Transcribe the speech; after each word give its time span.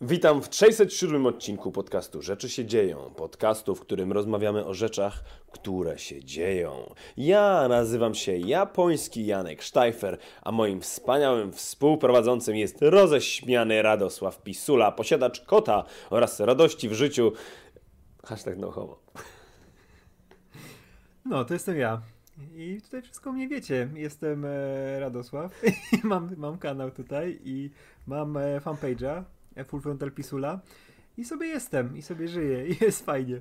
Witam 0.00 0.42
w 0.42 0.54
607 0.54 1.26
odcinku 1.26 1.72
podcastu 1.72 2.22
Rzeczy 2.22 2.48
się 2.48 2.64
dzieją. 2.64 3.10
Podcastu, 3.16 3.74
w 3.74 3.80
którym 3.80 4.12
rozmawiamy 4.12 4.64
o 4.64 4.74
rzeczach, 4.74 5.24
które 5.52 5.98
się 5.98 6.24
dzieją. 6.24 6.94
Ja 7.16 7.68
nazywam 7.68 8.14
się 8.14 8.36
japoński 8.36 9.26
Janek 9.26 9.62
Sztajfer, 9.62 10.18
a 10.42 10.52
moim 10.52 10.80
wspaniałym 10.80 11.52
współprowadzącym 11.52 12.56
jest 12.56 12.76
roześmiany 12.80 13.82
Radosław 13.82 14.42
Pisula, 14.42 14.92
posiadacz 14.92 15.40
kota 15.40 15.84
oraz 16.10 16.40
radości 16.40 16.88
w 16.88 16.92
życiu. 16.92 17.32
Hashtag 18.24 18.58
no 18.58 18.70
homo. 18.70 18.98
No, 21.24 21.44
to 21.44 21.54
jestem 21.54 21.76
ja. 21.76 22.02
I 22.56 22.80
tutaj 22.82 23.02
wszystko 23.02 23.32
mnie 23.32 23.48
wiecie. 23.48 23.88
Jestem 23.94 24.44
e, 24.44 25.00
Radosław 25.00 25.62
i 26.02 26.06
mam, 26.06 26.36
mam 26.36 26.58
kanał 26.58 26.90
tutaj 26.90 27.38
i 27.44 27.70
mam 28.06 28.36
e, 28.36 28.60
fanpage'a 28.60 29.22
Full 29.64 29.80
Frontal 29.80 30.12
Pisula 30.12 30.60
i 31.16 31.24
sobie 31.24 31.46
jestem, 31.46 31.96
i 31.96 32.02
sobie 32.02 32.28
żyję, 32.28 32.66
i 32.68 32.84
jest 32.84 33.04
fajnie. 33.04 33.40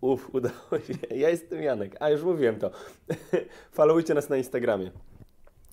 Uf, 0.00 0.30
udało 0.34 0.80
się. 0.86 0.94
Ja 1.16 1.30
jestem 1.30 1.62
Janek, 1.62 1.96
a 2.00 2.10
już 2.10 2.22
mówiłem 2.22 2.58
to. 2.58 2.70
Followujcie 3.72 4.14
nas 4.14 4.28
na 4.28 4.36
Instagramie. 4.36 4.90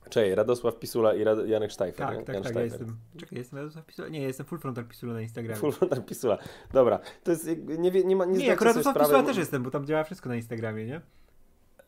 Cześć, 0.09 0.35
Radosław 0.35 0.80
Pisula 0.80 1.13
i 1.13 1.23
Rad 1.23 1.48
Janek 1.48 1.72
Sztajfer. 1.72 2.08
Tak, 2.08 2.25
tak, 2.25 2.35
Jan 2.35 2.44
tak, 2.44 2.55
ja 2.55 2.61
jestem. 2.61 2.98
Czekaj, 3.17 3.38
jestem 3.38 3.59
Radosław 3.59 3.85
Pisula? 3.85 4.08
Nie, 4.08 4.22
jestem 4.22 4.45
Full 4.45 4.59
Frontal 4.59 4.86
Pisula 4.86 5.13
na 5.13 5.22
Instagramie. 5.22 5.59
Full 5.59 5.72
Frontal 5.72 6.03
Pisula. 6.03 6.38
Dobra, 6.73 7.00
to 7.23 7.31
jest, 7.31 7.47
nie, 7.47 7.91
nie, 7.91 8.03
nie 8.03 8.16
ma, 8.16 8.25
nie, 8.25 8.38
nie 8.38 8.45
jako 8.45 8.66
Radosław 8.66 8.97
Pisula 8.97 9.23
też 9.23 9.38
jestem, 9.38 9.63
bo 9.63 9.72
tam 9.72 9.86
działa 9.86 10.03
wszystko 10.03 10.30
na 10.30 10.36
Instagramie, 10.36 10.86
nie? 10.86 11.02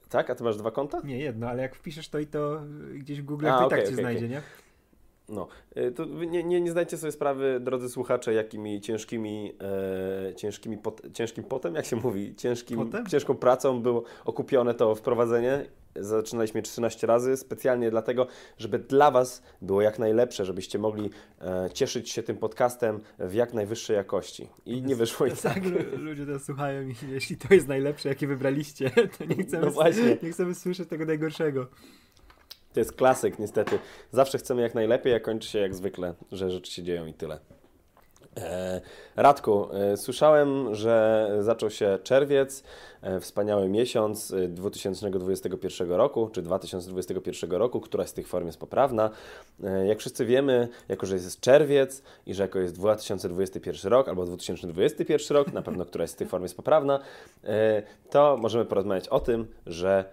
Tak? 0.10 0.30
A 0.30 0.36
ty 0.36 0.44
masz 0.44 0.58
dwa 0.58 0.72
konta? 0.72 1.02
Nie, 1.04 1.20
jedno, 1.20 1.50
ale 1.50 1.62
jak 1.62 1.76
wpiszesz 1.76 2.10
to 2.10 2.20
i 2.20 2.28
to 2.28 2.62
gdzieś 2.96 3.22
w 3.22 3.26
Google, 3.26 3.46
to 3.46 3.52
i 3.52 3.66
okay, 3.66 3.70
tak 3.70 3.80
cię 3.80 3.86
okay, 3.86 3.96
znajdzie, 3.96 4.26
okay. 4.26 4.30
nie? 4.30 4.42
No, 5.30 5.48
y, 5.78 5.92
to 5.92 6.06
nie, 6.06 6.44
nie, 6.44 6.62
nie 6.62 6.72
zdajcie 6.72 6.98
sobie 6.98 7.12
sprawy, 7.12 7.60
drodzy 7.60 7.90
słuchacze, 7.90 8.34
jakimi 8.34 8.82
ciężkimi, 8.82 9.54
e, 10.30 10.36
ciężkimi 10.36 10.78
pot, 10.78 11.02
ciężkim 11.14 11.44
potem, 11.44 11.76
jak 11.76 11.86
się 11.86 11.96
mówi, 11.96 12.36
ciężkim, 12.36 12.92
ciężką 13.10 13.36
pracą 13.36 13.82
było 13.82 14.04
okupione 14.26 14.74
to 14.74 14.96
wprowadzenie. 14.96 15.66
Zaczynaliśmy 15.96 16.62
13 16.62 17.08
razy, 17.08 17.38
specjalnie 17.38 17.92
dlatego, 17.92 18.28
żeby 18.58 18.80
dla 18.80 19.12
Was 19.12 19.44
było 19.62 19.82
jak 19.82 20.00
najlepsze, 20.00 20.46
żebyście 20.46 20.80
mogli 20.80 21.10
e, 21.42 21.70
cieszyć 21.74 22.12
się 22.12 22.24
tym 22.24 22.38
podcastem 22.38 23.00
w 23.20 23.34
jak 23.34 23.54
najwyższej 23.54 23.96
jakości. 23.96 24.48
I 24.66 24.82
nie 24.82 24.96
wyszło 24.96 25.26
i 25.26 25.32
tak. 25.32 25.42
tak. 25.42 25.64
Ludzie 25.98 26.26
to 26.26 26.40
słuchają 26.40 26.88
i 26.88 26.96
jeśli 27.10 27.38
to 27.38 27.54
jest 27.54 27.68
najlepsze, 27.68 28.10
jakie 28.10 28.28
wybraliście, 28.28 28.92
to 29.18 29.26
nie 29.26 29.44
chcemy, 29.44 29.72
no 29.76 30.18
nie 30.24 30.32
chcemy 30.32 30.56
słyszeć 30.56 30.90
tego 30.90 31.06
najgorszego. 31.06 31.68
To 32.76 32.80
jest 32.80 32.94
klasyk, 32.94 33.40
niestety. 33.40 33.80
Zawsze 34.12 34.38
chcemy 34.38 34.62
jak 34.62 34.76
najlepiej, 34.76 35.14
a 35.14 35.20
kończy 35.20 35.50
się 35.50 35.60
jak 35.60 35.76
zwykle, 35.76 36.14
że 36.32 36.52
rzeczy 36.52 36.72
się 36.72 36.84
dzieją 36.84 37.06
i 37.06 37.14
tyle. 37.14 37.40
E, 38.38 38.82
Radku, 39.16 39.68
e, 39.74 39.98
słyszałem, 39.98 40.76
że 40.76 41.30
zaczął 41.40 41.70
się 41.70 42.00
czerwiec, 42.04 42.64
e, 43.02 43.20
wspaniały 43.20 43.70
miesiąc 43.70 44.34
2021 44.50 45.92
roku, 45.92 46.30
czy 46.34 46.42
2021 46.42 47.58
roku, 47.58 47.82
która 47.82 48.08
z 48.08 48.14
tych 48.14 48.28
form 48.28 48.46
jest 48.46 48.60
poprawna. 48.60 49.10
Jak 49.88 50.00
wszyscy 50.00 50.26
wiemy, 50.26 50.68
jako 50.90 51.06
że 51.06 51.16
jest 51.16 51.40
czerwiec 51.40 52.02
i 52.26 52.34
że 52.34 52.44
jako 52.44 52.60
jest 52.60 52.76
2021 52.76 53.92
rok 53.92 54.08
albo 54.08 54.26
2021 54.26 55.38
rok, 55.38 55.54
na 55.54 55.62
pewno 55.62 55.86
która 55.86 56.08
z 56.08 56.16
tych 56.16 56.30
form 56.30 56.44
jest 56.44 56.56
poprawna, 56.56 57.00
to 58.10 58.38
możemy 58.38 58.66
porozmawiać 58.66 59.08
o 59.08 59.20
tym, 59.20 59.48
że 59.66 60.06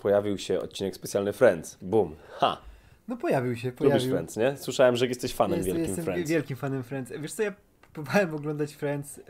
pojawił 0.00 0.38
się 0.38 0.60
odcinek 0.60 0.94
specjalny 0.94 1.32
Friends. 1.32 1.78
Boom. 1.82 2.16
Ha! 2.30 2.60
No 3.08 3.16
pojawił 3.16 3.56
się, 3.56 3.72
pojawił. 3.72 3.98
Lubisz 3.98 4.12
Friends, 4.12 4.36
nie? 4.36 4.56
Słyszałem, 4.56 4.96
że 4.96 5.06
jesteś 5.06 5.34
fanem 5.34 5.56
Jest, 5.56 5.66
wielkim 5.66 5.86
jestem 5.86 6.04
Friends. 6.04 6.30
wielkim 6.30 6.56
fanem 6.56 6.82
Friends. 6.82 7.12
Wiesz 7.20 7.32
co, 7.32 7.42
ja 7.42 7.52
próbowałem 7.92 8.34
oglądać 8.34 8.74
Friends 8.74 9.18
e, 9.18 9.22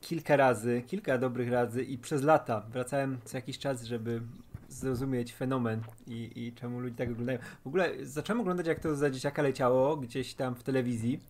kilka 0.00 0.36
razy, 0.36 0.82
kilka 0.86 1.18
dobrych 1.18 1.50
razy 1.50 1.82
i 1.82 1.98
przez 1.98 2.22
lata 2.22 2.62
wracałem 2.72 3.18
co 3.24 3.36
jakiś 3.36 3.58
czas, 3.58 3.84
żeby 3.84 4.20
zrozumieć 4.68 5.34
fenomen 5.34 5.80
i, 6.06 6.30
i 6.36 6.52
czemu 6.52 6.80
ludzie 6.80 6.96
tak 6.96 7.10
oglądają. 7.10 7.38
W 7.64 7.66
ogóle 7.66 7.90
zacząłem 8.02 8.40
oglądać 8.40 8.66
jak 8.66 8.80
to 8.80 8.96
za 8.96 9.10
dzieciaka 9.10 9.42
leciało 9.42 9.96
gdzieś 9.96 10.34
tam 10.34 10.54
w 10.54 10.62
telewizji 10.62 11.20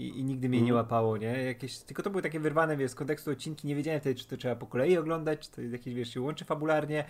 i, 0.00 0.18
i 0.18 0.24
nigdy 0.24 0.48
mnie 0.48 0.58
nie 0.58 0.72
mhm. 0.72 0.76
łapało, 0.76 1.16
nie? 1.16 1.44
Jakieś, 1.44 1.78
tylko 1.78 2.02
to 2.02 2.10
były 2.10 2.22
takie 2.22 2.40
wyrwane, 2.40 2.76
wiesz, 2.76 2.90
z 2.90 2.94
kontekstu 2.94 3.30
odcinki, 3.30 3.68
nie 3.68 3.74
wiedziałem 3.74 4.00
wtedy, 4.00 4.20
czy 4.20 4.28
to 4.28 4.36
trzeba 4.36 4.56
po 4.56 4.66
kolei 4.66 4.98
oglądać, 4.98 5.38
czy 5.38 5.50
to 5.50 5.62
jakieś, 5.62 5.94
wiesz, 5.94 6.14
się 6.14 6.20
łączy 6.20 6.44
fabularnie. 6.44 7.04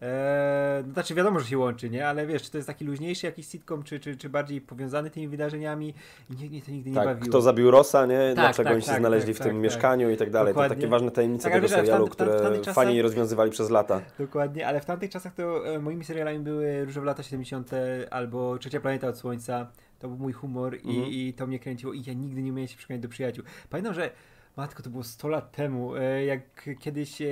Eee, 0.00 0.92
znaczy 0.92 1.14
wiadomo, 1.14 1.40
że 1.40 1.46
się 1.46 1.58
łączy, 1.58 1.90
nie? 1.90 2.08
Ale 2.08 2.26
wiesz, 2.26 2.42
czy 2.42 2.50
to 2.50 2.58
jest 2.58 2.68
taki 2.68 2.84
luźniejszy 2.84 3.26
jakiś 3.26 3.48
sitcom, 3.48 3.82
czy, 3.82 4.00
czy, 4.00 4.16
czy 4.16 4.28
bardziej 4.28 4.60
powiązany 4.60 5.10
tymi 5.10 5.28
wydarzeniami 5.28 5.94
i 6.30 6.36
nie, 6.42 6.48
nie, 6.48 6.62
to 6.62 6.70
nigdy 6.70 6.90
tak, 6.94 7.02
nie 7.02 7.14
bawiło. 7.14 7.28
kto 7.28 7.40
zabił 7.40 7.70
Rosa, 7.70 8.06
nie? 8.06 8.18
Tak, 8.18 8.34
Dlaczego 8.34 8.64
tak, 8.64 8.72
oni 8.72 8.82
się 8.82 8.88
tak, 8.88 9.00
znaleźli 9.00 9.34
tak, 9.34 9.40
w 9.40 9.44
tym 9.44 9.52
tak, 9.52 9.62
mieszkaniu 9.62 10.10
i 10.10 10.16
tak 10.16 10.30
dalej. 10.30 10.52
Dokładnie. 10.52 10.76
To 10.76 10.80
takie 10.80 10.88
ważne 10.88 11.10
tajemnice 11.10 11.50
tego 11.50 11.68
serialu, 11.68 12.08
które 12.08 12.58
czasach, 12.58 12.74
fani 12.74 13.02
rozwiązywali 13.02 13.50
przez 13.50 13.70
lata. 13.70 14.00
Dokładnie, 14.18 14.66
ale 14.66 14.80
w 14.80 14.84
tamtych 14.84 15.10
czasach 15.10 15.34
to 15.34 15.74
e, 15.74 15.78
moimi 15.78 16.04
serialami 16.04 16.38
były 16.38 16.84
Różowe 16.84 17.06
lata 17.06 17.22
70. 17.22 17.70
albo 18.10 18.58
Trzecia 18.58 18.80
planeta 18.80 19.08
od 19.08 19.18
Słońca. 19.18 19.66
To 19.98 20.08
był 20.08 20.18
mój 20.18 20.32
humor 20.32 20.78
i, 20.82 20.96
mm. 20.96 21.10
i 21.10 21.34
to 21.36 21.46
mnie 21.46 21.58
kręciło 21.58 21.92
i 21.92 22.02
ja 22.06 22.12
nigdy 22.12 22.42
nie 22.42 22.52
umiałem 22.52 22.68
się 22.68 22.76
przekonać 22.76 23.02
do 23.02 23.08
przyjaciół. 23.08 23.44
Pamiętam, 23.70 23.94
że 23.94 24.10
matko, 24.56 24.82
to 24.82 24.90
było 24.90 25.04
100 25.04 25.28
lat 25.28 25.52
temu, 25.52 25.96
e, 25.96 26.24
jak 26.24 26.70
kiedyś 26.80 27.22
e, 27.22 27.26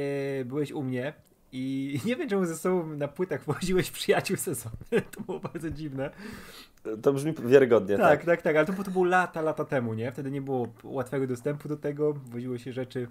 byłeś 0.44 0.72
u 0.72 0.82
mnie 0.82 1.12
i 1.52 1.98
nie 2.06 2.16
wiem, 2.16 2.28
czemu 2.28 2.44
ze 2.44 2.56
sobą 2.56 2.86
na 2.86 3.08
płytach 3.08 3.44
woziłeś 3.44 3.90
przyjaciół 3.90 4.36
sezonu. 4.36 4.76
To 5.16 5.20
było 5.20 5.40
bardzo 5.40 5.70
dziwne. 5.70 6.10
To 7.02 7.12
brzmi 7.12 7.34
wiarygodnie. 7.44 7.96
Tak, 7.96 8.18
tak, 8.18 8.24
tak, 8.24 8.42
tak 8.42 8.56
ale 8.56 8.66
to, 8.66 8.84
to 8.84 8.90
było 8.90 9.04
lata, 9.04 9.40
lata 9.40 9.64
temu, 9.64 9.94
nie? 9.94 10.12
Wtedy 10.12 10.30
nie 10.30 10.42
było 10.42 10.68
łatwego 10.84 11.26
dostępu 11.26 11.68
do 11.68 11.76
tego, 11.76 12.12
woziło 12.12 12.58
się 12.58 12.72
rzeczy 12.72 13.08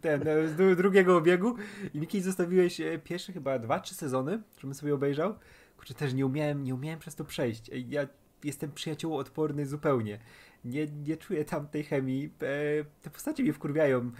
ten, 0.00 0.22
z 0.48 0.76
drugiego 0.76 1.16
obiegu 1.16 1.54
i 1.94 2.00
mi 2.00 2.06
kiedyś 2.06 2.24
zostawiłeś 2.24 2.80
e, 2.80 2.98
pierwsze 2.98 3.32
chyba 3.32 3.58
dwa, 3.58 3.80
trzy 3.80 3.94
sezony, 3.94 4.42
żebym 4.58 4.74
sobie 4.74 4.94
obejrzał. 4.94 5.34
Kurczę, 5.76 5.94
też 5.94 6.14
nie 6.14 6.26
umiałem, 6.26 6.64
nie 6.64 6.74
umiałem 6.74 6.98
przez 6.98 7.14
to 7.14 7.24
przejść. 7.24 7.70
Ja 7.88 8.06
jestem 8.44 8.72
przyjaciół-odporny 8.72 9.66
zupełnie. 9.66 10.18
Nie, 10.64 10.86
nie 10.86 11.16
czuję 11.16 11.44
tam 11.44 11.66
tej 11.66 11.84
chemii. 11.84 12.24
E, 12.24 12.84
te 13.02 13.10
postacie 13.10 13.42
mnie 13.42 13.52
wkurwiają. 13.52 14.10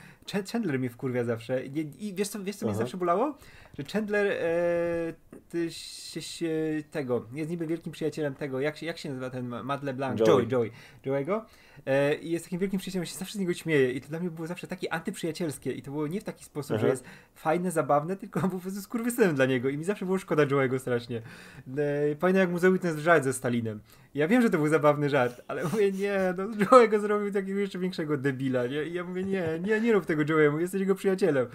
Chandler 0.53 0.79
mnie 0.79 0.91
wkurwia 0.91 1.25
zawsze. 1.25 1.69
Nie, 1.69 1.83
I 1.83 2.15
wiesz 2.15 2.29
co, 2.29 2.45
wiesz, 2.45 2.57
co 2.57 2.67
mnie 2.67 2.75
zawsze 2.79 2.97
bolało? 2.97 3.39
Że 3.79 3.85
Chandler 3.85 4.27
e, 4.27 5.13
ty 5.49 5.73
się, 5.73 6.23
się, 6.23 6.51
tego, 6.91 7.27
jest 7.33 7.51
niby 7.51 7.67
wielkim 7.67 7.93
przyjacielem 7.93 8.35
tego, 8.35 8.61
jak 8.61 8.77
się, 8.77 8.87
jak 8.87 8.99
się 8.99 9.09
nazywa 9.09 9.31
ten 9.31 9.47
Matt 9.47 9.83
LeBlanc? 9.83 10.21
Joey. 10.21 10.49
Joey, 10.49 10.49
Joey 10.49 10.71
Joey'ego. 11.05 11.41
E, 11.87 12.15
I 12.15 12.31
jest 12.31 12.45
takim 12.45 12.59
wielkim 12.59 12.81
przyjacielem, 12.81 13.07
się 13.07 13.15
zawsze 13.15 13.35
z 13.35 13.41
niego 13.41 13.55
śmieje. 13.55 13.93
I 13.93 14.01
to 14.01 14.09
dla 14.09 14.21
mnie 14.21 14.31
było 14.31 14.47
zawsze 14.47 14.67
takie 14.67 14.93
antyprzyjacielskie. 14.93 15.73
I 15.73 15.83
to 15.83 15.91
było 15.91 16.07
nie 16.07 16.21
w 16.21 16.25
taki 16.25 16.45
sposób, 16.45 16.77
Aha. 16.77 16.81
że 16.81 16.89
jest 16.89 17.05
fajne, 17.35 17.71
zabawne, 17.71 18.17
tylko 18.17 18.41
po 18.49 18.59
prostu 18.59 18.81
skurwysynem 18.81 19.35
dla 19.35 19.47
niego. 19.47 19.69
I 19.69 19.79
mi 19.79 19.85
zawsze 19.85 20.05
było 20.05 20.19
szkoda 20.19 20.47
Joey'ego 20.47 20.79
strasznie. 20.79 21.17
E, 21.17 22.15
pamiętam 22.21 22.41
jak 22.41 22.51
mu 22.51 22.59
zrobił 22.59 22.79
ten 22.79 23.01
żart 23.01 23.25
ze 23.25 23.33
Stalinem. 23.33 23.81
Ja 24.15 24.29
wiem, 24.29 24.43
że 24.43 24.51
to 24.51 24.59
był 24.59 24.69
zabawny 24.69 25.11
żart, 25.11 25.41
ale 25.49 25.65
mówię, 25.65 25.93
nie, 25.93 26.35
no 26.37 26.45
Joey'ego 26.49 27.01
zrobił 27.01 27.33
takiego 27.33 27.61
jeszcze 27.61 27.79
większego 27.79 28.17
debila, 28.17 28.67
nie? 28.67 28.85
I 28.85 28.93
ja 28.93 29.05
mówię, 29.05 29.25
nie, 29.25 29.61
nie, 29.63 29.81
nie 29.81 29.93
rób 29.93 30.07
tego 30.07 30.23
Joey'emu, 30.23 30.59
jesteś 30.59 30.81
jego 30.81 30.95
przyjacielem. 30.95 31.47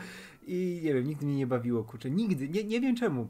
I 0.48 0.82
nie 0.84 0.94
wiem, 0.94 1.08
nigdy 1.08 1.26
mnie 1.26 1.36
nie 1.36 1.48
bawiło, 1.48 1.84
kurczę, 1.84 2.12
nigdy, 2.12 2.50
nie, 2.50 2.64
nie 2.64 2.82
wiem 2.82 2.96
czemu. 2.96 3.28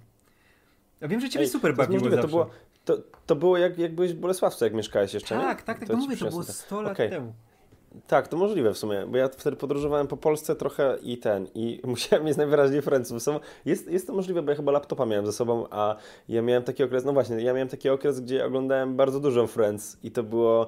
Ja 1.01 1.07
wiem, 1.07 1.21
że 1.21 1.29
ciebie 1.29 1.45
Ej, 1.45 1.51
super 1.51 1.75
bawiło 1.75 1.99
możliwe, 1.99 2.21
to 2.21 2.27
było, 2.27 2.49
to, 2.85 2.97
to 3.25 3.35
było 3.35 3.57
jak, 3.57 3.77
jak 3.77 3.95
byłeś 3.95 4.13
w 4.13 4.19
Bolesławce, 4.19 4.65
jak 4.65 4.73
mieszkałeś 4.73 5.13
jeszcze, 5.13 5.35
Tak, 5.35 5.59
nie? 5.59 5.65
tak, 5.65 5.79
tak, 5.79 5.87
to 5.87 5.93
no 5.93 5.99
mówię, 5.99 6.17
to 6.17 6.29
było 6.29 6.43
100 6.43 6.81
lat 6.81 6.93
okay. 6.93 7.09
temu. 7.09 7.33
Tak, 8.07 8.27
to 8.27 8.37
możliwe 8.37 8.73
w 8.73 8.77
sumie, 8.77 9.05
bo 9.07 9.17
ja 9.17 9.29
wtedy 9.29 9.55
podróżowałem 9.55 10.07
po 10.07 10.17
Polsce 10.17 10.55
trochę 10.55 10.97
i 11.01 11.17
ten, 11.17 11.47
i 11.55 11.81
musiałem 11.83 12.25
mieć 12.25 12.37
najwyraźniej 12.37 12.81
Franców 12.81 13.23
sobą. 13.23 13.39
Jest, 13.65 13.91
jest 13.91 14.07
to 14.07 14.13
możliwe, 14.13 14.41
bo 14.41 14.51
ja 14.51 14.57
chyba 14.57 14.71
laptopa 14.71 15.05
miałem 15.05 15.25
ze 15.25 15.33
sobą, 15.33 15.65
a 15.71 15.95
ja 16.29 16.41
miałem 16.41 16.63
taki 16.63 16.83
okres, 16.83 17.05
no 17.05 17.13
właśnie, 17.13 17.35
ja 17.35 17.53
miałem 17.53 17.67
taki 17.67 17.89
okres, 17.89 18.19
gdzie 18.19 18.45
oglądałem 18.45 18.95
bardzo 18.95 19.19
dużo 19.19 19.47
Friends 19.47 19.97
i 20.03 20.11
to 20.11 20.23
było 20.23 20.67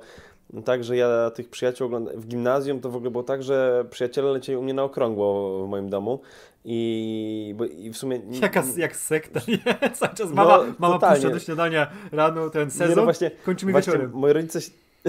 tak, 0.66 0.84
że 0.84 0.98
ja 0.98 1.32
tych 1.32 1.50
przyjaciół 1.50 1.88
oglądałem 1.88 2.22
w 2.22 2.28
gimnazjum, 2.28 2.80
to 2.80 2.90
w 2.90 2.96
ogóle 2.96 3.12
było 3.12 3.24
tak, 3.24 3.44
że 3.44 3.86
przyjaciele 3.90 4.32
lecieli 4.32 4.58
u 4.58 4.64
mnie 4.64 4.74
na 4.74 4.84
okrągło 4.84 5.64
w 5.66 5.70
moim 5.70 5.90
domu 5.90 6.20
i, 6.66 7.54
bo, 7.58 7.66
i 7.66 7.90
w 7.90 7.98
sumie... 7.98 8.22
Jaka, 8.42 8.64
jak 8.78 8.96
sekta, 8.96 9.40
nie? 9.48 9.60
Cały 9.96 10.16
czas 10.16 10.32
mama, 10.32 10.58
no, 10.58 10.74
mama 10.80 11.00
puszcza 11.14 11.30
do 11.30 11.40
śniadania 11.40 11.88
rano 12.12 12.50
ten 12.50 12.72
sezon, 12.72 12.90
nie, 12.90 12.96
no 12.96 13.04
właśnie, 13.04 13.32
kończymy 13.46 13.72
właśnie 13.72 13.94
wieczorem. 13.94 14.12
Moi 14.14 14.34
rodzice 14.34 14.60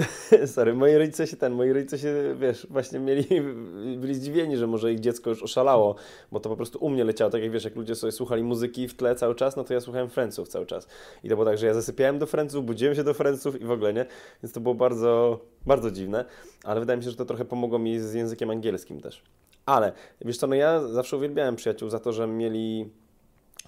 Sorry, 0.53 0.73
moi 0.73 0.95
rodzice 0.95 1.27
się 1.27 1.37
ten, 1.37 1.53
moi 1.53 1.73
rodzice 1.73 1.97
się, 1.97 2.35
wiesz, 2.39 2.67
właśnie 2.69 2.99
mieli, 2.99 3.25
byli 4.01 4.15
zdziwieni, 4.15 4.57
że 4.57 4.67
może 4.67 4.93
ich 4.93 4.99
dziecko 4.99 5.29
już 5.29 5.43
oszalało, 5.43 5.95
bo 6.31 6.39
to 6.39 6.49
po 6.49 6.55
prostu 6.55 6.85
u 6.85 6.89
mnie 6.89 7.03
leciało, 7.03 7.31
tak 7.31 7.41
jak 7.41 7.51
wiesz, 7.51 7.63
jak 7.63 7.75
ludzie 7.75 7.95
sobie 7.95 8.11
słuchali 8.11 8.43
muzyki 8.43 8.87
w 8.87 8.93
tle 8.93 9.15
cały 9.15 9.35
czas, 9.35 9.55
no 9.55 9.63
to 9.63 9.73
ja 9.73 9.81
słuchałem 9.81 10.09
Friendsów 10.09 10.47
cały 10.47 10.65
czas. 10.65 10.87
I 11.23 11.29
to 11.29 11.35
było 11.35 11.45
tak, 11.45 11.57
że 11.57 11.67
ja 11.67 11.73
zasypiałem 11.73 12.19
do 12.19 12.25
Friendsów, 12.25 12.65
budziłem 12.65 12.95
się 12.95 13.03
do 13.03 13.13
Friendsów 13.13 13.61
i 13.61 13.65
w 13.65 13.71
ogóle, 13.71 13.93
nie? 13.93 14.05
Więc 14.43 14.53
to 14.53 14.59
było 14.59 14.75
bardzo, 14.75 15.39
bardzo 15.65 15.91
dziwne, 15.91 16.25
ale 16.63 16.79
wydaje 16.79 16.97
mi 16.97 17.03
się, 17.03 17.09
że 17.09 17.17
to 17.17 17.25
trochę 17.25 17.45
pomogło 17.45 17.79
mi 17.79 17.99
z 17.99 18.13
językiem 18.13 18.49
angielskim 18.49 19.01
też. 19.01 19.23
Ale, 19.65 19.91
wiesz 20.21 20.37
co, 20.37 20.47
no 20.47 20.55
ja 20.55 20.87
zawsze 20.87 21.17
uwielbiałem 21.17 21.55
przyjaciół 21.55 21.89
za 21.89 21.99
to, 21.99 22.13
że 22.13 22.27
mieli 22.27 22.89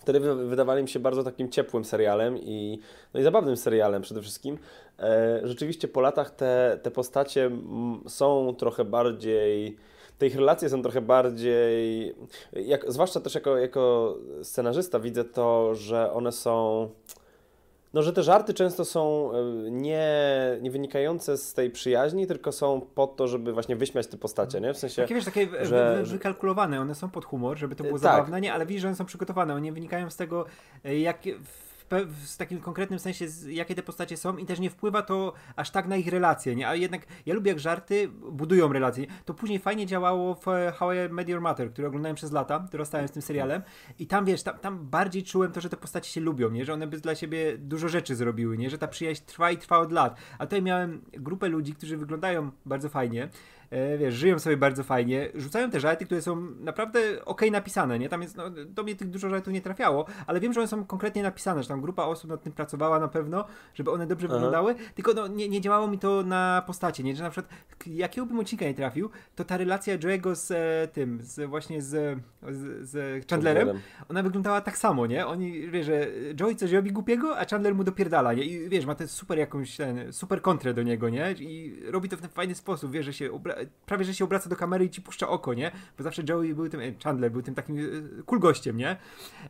wtedy 0.02 0.20
wydawali 0.36 0.84
mi 0.84 0.90
się 0.90 1.00
bardzo 1.00 1.24
takim 1.24 1.50
ciepłym 1.50 1.86
serialem 1.86 2.38
i, 2.38 2.80
no 3.14 3.20
i 3.20 3.24
zabawnym 3.24 3.58
serialem 3.58 4.02
przede 4.02 4.22
wszystkim. 4.22 4.58
E, 5.00 5.42
rzeczywiście 5.44 5.88
po 5.88 6.02
latach 6.02 6.32
te, 6.32 6.80
te 6.84 6.92
postacie 6.92 7.52
są 8.08 8.56
trochę 8.56 8.86
bardziej 8.86 9.78
te 10.18 10.28
ich 10.28 10.36
relacje 10.36 10.70
są 10.70 10.82
trochę 10.82 11.02
bardziej, 11.02 12.16
jak, 12.54 12.92
zwłaszcza 12.92 13.20
też 13.20 13.36
jako, 13.36 13.58
jako 13.58 14.16
scenarzysta 14.44 15.00
widzę 15.00 15.24
to, 15.24 15.76
że 15.76 16.14
one 16.14 16.32
są 16.32 16.90
no, 17.94 18.02
że 18.02 18.14
te 18.14 18.24
żarty 18.24 18.54
często 18.54 18.86
są 18.86 19.32
e, 19.34 19.72
nie, 19.72 20.10
nie 20.62 20.72
wynikające 20.72 21.38
z 21.38 21.54
tej 21.54 21.70
przyjaźni, 21.70 22.28
tylko 22.28 22.52
są 22.52 22.82
po 22.96 23.08
to, 23.08 23.28
żeby 23.28 23.54
właśnie 23.54 23.76
wyśmiać 23.76 24.08
te 24.08 24.18
postacie, 24.18 24.62
nie? 24.62 24.74
W 24.74 24.78
sensie, 24.78 25.02
takie, 25.02 25.16
wiesz, 25.16 25.26
takie 25.26 25.66
że, 25.66 25.98
wy, 25.98 26.10
wykalkulowane, 26.12 26.82
one 26.82 26.96
są 26.96 27.10
pod 27.10 27.26
humor, 27.26 27.58
żeby 27.58 27.76
to 27.76 27.84
było 27.84 28.00
tak. 28.00 28.02
zabawne, 28.02 28.42
nie? 28.42 28.54
Ale 28.54 28.66
widzisz, 28.66 28.82
że 28.82 28.88
one 28.88 28.98
są 28.98 29.06
przygotowane, 29.06 29.54
one 29.54 29.62
nie 29.62 29.74
wynikają 29.74 30.10
z 30.10 30.16
tego, 30.16 30.46
e, 30.86 31.00
jak 31.00 31.20
w 31.22 31.71
takim 32.38 32.60
konkretnym 32.60 33.00
sensie, 33.00 33.26
jakie 33.48 33.76
te 33.76 33.84
postacie 33.84 34.18
są 34.18 34.38
i 34.38 34.46
też 34.46 34.60
nie 34.60 34.70
wpływa 34.70 35.02
to 35.02 35.34
aż 35.56 35.72
tak 35.72 35.88
na 35.88 35.98
ich 35.98 36.08
relacje, 36.08 36.56
nie? 36.56 36.68
A 36.68 36.76
jednak 36.76 37.06
ja 37.26 37.34
lubię 37.34 37.52
jak 37.52 37.60
żarty 37.60 38.08
budują 38.32 38.74
relacje. 38.74 39.06
To 39.26 39.34
później 39.34 39.60
fajnie 39.60 39.86
działało 39.86 40.36
w 40.36 40.46
How 40.76 40.94
I 40.94 40.96
Met 41.10 41.30
Your 41.30 41.42
Mother, 41.42 41.72
który 41.72 41.88
oglądałem 41.88 42.16
przez 42.16 42.32
lata, 42.32 42.60
dorastałem 42.60 43.08
z 43.08 43.12
tym 43.12 43.22
serialem 43.22 43.62
i 44.00 44.08
tam, 44.08 44.26
wiesz, 44.26 44.44
tam, 44.44 44.60
tam 44.60 44.88
bardziej 44.88 45.24
czułem 45.24 45.52
to, 45.52 45.62
że 45.62 45.70
te 45.70 45.78
postacie 45.78 46.12
się 46.12 46.22
lubią, 46.22 46.50
nie? 46.50 46.66
Że 46.66 46.74
one 46.74 46.88
by 46.88 46.98
dla 46.98 47.16
siebie 47.16 47.58
dużo 47.58 47.90
rzeczy 47.90 48.16
zrobiły, 48.16 48.58
nie? 48.58 48.70
Że 48.70 48.78
ta 48.78 48.88
przyjaźń 48.88 49.24
trwa 49.26 49.52
i 49.52 49.58
trwa 49.58 49.78
od 49.80 49.92
lat. 49.92 50.16
A 50.40 50.46
tutaj 50.46 50.62
miałem 50.62 51.02
grupę 51.14 51.50
ludzi, 51.50 51.74
którzy 51.74 51.98
wyglądają 51.98 52.52
bardzo 52.66 52.90
fajnie, 52.90 53.30
E, 53.61 53.61
wiesz, 53.98 54.16
żyją 54.16 54.40
sobie 54.40 54.58
bardzo 54.58 54.84
fajnie, 54.84 55.30
rzucają 55.36 55.72
te 55.72 55.80
żarty, 55.80 56.06
które 56.06 56.22
są 56.22 56.36
naprawdę 56.60 57.26
ok 57.26 57.42
napisane, 57.52 58.00
nie? 58.00 58.10
Tam 58.10 58.22
jest, 58.22 58.38
no, 58.38 58.44
do 58.50 58.84
mnie 58.84 58.96
tych 58.96 59.10
dużo 59.10 59.30
żartów 59.30 59.54
nie 59.54 59.62
trafiało, 59.62 60.06
ale 60.28 60.40
wiem, 60.40 60.54
że 60.54 60.60
one 60.60 60.68
są 60.68 60.86
konkretnie 60.86 61.24
napisane, 61.24 61.64
że 61.64 61.70
tam 61.70 61.82
grupa 61.82 62.04
osób 62.04 62.30
nad 62.30 62.44
tym 62.44 62.54
pracowała 62.54 63.00
na 63.00 63.08
pewno, 63.08 63.46
żeby 63.74 63.92
one 63.92 64.08
dobrze 64.08 64.28
Aha. 64.28 64.36
wyglądały, 64.36 64.76
tylko 64.96 65.14
no, 65.14 65.28
nie, 65.28 65.50
nie 65.50 65.62
działało 65.62 65.88
mi 65.88 66.00
to 66.00 66.24
na 66.24 66.64
postacie, 66.68 67.04
nie? 67.04 67.16
Że 67.16 67.24
na 67.24 67.30
przykład 67.30 67.54
jakiego 67.88 68.28
bym 68.28 68.40
odcinka 68.40 68.66
nie 68.66 68.74
trafił, 68.74 69.10
to 69.36 69.46
ta 69.46 69.58
relacja 69.58 69.98
Joe'ego 69.98 70.36
z 70.36 70.52
e, 70.52 70.88
tym, 70.94 71.20
z 71.22 71.50
właśnie 71.50 71.82
z, 71.82 72.20
z, 72.50 72.90
z 72.90 73.26
Chandlerem, 73.30 73.80
ona 74.10 74.24
wyglądała 74.24 74.62
tak 74.62 74.78
samo, 74.78 75.08
nie? 75.08 75.28
Oni, 75.28 75.72
wiesz, 75.72 75.86
że 75.86 76.08
Joey 76.40 76.56
coś 76.56 76.72
robi 76.72 76.92
głupiego, 76.92 77.38
a 77.40 77.46
Chandler 77.46 77.76
mu 77.76 77.84
dopierdala, 77.84 78.34
nie? 78.34 78.44
I 78.44 78.70
wiesz, 78.70 78.86
ma 78.86 78.96
ten 78.96 79.08
super 79.08 79.38
jakąś, 79.38 79.78
ten, 79.78 80.14
super 80.14 80.42
kontrę 80.42 80.74
do 80.74 80.84
niego, 80.84 81.10
nie? 81.10 81.32
I 81.32 81.82
robi 81.86 82.10
to 82.10 82.18
w 82.18 82.22
ten 82.22 82.30
fajny 82.30 82.56
sposób, 82.56 82.92
wiesz, 82.92 83.06
że 83.06 83.14
się 83.14 83.32
prawie, 83.86 84.06
że 84.06 84.14
się 84.14 84.26
obraca 84.26 84.50
do 84.50 84.56
kamery 84.56 84.86
i 84.86 84.90
ci 84.90 85.02
puszcza 85.02 85.30
oko, 85.30 85.54
nie? 85.54 85.72
Bo 85.98 86.04
zawsze 86.04 86.24
Joey 86.30 86.54
był 86.54 86.70
tym, 86.70 86.80
e, 86.82 86.94
Chandler 87.04 87.32
był 87.32 87.42
tym 87.42 87.56
takim 87.56 87.80
e, 87.80 88.24
cool 88.26 88.40
gościem, 88.40 88.78
nie? 88.78 88.98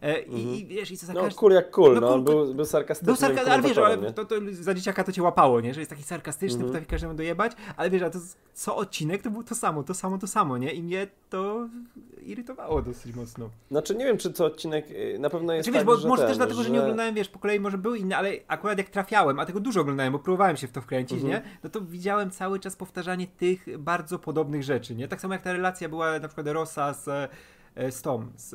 E, 0.01 0.19
i, 0.19 0.35
mhm. 0.35 0.55
I, 0.55 0.65
wiesz, 0.65 0.91
i 0.91 0.97
co 0.97 1.05
za 1.05 1.13
No 1.13 1.29
cool 1.35 1.51
jak 1.51 1.71
cool, 1.71 1.93
no, 1.93 2.01
no 2.01 2.07
cool, 2.07 2.23
był, 2.23 2.53
był 2.53 2.65
sarkastyczny. 2.65 3.05
Był 3.05 3.15
sarka 3.15 3.51
ale 3.51 3.61
wiesz, 3.61 3.77
ale 3.77 4.13
to, 4.13 4.25
to, 4.25 4.35
za 4.51 4.73
dzieciaka 4.73 5.03
to 5.03 5.11
cię 5.11 5.23
łapało, 5.23 5.61
nie? 5.61 5.73
Że 5.73 5.81
jest 5.81 5.89
taki 5.89 6.03
sarkastyczny, 6.03 6.55
mhm. 6.55 6.67
potrafi 6.67 6.87
każdemu 6.87 7.13
dojebać, 7.13 7.51
ale 7.77 7.89
wiesz, 7.89 8.01
a 8.01 8.09
to 8.09 8.19
co 8.53 8.75
odcinek 8.75 9.21
to 9.21 9.31
było 9.31 9.43
to 9.43 9.55
samo, 9.55 9.83
to 9.83 9.93
samo, 9.93 10.17
to 10.17 10.27
samo, 10.27 10.57
nie? 10.57 10.73
I 10.73 10.83
mnie 10.83 11.07
to 11.29 11.67
irytowało 12.21 12.81
dosyć 12.81 13.15
mocno. 13.15 13.49
Znaczy 13.71 13.95
nie 13.95 14.05
wiem, 14.05 14.17
czy 14.17 14.33
co 14.33 14.45
odcinek 14.45 14.91
y, 14.91 15.19
na 15.19 15.29
pewno 15.29 15.53
jest 15.53 15.69
znaczy, 15.69 15.85
tak, 15.85 15.95
wiesz, 15.95 16.03
bo 16.03 16.09
może 16.09 16.21
ten, 16.21 16.29
też 16.29 16.37
dlatego, 16.37 16.57
że... 16.57 16.63
że... 16.63 16.73
nie 16.73 16.81
oglądałem, 16.81 17.15
wiesz, 17.15 17.29
po 17.29 17.39
kolei 17.39 17.59
może 17.59 17.77
był 17.77 17.95
inny, 17.95 18.17
ale 18.17 18.31
akurat 18.47 18.77
jak 18.77 18.89
trafiałem, 18.89 19.39
a 19.39 19.45
tego 19.45 19.59
dużo 19.59 19.81
oglądałem, 19.81 20.13
bo 20.13 20.19
próbowałem 20.19 20.57
się 20.57 20.67
w 20.67 20.71
to 20.71 20.81
wkręcić, 20.81 21.23
mhm. 21.23 21.33
nie? 21.33 21.49
No 21.63 21.69
to 21.69 21.81
widziałem 21.81 22.31
cały 22.31 22.59
czas 22.59 22.75
powtarzanie 22.75 23.27
tych 23.27 23.77
bardzo 23.77 24.19
podobnych 24.19 24.63
rzeczy, 24.63 24.95
nie? 24.95 25.07
Tak 25.07 25.21
samo 25.21 25.33
jak 25.33 25.43
ta 25.43 25.53
relacja 25.53 25.89
była 25.89 26.19
na 26.19 26.27
przykład 26.27 26.47
Rosa 26.47 26.93
z 26.93 27.31
z 27.91 28.01
Tom, 28.01 28.31
z, 28.35 28.49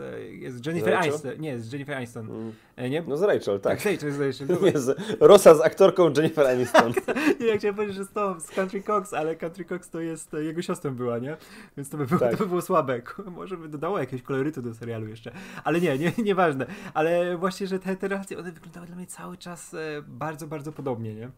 z 0.54 0.66
Jennifer 0.66 0.94
Aniston. 0.94 1.32
Nie, 1.38 1.60
z 1.60 1.72
Jennifer 1.72 1.96
Aniston. 1.96 2.30
Mm. 2.30 2.52
E, 2.76 2.90
nie? 2.90 3.02
No 3.02 3.16
z 3.16 3.22
Rachel, 3.22 3.60
tak. 3.60 3.82
Tak, 3.82 3.92
Rachel, 3.92 4.12
z 4.12 4.20
Rachel. 4.20 4.56
Nie, 4.72 4.78
z 4.78 4.98
Rosa 5.20 5.54
z 5.54 5.60
aktorką 5.60 6.12
Jennifer 6.16 6.46
Aniston. 6.46 6.92
Tak, 7.06 7.40
nie, 7.40 7.46
ja 7.46 7.58
chciałem 7.58 7.74
powiedzieć, 7.74 7.96
że 7.96 8.04
z 8.04 8.12
Tom, 8.12 8.40
z 8.40 8.46
Country 8.46 8.82
Cox, 8.82 9.14
ale 9.14 9.36
Country 9.36 9.64
Cox 9.64 9.90
to 9.90 10.00
jest, 10.00 10.34
e, 10.34 10.44
jego 10.44 10.62
siostrą 10.62 10.94
była, 10.94 11.18
nie? 11.18 11.36
Więc 11.76 11.90
to 11.90 11.96
by 11.96 12.06
było, 12.06 12.20
tak. 12.20 12.30
to 12.30 12.36
by 12.36 12.46
było 12.46 12.62
słabe. 12.62 13.02
Może 13.36 13.56
by 13.56 13.68
dodało 13.68 13.98
jakiegoś 13.98 14.22
kolorytu 14.22 14.62
do 14.62 14.74
serialu 14.74 15.08
jeszcze. 15.08 15.32
Ale 15.64 15.80
nie, 15.80 15.98
nie, 15.98 16.12
nieważne. 16.18 16.66
Ale 16.94 17.36
właśnie, 17.36 17.66
że 17.66 17.78
te, 17.78 17.96
te 17.96 18.08
relacje, 18.08 18.38
one 18.38 18.52
wyglądały 18.52 18.86
dla 18.86 18.96
mnie 18.96 19.06
cały 19.06 19.36
czas 19.36 19.76
bardzo, 20.06 20.46
bardzo 20.46 20.72
podobnie, 20.72 21.14
nie? 21.14 21.30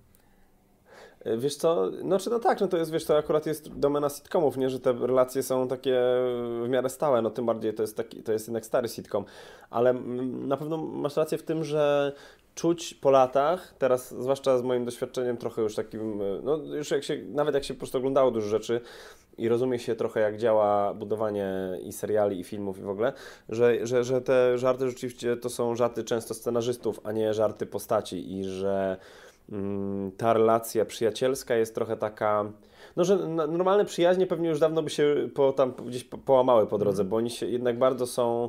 Wiesz 1.37 1.57
co, 1.57 1.91
no 2.03 2.19
czy 2.19 2.31
no 2.31 2.39
tak, 2.39 2.61
no 2.61 2.69
to 2.69 2.77
jest, 2.77 2.91
wiesz, 2.91 3.05
to 3.05 3.17
akurat 3.17 3.47
jest 3.47 3.79
domena 3.79 4.09
sitcomów, 4.09 4.57
nie, 4.57 4.71
że 4.71 4.81
te 4.81 4.93
relacje 4.93 5.43
są 5.43 5.69
takie 5.69 6.01
w 6.63 6.67
miarę 6.69 6.89
stałe, 6.89 7.23
no 7.23 7.31
tym 7.31 7.47
bardziej 7.47 7.75
to 7.75 7.83
jest 7.83 7.97
taki, 7.97 8.23
to 8.23 8.33
jest 8.33 8.49
jednak 8.49 8.67
stary 8.67 8.89
sitcom, 8.89 9.25
ale 9.71 9.93
na 10.23 10.57
pewno 10.57 10.77
masz 10.77 11.17
rację 11.17 11.39
w 11.39 11.43
tym, 11.43 11.65
że 11.65 12.13
czuć 12.55 12.95
po 12.95 13.11
latach, 13.11 13.75
teraz 13.79 14.15
zwłaszcza 14.15 14.59
z 14.59 14.63
moim 14.63 14.85
doświadczeniem 14.85 15.37
trochę 15.37 15.63
już 15.63 15.75
takim, 15.75 16.21
no 16.43 16.57
już 16.57 16.91
jak 16.91 17.05
się, 17.05 17.19
nawet 17.29 17.55
jak 17.55 17.65
się 17.65 17.75
po 17.75 17.79
prostu 17.79 17.99
oglądało 17.99 18.31
dużo 18.31 18.49
rzeczy 18.49 18.81
i 19.39 19.49
rozumie 19.49 19.79
się 19.79 19.95
trochę 19.95 20.21
jak 20.21 20.37
działa 20.37 20.95
budowanie 20.95 21.49
i 21.83 21.93
seriali, 21.93 22.41
i 22.41 22.45
filmów 22.45 22.79
i 22.79 22.83
w 22.83 22.89
ogóle, 22.89 23.13
że, 23.49 23.87
że, 23.87 24.05
że 24.05 24.21
te 24.21 24.59
żarty 24.59 24.89
rzeczywiście 24.89 25.37
to 25.37 25.51
są 25.51 25.75
żarty 25.75 26.05
często 26.05 26.35
scenarzystów, 26.35 27.01
a 27.05 27.13
nie 27.13 27.35
żarty 27.35 27.67
postaci 27.67 28.39
i 28.39 28.45
że 28.45 28.97
Mm, 28.97 29.28
ta 30.17 30.33
relacja 30.33 30.85
przyjacielska 30.85 31.57
jest 31.57 31.75
trochę 31.75 31.97
taka. 31.97 32.53
No, 32.97 33.05
że 33.05 33.17
normalne 33.49 33.85
przyjaźnie 33.85 34.27
pewnie 34.27 34.49
już 34.49 34.61
dawno 34.61 34.83
by 34.83 34.91
się 34.91 35.29
po, 35.35 35.53
tam 35.53 35.73
gdzieś 35.73 36.05
połamały 36.05 36.67
po 36.67 36.79
drodze, 36.79 37.03
mm. 37.03 37.11
bo 37.11 37.17
oni 37.17 37.31
się 37.31 37.47
jednak 37.47 37.79
bardzo 37.79 38.07
są 38.07 38.49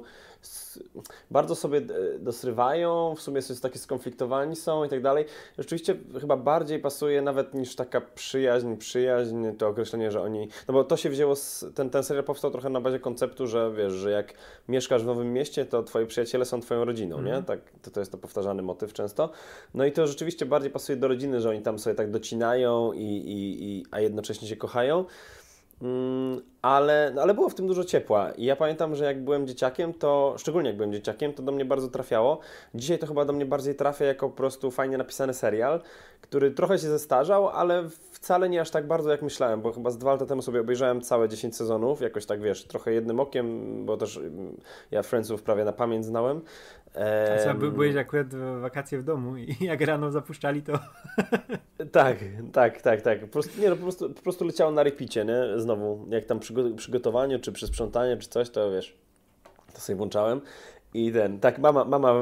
bardzo 1.32 1.56
sobie 1.56 1.78
e, 1.78 2.20
dosrywają, 2.20 3.16
w 3.16 3.22
sumie 3.22 3.42
są 3.42 3.56
takie 3.56 3.80
skonfliktowani 3.80 4.56
są 4.56 4.84
i 4.84 4.90
tak 4.90 5.02
dalej. 5.02 5.26
Rzeczywiście 5.58 5.96
chyba 6.22 6.38
bardziej 6.38 6.80
pasuje 6.80 7.22
nawet 7.22 7.54
niż 7.54 7.76
taka 7.76 8.02
przyjaźń, 8.02 8.76
przyjaźń, 8.76 9.52
to 9.58 9.68
określenie, 9.68 10.12
że 10.12 10.22
oni, 10.22 10.48
no 10.68 10.74
bo 10.74 10.84
to 10.84 10.98
się 10.98 11.10
wzięło, 11.10 11.36
z, 11.36 11.66
ten, 11.76 11.90
ten 11.90 12.04
serial 12.04 12.24
powstał 12.24 12.52
trochę 12.52 12.70
na 12.70 12.82
bazie 12.82 13.00
konceptu, 13.00 13.48
że 13.48 13.72
wiesz, 13.78 13.94
że 13.94 14.12
jak 14.12 14.34
mieszkasz 14.68 15.04
w 15.04 15.06
nowym 15.06 15.34
mieście, 15.34 15.66
to 15.66 15.84
twoi 15.84 16.06
przyjaciele 16.06 16.46
są 16.46 16.62
twoją 16.62 16.86
rodziną, 16.86 17.16
mm. 17.16 17.26
nie? 17.26 17.36
Mhm. 17.36 17.46
Tak, 17.46 17.72
to, 17.82 17.92
to 17.92 18.00
jest 18.00 18.12
to 18.12 18.18
powtarzany 18.18 18.62
motyw 18.62 18.94
często. 18.94 19.30
No 19.74 19.86
i 19.86 19.92
to 19.92 20.08
rzeczywiście 20.08 20.46
bardziej 20.46 20.72
pasuje 20.72 20.98
do 20.98 21.08
rodziny, 21.08 21.42
że 21.42 21.50
oni 21.50 21.62
tam 21.62 21.80
sobie 21.80 21.96
tak 21.96 22.12
docinają 22.12 22.94
i, 22.94 23.04
i, 23.04 23.64
i 23.64 23.86
a 23.92 24.00
jednocześnie 24.00 24.48
się 24.48 24.56
kochają. 24.56 25.06
Mm, 25.82 26.42
ale, 26.62 27.12
no 27.16 27.22
ale 27.22 27.34
było 27.34 27.50
w 27.50 27.56
tym 27.56 27.68
dużo 27.68 27.84
ciepła. 27.84 28.32
I 28.32 28.46
ja 28.46 28.56
pamiętam, 28.56 28.96
że 28.96 29.06
jak 29.06 29.24
byłem 29.24 29.48
dzieciakiem, 29.48 29.94
to 29.94 30.36
szczególnie 30.38 30.70
jak 30.70 30.78
byłem 30.78 30.94
dzieciakiem, 30.94 31.34
to 31.34 31.44
do 31.44 31.52
mnie 31.52 31.66
bardzo 31.66 31.88
trafiało. 31.88 32.40
Dzisiaj 32.76 33.00
to 33.00 33.08
chyba 33.08 33.26
do 33.26 33.34
mnie 33.34 33.46
bardziej 33.46 33.76
trafia 33.76 34.06
jako 34.06 34.30
po 34.30 34.36
prostu 34.36 34.72
fajnie 34.72 34.98
napisany 34.98 35.34
serial, 35.34 35.82
który 36.22 36.52
trochę 36.52 36.78
się 36.78 36.88
zestarzał, 36.88 37.50
ale 37.50 37.90
wcale 38.12 38.50
nie 38.50 38.62
aż 38.62 38.70
tak 38.72 38.88
bardzo 38.88 39.12
jak 39.12 39.22
myślałem, 39.22 39.62
bo 39.62 39.72
chyba 39.72 39.92
z 39.92 39.98
dwa 39.98 40.12
lata 40.12 40.26
temu 40.26 40.42
sobie 40.42 40.62
obejrzałem 40.62 41.02
całe 41.02 41.30
10 41.30 41.56
sezonów, 41.56 42.02
jakoś 42.02 42.26
tak 42.26 42.42
wiesz, 42.42 42.64
trochę 42.64 42.94
jednym 42.94 43.19
okiem, 43.19 43.86
bo 43.86 43.98
też 43.98 44.18
mm, 44.18 44.57
ja 44.92 45.04
Friendsów 45.04 45.44
prawie 45.44 45.66
na 45.66 45.72
pamięć 45.72 46.06
znałem. 46.06 46.42
A 47.36 47.44
co, 47.44 47.54
byłeś 47.54 47.95
akurat 47.95 48.28
w 48.28 48.62
wakacje 48.62 49.00
w 49.00 49.04
domu 49.04 49.38
i 49.38 49.56
jak 49.66 49.81
rano 49.81 50.12
zapuszczali 50.12 50.62
to... 50.62 50.74
tak, 51.92 52.18
tak, 52.54 52.81
tak, 52.81 53.02
tak. 53.02 53.19
Po 53.19 53.28
prostu, 53.28 53.62
nie, 53.62 53.69
no, 53.69 53.76
po, 53.76 53.83
prostu, 53.83 54.10
po 54.10 54.22
prostu 54.22 54.45
leciało 54.45 54.72
na 54.72 54.83
repicie, 54.83 55.26
nie? 55.26 55.60
Znowu, 55.60 56.06
jak 56.10 56.26
tam 56.26 56.40
przy 56.40 56.49
przygotowaniu, 56.76 57.40
czy 57.40 57.52
przy 57.52 57.68
sprzątaniu, 57.68 58.18
czy 58.18 58.30
coś, 58.30 58.50
to 58.50 58.72
wiesz, 58.72 58.98
to 59.74 59.80
sobie 59.80 59.96
włączałem 59.96 60.42
i 60.94 61.12
ten, 61.12 61.40
tak, 61.40 61.60
mama, 61.60 61.86
mama 61.86 62.14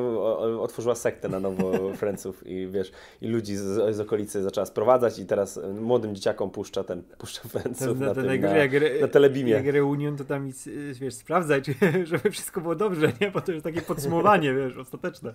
otworzyła 0.59 0.95
sektę 0.95 1.29
na 1.29 1.39
nowo 1.39 1.71
Friendsów 1.99 2.47
i 2.47 2.67
wiesz, 2.67 2.91
i 3.21 3.27
ludzi 3.27 3.55
z, 3.55 3.95
z 3.95 3.99
okolicy 3.99 4.43
zaczęła 4.43 4.65
sprowadzać 4.65 5.19
i 5.19 5.25
teraz 5.25 5.59
młodym 5.81 6.15
dzieciakom 6.15 6.49
puszcza 6.49 6.83
ten, 6.83 7.03
puszcza 7.17 7.41
Friendsów 7.49 7.99
na, 7.99 8.15
ten, 8.15 8.25
na, 8.25 8.33
jak, 8.57 8.71
na 9.01 9.07
telebimie. 9.07 9.51
Jak 9.51 9.65
reunion, 9.65 10.17
to 10.17 10.23
tam 10.23 10.51
wiesz, 10.93 11.13
sprawdzaj, 11.13 11.61
czy, 11.61 11.73
żeby 12.11 12.31
wszystko 12.31 12.61
było 12.61 12.75
dobrze, 12.75 13.11
nie? 13.21 13.31
Bo 13.31 13.41
to 13.41 13.51
jest 13.51 13.63
takie 13.63 13.81
podsumowanie, 13.81 14.53
wiesz, 14.53 14.77
ostateczne. 14.77 15.33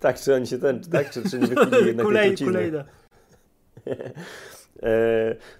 Tak, 0.00 0.20
czy 0.20 0.34
oni 0.34 0.46
się 0.46 0.58
ten, 0.58 0.80
tak, 0.80 1.10
czy, 1.10 1.30
czy 1.30 1.38
nie 1.38 1.46
wypili 1.46 1.86
jednak 1.86 2.06
Kulej, 2.06 2.34
tej. 2.34 2.68
E, 3.86 4.10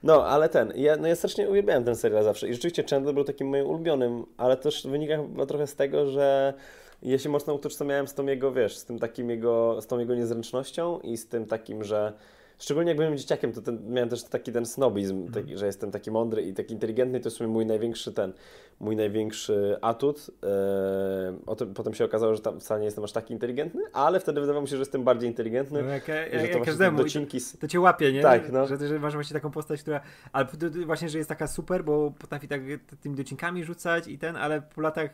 no, 0.03 0.27
ale 0.27 0.49
ten, 0.49 0.73
ja, 0.77 0.97
no 0.97 1.09
ja 1.09 1.17
strasznie 1.17 1.49
uwielbiałem 1.49 1.85
ten 1.85 1.97
serial 1.97 2.25
zawsze 2.25 2.49
i 2.49 2.53
rzeczywiście 2.53 2.85
Chandler 2.91 3.15
był 3.15 3.25
takim 3.25 3.49
moim 3.49 3.67
ulubionym, 3.67 4.27
ale 4.37 4.57
też 4.57 4.87
wynika 4.87 5.17
chyba 5.17 5.47
trochę 5.47 5.67
z 5.67 5.75
tego, 5.75 6.07
że 6.07 6.55
ja 7.03 7.19
się 7.19 7.29
mocno 7.29 7.55
utożsamiałem 7.55 8.09
z 8.09 8.15
tą 8.15 8.27
jego, 8.27 8.53
wiesz, 8.53 8.77
z 8.77 8.85
tym 8.85 8.99
takim 8.99 9.31
jego, 9.31 9.83
z 9.83 9.87
tą 9.87 9.99
jego 9.99 10.15
niezręcznością 10.15 11.01
i 11.01 11.17
z 11.17 11.29
tym 11.29 11.47
takim, 11.47 11.85
że 11.85 12.13
szczególnie 12.59 12.89
jak 12.91 12.97
byłem 12.97 13.17
dzieciakiem, 13.19 13.53
to 13.53 13.63
ten, 13.63 13.79
miałem 13.93 14.09
też 14.09 14.25
taki 14.25 14.53
ten 14.53 14.67
snobizm, 14.67 15.17
Mhm. 15.17 15.33
taki, 15.45 15.59
że 15.59 15.67
jestem 15.67 15.91
taki 15.91 16.11
mądry 16.11 16.43
i 16.43 16.55
taki 16.55 16.75
inteligentny, 16.75 17.21
to 17.21 17.27
jest 17.27 17.37
w 17.37 17.39
sumie 17.39 17.51
mój 17.51 17.67
największy 17.67 18.13
ten, 18.13 18.33
mój 18.81 18.97
największy 18.97 19.77
atut. 19.81 20.31
E, 20.43 21.37
o 21.47 21.57
tym, 21.57 21.75
potem 21.75 21.95
się 21.95 22.05
okazało, 22.05 22.35
że 22.35 22.41
tam 22.43 22.61
wcale 22.61 22.81
nie 22.81 22.85
jestem 22.87 23.05
aż 23.05 23.13
taki 23.13 23.35
inteligentny, 23.35 23.83
ale 23.93 24.21
wtedy 24.21 24.41
wydawało 24.41 24.63
mi 24.63 24.69
się, 24.69 24.77
że 24.77 24.81
jestem 24.83 25.05
bardziej 25.05 25.29
inteligentny. 25.31 25.83
No, 25.83 25.89
jak, 25.89 26.09
jak, 26.09 26.33
że 26.33 26.39
to 26.49 26.59
jak 26.59 26.65
każdemu. 26.65 26.99
docinki... 26.99 27.39
To 27.61 27.69
cię 27.69 27.81
łapie, 27.81 28.13
nie? 28.13 28.23
Tak, 28.23 28.53
no. 28.53 28.67
Że, 28.67 28.89
że 28.89 28.99
masz 28.99 29.15
właśnie 29.15 29.35
taką 29.35 29.51
postać, 29.51 29.83
która. 29.83 30.01
Ale 30.33 30.47
właśnie, 30.87 31.09
że 31.09 31.19
jest 31.19 31.29
taka 31.29 31.47
super, 31.47 31.85
bo 31.85 32.13
potrafi 32.19 32.49
tak 32.49 32.61
tymi 33.01 33.17
docinkami 33.17 33.65
rzucać 33.65 34.09
i 34.09 34.19
ten, 34.19 34.37
ale 34.37 34.63
po 34.63 34.81
latach 34.81 35.11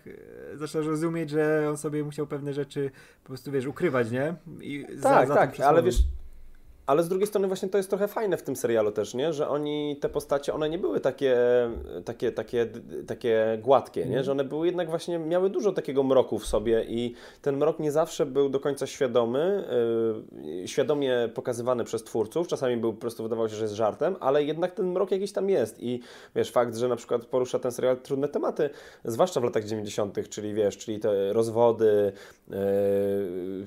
e, 0.52 0.56
zaczyna 0.56 0.84
rozumieć, 0.84 1.30
że 1.30 1.66
on 1.70 1.76
sobie 1.76 2.04
musiał 2.04 2.26
pewne 2.26 2.52
rzeczy 2.52 2.90
po 3.22 3.28
prostu, 3.28 3.52
wiesz, 3.52 3.66
ukrywać, 3.66 4.10
nie? 4.10 4.34
I 4.60 4.86
Tak, 5.02 5.28
za 5.28 5.34
tak, 5.34 5.60
ale 5.60 5.82
wiesz, 5.82 5.98
ale 6.86 7.02
z 7.02 7.08
drugiej 7.08 7.26
strony 7.26 7.46
właśnie 7.46 7.68
to 7.68 7.78
jest 7.78 7.90
trochę 7.90 8.08
fajne 8.08 8.36
w 8.36 8.42
tym 8.42 8.56
serialu 8.56 8.92
też, 8.92 9.14
nie? 9.14 9.32
Że 9.32 9.48
oni, 9.48 9.96
te 10.00 10.08
postacie, 10.08 10.54
one 10.54 10.70
nie 10.70 10.78
były 10.78 11.00
takie, 11.00 11.36
takie, 12.04 12.32
takie, 12.32 12.66
takie 13.06 13.58
gładkie, 13.62 14.00
nie? 14.00 14.06
Mhm. 14.06 14.24
Że 14.24 14.32
one 14.32 14.44
były 14.44 14.66
jednak 14.66 14.90
właśnie, 14.90 15.18
miały 15.18 15.50
dużo 15.50 15.72
takiego 15.72 16.02
mroku 16.02 16.38
w 16.38 16.46
sobie 16.46 16.84
i 16.88 17.14
ten 17.42 17.56
mrok 17.56 17.78
nie 17.78 17.92
zawsze 17.92 18.26
był 18.26 18.48
do 18.48 18.60
końca 18.60 18.86
świadomy, 18.86 19.64
yy, 20.32 20.68
świadomie 20.68 21.28
pokazywany 21.34 21.84
przez 21.84 22.04
twórców, 22.04 22.48
czasami 22.48 22.76
był 22.76 22.92
po 22.92 23.00
prostu, 23.00 23.22
wydawało 23.22 23.48
się, 23.48 23.56
że 23.56 23.64
jest 23.64 23.74
żartem, 23.74 24.16
ale 24.20 24.44
jednak 24.44 24.72
ten 24.72 24.92
mrok 24.92 25.10
jakiś 25.10 25.32
tam 25.32 25.50
jest 25.50 25.82
i 25.82 26.00
wiesz, 26.36 26.50
fakt, 26.50 26.76
że 26.76 26.88
na 26.88 26.96
przykład 26.96 27.24
porusza 27.26 27.58
ten 27.58 27.72
serial 27.72 27.96
trudne 27.96 28.28
tematy, 28.28 28.70
zwłaszcza 29.04 29.40
w 29.40 29.44
latach 29.44 29.64
90., 29.64 30.28
czyli 30.28 30.54
wiesz, 30.54 30.78
czyli 30.78 30.98
te 30.98 31.32
rozwody, 31.32 32.12
yy, 32.48 32.56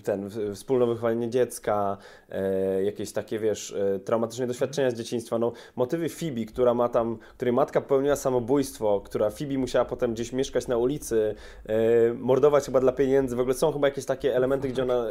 ten 0.03 0.29
wspólne 0.53 0.85
wychowanie 0.85 1.29
dziecka, 1.29 1.97
e, 2.29 2.83
jakieś 2.83 3.06
takie, 3.11 3.39
wiesz, 3.39 3.71
e, 3.71 3.99
traumatyczne 3.99 4.47
doświadczenia 4.47 4.91
z 4.91 4.93
dzieciństwa. 4.93 5.39
No, 5.39 5.51
motywy 5.75 6.09
Phoebe, 6.09 6.45
która 6.45 6.73
ma 6.73 6.89
tam, 6.89 7.17
której 7.37 7.53
matka 7.53 7.81
popełniła 7.81 8.15
samobójstwo, 8.15 9.01
która 9.05 9.29
Phoebe 9.29 9.57
musiała 9.57 9.85
potem 9.85 10.13
gdzieś 10.13 10.33
mieszkać 10.33 10.67
na 10.67 10.77
ulicy, 10.77 11.35
e, 11.65 12.13
mordować 12.13 12.65
chyba 12.65 12.79
dla 12.79 12.91
pieniędzy. 12.91 13.35
W 13.35 13.39
ogóle 13.39 13.55
są 13.55 13.71
chyba 13.71 13.87
jakieś 13.87 14.05
takie 14.05 14.35
elementy, 14.35 14.67
gdzie 14.67 14.83
ona 14.83 15.05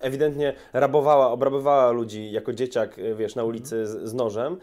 ewidentnie 0.00 0.54
rabowała, 0.72 1.30
obrabowała 1.30 1.90
ludzi 1.90 2.32
jako 2.32 2.52
dzieciak, 2.52 2.98
e, 2.98 3.14
wiesz, 3.14 3.34
na 3.34 3.44
ulicy 3.44 3.86
z, 3.86 4.08
z 4.08 4.14
nożem. 4.14 4.56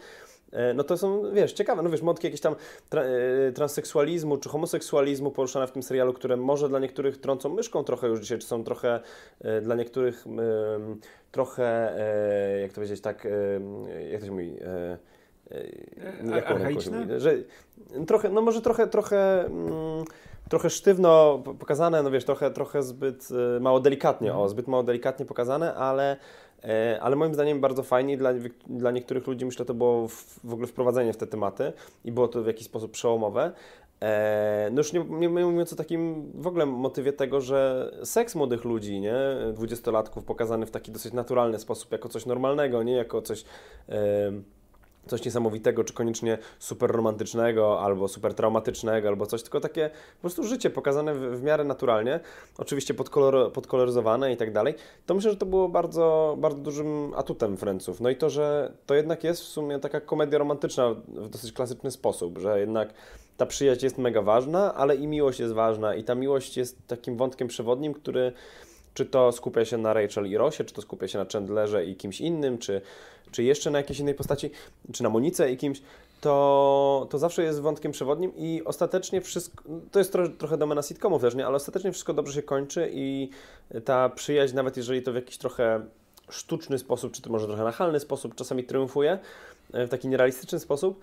E, 0.52 0.74
No 0.74 0.84
to 0.84 0.96
są, 0.98 1.22
wiesz, 1.32 1.52
ciekawe, 1.52 1.82
no 1.82 1.90
wiesz, 1.90 2.00
wątki 2.02 2.26
jakieś 2.26 2.40
tam 2.40 2.54
tra 2.88 3.02
e, 3.02 3.52
transseksualizmu 3.52 4.36
czy 4.36 4.48
homoseksualizmu 4.48 5.30
poruszane 5.30 5.66
w 5.66 5.70
tym 5.72 5.82
serialu, 5.82 6.12
które 6.12 6.36
może 6.36 6.68
dla 6.68 6.78
niektórych 6.78 7.20
trącą 7.20 7.48
myszką 7.48 7.84
trochę 7.84 8.08
już 8.08 8.20
dzisiaj, 8.20 8.38
czy 8.38 8.46
są 8.46 8.64
trochę 8.64 9.00
e, 9.40 9.60
dla 9.60 9.74
niektórych 9.74 10.24
trochę, 11.32 11.96
e, 12.56 12.60
jak 12.60 12.70
to 12.70 12.74
powiedzieć, 12.74 13.00
tak, 13.00 13.26
jak 14.10 14.20
to 14.20 14.26
się 14.26 14.32
mówi, 14.32 14.56
archaiczne? 16.34 17.00
mówi, 17.00 17.20
że 17.20 17.34
trochę, 18.06 18.28
no 18.28 18.40
może 18.42 18.62
trochę, 18.62 18.86
trochę, 18.86 19.44
mm, 19.46 20.04
trochę 20.48 20.70
sztywno 20.70 21.42
po- 21.44 21.54
pokazane, 21.54 22.02
no 22.02 22.10
wiesz, 22.10 22.24
trochę, 22.24 22.50
trochę 22.50 22.82
zbyt 22.82 23.28
mało 23.60 23.80
delikatnie, 23.80 24.34
o, 24.34 24.48
zbyt 24.48 24.68
mało 24.68 24.82
delikatnie 24.82 25.26
pokazane, 25.26 25.74
ale 25.74 26.16
Ale 27.00 27.16
moim 27.16 27.34
zdaniem 27.34 27.60
bardzo 27.60 27.82
fajnie 27.82 28.16
dla, 28.16 28.30
dla 28.66 28.90
niektórych 28.90 29.26
ludzi 29.26 29.44
myślę 29.44 29.64
to 29.64 29.74
było 29.74 30.08
w, 30.08 30.40
w 30.44 30.52
ogóle 30.52 30.66
wprowadzenie 30.66 31.12
w 31.12 31.16
te 31.16 31.26
tematy 31.26 31.72
i 32.04 32.12
było 32.12 32.28
to 32.28 32.42
w 32.42 32.46
jakiś 32.46 32.66
sposób 32.66 32.92
przełomowe. 32.92 33.52
E, 34.00 34.68
no 34.72 34.80
już 34.80 34.92
nie, 34.92 35.04
nie 35.04 35.28
mówiąc 35.28 35.72
o 35.72 35.76
takim 35.76 36.32
w 36.34 36.46
ogóle 36.46 36.66
motywie 36.66 37.12
tego, 37.12 37.40
że 37.40 37.90
seks 38.04 38.34
młodych 38.34 38.64
ludzi, 38.64 39.00
nie, 39.00 39.14
dwudziestolatków 39.52 40.24
pokazany 40.24 40.66
w 40.66 40.70
taki 40.70 40.92
dosyć 40.92 41.12
naturalny 41.12 41.58
sposób, 41.58 41.92
jako 41.92 42.08
coś 42.08 42.26
normalnego, 42.26 42.82
nie 42.82 42.92
jako 42.92 43.22
coś... 43.22 43.44
E, 43.88 44.32
coś 45.06 45.24
niesamowitego, 45.24 45.84
czy 45.84 45.94
koniecznie 45.94 46.38
super 46.58 46.90
romantycznego, 46.90 47.80
albo 47.80 48.08
super 48.08 48.34
traumatycznego, 48.34 49.08
albo 49.08 49.26
coś, 49.26 49.42
tylko 49.42 49.60
takie 49.60 49.90
po 50.16 50.20
prostu 50.20 50.44
życie 50.44 50.70
pokazane 50.70 51.14
w, 51.14 51.18
w 51.18 51.42
miarę 51.42 51.64
naturalnie, 51.64 52.20
oczywiście 52.58 52.94
podkolor, 52.94 53.52
podkoloryzowane 53.52 54.32
i 54.32 54.36
tak 54.36 54.52
dalej, 54.52 54.74
to 55.06 55.14
myślę, 55.14 55.30
że 55.30 55.36
to 55.36 55.46
było 55.46 55.68
bardzo, 55.68 56.36
bardzo 56.38 56.62
dużym 56.62 57.12
atutem 57.16 57.56
Franców. 57.56 58.00
No 58.00 58.10
i 58.10 58.16
to, 58.16 58.30
że 58.30 58.72
to 58.86 58.94
jednak 58.94 59.24
jest 59.24 59.42
w 59.42 59.46
sumie 59.46 59.78
taka 59.78 60.00
komedia 60.00 60.38
romantyczna 60.38 60.94
w 61.08 61.28
dosyć 61.28 61.52
klasyczny 61.52 61.90
sposób, 61.90 62.38
że 62.38 62.60
jednak 62.60 62.94
ta 63.36 63.46
przyjaźń 63.46 63.84
jest 63.84 63.98
mega 63.98 64.22
ważna, 64.22 64.74
ale 64.74 64.96
i 64.96 65.06
miłość 65.06 65.40
jest 65.40 65.54
ważna 65.54 65.94
i 65.94 66.04
ta 66.04 66.14
miłość 66.14 66.56
jest 66.56 66.86
takim 66.86 67.16
wątkiem 67.16 67.48
przewodnim, 67.48 67.94
który 67.94 68.32
czy 68.98 69.06
to 69.06 69.32
skupia 69.32 69.64
się 69.64 69.78
na 69.78 69.92
Rachel 69.92 70.30
i 70.30 70.36
Rosie, 70.36 70.64
czy 70.64 70.74
to 70.74 70.82
skupia 70.82 71.08
się 71.08 71.18
na 71.18 71.24
Chandlerze 71.32 71.84
i 71.84 71.96
kimś 71.96 72.20
innym, 72.20 72.58
czy, 72.58 72.80
czy 73.30 73.42
jeszcze 73.42 73.70
na 73.70 73.78
jakiejś 73.78 74.00
innej 74.00 74.14
postaci, 74.14 74.50
czy 74.92 75.02
na 75.02 75.08
Monice 75.08 75.52
i 75.52 75.56
kimś, 75.56 75.82
to, 76.20 77.06
to 77.10 77.18
zawsze 77.18 77.42
jest 77.42 77.60
wątkiem 77.60 77.92
przewodnim 77.92 78.32
i 78.36 78.62
ostatecznie 78.64 79.20
wszystko, 79.20 79.64
to 79.92 79.98
jest 79.98 80.12
tro, 80.12 80.28
trochę 80.28 80.56
domena 80.56 80.82
sitcomów 80.82 81.22
też, 81.22 81.34
nie? 81.34 81.46
ale 81.46 81.56
ostatecznie 81.56 81.92
wszystko 81.92 82.14
dobrze 82.14 82.32
się 82.32 82.42
kończy 82.42 82.90
i 82.92 83.30
ta 83.84 84.08
przyjaźń, 84.08 84.56
nawet 84.56 84.76
jeżeli 84.76 85.02
to 85.02 85.12
w 85.12 85.14
jakiś 85.14 85.38
trochę 85.38 85.80
sztuczny 86.30 86.78
sposób, 86.78 87.12
czy 87.12 87.22
to 87.22 87.30
może 87.30 87.46
trochę 87.46 87.64
nachalny 87.64 88.00
sposób 88.00 88.34
czasami 88.34 88.64
triumfuje, 88.64 89.18
e, 89.72 89.86
w 89.86 89.90
taki 89.90 90.08
nierealistyczny 90.08 90.58
sposób, 90.58 91.00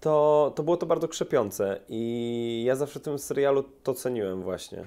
to, 0.00 0.52
to 0.56 0.62
było 0.62 0.76
to 0.76 0.86
bardzo 0.86 1.08
krzepiące 1.08 1.80
i 1.88 2.62
ja 2.66 2.76
zawsze 2.76 3.00
w 3.00 3.02
tym 3.02 3.18
serialu 3.18 3.64
to 3.82 3.94
ceniłem 3.94 4.42
właśnie. 4.42 4.84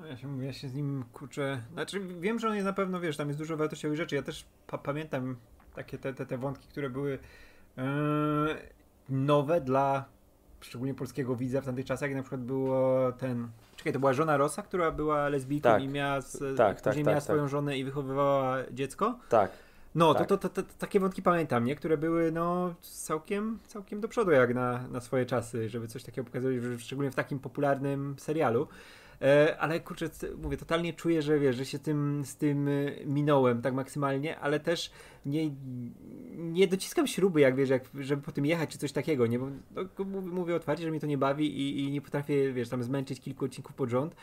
No 0.00 0.06
ja, 0.06 0.16
się, 0.16 0.44
ja 0.44 0.52
się 0.52 0.68
z 0.68 0.74
nim 0.74 1.04
kurczę. 1.12 1.62
Znaczy, 1.72 2.00
wiem, 2.00 2.38
że 2.38 2.48
on 2.48 2.54
jest 2.54 2.64
na 2.64 2.72
pewno, 2.72 3.00
wiesz, 3.00 3.16
tam 3.16 3.28
jest 3.28 3.38
dużo 3.38 3.56
wartościowych 3.56 3.96
rzeczy. 3.96 4.16
Ja 4.16 4.22
też 4.22 4.44
pa 4.66 4.78
pamiętam 4.78 5.36
takie 5.74 5.98
te, 5.98 6.14
te, 6.14 6.26
te 6.26 6.38
wątki, 6.38 6.68
które 6.68 6.90
były 6.90 7.18
e, 7.78 7.84
nowe 9.08 9.60
dla 9.60 10.04
szczególnie 10.60 10.94
polskiego 10.94 11.36
widza 11.36 11.60
w 11.60 11.64
tamtych 11.64 11.84
czasach, 11.84 12.08
jak 12.08 12.16
na 12.16 12.22
przykład 12.22 12.40
było 12.40 13.12
ten. 13.12 13.48
Czekaj, 13.76 13.92
to 13.92 13.98
była 13.98 14.12
żona 14.12 14.36
Rosa, 14.36 14.62
która 14.62 14.90
była 14.90 15.28
lesbijką 15.28 15.68
Tak. 15.68 15.82
i 15.82 15.88
miała, 15.88 16.20
z, 16.20 16.56
Tak, 16.56 16.80
tak, 16.80 16.94
tak, 16.94 16.96
miała 16.96 17.14
tak. 17.14 17.22
swoją 17.22 17.48
żonę 17.48 17.78
i 17.78 17.84
wychowywała 17.84 18.56
dziecko. 18.72 19.18
Tak. 19.28 19.50
No, 19.94 20.14
Tak. 20.14 20.26
to, 20.26 20.36
to, 20.36 20.48
to, 20.48 20.62
to 20.62 20.68
takie 20.78 21.00
wątki 21.00 21.22
pamiętam, 21.22 21.64
nie? 21.64 21.76
Które 21.76 21.98
były 21.98 22.32
no 22.32 22.74
całkiem, 22.82 23.58
całkiem 23.66 24.00
do 24.00 24.08
przodu 24.08 24.30
jak 24.30 24.54
na, 24.54 24.88
na 24.88 25.00
swoje 25.00 25.26
czasy, 25.26 25.68
żeby 25.68 25.88
coś 25.88 26.04
takiego 26.04 26.24
pokazać, 26.24 26.54
szczególnie 26.78 27.10
w 27.10 27.14
takim 27.14 27.38
popularnym 27.38 28.14
serialu. 28.18 28.68
E, 29.22 29.56
ale 29.58 29.80
kurczę, 29.80 30.10
mówię, 30.42 30.56
totalnie 30.56 30.92
czuję, 30.92 31.22
że 31.22 31.38
wiesz, 31.38 31.56
że 31.56 31.64
się 31.64 31.78
tym, 31.78 32.22
z 32.24 32.36
tym 32.36 32.68
y, 32.68 33.02
minąłem 33.06 33.62
tak 33.62 33.74
maksymalnie, 33.74 34.38
ale 34.38 34.60
też 34.60 34.90
nie, 35.26 35.50
nie 36.36 36.66
dociskam 36.66 37.06
śruby, 37.06 37.40
jak 37.40 37.56
wiesz, 37.56 37.68
jak, 37.68 37.82
żeby 38.00 38.22
po 38.22 38.32
tym 38.32 38.46
jechać 38.46 38.70
czy 38.70 38.78
coś 38.78 38.92
takiego, 38.92 39.26
nie? 39.26 39.38
Bo 39.38 39.46
no, 39.74 40.04
mówię, 40.04 40.28
mówię 40.28 40.56
otwarcie, 40.56 40.84
że 40.84 40.90
mnie 40.90 41.00
to 41.00 41.06
nie 41.06 41.18
bawi 41.18 41.60
i, 41.60 41.84
i 41.84 41.90
nie 41.90 42.00
potrafię, 42.00 42.52
wiesz, 42.52 42.68
tam 42.68 42.82
zmęczyć 42.82 43.20
kilku 43.20 43.44
odcinków 43.44 43.74
pod 43.74 43.90
rząd. 43.90 44.14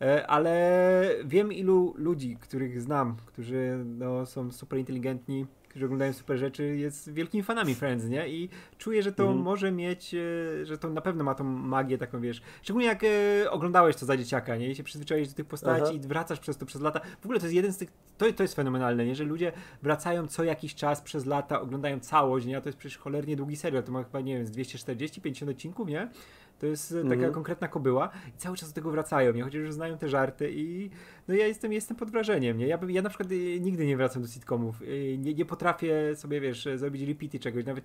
E, 0.00 0.26
ale 0.26 1.08
wiem 1.24 1.52
ilu 1.52 1.94
ludzi, 1.96 2.36
których 2.40 2.82
znam, 2.82 3.16
którzy 3.26 3.84
no, 3.84 4.26
są 4.26 4.52
super 4.52 4.78
inteligentni, 4.78 5.46
którzy 5.76 5.86
oglądają 5.86 6.12
super 6.12 6.38
rzeczy, 6.38 6.76
jest 6.76 7.12
wielkimi 7.12 7.42
fanami 7.42 7.74
Friends, 7.74 8.04
nie? 8.04 8.28
I 8.28 8.48
czuję, 8.78 9.02
że 9.02 9.12
to 9.12 9.22
Mhm. 9.22 9.42
może 9.42 9.72
mieć, 9.72 10.14
e, 10.14 10.66
że 10.66 10.78
to 10.78 10.90
na 10.90 11.00
pewno 11.00 11.24
ma 11.24 11.34
tą 11.34 11.44
magię 11.44 11.98
taką, 11.98 12.20
wiesz, 12.20 12.42
szczególnie 12.62 12.88
jak 12.88 13.02
e, 13.04 13.50
oglądałeś 13.50 13.96
to 13.96 14.06
za 14.06 14.16
dzieciaka, 14.16 14.56
nie? 14.56 14.70
I 14.70 14.74
się 14.74 14.82
przyzwyczaiłeś 14.82 15.28
do 15.28 15.34
tych 15.34 15.46
postaci 15.46 15.82
Aha. 15.84 15.92
i 15.92 16.00
wracasz 16.00 16.40
przez 16.40 16.56
to 16.56 16.66
przez 16.66 16.82
lata. 16.82 17.00
W 17.20 17.24
ogóle 17.24 17.40
to 17.40 17.46
jest 17.46 17.54
jeden 17.56 17.72
z 17.72 17.78
tych, 17.78 17.90
to, 18.18 18.32
to 18.32 18.42
jest 18.42 18.54
fenomenalne, 18.54 19.06
nie? 19.06 19.14
Że 19.14 19.24
ludzie 19.24 19.52
wracają 19.82 20.26
co 20.26 20.44
jakiś 20.44 20.74
czas 20.74 21.00
przez 21.00 21.26
lata, 21.26 21.60
oglądają 21.60 22.00
całość, 22.00 22.46
nie? 22.46 22.56
A 22.56 22.60
to 22.60 22.68
jest 22.68 22.78
przecież 22.78 22.98
cholernie 22.98 23.36
długi 23.36 23.56
serial, 23.56 23.82
to 23.82 23.92
ma 23.92 24.04
chyba, 24.04 24.20
nie 24.20 24.36
wiem, 24.36 24.46
z 24.46 24.50
240-50 24.50 25.50
odcinków, 25.50 25.88
nie? 25.88 26.08
To 26.58 26.66
jest 26.66 26.92
e, 26.92 27.02
taka 27.02 27.14
Mhm. 27.14 27.32
konkretna 27.32 27.68
kobyła 27.68 28.10
i 28.28 28.38
cały 28.38 28.56
czas 28.56 28.68
do 28.68 28.74
tego 28.74 28.90
wracają, 28.90 29.32
nie? 29.32 29.42
Chociaż 29.42 29.60
już 29.60 29.72
znają 29.72 29.98
te 29.98 30.08
żarty 30.08 30.50
i 30.52 30.90
no 31.28 31.34
ja 31.34 31.46
jestem, 31.46 31.72
jestem 31.72 31.96
pod 31.96 32.10
wrażeniem, 32.10 32.58
nie? 32.58 32.66
Ja, 32.66 32.78
bym- 32.78 32.90
ja 32.90 33.02
na 33.02 33.08
przykład 33.08 33.32
y, 33.32 33.60
nigdy 33.60 33.86
nie 33.86 33.96
wracam 33.96 34.22
do 34.22 34.28
sitcomów. 34.28 34.82
Y, 34.82 35.18
Nie, 35.18 35.34
nie 35.34 35.44
potrafię 35.44 36.16
sobie, 36.16 36.40
wiesz, 36.40 36.68
zrobić 36.76 37.02
repeaty 37.08 37.38
czegoś, 37.38 37.64
nawet 37.64 37.84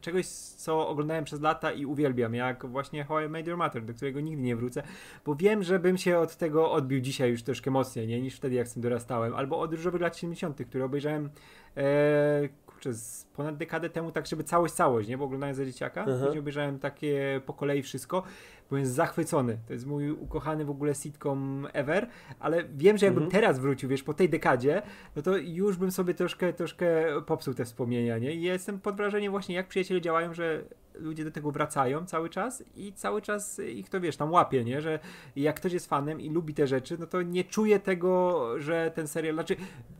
czegoś, 0.00 0.26
co 0.26 0.88
oglądałem 0.88 1.24
przez 1.24 1.40
lata 1.40 1.72
i 1.72 1.86
uwielbiam, 1.86 2.34
jak 2.34 2.66
właśnie 2.66 3.04
How 3.04 3.20
I 3.20 3.28
Made 3.28 3.50
Your 3.50 3.58
Mother, 3.58 3.84
do 3.84 3.94
którego 3.94 4.20
nigdy 4.20 4.42
nie 4.42 4.56
wrócę, 4.56 4.82
bo 5.26 5.34
wiem, 5.34 5.62
że 5.62 5.78
bym 5.78 5.98
się 5.98 6.18
od 6.18 6.36
tego 6.36 6.72
odbił 6.72 7.00
dzisiaj 7.00 7.30
już 7.30 7.42
troszkę 7.42 7.70
mocniej, 7.70 8.06
nie? 8.08 8.20
Niż 8.20 8.36
wtedy, 8.36 8.54
jak 8.54 8.68
z 8.68 8.72
tym 8.72 8.82
dorastałem. 8.82 9.34
Albo 9.34 9.58
od 9.60 9.72
Różowych 9.72 10.00
lat 10.00 10.16
70., 10.16 10.64
które 10.68 10.84
obejrzałem 10.84 11.30
e, 11.76 12.48
kurczę, 12.80 12.94
z 12.94 13.24
ponad 13.24 13.56
dekadę 13.56 13.90
temu, 13.90 14.12
tak 14.12 14.26
żeby 14.26 14.44
całość, 14.44 14.74
całość, 14.74 15.08
nie? 15.08 15.18
Bo 15.18 15.24
oglądałem 15.24 15.54
za 15.54 15.64
dzieciaka, 15.64 16.04
później 16.04 16.38
obejrzałem 16.38 16.78
takie 16.78 17.40
po 17.46 17.52
kolei 17.52 17.82
wszystko. 17.82 18.22
Byłem 18.70 18.86
zachwycony. 18.86 19.58
To 19.66 19.72
jest 19.72 19.86
mój 19.86 20.10
ukochany 20.10 20.64
w 20.64 20.70
ogóle 20.70 20.94
sitcom 20.94 21.66
ever, 21.72 22.08
ale 22.40 22.64
wiem, 22.64 22.98
że 22.98 23.06
jakbym 23.06 23.24
mhm. 23.24 23.42
teraz 23.42 23.58
wrócił, 23.58 23.88
wiesz, 23.88 24.02
po 24.02 24.14
tej 24.14 24.28
dekadzie, 24.28 24.82
no 25.16 25.22
to 25.22 25.36
już 25.36 25.76
bym 25.76 25.90
sobie 25.90 26.14
troszkę, 26.14 26.52
troszkę 26.52 27.04
popsuł 27.26 27.54
te 27.54 27.64
wspomnienia, 27.64 28.18
nie? 28.18 28.34
I 28.34 28.42
jestem 28.42 28.80
pod 28.80 28.96
wrażeniem 28.96 29.30
właśnie, 29.30 29.54
jak 29.54 29.68
przyjaciele 29.68 30.00
działają, 30.00 30.34
że 30.34 30.64
ludzie 30.94 31.24
do 31.24 31.30
tego 31.30 31.50
wracają 31.50 32.06
cały 32.06 32.30
czas 32.30 32.64
i 32.76 32.92
cały 32.92 33.22
czas 33.22 33.58
ich 33.58 33.88
to, 33.88 34.00
wiesz, 34.00 34.16
tam 34.16 34.32
łapie, 34.32 34.64
nie? 34.64 34.80
Że 34.80 34.98
jak 35.36 35.56
ktoś 35.56 35.72
jest 35.72 35.88
fanem 35.88 36.20
i 36.20 36.30
lubi 36.30 36.54
te 36.54 36.66
rzeczy, 36.66 36.96
no 36.98 37.06
to 37.06 37.22
nie 37.22 37.44
czuje 37.44 37.80
tego, 37.80 38.44
że 38.60 38.90
ten 38.94 39.08
serial, 39.08 39.34
znaczy 39.34 39.56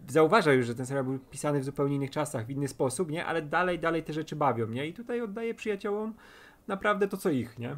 zauważa 0.08 0.52
już, 0.52 0.66
że 0.66 0.74
ten 0.74 0.86
serial 0.86 1.04
był 1.04 1.18
pisany 1.18 1.60
w 1.60 1.64
zupełnie 1.64 1.96
innych 1.96 2.10
czasach, 2.10 2.46
w 2.46 2.50
inny 2.50 2.68
sposób, 2.68 3.10
nie? 3.10 3.26
Ale 3.26 3.42
dalej, 3.42 3.78
dalej 3.78 4.02
te 4.02 4.12
rzeczy 4.12 4.36
bawią, 4.36 4.66
nie? 4.66 4.86
I 4.86 4.94
tutaj 4.94 5.20
oddaję 5.20 5.54
przyjaciołom 5.54 6.14
naprawdę 6.68 7.08
to, 7.08 7.16
co 7.16 7.30
ich, 7.30 7.58
nie? 7.58 7.76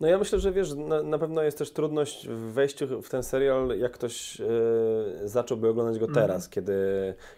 No 0.00 0.08
ja 0.08 0.18
myślę, 0.18 0.38
że 0.40 0.52
wiesz, 0.52 0.74
na, 0.74 1.02
na, 1.02 1.18
pewno 1.18 1.42
jest 1.42 1.58
też 1.58 1.70
trudność 1.70 2.28
w 2.28 2.52
wejściu 2.52 3.02
w 3.02 3.08
ten 3.08 3.22
serial, 3.22 3.78
jak 3.78 3.92
ktoś 3.92 4.38
yy, 4.38 5.28
zacząłby 5.28 5.68
oglądać 5.68 5.98
go 5.98 6.06
teraz, 6.06 6.42
mm. 6.42 6.50
kiedy, 6.50 6.74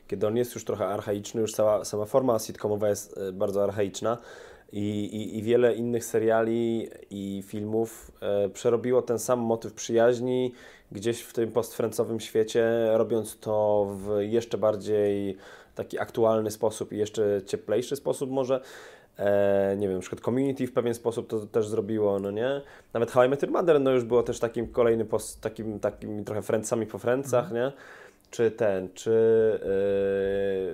kiedy 0.09 0.27
on 0.27 0.37
jest 0.37 0.55
już 0.55 0.65
trochę 0.65 0.87
archaiczny, 0.87 1.41
już 1.41 1.53
cała, 1.53 1.85
sama 1.85 2.05
forma 2.05 2.39
sitcomowa 2.39 2.89
jest 2.89 3.17
yy, 3.17 3.33
bardzo 3.33 3.65
archaiczna 3.65 4.19
i, 4.73 5.05
i, 5.05 5.39
i, 5.39 5.43
wiele 5.43 5.75
innych 5.75 6.05
seriali 6.05 6.89
i 7.11 7.43
filmów 7.47 8.13
yy, 8.43 8.51
przerobiło 8.51 9.03
ten 9.03 9.19
sam 9.19 9.39
motyw 9.39 9.73
przyjaźni 9.73 10.53
gdzieś 10.93 11.21
w 11.21 11.33
tym 11.33 11.53
postfrancowym 11.53 12.21
świecie, 12.21 12.65
robiąc 12.93 13.39
to 13.39 13.87
w 13.91 14.21
jeszcze 14.21 14.59
bardziej 14.59 15.37
taki 15.75 15.99
aktualny 15.99 16.51
sposób 16.51 16.93
i 16.93 16.99
jeszcze 16.99 17.41
cieplejszy 17.47 17.97
sposób 17.97 18.31
może. 18.31 18.61
E, 19.19 19.77
nie 19.79 19.89
wiem, 19.89 19.97
na 19.97 20.01
przykład 20.01 20.21
Community 20.21 20.67
w 20.67 20.73
pewien 20.73 20.95
sposób 20.95 21.29
to 21.29 21.47
też 21.47 21.69
zrobiło, 21.69 22.19
no 22.19 22.31
nie? 22.31 22.61
Nawet 22.93 23.11
How 23.11 23.25
I 23.25 23.29
Met 23.29 23.43
Your 23.43 23.51
Mother, 23.51 23.81
no 23.81 23.91
już 23.91 24.05
było 24.05 24.23
też 24.23 24.41
takim 24.41 24.69
kolejnym, 24.69 25.07
post, 25.07 25.41
takim, 25.41 25.81
takim 25.81 26.25
trochę 26.25 26.43
friendsami 26.43 26.87
po 26.87 26.99
friendsach, 26.99 27.51
mm. 27.51 27.55
nie? 27.63 27.73
Czy 28.31 28.51
ten, 28.51 28.89
czy 28.95 29.11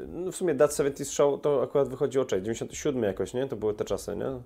yy, 0.00 0.08
no 0.08 0.32
w 0.32 0.36
sumie 0.36 0.54
That 0.54 0.74
70 0.74 1.10
Show 1.10 1.40
to 1.40 1.62
akurat 1.62 1.88
wychodziło, 1.88 2.24
czekaj, 2.24 2.42
97 2.42 3.02
jakoś, 3.02 3.34
nie? 3.34 3.46
To 3.46 3.56
były 3.56 3.74
te 3.74 3.84
czasy, 3.84 4.16
nie? 4.16 4.40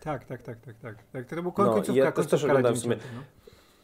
Tak, 0.00 0.24
tak, 0.24 0.42
tak, 0.42 0.60
tak, 0.60 0.74
tak. 0.78 0.96
tak 1.12 1.26
to 1.26 1.42
był 1.42 1.52
końcówka, 1.52 1.92
no, 1.92 1.98
ja 1.98 2.12
końcówka 2.12 2.30
też 2.30 2.44
oglądałem 2.44 2.76
w 2.76 2.80
sumie. 2.80 2.96
No. 3.14 3.22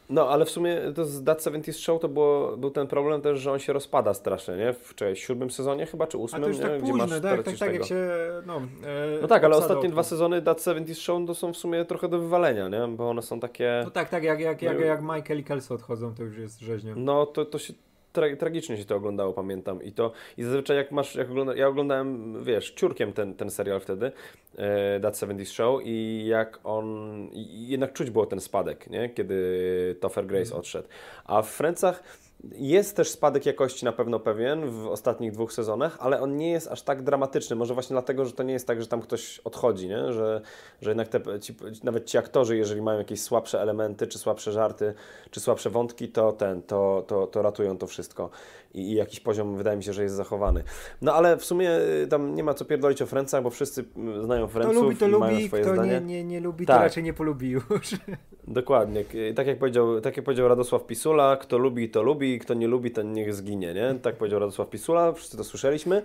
No, 0.09 0.29
ale 0.29 0.45
w 0.45 0.49
sumie 0.49 0.77
to 0.95 1.05
z 1.05 1.23
That 1.23 1.43
70 1.43 1.77
Show 1.77 2.01
to 2.01 2.09
było, 2.09 2.57
był 2.57 2.71
ten 2.71 2.87
problem 2.87 3.21
też, 3.21 3.39
że 3.39 3.51
on 3.51 3.59
się 3.59 3.73
rozpada 3.73 4.13
strasznie, 4.13 4.55
nie? 4.55 4.73
W 4.73 4.95
czy, 4.95 5.15
siódmym 5.15 5.51
sezonie 5.51 5.85
chyba, 5.85 6.07
czy 6.07 6.17
ósmym, 6.17 6.41
A 6.41 6.43
to 6.43 6.49
już 6.49 6.57
nie? 6.57 6.63
tak 6.63 6.79
późno, 6.79 6.97
masz 6.97 7.09
tak, 7.21 7.43
tak, 7.43 7.57
tak, 7.57 7.73
jak 7.73 7.85
się, 7.85 8.07
no... 8.45 8.57
E, 8.57 9.21
no 9.21 9.27
tak, 9.27 9.43
ale 9.43 9.55
ostatnie 9.55 9.89
dwa 9.89 10.03
sezony 10.03 10.41
That 10.41 10.63
70 10.63 10.99
Show 10.99 11.27
to 11.27 11.35
są 11.35 11.53
w 11.53 11.57
sumie 11.57 11.85
trochę 11.85 12.07
do 12.07 12.19
wywalenia, 12.19 12.67
nie? 12.67 12.87
Bo 12.87 13.09
one 13.09 13.21
są 13.21 13.39
takie... 13.39 13.81
No 13.85 13.91
tak, 13.91 14.09
tak, 14.09 14.23
jak, 14.23 14.39
jak, 14.39 14.61
jak, 14.61 14.79
jak 14.79 15.01
Michael 15.01 15.39
i 15.39 15.43
Kelso 15.43 15.75
odchodzą, 15.75 16.15
to 16.15 16.23
już 16.23 16.37
jest 16.37 16.59
rzeźnia. 16.59 16.93
No, 16.95 17.25
to, 17.25 17.45
to 17.45 17.59
się 17.59 17.73
tra 18.13 18.35
tragicznie 18.35 18.77
się 18.77 18.85
to 18.85 18.95
oglądało, 18.95 19.33
pamiętam. 19.33 19.83
I 19.83 19.91
to 19.91 20.11
i 20.37 20.43
zazwyczaj 20.43 20.77
jak 20.77 20.91
masz, 20.91 21.15
jak 21.15 21.29
ogląda, 21.29 21.55
ja 21.55 21.67
oglądałem, 21.67 22.43
wiesz, 22.43 22.71
ciurkiem 22.71 23.13
ten, 23.13 23.33
ten 23.33 23.49
serial 23.49 23.79
wtedy, 23.79 24.11
e, 24.57 24.99
That 24.99 25.19
70 25.19 25.55
Show 25.55 25.81
i 25.83 26.25
jak 26.27 26.59
on, 26.63 26.87
i 27.33 27.67
jednak 27.67 27.93
czuć 27.93 28.09
było 28.09 28.25
ten 28.25 28.41
spadek, 28.41 28.89
nie? 28.89 29.09
Kiedy 29.09 29.95
Topher 29.99 30.25
Grace 30.25 30.49
mm. 30.49 30.59
odszedł. 30.59 30.87
A 31.25 31.41
w 31.41 31.49
Francach 31.49 32.03
jest 32.51 32.95
też 32.95 33.09
spadek 33.09 33.45
jakości 33.45 33.85
na 33.85 33.91
pewno 33.91 34.19
pewien 34.19 34.69
w 34.69 34.87
ostatnich 34.87 35.31
dwóch 35.31 35.53
sezonach, 35.53 35.97
ale 35.99 36.21
on 36.21 36.37
nie 36.37 36.51
jest 36.51 36.67
aż 36.67 36.81
tak 36.81 37.01
dramatyczny. 37.01 37.55
Może 37.55 37.73
właśnie 37.73 37.93
dlatego, 37.93 38.25
że 38.25 38.31
to 38.31 38.43
nie 38.43 38.53
jest 38.53 38.67
tak, 38.67 38.81
że 38.81 38.87
tam 38.87 39.01
ktoś 39.01 39.39
odchodzi, 39.39 39.87
nie? 39.87 40.13
Że, 40.13 40.41
że 40.81 40.89
jednak 40.89 41.07
te, 41.07 41.39
ci, 41.39 41.55
nawet 41.83 42.05
ci 42.05 42.17
aktorzy, 42.17 42.57
jeżeli 42.57 42.81
mają 42.81 42.97
jakieś 42.97 43.21
słabsze 43.21 43.61
elementy, 43.61 44.07
czy 44.07 44.19
słabsze 44.19 44.51
żarty, 44.51 44.93
czy 45.31 45.39
słabsze 45.39 45.69
wątki, 45.69 46.07
to 46.07 46.31
ten, 46.31 46.61
to, 46.61 47.03
to, 47.07 47.27
to 47.27 47.41
ratują 47.41 47.77
to 47.77 47.87
wszystko. 47.87 48.29
I, 48.73 48.93
jakiś 48.93 49.19
poziom 49.19 49.57
wydaje 49.57 49.77
mi 49.77 49.83
się, 49.83 49.93
że 49.93 50.03
jest 50.03 50.15
zachowany. 50.15 50.63
No 51.01 51.13
ale 51.13 51.37
w 51.37 51.45
sumie 51.45 51.71
y, 52.03 52.07
tam 52.07 52.35
nie 52.35 52.43
ma 52.43 52.53
co 52.53 52.65
pierdolić 52.65 53.01
o 53.01 53.05
Francach, 53.05 53.43
bo 53.43 53.49
wszyscy 53.49 53.81
y, 53.81 54.23
znają 54.23 54.47
Franców 54.47 54.83
lubi, 54.83 54.95
to 54.95 55.07
i 55.07 55.09
lubi, 55.09 55.19
mają 55.19 55.47
swoje 55.47 55.63
kto 55.63 55.73
zdanie. 55.73 55.91
Nie, 55.91 56.01
nie, 56.01 56.23
nie 56.23 56.39
lubi, 56.39 56.65
tak. 56.65 56.77
to 56.77 56.83
raczej 56.83 57.03
nie 57.03 57.13
polubi 57.13 57.49
już. 57.49 57.65
Dokładnie. 58.47 59.05
Tak 59.35 59.47
jak, 59.47 59.59
powiedział, 59.59 60.01
tak 60.01 60.17
jak 60.17 60.25
powiedział 60.25 60.47
Radosław 60.47 60.85
Pisula, 60.85 61.37
kto 61.37 61.57
lubi, 61.57 61.89
to 61.89 62.03
lubi, 62.03 62.39
kto 62.39 62.53
nie 62.53 62.67
lubi, 62.67 62.91
ten 62.91 63.13
niech 63.13 63.33
zginie, 63.33 63.73
nie? 63.73 63.95
Tak 64.01 64.15
powiedział 64.15 64.39
Radosław 64.39 64.69
Pisula, 64.69 65.13
wszyscy 65.13 65.37
to 65.37 65.43
słyszeliśmy, 65.43 66.01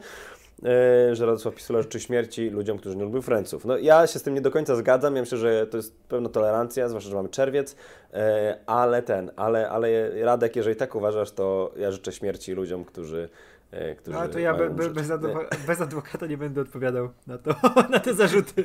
że 1.12 1.27
Radosław 1.27 1.55
Pisula 1.55 1.83
życzy 1.83 2.00
śmierci 2.00 2.50
ludziom, 2.50 2.79
którzy 2.79 2.97
nie 2.97 3.05
lubią 3.05 3.23
Franców. 3.23 3.65
No 3.65 3.79
ja 3.79 4.07
się 4.07 4.19
z 4.19 4.23
tym 4.23 4.35
nie 4.35 4.41
do 4.41 4.50
końca 4.50 4.77
zgadzam, 4.77 5.17
ja 5.17 5.23
myślę, 5.23 5.38
że 5.38 5.67
to 5.67 5.77
jest 5.77 5.97
pewna 6.09 6.29
tolerancja, 6.29 6.88
zwłaszcza, 6.88 7.11
że 7.11 7.17
mamy 7.17 7.29
czerwiec, 7.29 7.77
e, 8.12 8.59
ale 8.67 9.03
ten, 9.03 9.31
ale, 9.37 9.71
ale 9.71 10.11
Radek, 10.25 10.57
jeżeli 10.57 10.77
tak 10.77 10.95
uważasz, 10.95 11.31
to 11.31 11.73
ja 11.77 11.93
życzę 11.93 12.12
śmierci 12.12 12.53
ludziom, 12.53 12.85
którzy 12.85 13.29
e, 13.73 13.97
No 14.07 14.29
to 14.29 14.38
ja 14.38 14.55
be, 14.55 14.71
be, 14.71 14.91
bez, 14.91 15.11
adwoka 15.11 15.57
bez, 15.67 15.81
adwokata 15.81 16.27
nie 16.27 16.38
będę 16.38 16.61
odpowiadał 16.61 17.09
na 17.27 17.38
to, 17.38 17.55
na 17.91 18.00
te 18.00 18.15
zarzuty. 18.15 18.65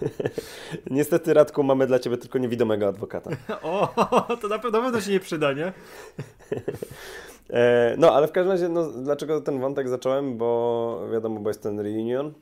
Niestety, 0.90 1.34
Radku, 1.34 1.62
mamy 1.62 1.86
dla 1.86 1.98
Ciebie 1.98 2.16
tylko 2.16 2.38
niewidomego 2.38 2.88
adwokata. 2.88 3.30
o, 3.62 4.36
to 4.40 4.48
na 4.48 4.58
pewno, 4.58 4.78
na 4.78 4.84
pewno 4.84 5.00
się 5.00 5.10
nie 5.10 5.20
przyda, 5.20 5.52
nie? 5.52 5.72
E, 7.50 7.94
no, 7.98 8.12
ale 8.12 8.28
w 8.28 8.32
każdym 8.32 8.52
razie, 8.52 8.68
no, 8.68 8.90
dlaczego 8.90 9.40
ten 9.40 9.60
wątek 9.60 9.88
zacząłem? 9.88 10.38
Bo 10.38 11.08
wiadomo, 11.12 11.40
bo 11.40 11.50
jest 11.50 11.62
ten 11.62 11.80
reunion, 11.80 12.32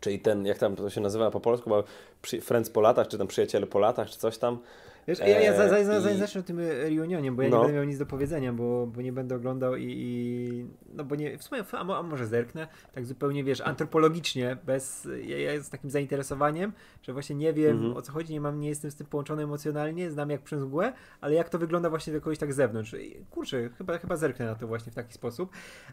czyli 0.00 0.18
ten, 0.18 0.46
jak 0.46 0.58
tam 0.58 0.76
to 0.76 0.90
się 0.90 1.00
nazywa 1.00 1.30
po 1.30 1.40
polsku, 1.40 1.70
bo 1.70 1.84
Friends 2.22 2.70
po 2.70 2.80
latach, 2.80 3.08
czy 3.08 3.18
tam 3.18 3.26
Przyjaciele 3.26 3.66
po 3.66 3.78
latach, 3.78 4.10
czy 4.10 4.18
coś 4.18 4.38
tam. 4.38 4.58
Wiesz, 5.08 5.18
ja, 5.18 5.40
ja 5.40 5.68
zanim 5.68 5.86
za, 5.86 6.00
za, 6.00 6.14
zacznę 6.14 6.42
tym 6.42 6.58
reunionie, 6.60 7.32
bo 7.32 7.42
ja 7.42 7.48
no. 7.48 7.56
nie 7.56 7.62
będę 7.62 7.76
miał 7.76 7.84
nic 7.84 7.98
do 7.98 8.06
powiedzenia, 8.06 8.52
bo, 8.52 8.86
bo 8.86 9.02
nie 9.02 9.12
będę 9.12 9.36
oglądał 9.36 9.76
i, 9.76 9.84
i 9.88 10.66
no 10.94 11.04
bo 11.04 11.14
nie, 11.14 11.38
w 11.38 11.44
sumie, 11.44 11.64
a, 11.72 11.98
a, 11.98 12.02
może 12.02 12.26
zerknę, 12.26 12.68
tak 12.92 13.06
zupełnie, 13.06 13.44
wiesz, 13.44 13.60
antropologicznie, 13.60 14.56
bez, 14.64 15.08
ja, 15.24 15.38
ja 15.38 15.62
z 15.62 15.70
takim 15.70 15.90
zainteresowaniem, 15.90 16.72
że 17.02 17.12
właśnie 17.12 17.36
nie 17.36 17.52
wiem 17.52 17.76
mhm. 17.76 17.96
o 17.96 18.02
co 18.02 18.12
chodzi, 18.12 18.32
nie 18.32 18.40
mam, 18.40 18.60
nie 18.60 18.68
jestem 18.68 18.90
z 18.90 18.94
tym 18.94 19.06
połączony 19.06 19.42
emocjonalnie, 19.42 20.10
znam 20.10 20.30
jak 20.30 20.42
przez 20.42 20.62
mgłę, 20.62 20.92
ale 21.20 21.34
jak 21.34 21.48
to 21.48 21.58
wygląda 21.58 21.90
właśnie 21.90 22.12
do 22.12 22.20
kogoś 22.20 22.38
tak 22.38 22.52
z 22.52 22.56
zewnątrz. 22.56 22.96
Kurczę, 23.30 23.70
chyba, 23.78 23.98
chyba 23.98 24.16
zerknę 24.16 24.46
na 24.46 24.54
to 24.54 24.66
właśnie 24.66 24.92
w 24.92 24.94
taki 24.94 25.12
sposób, 25.12 25.50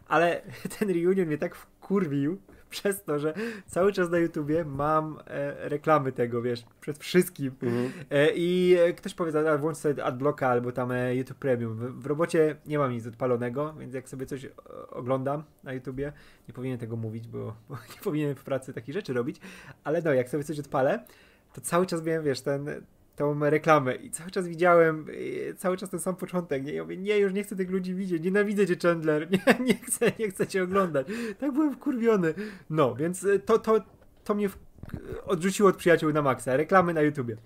ale 0.08 0.42
ten 0.78 0.90
reunion 0.90 1.26
mnie 1.26 1.38
tak 1.38 1.54
wkurwił, 1.54 2.38
przez 2.74 3.02
to, 3.02 3.18
że 3.18 3.34
cały 3.66 3.92
czas 3.92 4.10
na 4.10 4.18
YouTubie 4.18 4.64
mam 4.64 5.18
e, 5.26 5.68
reklamy 5.68 6.12
tego, 6.12 6.42
wiesz, 6.42 6.64
przed 6.80 6.98
wszystkim. 6.98 7.54
Mhm. 7.62 7.90
E, 8.10 8.28
I 8.34 8.76
ktoś 8.96 9.14
powie, 9.14 9.50
a 9.50 9.58
włącz 9.58 9.76
sobie 9.76 10.04
AdBlocka 10.04 10.48
albo 10.48 10.72
tam 10.72 10.92
e, 10.92 11.16
YouTube 11.16 11.38
Premium. 11.38 11.74
W, 11.76 12.02
w, 12.02 12.06
robocie 12.06 12.56
nie 12.66 12.78
mam 12.78 12.92
nic 12.92 13.06
odpalonego, 13.06 13.74
więc 13.78 13.94
jak 13.94 14.08
sobie 14.08 14.26
coś 14.26 14.46
oglądam 14.90 15.42
na 15.64 15.72
YouTubie, 15.72 16.12
nie 16.48 16.54
powinienem 16.54 16.80
tego 16.80 16.96
mówić, 16.96 17.28
bo, 17.28 17.38
bo 17.68 17.74
nie 17.74 18.00
powinienem 18.04 18.36
w 18.36 18.44
pracy 18.44 18.72
takich 18.72 18.94
rzeczy 18.94 19.12
robić, 19.12 19.40
ale 19.84 20.02
no, 20.02 20.12
jak 20.12 20.28
sobie 20.28 20.44
coś 20.44 20.58
odpalę, 20.58 21.04
to 21.52 21.60
cały 21.60 21.86
czas 21.86 22.02
miałem, 22.02 22.24
wiesz, 22.24 22.40
ten, 22.40 22.84
tą 23.16 23.50
reklamę 23.50 23.94
i 23.94 24.10
cały 24.10 24.30
czas 24.30 24.48
widziałem, 24.48 25.06
y, 25.08 25.54
cały 25.58 25.76
czas 25.76 25.90
ten 25.90 26.00
sam 26.00 26.16
początek, 26.16 26.64
nie? 26.64 26.72
Ja 26.72 26.82
mówię, 26.82 26.96
nie, 26.96 27.18
już 27.18 27.32
nie 27.32 27.42
chcę 27.42 27.56
tych 27.56 27.70
ludzi 27.70 27.94
widzieć, 27.94 28.22
nienawidzę 28.22 28.66
cię 28.66 28.76
Chandler, 28.82 29.28
nie, 29.30 29.64
nie 29.64 29.74
chcę, 29.74 30.12
nie 30.18 30.28
chcę 30.28 30.46
cię 30.46 30.62
oglądać. 30.62 31.06
Tak 31.38 31.52
byłem 31.52 31.74
wkurwiony. 31.74 32.34
No, 32.70 32.94
więc 32.94 33.24
y, 33.24 33.38
to, 33.38 33.58
to, 33.58 33.80
to 34.24 34.34
mnie 34.34 34.48
odrzuciło 35.26 35.68
od 35.68 35.76
przyjaciół 35.76 36.12
na 36.12 36.22
maksa. 36.22 36.56
Reklamy 36.56 36.94
na 36.94 37.02
YouTubie. 37.02 37.36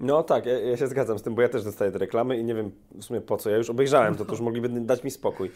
No 0.00 0.22
tak, 0.22 0.46
ja, 0.46 0.58
ja, 0.58 0.76
się 0.76 0.86
zgadzam 0.86 1.18
z 1.18 1.22
tym, 1.22 1.34
bo 1.34 1.42
ja 1.42 1.48
też 1.48 1.64
dostaję 1.64 1.92
te 1.92 1.98
reklamy 1.98 2.38
i 2.38 2.44
nie 2.44 2.54
wiem 2.54 2.70
w 2.94 3.04
sumie 3.04 3.20
po 3.20 3.36
co. 3.36 3.50
Ja 3.50 3.56
już 3.56 3.70
obejrzałem 3.70 4.14
to, 4.14 4.24
to 4.24 4.30
już 4.30 4.40
mogliby 4.40 4.68
dać 4.80 5.04
mi 5.04 5.10
spokój. 5.10 5.50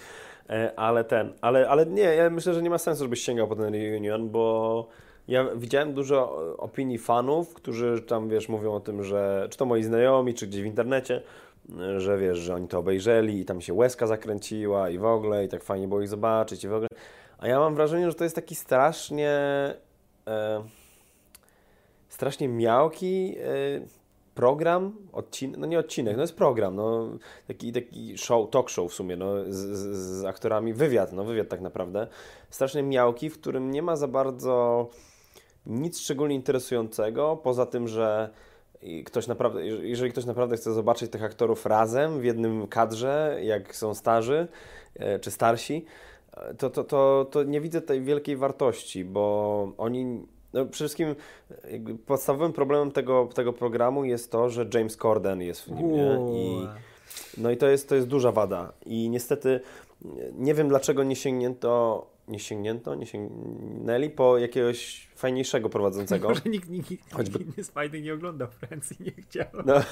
E, 0.50 0.72
ale 0.77 1.05
ten, 1.05 1.33
ale, 1.40 1.68
ale 1.68 1.87
nie, 1.87 2.03
ja 2.03 2.31
myślę, 2.31 2.55
że 2.55 2.62
nie 2.62 2.70
ma 2.70 2.79
sensu, 2.79 3.05
żebyś 3.05 3.22
sięgał 3.22 3.48
po 3.48 3.57
ten 3.57 3.74
reunion, 3.74 4.31
bo 4.31 4.88
ja 5.29 5.45
widziałem 5.57 5.95
dużo 5.95 6.37
opinii 6.59 6.99
fanów, 6.99 7.55
którzy 7.55 8.03
tam, 8.03 8.29
wiesz, 8.29 8.49
mówią 8.49 8.75
o 8.75 8.81
tym, 8.81 9.05
że 9.05 9.49
czy 9.51 9.59
to 9.59 9.67
moi 9.67 9.83
znajomi, 9.83 10.35
czy 10.35 10.47
gdzieś 10.47 10.63
w 10.63 10.67
internecie, 10.67 11.23
że 11.97 12.19
wiesz, 12.19 12.39
że 12.39 12.55
oni 12.55 12.69
to 12.69 12.79
obejrzeli 12.79 13.41
i 13.41 13.45
tam 13.45 13.61
się 13.61 13.75
łezka 13.75 14.07
zakręciła 14.07 14.91
i 14.91 14.99
w 14.99 15.05
ogóle, 15.05 15.45
i 15.45 15.49
tak 15.49 15.65
fajnie 15.65 15.89
było 15.89 16.01
ich 16.01 16.09
zobaczyć 16.09 16.65
i 16.65 16.69
w 16.69 16.75
ogóle. 16.75 16.89
A 17.39 17.49
ja 17.49 17.59
mam 17.59 17.75
wrażenie, 17.75 18.09
że 18.09 18.15
to 18.15 18.25
jest 18.25 18.37
taki 18.37 18.55
strasznie 18.55 19.31
e, 20.27 20.65
strasznie 22.09 22.49
miałki 22.49 23.37
e, 23.39 23.45
program, 24.35 24.93
odcinek, 25.13 25.61
no 25.61 25.67
nie 25.67 25.79
odcinek, 25.79 26.17
no 26.17 26.23
jest 26.23 26.37
program, 26.37 26.77
no 26.77 27.09
taki, 27.49 27.73
taki 27.73 28.19
show, 28.19 28.51
talk 28.51 28.71
show 28.71 28.91
w 28.91 28.95
sumie, 28.95 29.17
no 29.17 29.45
z, 29.49 29.57
z, 29.57 29.97
z 30.21 30.25
aktorami, 30.25 30.75
wywiad, 30.75 31.13
no 31.13 31.25
wywiad 31.25 31.49
tak 31.49 31.61
naprawdę, 31.61 32.07
strasznie 32.51 32.83
miałki, 32.83 33.31
w 33.31 33.41
którym 33.41 33.71
nie 33.71 33.83
ma 33.83 33.97
za 33.97 34.09
bardzo 34.09 34.89
nic 35.66 36.00
szczególnie 36.00 36.35
interesującego, 36.35 37.37
poza 37.42 37.66
tym, 37.66 37.88
że 37.88 38.31
ktoś 39.05 39.27
naprawdę, 39.27 39.66
jeżeli 39.66 40.11
ktoś 40.11 40.24
naprawdę 40.24 40.57
chce 40.57 40.72
zobaczyć 40.72 41.11
tych 41.11 41.24
aktorów 41.24 41.66
razem 41.66 42.20
w 42.20 42.24
jednym 42.24 42.66
kadrze, 42.66 43.38
jak 43.42 43.77
są 43.77 43.94
starzy 43.94 44.48
e, 44.96 45.18
czy 45.18 45.31
starsi, 45.31 45.85
to, 46.59 46.70
to, 46.70 46.85
to, 46.85 47.27
to 47.31 47.42
nie 47.42 47.61
widzę 47.61 47.81
tej 47.81 48.03
wielkiej 48.03 48.37
wartości, 48.37 49.05
bo 49.05 49.72
oni 49.79 50.27
no 50.53 50.66
przede 50.66 50.88
wszystkim 50.88 51.14
podstawowym 52.07 52.53
problemem 52.53 52.92
tego, 52.92 53.29
tego 53.35 53.53
programu 53.53 54.05
jest 54.05 54.31
to, 54.33 54.50
że 54.50 54.66
James 54.74 54.96
Corden 54.96 55.42
jest 55.42 55.64
w 55.64 55.70
nim, 55.70 55.92
nie? 55.92 56.18
I, 56.33 56.68
no 57.38 57.50
i 57.50 57.57
to 57.57 57.68
jest, 57.68 57.88
to 57.88 57.94
jest 57.94 58.07
duża 58.07 58.33
wada. 58.33 58.72
I 58.87 59.11
niestety 59.11 59.61
nie 60.33 60.55
wiem 60.55 60.68
dlaczego 60.68 61.05
nie 61.05 61.16
sięgnięto, 61.16 62.07
nie 62.29 62.39
sięgnięto, 62.39 62.95
nie 62.95 63.07
sięgnęli 63.07 64.11
po 64.11 64.39
jakiegoś 64.39 65.09
fajniejszego 65.17 65.69
prowadzącego. 65.69 66.29
Może 66.29 66.41
nikt, 66.47 66.69
nikt, 66.71 66.91
nikt, 66.91 67.13
Choćby... 67.13 67.39
nikt 67.39 67.65
z 67.65 67.71
fajny 67.71 68.01
nie 68.01 68.15
ogląda 68.15 68.47
Francji, 68.47 68.97
nie 69.01 69.13
chciał. 69.13 69.47
No. 69.67 69.75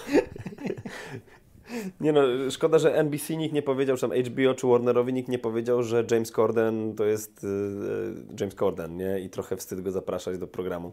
Nie 2.01 2.13
no, 2.13 2.23
szkoda, 2.51 2.79
że 2.79 2.95
NBC 2.95 3.37
nikt 3.37 3.55
nie 3.55 3.63
powiedział, 3.63 3.97
czy 3.97 4.01
tam 4.01 4.19
HBO 4.19 4.55
czy 4.55 4.67
Warnerowi 4.67 5.13
nikt 5.13 5.29
nie 5.29 5.39
powiedział, 5.39 5.83
że 5.83 6.05
James 6.11 6.33
Corden 6.33 6.95
to 6.95 7.05
jest 7.05 7.43
yy, 7.43 8.15
James 8.41 8.55
Corden, 8.55 8.97
nie? 8.97 9.21
I 9.21 9.31
trochę 9.31 9.57
wstyd 9.57 9.81
go 9.81 9.91
zapraszać 9.91 10.39
do 10.39 10.47
programu. 10.47 10.93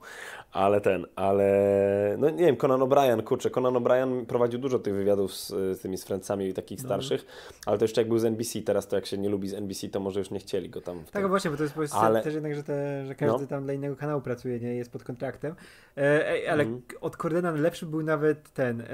Ale 0.52 0.82
ten, 0.82 1.06
ale 1.16 2.16
no 2.18 2.30
nie 2.30 2.46
wiem, 2.46 2.58
Conan 2.58 2.80
O'Brien, 2.80 3.24
kurczę, 3.24 3.50
Conan 3.50 3.74
O'Brien 3.74 4.26
prowadził 4.26 4.60
dużo 4.60 4.80
tych 4.80 4.94
wywiadów 4.94 5.34
z, 5.34 5.48
z 5.50 5.80
tymi 5.82 5.98
z 5.98 6.04
Francami 6.04 6.54
takich 6.54 6.80
no. 6.80 6.86
starszych, 6.86 7.26
ale 7.66 7.78
to 7.78 7.84
jeszcze 7.84 8.02
jak 8.02 8.08
był 8.08 8.20
z 8.20 8.26
NBC, 8.26 8.62
teraz 8.62 8.88
to 8.88 8.96
jak 8.96 9.06
się 9.06 9.18
nie 9.18 9.30
lubi 9.30 9.50
z 9.50 9.54
NBC, 9.54 9.90
to 9.90 10.00
może 10.00 10.20
już 10.20 10.32
nie 10.32 10.40
chcieli 10.40 10.70
go 10.70 10.82
tam. 10.82 11.04
Tak, 11.12 11.28
właśnie, 11.28 11.52
bo 11.52 11.58
to 11.58 11.64
jest 11.64 11.76
po 11.76 11.82
ale... 11.92 12.24
też 12.24 12.34
jednak, 12.34 12.56
że, 12.56 12.64
te, 12.64 13.06
że 13.06 13.16
każdy 13.16 13.42
no. 13.42 13.48
tam 13.48 13.64
dla 13.64 13.74
innego 13.74 13.96
kanału 13.96 14.22
pracuje, 14.22 14.60
nie? 14.60 14.76
Jest 14.76 14.92
pod 14.92 15.04
kontraktem. 15.04 15.56
E, 15.98 16.52
ale 16.52 16.64
mm. 16.64 16.82
od 17.02 17.18
Cordena 17.18 17.52
lepszy 17.52 17.86
był 17.86 18.04
nawet 18.04 18.54
ten, 18.54 18.82
e, 18.82 18.88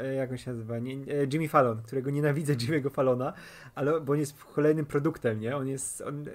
e 0.00 0.14
jak 0.14 0.30
on 0.30 0.36
się 0.36 0.50
nazywa? 0.50 0.78
Nie, 0.86 0.94
E, 0.94 1.26
Jimmy 1.32 1.48
Fallon, 1.48 1.82
którego 1.82 2.10
nienawidzę 2.10 2.54
Jimmy'ego 2.62 2.90
Fallona, 2.90 3.32
ale 3.74 4.00
bo 4.00 4.12
on 4.12 4.18
jest 4.18 4.44
kolejnym 4.44 4.86
produktem, 4.86 5.40
nie? 5.40 5.56
On 5.56 5.68
jest, 5.68 6.00
on, 6.00 6.28
e, 6.28 6.32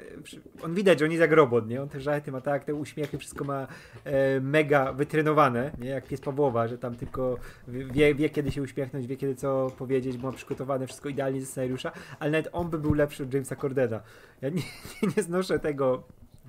on 0.63 0.73
widać, 0.73 0.99
że 0.99 1.05
on 1.05 1.11
jest 1.11 1.21
jak 1.21 1.31
robot, 1.31 1.67
nie? 1.67 1.81
On 1.81 1.89
te 1.89 2.01
żarty 2.01 2.31
ma 2.31 2.41
tak, 2.41 2.65
te 2.65 2.75
uśmiechy, 2.75 3.17
wszystko 3.17 3.43
ma 3.43 3.67
e, 4.03 4.39
mega 4.39 4.93
wytrenowane, 4.93 5.71
nie? 5.79 5.89
Jak 5.89 6.07
pies 6.07 6.21
Pawłowa, 6.21 6.67
że 6.67 6.77
tam 6.77 6.95
tylko 6.95 7.37
wie, 7.67 8.15
wie 8.15 8.29
kiedy 8.29 8.51
się 8.51 8.61
uśmiechnąć, 8.61 9.07
wie 9.07 9.17
kiedy 9.17 9.35
co 9.35 9.71
powiedzieć, 9.77 10.17
bo 10.17 10.31
ma 10.31 10.37
przygotowane 10.37 10.87
wszystko 10.87 11.09
idealnie 11.09 11.41
ze 11.41 11.47
scenariusza, 11.47 11.91
ale 12.19 12.31
nawet 12.31 12.49
on 12.51 12.69
by 12.69 12.79
był 12.79 12.93
lepszy 12.93 13.23
od 13.23 13.33
Jamesa 13.33 13.55
Cordena. 13.55 14.01
Ja 14.41 14.49
nie, 14.49 14.61
nie, 15.03 15.09
nie 15.17 15.23
znoszę 15.23 15.59
tego 15.59 16.03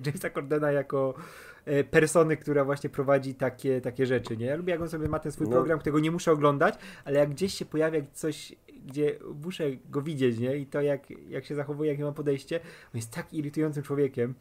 Jamesa 0.05 0.29
Cordena 0.29 0.71
jako 0.71 1.13
persony, 1.91 2.37
która 2.37 2.65
właśnie 2.65 2.89
prowadzi 2.89 3.35
takie, 3.35 3.81
takie 3.81 4.05
rzeczy, 4.05 4.37
nie? 4.37 4.45
Ja 4.45 4.55
lubię, 4.55 4.71
jak 4.71 4.81
on 4.81 4.89
sobie 4.89 5.07
ma 5.07 5.19
ten 5.19 5.31
swój 5.31 5.47
no. 5.47 5.51
program, 5.51 5.79
którego 5.79 5.99
nie 5.99 6.11
muszę 6.11 6.31
oglądać, 6.31 6.75
ale 7.05 7.19
jak 7.19 7.29
gdzieś 7.29 7.53
się 7.53 7.65
pojawia 7.65 8.01
coś, 8.13 8.55
gdzie 8.85 9.15
muszę 9.43 9.63
go 9.89 10.01
widzieć, 10.01 10.39
nie? 10.39 10.57
I 10.57 10.65
to 10.65 10.81
jak, 10.81 11.09
jak 11.29 11.45
się 11.45 11.55
zachowuje, 11.55 11.91
jakie 11.91 12.03
ma 12.03 12.11
podejście, 12.11 12.59
on 12.93 12.95
jest 12.95 13.11
tak 13.11 13.33
irytującym 13.33 13.83
człowiekiem. 13.83 14.35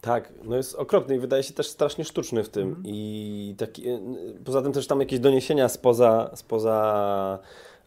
Tak, 0.00 0.32
no 0.44 0.56
jest 0.56 0.74
okropny 0.74 1.16
i 1.16 1.18
wydaje 1.18 1.42
się 1.42 1.54
też 1.54 1.68
strasznie 1.68 2.04
sztuczny 2.04 2.44
w 2.44 2.48
tym. 2.48 2.68
Mm. 2.68 2.82
I 2.84 3.54
taki, 3.58 3.88
e, 3.88 4.00
poza 4.44 4.62
tym 4.62 4.72
też 4.72 4.86
tam 4.86 5.00
jakieś 5.00 5.18
doniesienia 5.18 5.68
spoza, 5.68 6.30
spoza 6.34 7.38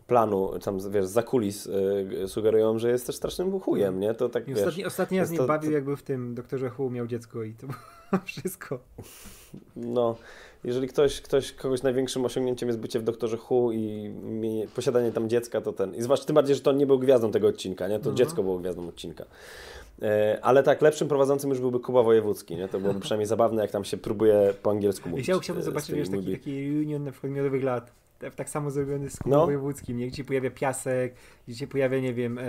planu, 0.07 0.59
tam 0.59 0.91
wiesz, 0.91 1.05
za 1.05 1.23
kulis 1.23 1.67
y, 1.67 2.27
sugerują, 2.27 2.79
że 2.79 2.89
jest 2.89 3.07
też 3.07 3.15
strasznym 3.15 3.59
chujem, 3.59 3.99
nie? 3.99 4.13
To 4.13 4.29
tak, 4.29 4.47
I 4.47 4.53
ostatni, 4.53 4.85
ostatni 4.85 5.19
raz 5.19 5.31
nie 5.31 5.37
to, 5.37 5.45
bawił, 5.45 5.69
to... 5.69 5.75
jakby 5.75 5.97
w 5.97 6.03
tym 6.03 6.35
Doktorze 6.35 6.69
Hu 6.69 6.89
miał 6.89 7.07
dziecko 7.07 7.43
i 7.43 7.53
to 7.53 7.67
było 7.67 7.79
wszystko. 8.25 8.79
No, 9.75 10.15
jeżeli 10.63 10.87
ktoś, 10.87 11.21
ktoś, 11.21 11.51
kogoś 11.51 11.83
największym 11.83 12.25
osiągnięciem 12.25 12.69
jest 12.69 12.79
bycie 12.79 12.99
w 12.99 13.03
Doktorze 13.03 13.37
Hu 13.37 13.71
i 13.71 14.13
posiadanie 14.75 15.11
tam 15.11 15.29
dziecka, 15.29 15.61
to 15.61 15.73
ten. 15.73 15.95
I 15.95 16.01
zwłaszcza 16.01 16.25
tym 16.25 16.33
bardziej, 16.33 16.55
że 16.55 16.61
to 16.61 16.71
nie 16.71 16.85
był 16.85 16.99
gwiazdą 16.99 17.31
tego 17.31 17.47
odcinka, 17.47 17.87
nie? 17.87 17.99
To 17.99 18.09
no. 18.09 18.15
dziecko 18.15 18.43
było 18.43 18.59
gwiazdą 18.59 18.87
odcinka. 18.87 19.25
E, 20.01 20.39
ale 20.41 20.63
tak, 20.63 20.81
lepszym 20.81 21.07
prowadzącym 21.07 21.49
już 21.49 21.59
byłby 21.59 21.79
Kuba 21.79 22.03
Wojewódzki, 22.03 22.55
nie? 22.55 22.67
To 22.67 22.79
byłoby 22.79 22.99
przynajmniej 22.99 23.27
zabawne, 23.35 23.61
jak 23.61 23.71
tam 23.71 23.83
się 23.83 23.97
próbuje 23.97 24.53
po 24.63 24.71
angielsku 24.71 25.09
mówić. 25.09 25.27
Ja 25.27 25.39
chciałbym 25.39 25.61
e, 25.61 25.65
zobaczyć 25.65 25.95
wiesz, 25.95 26.09
taki, 26.09 26.31
taki 26.31 26.69
reunion 26.69 27.03
na 27.03 27.11
przykład 27.11 27.31
miodowych 27.31 27.63
lat 27.63 28.04
tak 28.35 28.49
samo 28.49 28.71
zrobiony 28.71 29.09
z 29.09 29.19
klubem 29.19 29.39
no. 29.39 29.45
wojewódzkim, 29.45 29.97
nie? 29.97 30.07
gdzie 30.07 30.17
się 30.17 30.23
pojawia 30.23 30.51
piasek, 30.51 31.15
gdzie 31.47 31.57
się 31.57 31.67
pojawia, 31.67 31.99
nie 31.99 32.13
wiem, 32.13 32.37
e, 32.37 32.43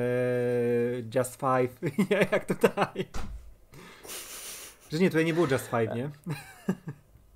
Just 1.15 1.41
Five, 1.41 2.01
jak 2.33 2.45
tutaj. 2.45 3.07
Że 4.93 4.99
nie, 4.99 5.09
tutaj 5.09 5.25
nie 5.25 5.35
było 5.35 5.47
Just 5.47 5.71
Five, 5.71 5.95
nie? 5.95 6.11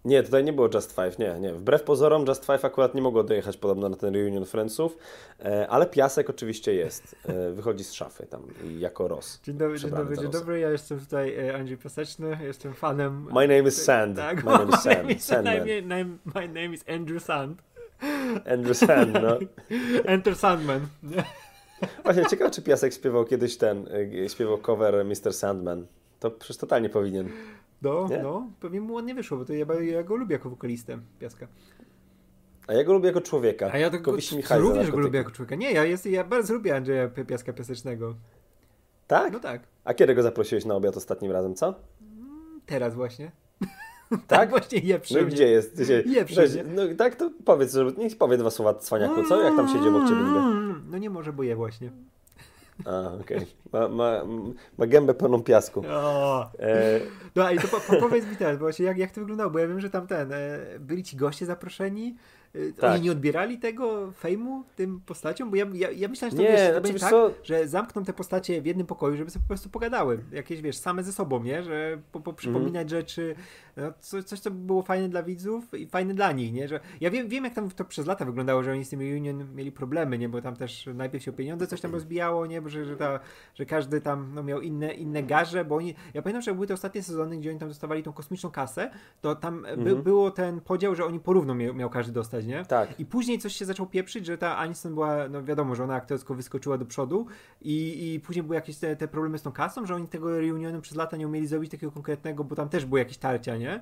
Nie, 0.05 0.23
tutaj 0.23 0.45
nie 0.45 0.53
było 0.53 0.69
Just 0.75 0.95
Five, 0.95 1.19
nie, 1.19 1.41
nie. 1.41 1.53
Wbrew 1.55 1.83
pozorom 1.83 2.25
Just 2.29 2.47
Five 2.47 2.65
akurat 2.65 2.95
nie 2.95 3.03
mogło 3.03 3.23
dojechać 3.23 3.57
podobno 3.57 3.89
na 3.89 3.97
ten 3.97 4.15
reunion 4.15 4.45
Friendsów, 4.45 4.97
e, 5.45 5.69
ale 5.69 5.87
piasek 5.87 6.31
oczywiście 6.31 6.75
jest. 6.75 7.17
E, 7.29 7.51
wychodzi 7.51 7.85
z 7.85 7.93
szafy 7.93 8.27
tam 8.27 8.43
jako 8.79 9.09
Ross. 9.09 9.41
Dzień 9.43 9.57
dobry, 9.57 9.79
dzień 9.79 9.91
dobry, 9.91 10.17
dzień 10.19 10.31
dobry. 10.31 10.61
Ja 10.61 10.71
jestem 10.71 11.01
tutaj 11.01 11.49
e, 11.49 11.57
Andrzej 11.57 11.77
Piaseczny, 11.77 12.39
jestem 12.43 12.75
fanem... 12.75 13.25
My 13.25 13.49
name 13.49 13.69
is 13.69 13.85
Sand. 13.85 14.17
Tak, 14.17 14.45
my 14.45 14.51
name 14.51 14.73
is 14.73 14.81
Sand. 14.89 15.23
Sandman. 15.23 16.19
My 16.35 16.49
name 16.49 16.75
is 16.75 16.85
Andrew 16.89 17.23
Sand. 17.23 17.63
Andrew 18.53 18.77
Sand, 18.77 19.13
no. 19.13 19.39
Enter 20.05 20.37
Sandman. 20.37 20.87
Właśnie, 22.05 22.27
ciekawe, 22.27 22.51
czy 22.51 22.63
Piasek 22.63 22.95
śpiewał 22.95 23.25
kiedyś 23.25 23.57
ten, 23.57 23.87
y, 23.89 24.29
śpiewał 24.29 24.59
cover 24.59 25.05
Mr. 25.05 25.33
Sandman. 25.33 25.87
To 26.21 26.31
przecież 26.31 26.57
totalnie 26.57 26.89
powinien. 26.89 27.29
No, 27.83 28.09
nie? 28.11 28.23
no, 28.23 28.51
pewnie 28.61 28.81
mu 28.81 28.95
ładnie 28.95 29.15
wyszło, 29.15 29.39
bo 29.39 29.45
to 29.45 29.53
ja, 29.53 29.67
ja 29.81 30.03
go 30.03 30.17
lubię 30.17 30.33
jako 30.33 30.51
wokalistę 30.51 30.99
Piaska. 31.19 31.47
A 32.67 32.73
ja 32.73 32.85
go 32.85 32.93
lubię 32.93 33.07
jako 33.07 33.21
człowieka. 33.21 33.71
A 33.73 33.79
ja 33.79 33.91
to, 33.91 33.99
go, 33.99 34.13
również 34.59 34.91
go 34.91 34.99
lubię 34.99 35.19
jako 35.19 35.31
człowieka. 35.31 35.55
Nie, 35.55 35.73
ja, 35.73 35.85
jest, 35.85 36.07
ja 36.07 36.25
bardzo 36.25 36.55
lubię 36.55 36.77
Andrzeja 36.77 37.09
Piaska 37.09 37.53
Piasecznego. 37.53 38.15
Tak? 39.07 39.33
No 39.33 39.41
tak. 39.41 39.63
A 39.85 39.95
kiedy 39.95 40.15
go 40.15 40.23
zaprosiłeś 40.23 40.65
na 40.65 40.75
obiad 40.75 40.97
ostatnim 40.97 41.33
razem, 41.33 41.55
co? 41.55 41.75
Mm, 42.01 42.61
teraz 42.67 42.95
właśnie. 42.95 43.33
Tak? 44.27 44.27
tak? 44.27 44.51
właśnie 44.51 44.79
je 44.79 45.01
No 45.11 45.25
gdzie 45.27 45.49
jest? 45.49 45.83
Gdzie, 45.83 46.03
je 46.07 46.65
No 46.65 46.83
tak, 46.99 47.17
to 47.17 47.31
powiedz, 47.45 47.75
że 47.75 47.93
niech 47.99 48.19
powie 48.19 48.37
dwa 48.37 48.51
słowa 48.51 48.75
cwaniaku, 48.75 49.25
co? 49.25 49.43
Jak 49.43 49.57
tam 49.57 49.69
siedzi 49.69 49.89
obok 49.89 50.09
ciebie? 50.09 50.21
No 50.91 50.99
nie 50.99 51.11
może, 51.11 51.33
bo 51.33 51.43
je 51.43 51.57
właśnie. 51.57 51.91
A, 52.85 53.13
okej. 53.21 53.37
Okay. 53.37 53.47
Ma, 53.73 53.89
ma, 53.89 54.25
ma 54.79 54.87
gębę 54.87 55.15
pełną 55.15 55.43
piasku. 55.43 55.83
E... 56.59 57.01
No 57.37 57.51
i 57.51 57.59
to 57.59 57.69
po, 57.69 57.81
po, 57.81 57.97
powiedz 57.97 58.27
mi 58.27 58.37
teraz, 58.37 58.59
właśnie 58.59 58.85
jak, 58.85 58.99
jak 58.99 59.11
to 59.11 59.21
wyglądało, 59.21 59.51
bo 59.51 59.59
ja 59.59 59.69
wiem, 59.69 59.81
że 59.81 59.91
tam 59.91 60.07
ten, 60.07 60.33
e, 60.33 60.59
byli 60.79 61.03
ci 61.03 61.17
goście 61.17 61.47
zaproszeni, 61.47 62.17
Y, 62.55 62.73
tak. 62.73 62.95
Oni 62.95 63.03
nie 63.03 63.13
odbierali 63.13 63.59
tego 63.59 64.13
fejmu 64.13 64.65
tym 64.77 65.01
postaciom? 65.07 65.51
Bo 65.51 65.57
ja, 65.57 65.67
ja, 65.75 65.91
ja 65.91 66.09
myślałem, 66.09 66.31
że 66.31 66.37
to, 66.37 66.43
nie, 66.43 66.49
wiesz, 66.49 66.61
to 66.61 66.73
znaczy, 66.73 66.83
będzie 66.83 66.99
tak, 67.01 67.11
co? 67.11 67.31
że 67.43 67.69
zamkną 67.69 68.05
te 68.05 68.13
postacie 68.13 68.63
w 68.63 68.67
jednym 68.67 68.87
pokoju, 68.87 69.17
żeby 69.17 69.31
sobie 69.31 69.43
po 69.43 69.49
prostu 69.49 69.69
pogadały. 69.69 70.19
Jakieś, 70.33 70.63
wiesz, 70.63 70.77
same 70.77 71.05
ze 71.05 71.13
sobą, 71.13 71.43
nie? 71.43 71.63
Że 71.63 71.99
po, 72.13 72.21
po 72.21 72.33
przypominać 72.33 72.83
mm. 72.83 72.89
rzeczy. 72.89 73.35
No, 73.77 73.93
coś, 74.01 74.25
coś, 74.25 74.41
co 74.41 74.51
było 74.51 74.83
fajne 74.83 75.09
dla 75.09 75.23
widzów 75.23 75.75
i 75.75 75.87
fajne 75.87 76.15
dla 76.15 76.33
nich, 76.33 76.53
nie? 76.53 76.69
Że 76.69 76.81
ja 77.01 77.11
wiem, 77.11 77.29
wiem, 77.29 77.45
jak 77.45 77.55
tam 77.55 77.71
to 77.71 77.85
przez 77.85 78.07
lata 78.07 78.25
wyglądało, 78.25 78.63
że 78.63 78.73
oni 78.73 78.85
z 78.85 78.89
tym 78.89 79.01
Union 79.01 79.55
mieli 79.55 79.73
problemy, 79.73 80.19
nie? 80.19 80.29
Bo 80.29 80.43
tam 80.43 80.57
też 80.57 80.89
najpierw 80.95 81.25
się 81.25 81.31
o 81.31 81.35
pieniądze 81.35 81.67
coś 81.67 81.81
tam 81.81 81.93
rozbijało, 81.93 82.47
nie? 82.47 82.63
Bo 82.63 82.69
że, 82.69 82.85
że, 82.85 82.97
ta, 82.97 83.21
że 83.55 83.67
każdy 83.67 84.01
tam 84.01 84.35
no, 84.35 84.43
miał 84.43 84.61
inne, 84.61 84.95
inne 84.95 85.23
garze, 85.23 85.65
bo 85.65 85.77
oni... 85.77 85.95
Ja 86.15 86.23
pamiętam, 86.23 86.43
że 86.43 86.55
były 86.55 86.67
te 86.67 86.75
ostatnie 86.75 87.03
sezony, 87.03 87.37
gdzie 87.37 87.51
oni 87.51 87.59
tam 87.59 87.69
dostawali 87.69 88.03
tą 88.03 88.13
kosmiczną 88.13 88.51
kasę, 88.51 88.91
to 89.21 89.35
tam 89.35 89.55
mm. 89.55 89.85
by, 89.85 89.91
mhm. 89.91 90.03
było 90.03 90.31
ten 90.31 90.61
podział, 90.61 90.95
że 90.95 91.05
oni 91.05 91.21
porówno 91.21 91.55
miał, 91.55 91.75
miał 91.75 91.91
każdy 91.91 92.13
dostać, 92.13 92.47
nie? 92.47 92.65
Tak. 92.65 93.01
I 93.01 93.07
później 93.07 93.39
coś 93.39 93.57
się 93.57 93.65
zaczął 93.65 93.87
pieprzyć, 93.87 94.27
że 94.27 94.39
ta 94.39 94.57
Aniston 94.57 94.95
była, 94.95 95.29
no 95.29 95.45
wiadomo, 95.45 95.75
że 95.75 95.85
ona 95.85 95.95
aktorsko 95.95 96.35
wyskoczyła 96.35 96.79
do 96.79 96.87
przodu 96.87 97.27
i, 97.63 98.13
i 98.15 98.21
później 98.21 98.43
były 98.43 98.55
jakieś 98.55 98.77
te, 98.77 98.97
te 98.97 99.09
problemy 99.09 99.39
z 99.39 99.43
tą 99.43 99.53
kasą, 99.53 99.87
że 99.87 99.95
oni 99.95 100.09
tego 100.09 100.41
reunionu 100.41 100.81
przez 100.81 100.97
lata 100.97 101.17
nie 101.17 101.27
umieli 101.27 101.47
zrobić 101.47 101.71
takiego 101.71 101.93
konkretnego, 101.93 102.45
bo 102.45 102.57
tam 102.57 102.69
też 102.69 102.87
były 102.87 102.99
jakieś 102.99 103.19
tarcia, 103.19 103.57
nie? 103.61 103.81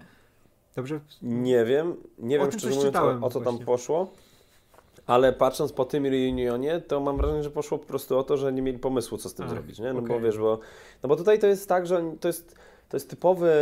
Dobrze? 0.76 1.00
Nie 1.22 1.64
wiem, 1.64 1.96
nie 2.18 2.36
o 2.36 2.42
wiem 2.42 2.52
szczerze 2.52 2.74
mówiąc 2.76 2.96
o, 2.96 3.26
o 3.26 3.30
co 3.30 3.40
tam 3.40 3.58
poszło. 3.58 4.10
Ale 5.06 5.32
patrząc 5.32 5.72
po 5.72 5.84
tym 5.84 6.06
reunionie, 6.06 6.80
to 6.80 7.00
mam 7.00 7.16
wrażenie, 7.16 7.42
że 7.42 7.50
poszło 7.50 7.78
po 7.78 7.86
prostu 7.86 8.18
o 8.18 8.22
to, 8.22 8.36
że 8.36 8.52
nie 8.52 8.62
mieli 8.62 8.78
pomysłu, 8.78 9.18
co 9.18 9.28
z 9.28 9.34
tym 9.34 9.48
zrobić, 9.48 9.78
nie? 9.78 9.92
No 9.92 9.98
okay. 9.98 10.08
bo 10.08 10.20
wiesz, 10.20 10.38
bo, 10.38 10.58
no 11.02 11.08
bo 11.08 11.16
tutaj 11.16 11.38
to 11.38 11.46
jest 11.46 11.68
tak, 11.68 11.86
że 11.86 12.02
to 12.20 12.28
jest 12.28 12.56
to 12.88 12.96
jest 12.96 13.10
typowy, 13.10 13.52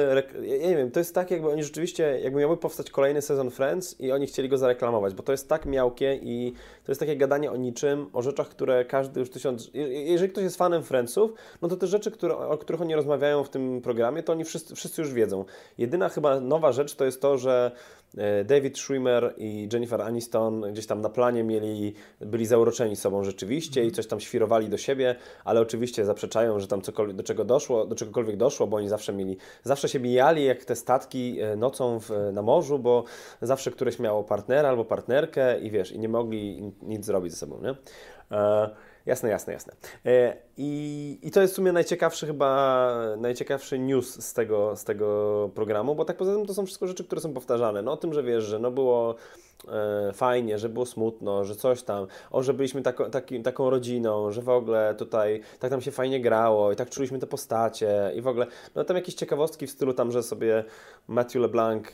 ja 0.42 0.68
nie 0.68 0.76
wiem, 0.76 0.90
to 0.90 1.00
jest 1.00 1.14
tak 1.14 1.30
jakby 1.30 1.50
oni 1.50 1.64
rzeczywiście, 1.64 2.20
jakby 2.20 2.40
miałby 2.40 2.56
powstać 2.56 2.90
kolejny 2.90 3.22
sezon 3.22 3.50
Friends 3.50 4.00
i 4.00 4.12
oni 4.12 4.26
chcieli 4.26 4.48
go 4.48 4.58
zareklamować, 4.58 5.14
bo 5.14 5.22
to 5.22 5.32
jest 5.32 5.48
tak 5.48 5.66
miałkie 5.66 6.18
i 6.22 6.52
to 6.84 6.92
jest 6.92 7.00
takie 7.00 7.16
gadanie 7.16 7.50
o 7.50 7.56
niczym, 7.56 8.06
o 8.12 8.22
rzeczach, 8.22 8.48
które 8.48 8.84
każdy 8.84 9.20
już 9.20 9.30
tysiąc, 9.30 9.70
jeżeli 9.74 10.32
ktoś 10.32 10.44
jest 10.44 10.56
fanem 10.56 10.82
Friendsów, 10.82 11.32
no 11.62 11.68
to 11.68 11.76
te 11.76 11.86
rzeczy, 11.86 12.10
które, 12.10 12.36
o 12.36 12.58
których 12.58 12.82
oni 12.82 12.94
rozmawiają 12.94 13.44
w 13.44 13.48
tym 13.48 13.80
programie, 13.82 14.22
to 14.22 14.32
oni 14.32 14.44
wszyscy, 14.44 14.74
wszyscy 14.74 15.02
już 15.02 15.12
wiedzą. 15.12 15.44
Jedyna 15.78 16.08
chyba 16.08 16.40
nowa 16.40 16.72
rzecz 16.72 16.94
to 16.94 17.04
jest 17.04 17.20
to, 17.20 17.38
że 17.38 17.70
E, 18.16 18.44
David 18.44 18.78
Schwimmer 18.78 19.34
i 19.36 19.68
Jennifer 19.72 20.02
Aniston 20.02 20.72
gdzieś 20.72 20.86
tam 20.86 21.00
na 21.00 21.08
planie 21.08 21.44
mieli, 21.44 21.94
byli 22.20 22.46
zauroczeni 22.46 22.96
sobą 22.96 23.24
rzeczywiście 23.24 23.80
i 23.80 23.84
mhm. 23.84 23.94
coś 23.94 24.06
tam 24.06 24.20
świrowali 24.20 24.68
do 24.68 24.78
siebie, 24.78 25.16
ale 25.44 25.60
oczywiście 25.60 26.04
zaprzeczają, 26.04 26.60
że 26.60 26.66
tam 26.66 26.82
cokolwiek, 26.82 27.16
do 27.16 27.22
czego 27.22 27.44
doszło, 27.44 27.86
do 27.86 27.96
czegokolwiek 27.96 28.36
doszło, 28.36 28.66
bo 28.66 28.76
oni 28.76 28.88
zawsze 28.88 29.12
mieli, 29.16 29.37
zawsze 29.62 29.88
się 29.88 30.00
mijali 30.00 30.44
jak 30.44 30.64
te 30.64 30.76
statki 30.76 31.40
e, 31.40 31.57
nocą 31.57 32.00
w, 32.00 32.11
na 32.33 32.42
morzu, 32.42 32.79
bo 32.79 33.05
zawsze 33.42 33.70
któreś 33.70 33.98
miało 33.98 34.24
partnera 34.24 34.68
albo 34.68 34.85
partnerkę 34.85 35.61
i 35.61 35.70
wiesz, 35.70 35.92
i 35.92 35.98
nie 35.98 36.09
mogli 36.09 36.72
nic 36.83 37.05
zrobić 37.05 37.33
ze 37.33 37.38
sobą, 37.38 37.61
nie? 37.62 37.74
E, 38.38 38.70
Jasne, 39.07 39.31
jasne, 39.31 39.52
jasne. 39.52 39.72
E, 40.07 40.37
I, 40.57 41.18
I 41.22 41.31
to 41.31 41.40
jest 41.40 41.52
w 41.52 41.57
sumie 41.57 41.72
najciekawszy 41.72 42.26
chyba, 42.26 42.90
najciekawszy 43.18 43.79
news 43.79 44.24
z 44.24 44.35
tego, 44.35 44.76
z 44.76 44.85
tego 44.85 45.50
programu, 45.55 45.94
bo 45.94 46.05
tak 46.05 46.16
poza 46.16 46.35
tym 46.35 46.46
to 46.46 46.55
są 46.55 46.66
wszystko 46.66 46.87
rzeczy, 46.87 47.05
które 47.05 47.20
są 47.20 47.35
powtarzane. 47.35 47.83
No 47.83 47.92
o 47.92 47.96
tym, 47.96 48.12
że 48.12 48.22
wiesz, 48.22 48.44
że 48.44 48.59
no 48.59 48.70
było 48.70 49.14
e, 49.14 49.16
fajnie, 50.12 50.59
że 50.59 50.68
było 50.68 50.87
smutno, 50.87 51.44
że 51.44 51.57
coś 51.57 51.83
tam, 51.83 52.07
o, 52.31 52.42
że 52.42 52.55
byliśmy 52.55 52.83
tako, 52.83 53.11
taki, 53.11 53.42
taką 53.42 53.70
rodziną, 53.70 54.31
że 54.33 54.42
w 54.42 54.48
ogóle 54.48 54.94
tutaj 54.98 55.40
tak 55.59 55.70
nam 55.70 55.81
się 55.81 55.90
fajnie 55.90 56.20
grało 56.20 56.72
i 56.72 56.76
tak 56.76 56.90
czuliśmy 56.90 57.18
te 57.18 57.26
postacie 57.26 58.12
i 58.14 58.20
w 58.20 58.26
ogóle, 58.26 58.46
no 58.74 58.85
tam 58.85 58.96
jakieś 58.96 59.14
ciekawostki 59.14 59.66
w 59.66 59.70
stylu 59.70 59.94
tam, 59.94 60.12
że 60.12 60.22
sobie 60.22 60.64
Matthew 61.09 61.42
LeBlanc, 61.42 61.87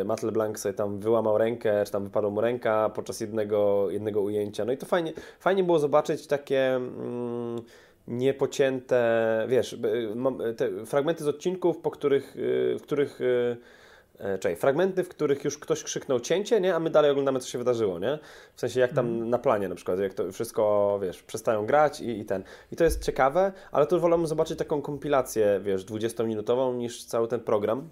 e, 0.00 0.04
Matt 0.04 0.22
LeBlanc 0.22 0.58
sobie 0.58 0.72
tam 0.74 0.98
wyłamał 0.98 1.38
rękę, 1.38 1.84
czy 1.86 1.92
tam 1.92 2.04
wypadła 2.04 2.30
mu 2.30 2.40
ręka 2.40 2.90
podczas 2.94 3.20
jednego, 3.20 3.90
jednego 3.90 4.20
ujęcia, 4.20 4.64
no 4.64 4.72
i 4.72 4.76
to 4.76 4.86
fajnie, 4.86 5.12
fajnie 5.40 5.64
było 5.64 5.78
zobaczyć 5.78 6.26
takie... 6.26 6.76
Mm, 6.76 7.62
niepocięte, 8.08 9.46
wiesz, 9.48 9.78
te 10.56 10.86
fragmenty 10.86 11.24
z 11.24 11.28
odcinków, 11.28 11.78
po 11.78 11.90
których, 11.90 12.36
y, 12.36 12.76
w 12.78 12.82
których 12.82 13.20
E, 14.20 14.38
czekaj, 14.38 14.56
fragmenty, 14.56 15.04
w 15.04 15.08
których 15.08 15.44
już 15.44 15.58
ktoś 15.58 15.82
krzyknął 15.82 16.20
cięcie, 16.20 16.60
nie? 16.60 16.74
a 16.74 16.80
my 16.80 16.90
dalej 16.90 17.10
oglądamy, 17.10 17.40
co 17.40 17.48
się 17.48 17.58
wydarzyło, 17.58 17.98
nie? 17.98 18.18
W 18.54 18.60
sensie 18.60 18.80
jak 18.80 18.92
tam 18.92 19.06
mm. 19.06 19.30
na 19.30 19.38
planie 19.38 19.68
na 19.68 19.74
przykład, 19.74 19.98
jak 19.98 20.14
to 20.14 20.32
wszystko, 20.32 20.98
wiesz, 21.02 21.22
przestają 21.22 21.66
grać 21.66 22.00
i, 22.00 22.18
i 22.18 22.24
ten. 22.24 22.44
I 22.72 22.76
to 22.76 22.84
jest 22.84 23.04
ciekawe, 23.04 23.52
ale 23.72 23.86
tu 23.86 24.00
wolałbym 24.00 24.26
zobaczyć 24.26 24.58
taką 24.58 24.82
kompilację, 24.82 25.60
wiesz, 25.62 25.84
20-minutową 25.84 26.74
niż 26.74 27.04
cały 27.04 27.28
ten 27.28 27.40
program. 27.40 27.88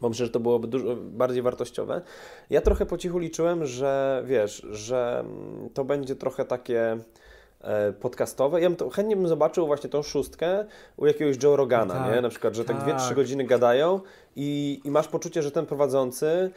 Bo 0.00 0.08
myślę, 0.08 0.26
że 0.26 0.32
to 0.32 0.40
byłoby 0.40 0.68
dużo 0.68 0.96
bardziej 0.96 1.42
wartościowe. 1.42 2.02
Ja 2.50 2.60
trochę 2.60 2.86
po 2.86 2.98
cichu 2.98 3.18
liczyłem, 3.18 3.66
że 3.66 4.22
wiesz, 4.26 4.66
że 4.70 5.20
mm, 5.20 5.70
to 5.74 5.84
będzie 5.84 6.16
trochę 6.16 6.44
takie 6.44 6.98
podcastowe. 8.00 8.60
Ja 8.60 8.68
bym 8.68 8.76
to, 8.76 8.90
chętnie 8.90 9.16
bym 9.16 9.28
zobaczył 9.28 9.66
właśnie 9.66 9.90
tą 9.90 10.02
szóstkę 10.02 10.64
u 10.96 11.06
jakiegoś 11.06 11.42
Joe 11.42 11.56
Rogana, 11.56 11.94
tak, 11.94 12.14
nie? 12.14 12.20
Na 12.20 12.28
przykład, 12.28 12.54
że 12.54 12.64
tak 12.64 12.76
2-3 12.76 13.08
tak. 13.08 13.14
godziny 13.14 13.44
gadają 13.44 14.00
i, 14.36 14.80
i 14.84 14.90
masz 14.90 15.08
poczucie, 15.08 15.42
że 15.42 15.50
ten 15.50 15.66
prowadzący 15.66 16.26
e, 16.26 16.50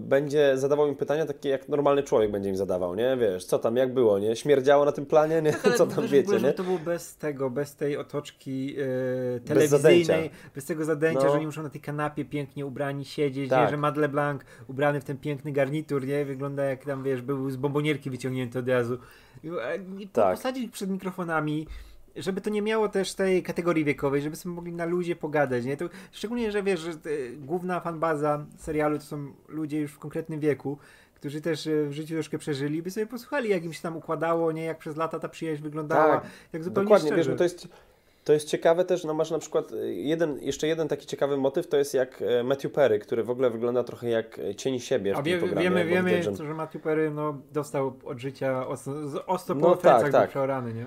będzie 0.00 0.58
zadawał 0.58 0.88
im 0.88 0.96
pytania 0.96 1.26
takie, 1.26 1.48
jak 1.48 1.68
normalny 1.68 2.02
człowiek 2.02 2.30
będzie 2.30 2.50
im 2.50 2.56
zadawał, 2.56 2.94
nie? 2.94 3.16
Wiesz, 3.16 3.44
co 3.44 3.58
tam, 3.58 3.76
jak 3.76 3.94
było, 3.94 4.18
nie? 4.18 4.36
Śmierdziało 4.36 4.84
na 4.84 4.92
tym 4.92 5.06
planie, 5.06 5.42
nie? 5.42 5.52
Tak, 5.52 5.76
co 5.76 5.86
tam 5.86 6.06
wiecie, 6.06 6.40
nie? 6.40 6.52
To 6.52 6.64
było 6.64 6.78
bez 6.78 7.16
tego, 7.16 7.50
bez 7.50 7.76
tej 7.76 7.96
otoczki 7.96 8.76
e, 9.36 9.40
telewizyjnej, 9.40 10.30
bez, 10.30 10.52
bez, 10.54 10.64
tego 10.64 10.84
zadęcia, 10.84 11.24
no. 11.24 11.28
że 11.28 11.36
oni 11.36 11.46
muszą 11.46 11.62
na 11.62 11.70
tej 11.70 11.80
kanapie 11.80 12.24
pięknie 12.24 12.66
ubrani 12.66 13.04
siedzieć, 13.04 13.50
tak. 13.50 13.64
nie? 13.64 13.70
Że 13.70 13.76
Madle 13.76 14.08
Blanc 14.08 14.42
ubrany 14.68 15.00
w 15.00 15.04
ten 15.04 15.18
piękny 15.18 15.52
garnitur, 15.52 16.06
nie? 16.06 16.24
Wygląda 16.24 16.64
jak 16.64 16.84
tam, 16.84 17.02
wiesz, 17.02 17.22
był 17.22 17.50
z 17.50 17.56
bombonierki 17.56 18.10
wyciągnięty 18.10 18.58
od 18.58 18.68
razu. 18.68 18.98
I 19.98 20.08
tak. 20.08 20.36
posadzić 20.36 20.72
przed 20.72 20.90
mikrofonami, 20.90 21.66
żeby 22.16 22.40
to 22.40 22.50
nie 22.50 22.62
miało 22.62 22.88
też 22.88 23.14
tej 23.14 23.42
kategorii 23.42 23.84
wiekowej, 23.84 24.22
żebyśmy 24.22 24.50
mogli 24.50 24.72
na 24.72 24.84
ludzie 24.84 25.16
pogadać, 25.16 25.64
nie? 25.64 25.76
To, 25.76 25.88
szczególnie, 26.12 26.52
że 26.52 26.62
wiesz, 26.62 26.80
że 26.80 26.92
główna 27.38 27.80
fanbaza 27.80 28.46
serialu 28.58 28.98
to 28.98 29.04
są 29.04 29.32
ludzie 29.48 29.80
już 29.80 29.92
w 29.92 29.98
konkretnym 29.98 30.40
wieku, 30.40 30.78
którzy 31.14 31.40
też 31.40 31.66
e, 31.66 31.86
w 31.86 31.92
życiu 31.92 32.14
troszkę 32.14 32.38
przeżyli, 32.38 32.82
by 32.82 32.90
sobie 32.90 33.06
posłuchali, 33.06 33.48
jak 33.48 33.64
im 33.64 33.72
się 33.72 33.82
tam 33.82 33.96
układało, 33.96 34.52
nie? 34.52 34.64
Jak 34.64 34.78
przez 34.78 34.96
lata 34.96 35.20
ta 35.20 35.28
przyjaźń 35.28 35.62
wyglądała. 35.62 36.20
Tak, 36.20 36.30
tak 36.52 36.64
zupełnie 36.64 36.84
dokładnie, 36.84 37.08
szczerze. 37.08 37.30
wiesz, 37.30 37.38
to 37.38 37.44
jest 37.44 37.68
to 38.24 38.32
jest 38.32 38.48
ciekawe 38.48 38.84
też, 38.84 39.04
no 39.04 39.14
masz 39.14 39.30
na 39.30 39.38
przykład 39.38 39.72
e, 39.72 39.92
jeden, 39.92 40.38
jeszcze 40.40 40.66
jeden 40.66 40.88
taki 40.88 41.06
ciekawy 41.06 41.36
motyw, 41.36 41.68
to 41.68 41.76
jest 41.76 41.94
jak 41.94 42.22
e, 42.22 42.42
Matthew 42.44 42.72
Perry, 42.72 42.98
który 42.98 43.24
w 43.24 43.30
ogóle 43.30 43.50
wygląda 43.50 43.84
trochę 43.84 44.08
jak 44.08 44.40
cień 44.56 44.80
siebie 44.80 45.14
w 45.14 45.18
A 45.18 45.22
wie, 45.22 45.38
programie. 45.38 45.70
Wiemy, 45.70 45.84
wiemy 45.84 46.22
że 46.22 46.54
Matthew 46.54 46.82
Perry 46.82 47.10
no, 47.10 47.38
dostał 47.52 47.96
od 48.04 48.18
życia 48.18 48.66
ostro 49.26 49.54
po 49.54 49.68
no, 49.68 49.76
tak, 49.76 50.12
tak. 50.12 50.30
przeorany, 50.30 50.74
nie? 50.74 50.86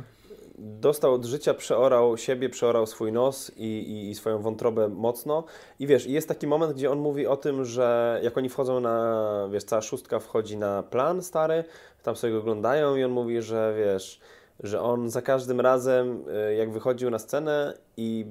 Dostał 0.62 1.14
od 1.14 1.26
życia, 1.26 1.54
przeorał 1.54 2.18
siebie, 2.18 2.50
przeorał 2.50 2.88
swój 2.88 3.12
nos 3.12 3.52
i, 3.58 3.64
i, 3.64 4.10
i, 4.10 4.16
swoją 4.16 4.42
wątrobę 4.42 4.88
mocno. 4.88 5.44
I 5.80 5.88
wiesz, 5.88 6.06
jest 6.06 6.28
taki 6.28 6.48
moment, 6.48 6.74
gdzie 6.74 6.92
on 6.92 7.00
mówi 7.00 7.28
o 7.28 7.38
tym, 7.38 7.66
że 7.66 8.20
jak 8.24 8.38
oni 8.38 8.50
wchodzą 8.50 8.80
na, 8.80 9.48
wiesz, 9.52 9.64
cała 9.64 9.82
szóstka 9.82 10.20
wchodzi 10.20 10.58
na 10.58 10.84
plan 10.84 11.22
stary, 11.24 11.64
tam 12.04 12.16
sobie 12.16 12.34
go 12.34 12.40
oglądają 12.40 12.96
i 12.96 13.04
on 13.04 13.12
mówi, 13.12 13.42
że 13.42 13.74
wiesz 13.78 14.20
że 14.64 14.82
on 14.82 15.10
za 15.10 15.22
każdym 15.22 15.62
razem, 15.62 16.24
e, 16.34 16.56
jak 16.56 16.72
wychodził 16.72 17.10
na 17.10 17.20
scenę 17.20 17.78
i 17.98 18.26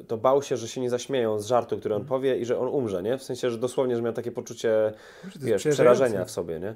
e, 0.00 0.04
to 0.04 0.16
bał 0.16 0.42
się, 0.42 0.56
że 0.56 0.68
się 0.68 0.80
nie 0.80 0.90
zaśmieją 0.90 1.40
z 1.40 1.46
żartu, 1.46 1.78
który 1.78 1.94
on 1.94 2.00
mhm. 2.02 2.08
powie 2.08 2.38
i 2.38 2.44
że 2.44 2.58
on 2.58 2.68
umrze, 2.68 3.02
nie? 3.02 3.18
W 3.18 3.22
sensie, 3.22 3.50
że 3.50 3.58
dosłownie, 3.58 3.96
że 3.96 4.02
miał 4.02 4.12
takie 4.12 4.32
poczucie, 4.32 4.92
wiesz, 5.40 5.64
przerażenia 5.64 6.24
w 6.24 6.30
sobie, 6.30 6.60
nie? 6.60 6.74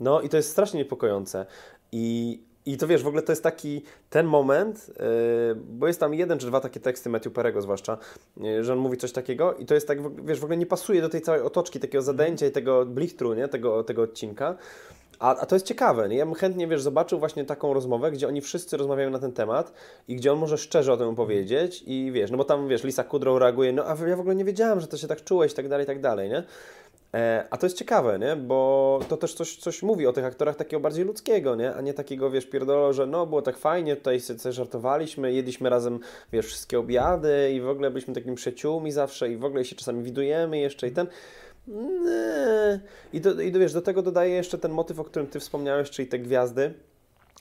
No 0.00 0.20
i 0.20 0.28
to 0.28 0.36
jest 0.36 0.50
strasznie 0.50 0.78
niepokojące. 0.78 1.46
I, 1.92 2.40
i 2.66 2.76
to 2.76 2.86
wiesz, 2.86 3.02
w 3.02 3.06
ogóle 3.06 3.22
to 3.22 3.32
jest 3.32 3.42
taki 3.42 3.82
ten 4.10 4.26
moment, 4.26 4.88
yy, 4.88 5.54
bo 5.54 5.86
jest 5.86 6.00
tam 6.00 6.14
jeden 6.14 6.38
czy 6.38 6.46
dwa 6.46 6.60
takie 6.60 6.80
teksty 6.80 7.10
Matthew 7.10 7.32
Perego 7.32 7.62
zwłaszcza, 7.62 7.98
yy, 8.36 8.64
że 8.64 8.72
on 8.72 8.78
mówi 8.78 8.96
coś 8.96 9.12
takiego 9.12 9.54
i 9.54 9.66
to 9.66 9.74
jest 9.74 9.88
tak, 9.88 10.24
wiesz, 10.26 10.40
w 10.40 10.44
ogóle 10.44 10.56
nie 10.56 10.66
pasuje 10.66 11.00
do 11.00 11.08
tej 11.08 11.20
całej 11.20 11.40
otoczki, 11.40 11.80
takiego 11.80 12.02
zadęcia 12.02 12.46
i 12.46 12.50
tego 12.50 12.86
blichtru, 12.86 13.34
nie? 13.34 13.48
Tego, 13.48 13.84
tego 13.84 14.02
odcinka. 14.02 14.56
A, 15.18 15.36
a 15.36 15.46
to 15.46 15.56
jest 15.56 15.66
ciekawe, 15.66 16.08
nie? 16.08 16.16
Ja 16.16 16.26
bym 16.26 16.34
chętnie, 16.34 16.68
wiesz, 16.68 16.82
zobaczył 16.82 17.18
właśnie 17.18 17.44
taką 17.44 17.74
rozmowę, 17.74 18.10
gdzie 18.10 18.28
oni 18.28 18.40
wszyscy 18.40 18.76
rozmawiają 18.76 19.10
na 19.10 19.18
ten 19.18 19.32
temat 19.32 19.72
i 20.08 20.16
gdzie 20.16 20.32
on 20.32 20.38
może 20.38 20.58
szczerze 20.58 20.92
o 20.92 20.96
tym 20.96 21.08
opowiedzieć 21.08 21.84
i 21.86 22.10
wiesz, 22.12 22.30
no 22.30 22.36
bo 22.36 22.44
tam, 22.44 22.68
wiesz, 22.68 22.84
Lisa 22.84 23.04
Kudrow 23.04 23.40
reaguje, 23.40 23.72
no 23.72 23.84
a 23.86 24.08
ja 24.08 24.16
w 24.16 24.20
ogóle 24.20 24.34
nie 24.34 24.44
wiedziałam, 24.44 24.80
że 24.80 24.86
to 24.86 24.96
się 24.96 25.08
tak 25.08 25.24
czułeś 25.24 25.52
i 25.52 25.54
tak 25.54 25.68
dalej, 25.68 25.84
i 25.84 25.86
tak 25.86 26.00
dalej, 26.00 26.30
nie? 26.30 26.42
E, 27.14 27.44
a 27.50 27.56
to 27.56 27.66
jest 27.66 27.78
ciekawe, 27.78 28.18
nie? 28.18 28.36
Bo 28.36 29.00
to 29.08 29.16
też 29.16 29.34
coś, 29.34 29.56
coś 29.56 29.82
mówi 29.82 30.06
o 30.06 30.12
tych 30.12 30.24
aktorach 30.24 30.56
takiego 30.56 30.80
bardziej 30.80 31.04
ludzkiego, 31.04 31.54
nie? 31.54 31.74
A 31.74 31.80
nie 31.80 31.94
takiego, 31.94 32.30
wiesz, 32.30 32.46
pierdolo, 32.46 32.92
że 32.92 33.06
no, 33.06 33.26
było 33.26 33.42
tak 33.42 33.58
fajnie, 33.58 33.96
tutaj 33.96 34.20
sobie 34.20 34.52
żartowaliśmy, 34.52 35.32
jedliśmy 35.32 35.70
razem, 35.70 36.00
wiesz, 36.32 36.46
wszystkie 36.46 36.78
obiady 36.78 37.52
i 37.54 37.60
w 37.60 37.68
ogóle 37.68 37.90
byliśmy 37.90 38.14
takimi 38.14 38.36
przyjaciółmi 38.36 38.92
zawsze 38.92 39.30
i 39.30 39.36
w 39.36 39.44
ogóle 39.44 39.64
się 39.64 39.76
czasami 39.76 40.02
widujemy 40.02 40.58
jeszcze 40.58 40.88
i 40.88 40.90
ten... 40.90 41.06
I, 43.12 43.20
do, 43.20 43.40
I 43.40 43.52
do, 43.52 43.58
wiesz, 43.58 43.72
do 43.72 43.82
tego 43.82 44.02
dodaję 44.02 44.34
jeszcze 44.34 44.58
ten 44.58 44.72
motyw, 44.72 45.00
o 45.00 45.04
którym 45.04 45.28
Ty 45.28 45.40
wspomniałeś, 45.40 45.90
czyli 45.90 46.08
te 46.08 46.18
gwiazdy, 46.18 46.74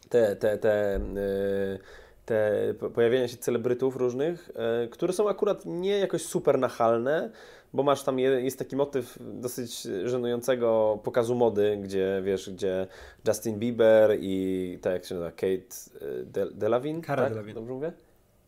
te, 0.10 0.36
te, 0.36 0.58
te, 0.58 1.00
yy, 1.16 1.80
te 2.26 2.74
pojawienia 2.94 3.28
się 3.28 3.38
celebrytów 3.38 3.96
różnych, 3.96 4.52
yy, 4.82 4.88
które 4.88 5.14
są 5.14 5.30
akurat 5.30 5.66
nie 5.66 6.00
jakoś 6.00 6.26
super 6.26 6.60
nachalne, 6.60 7.30
bo 7.74 7.84
masz 7.84 8.04
tam, 8.04 8.20
jest 8.20 8.60
taki 8.60 8.76
motyw 8.76 9.18
dosyć 9.22 9.82
żenującego 9.82 11.00
pokazu 11.04 11.36
mody, 11.36 11.78
gdzie 11.84 12.22
wiesz, 12.24 12.50
gdzie 12.50 12.88
Justin 13.28 13.60
Bieber 13.60 14.18
i 14.20 14.80
tak 14.82 14.94
jak 14.94 15.06
się 15.06 15.16
nazywa, 15.16 15.32
Kate 15.32 15.48
y, 15.52 16.52
Delavine, 16.52 17.02
Cara 17.02 17.24
tak? 17.24 17.32
Delavine. 17.32 17.54
Dobrze 17.54 17.74
mówię? 17.74 17.92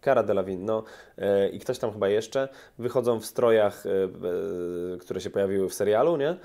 Cara 0.06 0.24
Delevingne, 0.24 0.66
no 0.66 0.84
e, 1.18 1.50
i 1.50 1.60
ktoś 1.60 1.80
tam 1.80 1.92
chyba 1.92 2.10
jeszcze, 2.10 2.50
wychodzą 2.80 3.20
w 3.20 3.26
strojach, 3.26 3.86
e, 3.86 3.90
e, 3.90 4.98
które 4.98 5.22
się 5.22 5.30
pojawiły 5.30 5.70
w 5.70 5.74
serialu, 5.74 6.18
nie? 6.18 6.38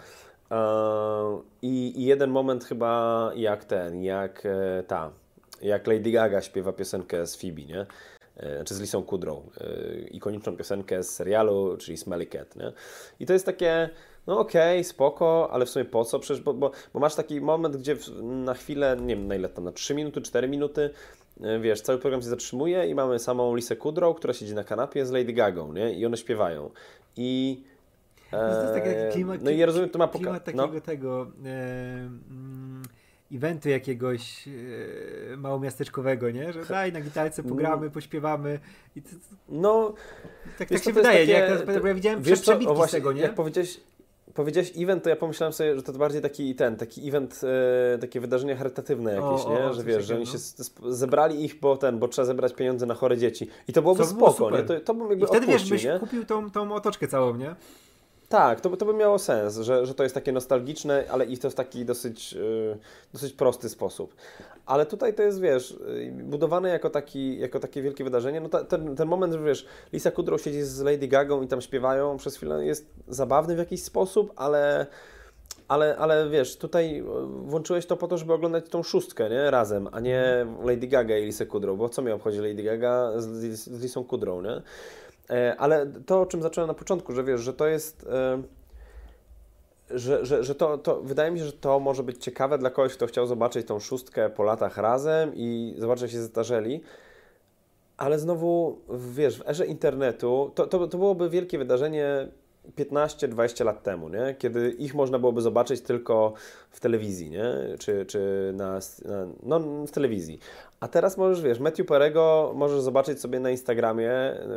I, 1.63 2.01
I, 2.01 2.05
jeden 2.05 2.31
moment 2.31 2.65
chyba 2.65 3.33
jak 3.37 3.65
ten, 3.65 4.03
jak 4.03 4.43
ta, 4.87 5.11
jak 5.63 5.87
Lady 5.87 6.11
Gaga 6.11 6.41
śpiewa 6.41 6.73
piosenkę 6.73 7.27
z 7.27 7.37
Phoebe, 7.37 7.63
nie? 7.63 7.87
Czy 8.65 8.75
z 8.75 8.81
Lisą 8.81 9.03
Kudrow, 9.03 9.39
ikoniczną 10.11 10.57
piosenkę 10.57 11.03
z 11.03 11.11
serialu, 11.11 11.77
czyli 11.77 11.97
Smelly 11.97 12.27
Cat, 12.27 12.57
nie? 12.57 12.73
I 13.21 13.27
to 13.27 13.33
jest 13.33 13.47
takie, 13.47 13.91
no 14.27 14.39
okej, 14.39 14.79
okay, 14.79 14.85
spoko, 14.85 15.49
ale 15.53 15.67
w 15.67 15.71
sumie 15.71 15.85
po 15.85 16.05
co? 16.05 16.19
Przecież, 16.19 16.43
bo, 16.43 16.55
bo, 16.55 16.71
bo 16.95 17.01
masz 17.01 17.15
taki 17.15 17.41
moment, 17.41 17.77
gdzie 17.77 17.97
na 18.23 18.55
chwilę, 18.55 18.97
nie 19.01 19.17
wiem 19.17 19.29
na 19.29 19.35
ile 19.35 19.49
tam, 19.49 19.65
na 19.65 19.73
3 19.73 19.95
minuty, 19.95 20.21
4 20.23 20.49
minuty, 20.49 20.91
E, 21.43 21.61
wiesz, 21.61 21.81
cały 21.81 21.99
program 21.99 22.23
się 22.23 22.29
zatrzymuje 22.29 22.87
i 22.87 22.95
mamy 22.95 23.19
samą 23.19 23.57
Lisę 23.57 23.77
Kudrow, 23.77 24.17
która 24.17 24.35
siedzi 24.35 24.55
na 24.55 24.65
kanapie 24.65 25.07
z 25.07 25.11
Lady 25.11 25.33
Gagą, 25.33 25.73
nie? 25.73 25.93
I 25.93 26.07
one 26.07 26.17
śpiewają. 26.17 26.71
I 27.17 27.63
e, 28.33 28.39
to 28.39 28.63
jest 28.63 28.75
taki 28.75 29.13
klimat, 29.13 29.43
no 29.43 29.51
i 29.51 29.59
ja 29.59 29.67
rozumiem, 29.67 29.91
to 29.91 29.99
ma 29.99 30.07
poka- 30.07 30.19
klimat 30.19 30.45
takiego 30.45 30.67
no. 30.67 30.81
tego 30.81 31.27
e, 31.45 31.49
mm, 32.31 32.83
eventu 33.33 33.69
jakiegoś 33.69 34.49
e, 35.33 35.37
małomiasteczkowego, 35.37 36.31
nie? 36.31 36.53
Że 36.53 36.65
daj 36.65 36.93
na 36.93 37.01
gitarce 37.01 37.43
pogramy, 37.43 37.77
mm. 37.77 37.91
pośpiewamy 37.91 38.59
i 38.97 39.03
to, 39.03 39.09
no 39.49 39.95
tak, 40.59 40.69
tak 40.69 40.85
się 40.85 40.93
wydaje, 40.93 41.27
takie, 41.27 41.33
nie? 41.33 41.73
Jak, 41.73 41.81
bo 41.83 41.89
ja 41.89 41.95
widziałem 41.95 42.23
wiesz 42.23 42.41
co, 42.41 42.87
z 42.87 42.91
tego, 42.91 43.13
nie? 43.13 43.23
Jak 43.23 43.35
powiedziałeś, 43.35 43.81
powiedziałeś 44.35 44.73
event, 44.77 45.05
to 45.05 45.11
ja 45.11 45.17
pomyślałem 45.17 45.53
sobie, 45.53 45.77
że 45.77 45.83
to 45.83 45.93
bardziej 45.93 46.23
taki 46.23 46.55
ten, 46.55 46.77
taki 46.77 47.09
event, 47.09 47.41
e, 47.95 47.99
takie 47.99 48.21
wydarzenia 48.21 48.57
charytatywne 48.57 49.15
jakieś, 49.15 49.47
o, 49.47 49.51
nie? 49.51 49.65
O, 49.65 49.75
że 49.75 49.85
wiesz, 49.85 50.05
że 50.05 50.17
oni 50.17 50.27
się 50.27 50.39
no. 50.83 50.93
zebrali 50.93 51.45
ich, 51.45 51.61
bo 51.61 51.77
ten, 51.77 51.99
bo 51.99 52.09
trzeba 52.09 52.27
zebrać 52.27 52.55
pieniądze 52.55 52.87
na 52.87 52.95
chore 52.95 53.19
dzieci. 53.19 53.49
I 53.69 53.73
to 53.73 53.83
byłoby 53.83 54.03
to 54.03 54.09
spoko, 54.09 54.33
było 54.33 54.51
nie? 54.51 54.63
To, 54.63 54.81
to 54.81 54.95
bym 54.95 55.11
jakby 55.11 55.25
I 55.25 55.29
wtedy 55.29 55.47
wiesz, 55.47 55.71
byś 55.71 55.85
nie? 55.85 55.99
kupił 56.01 56.25
tą, 56.25 56.51
tą 56.51 56.73
otoczkę 56.73 57.09
całą, 57.09 57.37
nie? 57.37 57.55
Tak, 58.31 58.61
to, 58.61 58.77
to 58.77 58.87
by 58.87 58.95
miało 58.95 59.19
sens, 59.19 59.59
że, 59.59 59.87
że 59.87 59.95
to 59.95 60.03
jest 60.03 60.15
takie 60.15 60.33
nostalgiczne, 60.33 61.05
ale 61.11 61.25
i 61.25 61.39
to 61.39 61.51
w 61.51 61.55
taki 61.55 61.85
dosyć, 61.85 62.33
yy, 62.33 62.79
dosyć 63.13 63.33
prosty 63.33 63.69
sposób. 63.69 64.15
Ale 64.67 64.87
tutaj 64.87 65.15
to 65.15 65.23
jest, 65.23 65.41
wiesz, 65.41 65.79
yy, 66.17 66.25
budowane 66.25 66.69
jako, 66.69 66.91
taki, 66.91 67.39
jako 67.39 67.61
takie 67.61 67.83
wielkie 67.83 68.05
wydarzenie. 68.05 68.41
No 68.41 68.49
ta, 68.49 68.65
ten, 68.65 68.97
ten 68.97 69.09
moment, 69.09 69.33
że 69.33 69.43
wiesz, 69.43 69.67
Lisa 69.93 70.11
Kudrow 70.11 70.43
siedzi 70.43 70.63
z 70.63 70.81
Lady 70.81 71.09
Gagą 71.09 71.43
i 71.43 71.49
tam 71.49 71.61
śpiewają 71.61 72.17
przez 72.17 72.37
chwilę, 72.37 72.67
jest 72.67 72.91
zabawny 73.09 73.55
w 73.55 73.59
jakiś 73.59 73.83
sposób, 73.83 74.33
ale 74.37 74.87
ale, 75.69 75.97
ale 75.97 76.31
wiesz, 76.31 76.57
tutaj 76.57 76.99
e, 76.99 77.05
włączyłeś 77.27 77.87
to 77.87 77.97
po 77.97 78.09
to, 78.09 78.19
żeby 78.19 78.33
oglądać 78.33 78.69
tą 78.69 78.83
szóstkę, 78.83 79.31
nie? 79.31 79.51
Razem, 79.51 79.89
a 79.93 80.01
nie 80.01 80.47
Lady 80.65 80.87
Gaga 80.87 81.19
i 81.19 81.25
Lisę 81.25 81.47
Kudrow, 81.47 81.79
bo 81.79 81.89
co 81.89 82.03
mi 82.03 82.13
obchodzi 82.13 82.39
Lady 82.39 82.63
Gaga 82.63 83.13
z, 83.17 83.59
z 83.59 83.83
Lisą 83.83 84.05
Kudrow, 84.05 84.43
nie? 84.45 84.63
E, 85.31 85.57
ale 85.59 85.87
to, 85.87 86.21
o 86.21 86.27
czym 86.27 86.43
zacząłem 86.43 86.69
na 86.69 86.75
początku, 86.75 87.13
że 87.13 87.25
wiesz, 87.25 87.41
że 87.41 87.53
to 87.53 87.67
jest... 87.67 88.07
E, 88.11 88.43
że, 89.91 90.27
że, 90.27 90.45
że 90.45 90.55
to, 90.55 90.79
to 90.79 91.01
wydaje 91.01 91.31
mi 91.31 91.39
się, 91.39 91.45
że 91.45 91.53
to 91.53 91.81
może 91.81 92.03
być 92.03 92.25
ciekawe 92.25 92.59
dla 92.59 92.71
kogoś, 92.71 92.95
kto 92.95 93.07
chciał 93.07 93.27
zobaczyć 93.27 93.67
tą 93.67 93.81
szóstkę 93.81 94.31
po 94.31 94.43
latach 94.43 94.77
razem 94.77 95.33
i 95.35 95.75
zobaczyć, 95.79 96.03
jak 96.03 96.11
się 96.11 96.21
zestarzeli. 96.21 96.81
Ale 97.97 98.19
znowu, 98.19 98.81
wiesz, 99.15 99.39
w 99.39 99.49
erze 99.49 99.67
internetu 99.67 100.53
to, 100.55 100.67
to, 100.67 100.89
to 100.89 100.99
byłoby 100.99 101.31
wielkie 101.31 101.59
wydarzenie 101.59 102.29
15-20 102.77 103.65
lat 103.65 103.83
temu, 103.83 104.09
nie? 104.09 104.35
kiedy 104.39 104.71
ich 104.71 104.95
można 104.95 105.19
byłoby 105.19 105.41
zobaczyć 105.41 105.81
tylko 105.81 106.33
w 106.71 106.81
telewizji, 106.81 107.31
nie? 107.31 107.55
czy, 107.79 108.07
czy 108.07 108.53
na, 108.57 108.79
na, 109.05 109.59
no, 109.59 109.87
w 109.87 109.91
telewizji. 109.91 110.39
A 110.81 110.89
teraz 110.89 111.17
możesz, 111.17 111.43
wiesz, 111.43 111.59
Matthew 111.59 111.87
Perego 111.87 112.53
możesz 112.55 112.81
zobaczyć 112.81 113.21
sobie 113.21 113.41
na 113.41 113.51
Instagramie, 113.51 114.11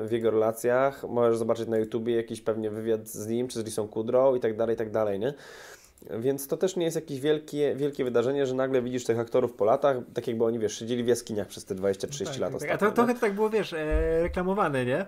w 0.07 0.11
jego 0.11 0.31
relacjach, 0.31 1.03
możesz 1.09 1.37
zobaczyć 1.37 1.67
na 1.67 1.77
YouTubie 1.77 2.15
jakiś 2.15 2.41
pewnie 2.41 2.69
wywiad 2.69 3.07
z 3.07 3.27
nim, 3.27 3.47
czy 3.47 3.59
z 3.59 3.65
Lisą 3.65 3.87
Kudrow 3.87 4.37
i 4.37 4.39
tak 4.39 4.57
dalej, 4.57 4.75
i 4.75 4.77
tak 4.77 4.91
dalej, 4.91 5.19
nie? 5.19 5.33
Więc 6.09 6.47
to 6.47 6.57
też 6.57 6.75
nie 6.75 6.85
jest 6.85 6.95
jakieś 6.95 7.19
wielkie, 7.19 7.75
wielkie 7.75 8.03
wydarzenie, 8.03 8.45
że 8.45 8.55
nagle 8.55 8.81
widzisz 8.81 9.03
tych 9.03 9.19
aktorów 9.19 9.53
po 9.53 9.65
latach, 9.65 9.97
tak 10.13 10.27
jakby 10.27 10.45
oni, 10.45 10.59
wiesz, 10.59 10.79
siedzieli 10.79 11.03
w 11.03 11.07
jaskiniach 11.07 11.47
przez 11.47 11.65
te 11.65 11.75
20-30 11.75 12.25
tak, 12.25 12.27
lat 12.27 12.51
tak, 12.51 12.55
ostatnio. 12.55 12.73
A 12.73 12.77
to 12.77 12.91
trochę 12.91 13.15
tak 13.15 13.33
było, 13.33 13.49
wiesz, 13.49 13.73
e, 13.73 14.21
reklamowane, 14.21 14.85
nie? 14.85 15.05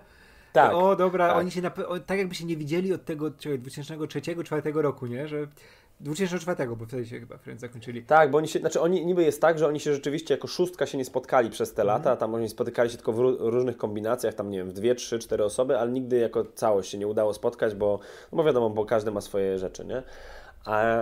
Tak. 0.56 0.74
O, 0.74 0.96
dobra, 0.96 1.28
tak. 1.28 1.36
oni 1.36 1.50
się, 1.50 1.62
tak 2.06 2.18
jakby 2.18 2.34
się 2.34 2.44
nie 2.44 2.56
widzieli 2.56 2.92
od 2.92 3.04
tego 3.04 3.30
2003-2004 3.30 4.74
roku, 4.74 5.06
nie? 5.06 5.28
Że 5.28 5.46
2004, 6.00 6.76
bo 6.76 6.86
wtedy 6.86 7.06
się 7.06 7.20
chyba 7.20 7.38
Friends 7.38 7.60
zakończyli. 7.60 8.02
Tak, 8.02 8.30
bo 8.30 8.38
oni 8.38 8.48
się, 8.48 8.58
znaczy 8.58 8.80
oni 8.80 9.06
niby 9.06 9.22
jest 9.22 9.40
tak, 9.40 9.58
że 9.58 9.66
oni 9.66 9.80
się 9.80 9.94
rzeczywiście 9.94 10.34
jako 10.34 10.46
szóstka 10.46 10.86
się 10.86 10.98
nie 10.98 11.04
spotkali 11.04 11.50
przez 11.50 11.74
te 11.74 11.84
lata, 11.84 12.10
mm. 12.10 12.18
tam 12.18 12.34
oni 12.34 12.48
spotykali 12.48 12.90
się 12.90 12.96
tylko 12.96 13.12
w 13.12 13.18
różnych 13.38 13.76
kombinacjach, 13.76 14.34
tam 14.34 14.50
nie 14.50 14.58
wiem, 14.58 14.68
w 14.68 14.72
dwie, 14.72 14.94
trzy, 14.94 15.18
cztery 15.18 15.44
osoby, 15.44 15.78
ale 15.78 15.92
nigdy 15.92 16.18
jako 16.18 16.44
całość 16.54 16.90
się 16.90 16.98
nie 16.98 17.06
udało 17.06 17.34
spotkać, 17.34 17.74
bo, 17.74 17.98
no 18.32 18.36
bo 18.36 18.44
wiadomo, 18.44 18.70
bo 18.70 18.84
każdy 18.84 19.10
ma 19.10 19.20
swoje 19.20 19.58
rzeczy, 19.58 19.84
nie? 19.84 20.02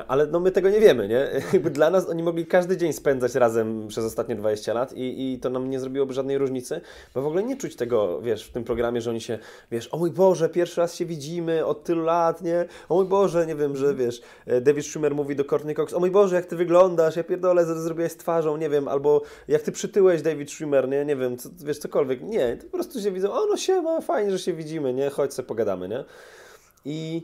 Ale 0.09 0.27
no 0.27 0.41
my 0.41 0.51
tego 0.51 0.71
nie 0.71 0.81
wiemy, 0.81 1.09
nie? 1.09 1.29
Jakby 1.53 1.71
dla 1.71 1.91
nas 1.91 2.09
oni 2.09 2.23
mogli 2.23 2.47
każdy 2.47 2.77
dzień 2.77 2.93
spędzać 2.93 3.35
razem 3.35 3.89
przez 3.89 4.05
ostatnie 4.05 4.35
20 4.35 4.75
lat 4.75 4.93
i, 4.93 5.33
i 5.33 5.39
to 5.39 5.51
nam 5.51 5.71
nie 5.71 5.81
zrobiłoby 5.81 6.15
żadnej 6.15 6.39
różnicy, 6.39 6.81
bo 7.15 7.23
w 7.23 7.27
ogóle 7.27 7.43
nie 7.43 7.57
czuć 7.57 7.77
tego, 7.77 8.23
wiesz, 8.23 8.49
w 8.49 8.53
tym 8.53 8.65
programie, 8.65 9.01
że 9.01 9.11
oni 9.11 9.21
się, 9.21 9.39
wiesz, 9.71 9.95
o 9.95 9.99
mój 9.99 10.11
Boże, 10.11 10.49
pierwszy 10.49 10.81
raz 10.81 10.95
się 10.95 11.07
widzimy 11.07 11.67
od 11.67 11.85
tylu 11.85 12.03
lat, 12.03 12.43
nie? 12.43 12.65
O 12.89 12.95
mój 12.95 13.05
Boże, 13.05 13.47
nie 13.47 13.55
wiem, 13.55 13.77
że 13.77 13.89
mhm. 13.89 14.07
wiesz, 14.07 14.23
e, 14.47 14.61
David 14.61 14.87
Schumer 14.87 15.15
mówi 15.15 15.37
do 15.37 15.45
Courtney 15.45 15.75
Cox, 15.75 15.95
o 15.95 16.01
mój 16.01 16.11
Boże, 16.11 16.37
jak 16.37 16.47
ty 16.47 16.57
wyglądasz, 16.57 17.17
ja 17.17 17.25
pierdolę, 17.25 17.65
zrobiłeś 17.65 18.13
z 18.13 18.17
twarzą, 18.17 18.57
nie 18.57 18.71
wiem, 18.71 18.89
albo 18.89 19.23
jak 19.49 19.63
ty 19.63 19.73
przytyłeś 19.73 20.23
David 20.23 20.53
Schumer, 20.53 20.89
nie? 20.89 21.05
Nie 21.05 21.17
wiem, 21.17 21.37
co, 21.37 21.49
wiesz, 21.65 21.79
cokolwiek. 21.79 22.23
Nie, 22.23 22.57
to 22.57 22.65
po 22.65 22.73
prostu 22.73 23.01
się 23.01 23.13
widzą, 23.13 23.33
o 23.33 23.47
no 23.47 23.57
siema, 23.57 24.01
fajnie, 24.01 24.31
że 24.31 24.39
się 24.39 24.53
widzimy, 24.53 24.95
nie? 24.95 25.11
Chodź 25.11 25.35
sobie 25.35 25.49
pogadamy, 25.49 25.89
nie? 25.89 26.05
I 26.85 27.23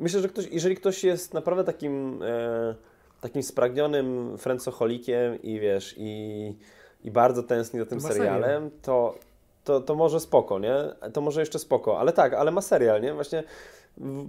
myślę, 0.00 0.20
że 0.20 0.28
ktoś, 0.28 0.48
jeżeli 0.50 0.76
ktoś 0.76 1.04
jest 1.04 1.34
naprawdę 1.34 1.64
takim, 1.64 2.22
e, 2.22 2.74
takim 3.20 3.42
spragnionym 3.42 4.38
friendsoholikiem 4.38 5.42
i 5.42 5.60
wiesz, 5.60 5.94
i, 5.96 6.56
i 7.04 7.10
bardzo 7.10 7.42
tęskni 7.42 7.80
za 7.80 7.86
tym 7.86 8.00
serialem, 8.00 8.70
to, 8.82 9.18
to, 9.64 9.80
to 9.80 9.94
może 9.94 10.20
spoko, 10.20 10.58
nie? 10.58 10.74
To 11.12 11.20
może 11.20 11.40
jeszcze 11.40 11.58
spoko, 11.58 12.00
ale 12.00 12.12
tak, 12.12 12.34
ale 12.34 12.50
ma 12.50 12.60
serial, 12.60 13.02
nie? 13.02 13.14
Właśnie 13.14 13.44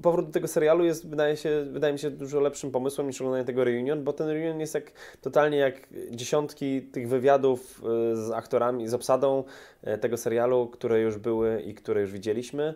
powrót 0.02 0.26
do 0.26 0.32
tego 0.32 0.48
serialu 0.48 0.84
jest, 0.84 1.10
wydaje, 1.10 1.38
się, 1.38 1.66
wydaje 1.72 1.94
mi 1.94 2.00
się, 2.00 2.12
dużo 2.12 2.40
lepszym 2.40 2.72
pomysłem 2.72 3.08
niż 3.08 3.22
oglądanie 3.22 3.46
tego 3.46 3.64
reunion, 3.64 4.04
bo 4.04 4.14
ten 4.14 4.28
reunion 4.28 4.60
jest 4.60 4.74
jak, 4.74 4.92
totalnie 5.22 5.58
jak 5.58 5.76
dziesiątki 6.12 6.82
tych 6.82 7.10
wywiadów 7.10 7.82
e, 7.84 8.16
z 8.16 8.32
aktorami, 8.32 8.88
z 8.88 8.94
obsadą 8.94 9.44
e, 9.84 9.98
tego 9.98 10.18
serialu, 10.18 10.68
które 10.68 11.02
już 11.02 11.18
były 11.18 11.62
i 11.62 11.74
które 11.74 12.02
już 12.02 12.12
widzieliśmy 12.12 12.74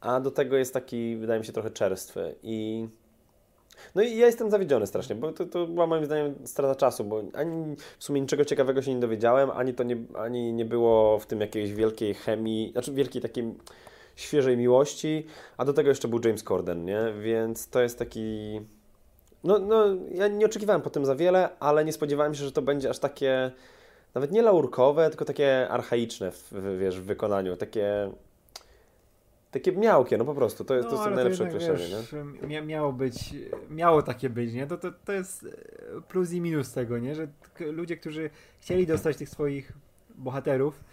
a 0.00 0.20
do 0.20 0.30
tego 0.30 0.56
jest 0.56 0.74
taki, 0.74 1.16
wydaje 1.16 1.40
mi 1.40 1.46
się, 1.46 1.52
trochę 1.52 1.70
czerstwy 1.70 2.34
i 2.42 2.88
no 3.94 4.02
i 4.02 4.16
ja 4.16 4.26
jestem 4.26 4.50
zawiedziony 4.50 4.86
strasznie, 4.86 5.14
bo 5.14 5.32
to, 5.32 5.46
to 5.46 5.66
była 5.66 5.86
moim 5.86 6.04
zdaniem 6.04 6.34
strata 6.44 6.74
czasu, 6.74 7.04
bo 7.04 7.22
ani 7.34 7.76
w 7.98 8.04
sumie 8.04 8.20
niczego 8.20 8.44
ciekawego 8.44 8.82
się 8.82 8.94
nie 8.94 9.00
dowiedziałem, 9.00 9.50
ani 9.50 9.74
to 9.74 9.82
nie, 9.82 9.96
ani 10.14 10.52
nie 10.52 10.64
było 10.64 11.18
w 11.18 11.26
tym 11.26 11.40
jakiejś 11.40 11.72
wielkiej 11.72 12.14
chemii, 12.14 12.72
znaczy 12.72 12.92
wielkiej 12.92 13.22
takiej 13.22 13.54
świeżej 14.16 14.56
miłości, 14.56 15.26
a 15.56 15.64
do 15.64 15.72
tego 15.72 15.88
jeszcze 15.88 16.08
był 16.08 16.20
James 16.24 16.42
Corden, 16.42 16.84
nie? 16.84 17.00
Więc 17.20 17.68
to 17.68 17.80
jest 17.80 17.98
taki... 17.98 18.60
No, 19.44 19.58
no 19.58 19.84
ja 20.14 20.28
nie 20.28 20.46
oczekiwałem 20.46 20.82
po 20.82 20.90
tym 20.90 21.04
za 21.04 21.16
wiele, 21.16 21.48
ale 21.60 21.84
nie 21.84 21.92
spodziewałem 21.92 22.34
się, 22.34 22.44
że 22.44 22.52
to 22.52 22.62
będzie 22.62 22.90
aż 22.90 22.98
takie 22.98 23.52
nawet 24.14 24.32
nie 24.32 24.42
laurkowe, 24.42 25.08
tylko 25.08 25.24
takie 25.24 25.68
archaiczne 25.68 26.30
w, 26.30 26.52
wiesz, 26.80 27.00
w 27.00 27.04
wykonaniu, 27.04 27.56
takie 27.56 28.10
takie 29.50 29.72
miałkie, 29.72 30.18
no 30.18 30.24
po 30.24 30.34
prostu, 30.34 30.64
to 30.64 30.74
jest, 30.74 30.88
no, 30.90 30.96
to 30.96 31.02
jest 31.02 31.16
najlepsze 31.16 31.44
to 31.44 31.50
określenie, 31.50 31.78
wiesz, 31.78 32.14
nie? 32.48 32.62
Miało 32.62 32.92
być, 32.92 33.34
miało 33.70 34.02
takie 34.02 34.30
być, 34.30 34.52
nie? 34.52 34.66
To, 34.66 34.78
to, 34.78 34.92
to 35.04 35.12
jest 35.12 35.46
plus 36.08 36.32
i 36.32 36.40
minus 36.40 36.72
tego, 36.72 36.98
nie? 36.98 37.14
Że 37.14 37.28
ludzie, 37.60 37.96
którzy 37.96 38.30
chcieli 38.60 38.86
dostać 38.86 39.16
tych 39.16 39.28
swoich 39.28 39.72
bohaterów, 40.14 40.84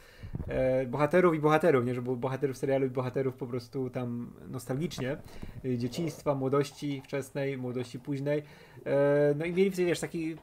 e, 0.48 0.86
bohaterów 0.86 1.36
i 1.36 1.40
bohaterów, 1.40 1.86
nie? 1.86 1.96
Że 1.96 2.02
było 2.02 2.16
bohaterów 2.16 2.58
serialu 2.58 2.86
i 2.86 2.90
bohaterów 2.90 3.36
po 3.36 3.48
prostu 3.48 3.90
tam 3.90 4.34
nostalgicznie, 4.48 5.18
e, 5.66 5.78
dzieciństwa, 5.78 6.36
młodości 6.36 7.02
wczesnej, 7.06 7.58
młodości 7.58 8.00
późnej, 8.00 8.44
e, 8.86 9.34
no 9.38 9.46
i 9.46 9.54
mieli, 9.54 9.72
wiesz, 9.72 10.00
taki 10.00 10.36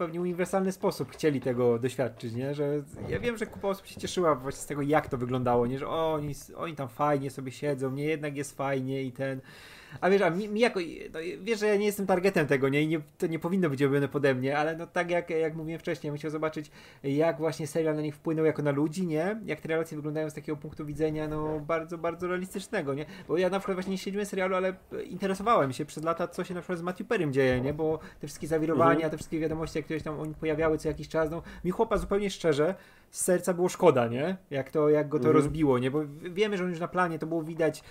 pewnie 0.00 0.20
uniwersalny 0.20 0.72
sposób 0.72 1.12
chcieli 1.12 1.40
tego 1.40 1.78
doświadczyć, 1.78 2.34
nie? 2.34 2.54
Że 2.54 2.82
ja 3.08 3.20
wiem, 3.20 3.36
że 3.36 3.46
kupa 3.46 3.68
osób 3.68 3.86
się 3.86 4.00
cieszyła 4.00 4.34
właśnie 4.34 4.60
z 4.60 4.66
tego, 4.66 4.82
jak 4.82 5.08
to 5.08 5.18
wyglądało, 5.18 5.66
nie? 5.66 5.78
Że 5.78 5.88
o, 5.88 6.12
oni, 6.12 6.34
oni 6.56 6.74
tam 6.74 6.88
fajnie 6.88 7.30
sobie 7.30 7.52
siedzą, 7.52 7.90
nie 7.90 8.04
jednak 8.04 8.36
jest 8.36 8.56
fajnie 8.56 9.02
i 9.02 9.12
ten 9.12 9.40
a 10.00 10.10
wiesz, 10.10 10.22
a 10.22 10.30
mi, 10.30 10.48
mi 10.48 10.60
jako, 10.60 10.80
no, 11.12 11.20
wiesz, 11.42 11.60
że 11.60 11.66
ja 11.66 11.76
nie 11.76 11.86
jestem 11.86 12.06
targetem 12.06 12.46
tego, 12.46 12.68
nie? 12.68 12.82
I 12.82 12.88
nie, 12.88 13.00
to 13.18 13.26
nie 13.26 13.38
powinno 13.38 13.70
być 13.70 13.80
robione 13.80 14.08
pode 14.08 14.34
mnie, 14.34 14.58
ale 14.58 14.76
no 14.76 14.86
tak 14.86 15.10
jak, 15.10 15.30
jak 15.30 15.54
mówiłem 15.54 15.80
wcześniej, 15.80 16.12
chciał 16.16 16.30
zobaczyć, 16.30 16.70
jak 17.02 17.38
właśnie 17.38 17.66
serial 17.66 17.96
na 17.96 18.02
nich 18.02 18.14
wpłynął 18.14 18.44
jako 18.44 18.62
na 18.62 18.70
ludzi, 18.70 19.06
nie? 19.06 19.40
Jak 19.44 19.60
te 19.60 19.68
relacje 19.68 19.96
wyglądają 19.96 20.30
z 20.30 20.34
takiego 20.34 20.56
punktu 20.56 20.86
widzenia, 20.86 21.28
no 21.28 21.60
bardzo, 21.60 21.98
bardzo 21.98 22.28
realistycznego, 22.28 22.94
nie? 22.94 23.06
Bo 23.28 23.38
ja 23.38 23.50
na 23.50 23.58
przykład 23.58 23.76
właśnie 23.76 23.90
nie 23.90 23.98
śledziłem 23.98 24.26
serialu, 24.26 24.56
ale 24.56 24.74
interesowałem 25.04 25.72
się 25.72 25.84
przez 25.84 26.04
lata, 26.04 26.28
co 26.28 26.44
się 26.44 26.54
na 26.54 26.60
przykład 26.60 26.78
z 26.78 26.82
Matthew 26.82 27.06
Perrym 27.06 27.32
dzieje, 27.32 27.60
nie? 27.60 27.74
Bo 27.74 27.98
te 28.20 28.26
wszystkie 28.26 28.46
zawirowania, 28.46 28.94
mhm. 28.94 29.10
te 29.10 29.16
wszystkie 29.16 29.38
wiadomości, 29.38 29.82
które 29.82 29.98
się 29.98 30.04
tam 30.04 30.20
oni 30.20 30.34
pojawiały 30.34 30.78
co 30.78 30.88
jakiś 30.88 31.08
czas, 31.08 31.30
no 31.30 31.42
mi 31.64 31.70
chłopa 31.70 31.98
zupełnie 31.98 32.30
szczerze, 32.30 32.74
z 33.10 33.20
serca 33.20 33.54
było 33.54 33.68
szkoda, 33.68 34.06
nie? 34.06 34.36
Jak 34.50 34.70
to, 34.70 34.88
jak 34.88 35.08
go 35.08 35.18
to 35.18 35.28
mhm. 35.28 35.36
rozbiło, 35.36 35.78
nie? 35.78 35.90
Bo 35.90 36.00
wiemy, 36.22 36.56
że 36.56 36.64
on 36.64 36.70
już 36.70 36.80
na 36.80 36.88
planie 36.88 37.18
to 37.18 37.26
było 37.26 37.42
widać 37.42 37.82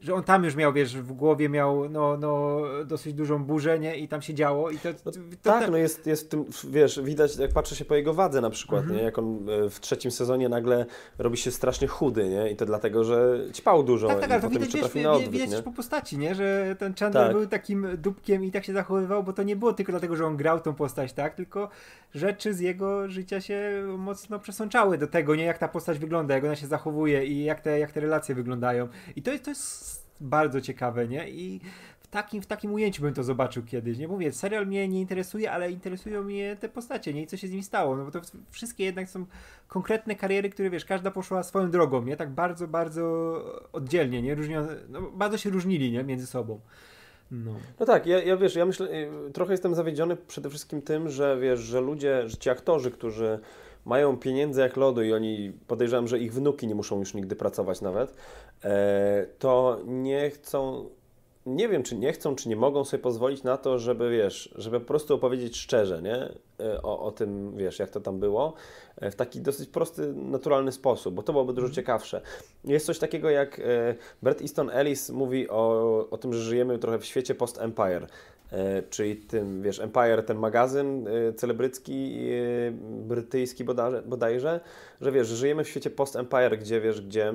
że 0.00 0.14
on 0.14 0.22
tam 0.22 0.44
już 0.44 0.56
miał, 0.56 0.72
wiesz, 0.72 0.96
w 0.96 1.12
głowie 1.12 1.48
miał 1.48 1.88
no, 1.88 2.16
no, 2.16 2.60
dosyć 2.84 3.14
dużą 3.14 3.44
burzę, 3.44 3.78
nie? 3.78 3.96
I 3.96 4.08
tam 4.08 4.22
się 4.22 4.34
działo. 4.34 4.70
I 4.70 4.78
to, 4.78 4.88
no, 5.06 5.12
to 5.12 5.18
tak, 5.42 5.64
te... 5.64 5.70
no 5.70 5.76
jest, 5.76 6.06
jest 6.06 6.30
tym, 6.30 6.44
wiesz, 6.68 7.00
widać, 7.02 7.36
jak 7.36 7.52
patrzę 7.52 7.76
się 7.76 7.84
po 7.84 7.94
jego 7.94 8.14
wadze 8.14 8.40
na 8.40 8.50
przykład, 8.50 8.80
mhm. 8.80 8.98
nie? 8.98 9.04
Jak 9.04 9.18
on 9.18 9.48
e, 9.48 9.70
w 9.70 9.80
trzecim 9.80 10.10
sezonie 10.10 10.48
nagle 10.48 10.86
robi 11.18 11.36
się 11.36 11.50
strasznie 11.50 11.88
chudy, 11.88 12.28
nie? 12.28 12.50
I 12.50 12.56
to 12.56 12.66
dlatego, 12.66 13.04
że 13.04 13.38
ćpał 13.52 13.82
dużo. 13.82 14.08
Tak, 14.08 14.20
tak, 14.20 14.30
ale 14.30 14.40
to 14.40 14.48
widać, 14.48 14.72
wiesz, 14.72 15.06
odbyt, 15.06 15.30
widać 15.30 15.50
też 15.50 15.62
po 15.62 15.72
postaci, 15.72 16.18
nie? 16.18 16.34
Że 16.34 16.76
ten 16.78 16.94
Chandler 16.94 17.26
tak. 17.26 17.36
był 17.36 17.46
takim 17.46 17.86
dupkiem 17.98 18.44
i 18.44 18.50
tak 18.50 18.64
się 18.64 18.72
zachowywał, 18.72 19.22
bo 19.24 19.32
to 19.32 19.42
nie 19.42 19.56
było 19.56 19.72
tylko 19.72 19.92
dlatego, 19.92 20.16
że 20.16 20.26
on 20.26 20.36
grał 20.36 20.60
tą 20.60 20.74
postać, 20.74 21.12
tak? 21.12 21.34
Tylko 21.34 21.68
rzeczy 22.14 22.54
z 22.54 22.60
jego 22.60 23.08
życia 23.08 23.40
się 23.40 23.84
mocno 23.98 24.38
przesączały 24.38 24.98
do 24.98 25.06
tego, 25.06 25.34
nie? 25.34 25.44
Jak 25.44 25.58
ta 25.58 25.68
postać 25.68 25.98
wygląda, 25.98 26.34
jak 26.34 26.44
ona 26.44 26.56
się 26.56 26.66
zachowuje 26.66 27.26
i 27.26 27.44
jak 27.44 27.60
te, 27.60 27.78
jak 27.78 27.92
te 27.92 28.00
relacje 28.00 28.34
wyglądają. 28.34 28.88
I 29.16 29.22
to 29.22 29.30
jest, 29.30 29.44
to 29.44 29.50
jest 29.50 29.95
bardzo 30.20 30.60
ciekawe, 30.60 31.08
nie? 31.08 31.30
I 31.30 31.60
w 32.00 32.08
takim, 32.08 32.42
w 32.42 32.46
takim 32.46 32.72
ujęciu 32.72 33.02
bym 33.02 33.14
to 33.14 33.24
zobaczył 33.24 33.62
kiedyś, 33.62 33.98
nie? 33.98 34.08
Mówię, 34.08 34.32
serial 34.32 34.66
mnie 34.66 34.88
nie 34.88 35.00
interesuje, 35.00 35.52
ale 35.52 35.70
interesują 35.70 36.22
mnie 36.22 36.56
te 36.56 36.68
postacie, 36.68 37.14
nie? 37.14 37.22
I 37.22 37.26
co 37.26 37.36
się 37.36 37.48
z 37.48 37.50
nimi 37.50 37.62
stało, 37.62 37.96
no 37.96 38.04
bo 38.04 38.10
to 38.10 38.20
wszystkie 38.50 38.84
jednak 38.84 39.10
są 39.10 39.26
konkretne 39.68 40.14
kariery, 40.14 40.50
które, 40.50 40.70
wiesz, 40.70 40.84
każda 40.84 41.10
poszła 41.10 41.42
swoją 41.42 41.70
drogą, 41.70 42.02
nie? 42.02 42.16
Tak 42.16 42.30
bardzo, 42.30 42.68
bardzo 42.68 43.02
oddzielnie, 43.72 44.22
nie? 44.22 44.34
Różnio, 44.34 44.66
no, 44.88 45.02
bardzo 45.02 45.38
się 45.38 45.50
różnili, 45.50 45.92
nie? 45.92 46.04
Między 46.04 46.26
sobą. 46.26 46.60
No. 47.30 47.54
no 47.80 47.86
tak, 47.86 48.06
ja, 48.06 48.22
ja 48.22 48.36
wiesz, 48.36 48.54
ja 48.54 48.66
myślę, 48.66 48.88
y, 49.28 49.30
trochę 49.32 49.52
jestem 49.52 49.74
zawiedziony 49.74 50.16
przede 50.16 50.50
wszystkim 50.50 50.82
tym, 50.82 51.08
że 51.08 51.38
wiesz, 51.40 51.60
że 51.60 51.80
ludzie, 51.80 52.28
że 52.28 52.36
ci 52.36 52.50
aktorzy, 52.50 52.90
którzy 52.90 53.38
mają 53.86 54.16
pieniędzy 54.16 54.60
jak 54.60 54.76
lodu 54.76 55.02
i 55.02 55.12
oni 55.12 55.52
podejrzewam, 55.66 56.08
że 56.08 56.18
ich 56.18 56.34
wnuki 56.34 56.66
nie 56.66 56.74
muszą 56.74 56.98
już 56.98 57.14
nigdy 57.14 57.36
pracować 57.36 57.80
nawet, 57.80 58.14
e, 58.64 59.26
to 59.38 59.80
nie 59.84 60.30
chcą 60.30 60.86
nie 61.46 61.68
wiem, 61.68 61.82
czy 61.82 61.96
nie 61.96 62.12
chcą, 62.12 62.36
czy 62.36 62.48
nie 62.48 62.56
mogą 62.56 62.84
sobie 62.84 63.02
pozwolić 63.02 63.42
na 63.42 63.56
to, 63.56 63.78
żeby, 63.78 64.10
wiesz, 64.10 64.54
żeby 64.58 64.80
po 64.80 64.86
prostu 64.86 65.14
opowiedzieć 65.14 65.56
szczerze, 65.56 66.02
nie? 66.02 66.28
E, 66.66 66.82
o, 66.82 67.00
o 67.00 67.12
tym, 67.12 67.56
wiesz, 67.56 67.78
jak 67.78 67.90
to 67.90 68.00
tam 68.00 68.20
było, 68.20 68.54
e, 68.96 69.10
w 69.10 69.16
taki 69.16 69.40
dosyć 69.40 69.68
prosty, 69.68 70.12
naturalny 70.14 70.72
sposób, 70.72 71.14
bo 71.14 71.22
to 71.22 71.32
byłoby 71.32 71.52
dużo 71.52 71.70
ciekawsze. 71.70 72.20
Jest 72.64 72.86
coś 72.86 72.98
takiego, 72.98 73.30
jak 73.30 73.60
Bert 74.22 74.40
Easton 74.42 74.70
Ellis 74.70 75.10
mówi 75.10 75.48
o, 75.48 76.06
o 76.10 76.18
tym, 76.18 76.32
że 76.32 76.42
żyjemy 76.42 76.78
trochę 76.78 76.98
w 76.98 77.04
świecie 77.04 77.34
post-Empire, 77.34 78.06
czyli 78.90 79.16
tym, 79.16 79.62
wiesz, 79.62 79.80
Empire, 79.80 80.22
ten 80.22 80.38
magazyn 80.38 81.08
celebrycki, 81.36 82.28
brytyjski 82.80 83.64
bodajże, 84.06 84.60
że 85.00 85.12
wiesz, 85.12 85.28
żyjemy 85.28 85.64
w 85.64 85.68
świecie 85.68 85.90
post-Empire, 85.90 86.58
gdzie, 86.58 86.80
wiesz, 86.80 87.00
gdzie 87.00 87.34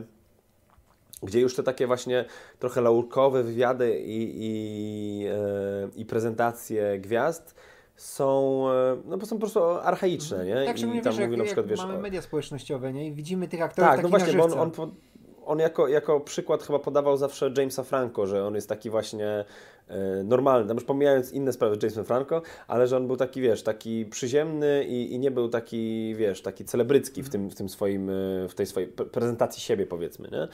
gdzie 1.23 1.39
już 1.39 1.55
te 1.55 1.63
takie 1.63 1.87
właśnie 1.87 2.25
trochę 2.59 2.81
laurkowe 2.81 3.43
wywiady 3.43 3.99
i, 3.99 4.37
i, 4.39 5.25
e, 5.27 5.89
i 5.95 6.05
prezentacje 6.05 6.99
gwiazd 6.99 7.55
są, 7.95 8.65
e, 8.69 8.97
no 9.05 9.17
bo 9.17 9.25
są 9.25 9.35
po 9.35 9.39
prostu 9.39 9.63
archaiczne, 9.63 10.45
nie? 10.45 10.65
Tak, 10.65 10.79
I 10.79 10.81
tam 10.81 11.13
wiesz, 11.13 11.19
mówi 11.19 11.37
na 11.37 11.43
przykład, 11.43 11.67
wiesz, 11.67 11.79
mamy 11.79 11.97
media 11.97 12.21
społecznościowe, 12.21 12.93
nie? 12.93 13.07
I 13.07 13.11
widzimy 13.11 13.47
tych 13.47 13.61
aktorów 13.61 13.91
Tak, 13.91 14.03
no 14.03 14.09
właśnie, 14.09 14.33
bo 14.33 14.43
on, 14.43 14.71
on, 14.77 14.91
on 15.51 15.59
jako, 15.59 15.87
jako 15.87 16.19
przykład 16.19 16.63
chyba 16.63 16.79
podawał 16.79 17.17
zawsze 17.17 17.51
Jamesa 17.57 17.83
Franco, 17.83 18.27
że 18.27 18.45
on 18.45 18.55
jest 18.55 18.69
taki 18.69 18.89
właśnie 18.89 19.45
e, 19.87 20.23
normalny, 20.23 20.73
już 20.73 20.83
pomijając 20.83 21.31
inne 21.31 21.53
sprawy 21.53 21.89
z 21.89 22.07
Franco, 22.07 22.41
ale 22.67 22.87
że 22.87 22.97
on 22.97 23.07
był 23.07 23.17
taki, 23.17 23.41
wiesz, 23.41 23.63
taki 23.63 24.05
przyziemny 24.05 24.85
i, 24.85 25.13
i 25.13 25.19
nie 25.19 25.31
był 25.31 25.49
taki, 25.49 26.15
wiesz, 26.15 26.41
taki 26.41 26.65
celebrycki 26.65 27.23
w 27.23 27.29
tym, 27.29 27.49
w 27.49 27.55
tym 27.55 27.69
swoim, 27.69 28.09
e, 28.09 28.13
w 28.49 28.53
tej 28.55 28.65
swojej 28.65 28.89
prezentacji 28.89 29.61
siebie, 29.61 29.85
powiedzmy, 29.85 30.29
nie? 30.31 30.47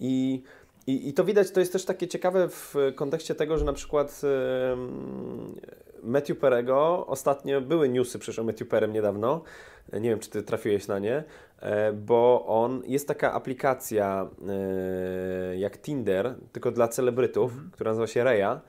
I 0.00 0.42
i, 0.86 1.08
I 1.08 1.12
to 1.12 1.24
widać, 1.24 1.50
to 1.50 1.60
jest 1.60 1.72
też 1.72 1.84
takie 1.84 2.08
ciekawe 2.08 2.48
w 2.48 2.74
kontekście 2.94 3.34
tego, 3.34 3.58
że 3.58 3.64
na 3.64 3.72
przykład 3.72 4.22
yy, 4.22 4.30
Matthew 6.02 6.38
Perego, 6.38 7.06
ostatnio 7.06 7.60
były 7.60 7.88
newsy 7.88 8.18
przecież 8.18 8.38
o 8.38 8.44
Matthew 8.44 8.68
Perem 8.68 8.92
niedawno, 8.92 9.42
nie 9.92 10.10
wiem, 10.10 10.18
czy 10.18 10.30
ty 10.30 10.42
trafiłeś 10.42 10.86
na 10.88 10.98
nie, 10.98 11.14
e, 11.16 11.24
bo 11.94 12.46
on, 12.46 12.82
jest 12.86 13.08
taka 13.08 13.32
aplikacja 13.32 14.30
e, 14.48 15.56
jak 15.56 15.78
Tinder, 15.78 16.34
tylko 16.52 16.70
dla 16.70 16.88
celebrytów, 16.88 17.52
mhm. 17.52 17.70
która 17.70 17.90
nazywa 17.90 18.06
się 18.06 18.24
Reya. 18.24 18.60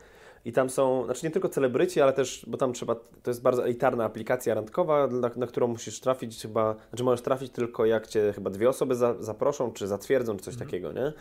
I 0.45 0.51
tam 0.51 0.69
są, 0.69 1.05
znaczy 1.05 1.25
nie 1.25 1.31
tylko 1.31 1.49
celebryci, 1.49 2.01
ale 2.01 2.13
też, 2.13 2.45
bo 2.47 2.57
tam 2.57 2.73
trzeba, 2.73 2.95
to 2.95 3.31
jest 3.31 3.41
bardzo 3.41 3.63
elitarna 3.63 4.05
aplikacja 4.05 4.53
randkowa, 4.53 5.07
na, 5.07 5.31
na 5.35 5.47
którą 5.47 5.67
musisz 5.67 5.99
trafić 5.99 6.41
chyba, 6.41 6.75
znaczy 6.89 7.03
możesz 7.03 7.21
trafić 7.21 7.51
tylko 7.51 7.85
jak 7.85 8.07
cię 8.07 8.33
chyba 8.35 8.49
dwie 8.49 8.69
osoby 8.69 8.95
za, 8.95 9.15
zaproszą, 9.19 9.71
czy 9.71 9.87
zatwierdzą, 9.87 10.37
czy 10.37 10.43
coś 10.43 10.53
mhm. 10.53 10.69
takiego, 10.69 10.91
nie? 10.91 11.13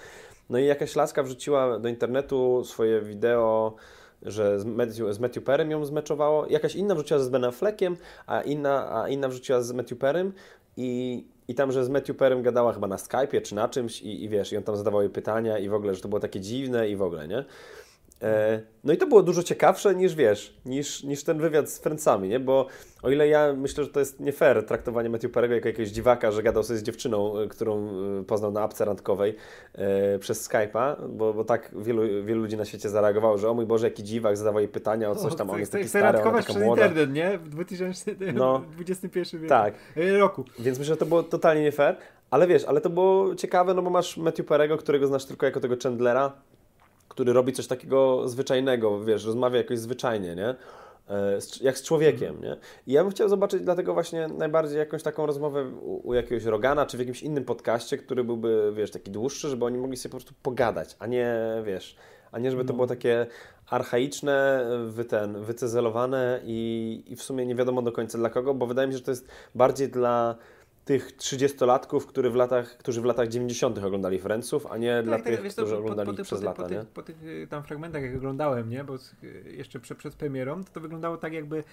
No 0.51 0.59
i 0.59 0.67
jakaś 0.67 0.97
laska 0.97 1.23
wrzuciła 1.23 1.79
do 1.79 1.89
internetu 1.89 2.65
swoje 2.65 3.01
wideo, 3.01 3.75
że 4.23 4.61
z 4.61 4.65
Matthew, 4.65 5.15
z 5.15 5.19
Matthew 5.19 5.45
Perem 5.45 5.71
ją 5.71 5.85
zmeczowało. 5.85 6.47
Jakaś 6.47 6.75
inna 6.75 6.95
wrzuciła 6.95 7.21
z 7.21 7.29
Ben 7.29 7.45
Affleckiem, 7.45 7.97
a 8.27 8.41
inna, 8.41 9.03
a 9.03 9.09
inna 9.09 9.29
wrzuciła 9.29 9.63
z 9.63 9.73
Matthew 9.73 9.99
Perem 9.99 10.33
i, 10.77 11.25
i 11.49 11.55
tam, 11.55 11.73
że 11.73 11.85
z 11.85 11.89
Matthew 11.89 12.17
Perem 12.17 12.43
gadała 12.43 12.73
chyba 12.73 12.87
na 12.87 12.97
Skype'ie 12.97 13.43
czy 13.43 13.55
na 13.55 13.69
czymś 13.69 14.03
i, 14.03 14.25
i 14.25 14.29
wiesz, 14.29 14.53
i 14.53 14.57
on 14.57 14.63
tam 14.63 14.77
zadawał 14.77 15.01
jej 15.01 15.11
pytania 15.11 15.59
i 15.59 15.69
w 15.69 15.75
ogóle, 15.75 15.95
że 15.95 16.01
to 16.01 16.09
było 16.09 16.21
takie 16.21 16.41
dziwne 16.41 16.89
i 16.89 16.97
w 16.97 17.03
ogóle, 17.03 17.29
nie? 17.29 17.45
E, 18.23 18.61
no 18.85 18.93
i 18.93 18.97
to 18.97 19.07
było 19.07 19.23
dużo 19.23 19.43
ciekawsze 19.43 19.95
niż 19.95 20.15
wiesz, 20.15 20.57
niż, 20.67 21.05
niż 21.05 21.25
ten 21.25 21.39
wywiad 21.39 21.71
z 21.71 21.79
Friendsami, 21.79 22.29
nie? 22.29 22.41
Bo 22.41 22.67
o 23.03 23.11
ile 23.11 23.29
ja 23.29 23.53
myślę, 23.53 23.85
że 23.85 23.91
to 23.91 24.01
jest 24.01 24.21
nie 24.21 24.33
fair 24.33 24.67
traktowanie 24.67 25.11
Matthew 25.11 25.33
Perego 25.33 25.55
jako 25.55 25.69
jakiegoś 25.69 25.91
dziwaka, 25.91 26.33
że 26.33 26.43
gadał 26.43 26.63
sobie 26.63 26.79
z 26.79 26.83
dziewczyną, 26.83 27.39
e, 27.39 27.49
którą 27.49 27.89
e, 28.21 28.25
poznał 28.25 28.53
na 28.53 28.63
apce 28.63 28.85
randkowej 28.85 29.37
e, 29.75 30.19
przez 30.19 30.49
Skype'a, 30.49 31.09
bo, 31.09 31.35
bo 31.35 31.45
tak 31.45 31.71
wielu, 31.79 32.25
wielu 32.25 32.41
ludzi 32.41 32.57
na 32.57 32.65
świecie 32.65 32.89
zareagowało, 32.89 33.39
że 33.39 33.51
o 33.51 33.55
mój 33.55 33.67
Boże, 33.67 33.87
jaki 33.87 34.03
dziwak, 34.03 34.37
zadawał 34.37 34.61
jej 34.61 34.69
pytania 34.69 35.11
o 35.11 35.15
coś 35.15 35.35
tam, 35.35 35.51
o, 35.51 35.53
on 35.53 35.59
jest 35.59 35.73
taki 35.73 35.89
stary, 35.89 36.19
ona 36.19 36.31
taka 36.31 36.43
przez 36.43 36.57
młoda. 36.57 36.87
internet, 36.87 37.13
nie? 37.13 37.39
W 37.39 37.49
2021 37.49 38.35
no, 38.35 38.63
wieku. 39.33 39.49
Tak. 39.49 39.75
roku. 40.19 40.45
Więc 40.59 40.79
myślę, 40.79 40.95
że 40.95 40.99
to 40.99 41.07
było 41.07 41.23
totalnie 41.23 41.63
nie 41.63 41.73
fair, 41.73 41.97
ale 42.31 42.47
wiesz, 42.47 42.65
ale 42.65 42.81
to 42.81 42.91
było 42.91 43.35
ciekawe, 43.35 43.75
no 43.75 43.83
bo 43.83 43.91
masz 43.91 44.17
Matthew 44.17 44.47
Perego, 44.47 44.77
którego 44.77 45.07
znasz 45.07 45.25
tylko 45.25 45.47
jako 45.47 45.61
tego 45.61 45.77
Chandlera, 45.83 46.33
który 47.21 47.33
robi 47.33 47.53
coś 47.53 47.67
takiego 47.67 48.29
zwyczajnego, 48.29 49.05
wiesz, 49.05 49.25
rozmawia 49.25 49.59
jakoś 49.59 49.79
zwyczajnie, 49.79 50.35
nie? 50.35 50.49
E, 50.49 51.39
jak 51.61 51.79
z 51.79 51.83
człowiekiem, 51.83 52.41
nie? 52.43 52.57
I 52.87 52.93
ja 52.93 53.03
bym 53.03 53.13
chciał 53.13 53.29
zobaczyć 53.29 53.63
dlatego 53.63 53.95
właśnie 53.95 54.29
najbardziej 54.29 54.79
jakąś 54.79 55.03
taką 55.03 55.27
rozmowę 55.27 55.65
u, 55.69 56.09
u, 56.09 56.15
jakiegoś 56.15 56.45
Rogana, 56.45 56.87
czy 56.87 56.97
w 56.97 57.01
jakimś 57.01 57.23
innym 57.23 57.45
podcaście, 57.45 57.99
który 57.99 58.25
byłby, 58.25 58.73
wiesz, 58.77 58.91
taki 58.91 59.11
dłuższy, 59.11 59.49
żeby 59.49 59.65
oni 59.65 59.79
mogli 59.79 59.97
sobie 59.97 60.11
po 60.11 60.17
prostu 60.17 60.35
pogadać, 60.43 60.97
a 60.99 61.07
nie, 61.07 61.37
wiesz, 61.65 61.97
a 62.33 62.39
nie 62.39 62.51
żeby 62.51 62.65
to 62.65 62.73
no. 62.73 62.75
było 62.75 62.87
takie 62.87 63.27
archaiczne, 63.71 64.67
wy 64.87 65.05
ten, 65.05 65.43
wycyzelowane 65.43 66.41
i, 66.45 67.03
i 67.07 67.17
w 67.17 67.23
sumie 67.23 67.47
nie 67.47 67.55
wiadomo 67.55 67.83
do 67.83 67.93
końca 67.93 68.19
dla 68.19 68.31
kogo, 68.31 68.55
bo 68.55 68.67
wydaje 68.67 68.89
mi 68.89 68.95
się, 68.95 68.99
że 68.99 69.05
to 69.05 69.11
jest 69.11 69.29
bardziej 69.55 69.89
dla 69.89 70.37
tych 70.85 71.17
30-latków, 71.17 72.07
którzy 72.07 72.31
w 72.31 72.35
latach, 72.35 72.77
którzy 72.77 73.01
w 73.01 73.05
latach 73.05 73.29
90. 73.29 73.79
oglądali 73.79 74.19
Friendsów, 74.19 74.67
a 74.67 74.77
nie 74.77 74.97
tak, 74.97 75.05
dla 75.05 75.17
tak, 75.17 75.27
tych, 75.27 75.43
wiesz, 75.43 75.53
którzy 75.53 75.73
po, 75.73 75.79
oglądali 75.79 76.17
po, 76.17 76.23
przez 76.25 76.39
po, 76.39 76.45
lata. 76.45 76.63
Po, 76.63 76.69
nie? 76.69 76.81
Tych, 76.81 76.89
po 76.89 77.03
tych 77.03 77.25
y, 77.25 77.47
tam 77.51 77.63
fragmentach, 77.63 78.03
jak 78.03 78.17
oglądałem, 78.17 78.71
nie? 78.71 78.85
bo 78.85 78.95
jeszcze 79.45 79.81
przed, 79.81 79.99
przed 79.99 80.15
premierą, 80.15 80.65
to, 80.65 80.71
to 80.73 80.81
wyglądało 80.81 81.17
tak 81.17 81.33
jakby 81.33 81.65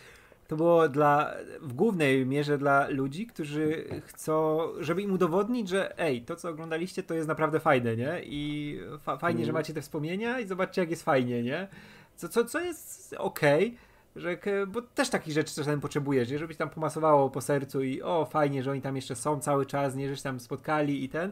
to 0.48 0.56
było 0.56 0.90
dla, 0.90 1.34
w 1.62 1.74
głównej 1.74 2.26
mierze 2.26 2.58
dla 2.58 2.88
ludzi, 2.90 3.28
którzy 3.28 3.86
chcą, 4.06 4.60
żeby 4.80 5.02
im 5.02 5.14
udowodnić, 5.14 5.70
że 5.70 6.00
ej, 6.00 6.22
to 6.22 6.36
co 6.36 6.50
oglądaliście 6.50 7.04
to 7.04 7.14
jest 7.14 7.28
naprawdę 7.28 7.60
fajne, 7.60 7.98
nie? 7.98 8.22
I 8.24 8.80
fa 9.00 9.18
fajnie, 9.18 9.40
mm. 9.40 9.46
że 9.46 9.54
macie 9.54 9.74
te 9.74 9.82
wspomnienia 9.82 10.40
i 10.40 10.48
zobaczcie 10.48 10.82
jak 10.82 10.90
jest 10.90 11.04
fajnie, 11.04 11.44
nie? 11.44 11.68
Co, 12.16 12.30
co, 12.30 12.46
co 12.46 12.60
jest 12.60 13.16
okej, 13.18 13.68
okay, 13.68 13.78
że, 14.18 14.38
bo 14.68 14.82
też 14.82 15.10
takich 15.10 15.34
rzeczy 15.34 15.56
czasami 15.56 15.82
potrzebujesz, 15.82 16.30
nie? 16.30 16.40
żebyś 16.40 16.58
tam 16.58 16.70
pomasowało 16.70 17.30
po 17.30 17.42
sercu 17.42 17.84
i 17.84 18.02
o, 18.02 18.26
fajnie, 18.26 18.64
że 18.64 18.72
oni 18.72 18.82
tam 18.82 18.96
jeszcze 18.96 19.16
są 19.16 19.40
cały 19.40 19.66
czas, 19.66 19.96
nie, 19.96 20.10
że 20.10 20.18
się 20.18 20.24
tam 20.24 20.40
spotkali 20.40 21.04
i 21.04 21.10
ten. 21.10 21.32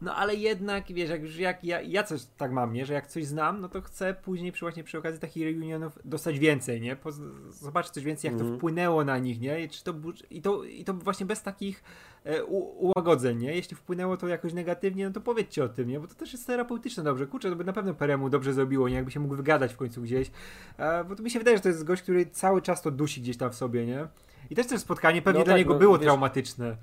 No 0.00 0.14
ale 0.14 0.34
jednak, 0.34 0.92
wiesz, 0.92 1.10
jak 1.10 1.22
już 1.22 1.36
jak 1.36 1.64
ja, 1.64 1.80
ja 1.80 2.02
coś 2.02 2.20
tak 2.36 2.52
mam, 2.52 2.72
nie? 2.72 2.86
że 2.86 2.94
jak 2.94 3.06
coś 3.06 3.24
znam, 3.26 3.60
no 3.60 3.68
to 3.68 3.80
chcę 3.80 4.14
później 4.14 4.52
przy, 4.52 4.64
właśnie 4.64 4.84
przy 4.84 4.98
okazji 4.98 5.20
takich 5.20 5.44
reunionów 5.44 5.98
dostać 6.04 6.38
więcej, 6.38 6.80
nie? 6.80 6.96
Po, 6.96 7.12
zobaczyć 7.50 7.92
coś 7.92 8.04
więcej, 8.04 8.28
jak 8.28 8.32
mm. 8.32 8.38
to 8.38 8.44
mhm. 8.44 8.58
wpłynęło 8.58 9.04
na 9.04 9.18
nich, 9.18 9.40
nie? 9.40 9.64
I, 9.64 9.68
czy 9.68 9.84
to, 9.84 9.94
i, 10.30 10.42
to, 10.42 10.64
I 10.64 10.84
to 10.84 10.94
właśnie 10.94 11.26
bez 11.26 11.42
takich 11.42 11.84
e, 12.24 12.44
u, 12.44 12.86
ułagodzeń, 12.86 13.38
nie? 13.38 13.54
Jeśli 13.54 13.76
wpłynęło 13.76 14.16
to 14.16 14.28
jakoś 14.28 14.52
negatywnie, 14.52 15.06
no 15.06 15.12
to 15.12 15.20
powiedzcie 15.20 15.64
o 15.64 15.68
tym, 15.68 15.88
nie? 15.88 16.00
Bo 16.00 16.06
to 16.06 16.14
też 16.14 16.32
jest 16.32 16.46
terapeutyczne 16.46 17.02
dobrze. 17.02 17.26
Kurczę, 17.26 17.50
to 17.50 17.56
by 17.56 17.64
na 17.64 17.72
pewno 17.72 17.94
Peremu 17.94 18.30
dobrze 18.30 18.52
zrobiło, 18.52 18.88
nie? 18.88 18.94
Jakby 18.94 19.10
się 19.10 19.20
mógł 19.20 19.34
wygadać 19.34 19.74
w 19.74 19.76
końcu 19.76 20.02
gdzieś. 20.02 20.30
E, 20.78 21.04
bo 21.04 21.16
to 21.16 21.22
mi 21.22 21.30
się 21.30 21.38
wydaje, 21.38 21.56
że 21.56 21.62
to 21.62 21.68
jest 21.68 21.84
gość, 21.84 22.02
który 22.02 22.26
cały 22.26 22.62
czas 22.62 22.82
to 22.82 22.90
dusi 22.90 23.20
gdzieś 23.20 23.36
tam 23.36 23.50
w 23.50 23.54
sobie, 23.54 23.86
nie? 23.86 24.06
I 24.50 24.54
też 24.54 24.66
to 24.66 24.78
spotkanie 24.78 25.22
pewnie 25.22 25.38
no 25.38 25.44
dla 25.44 25.54
tak, 25.54 25.58
niego 25.58 25.72
no, 25.72 25.78
było 25.78 25.98
wiesz, 25.98 26.04
traumatyczne. 26.04 26.76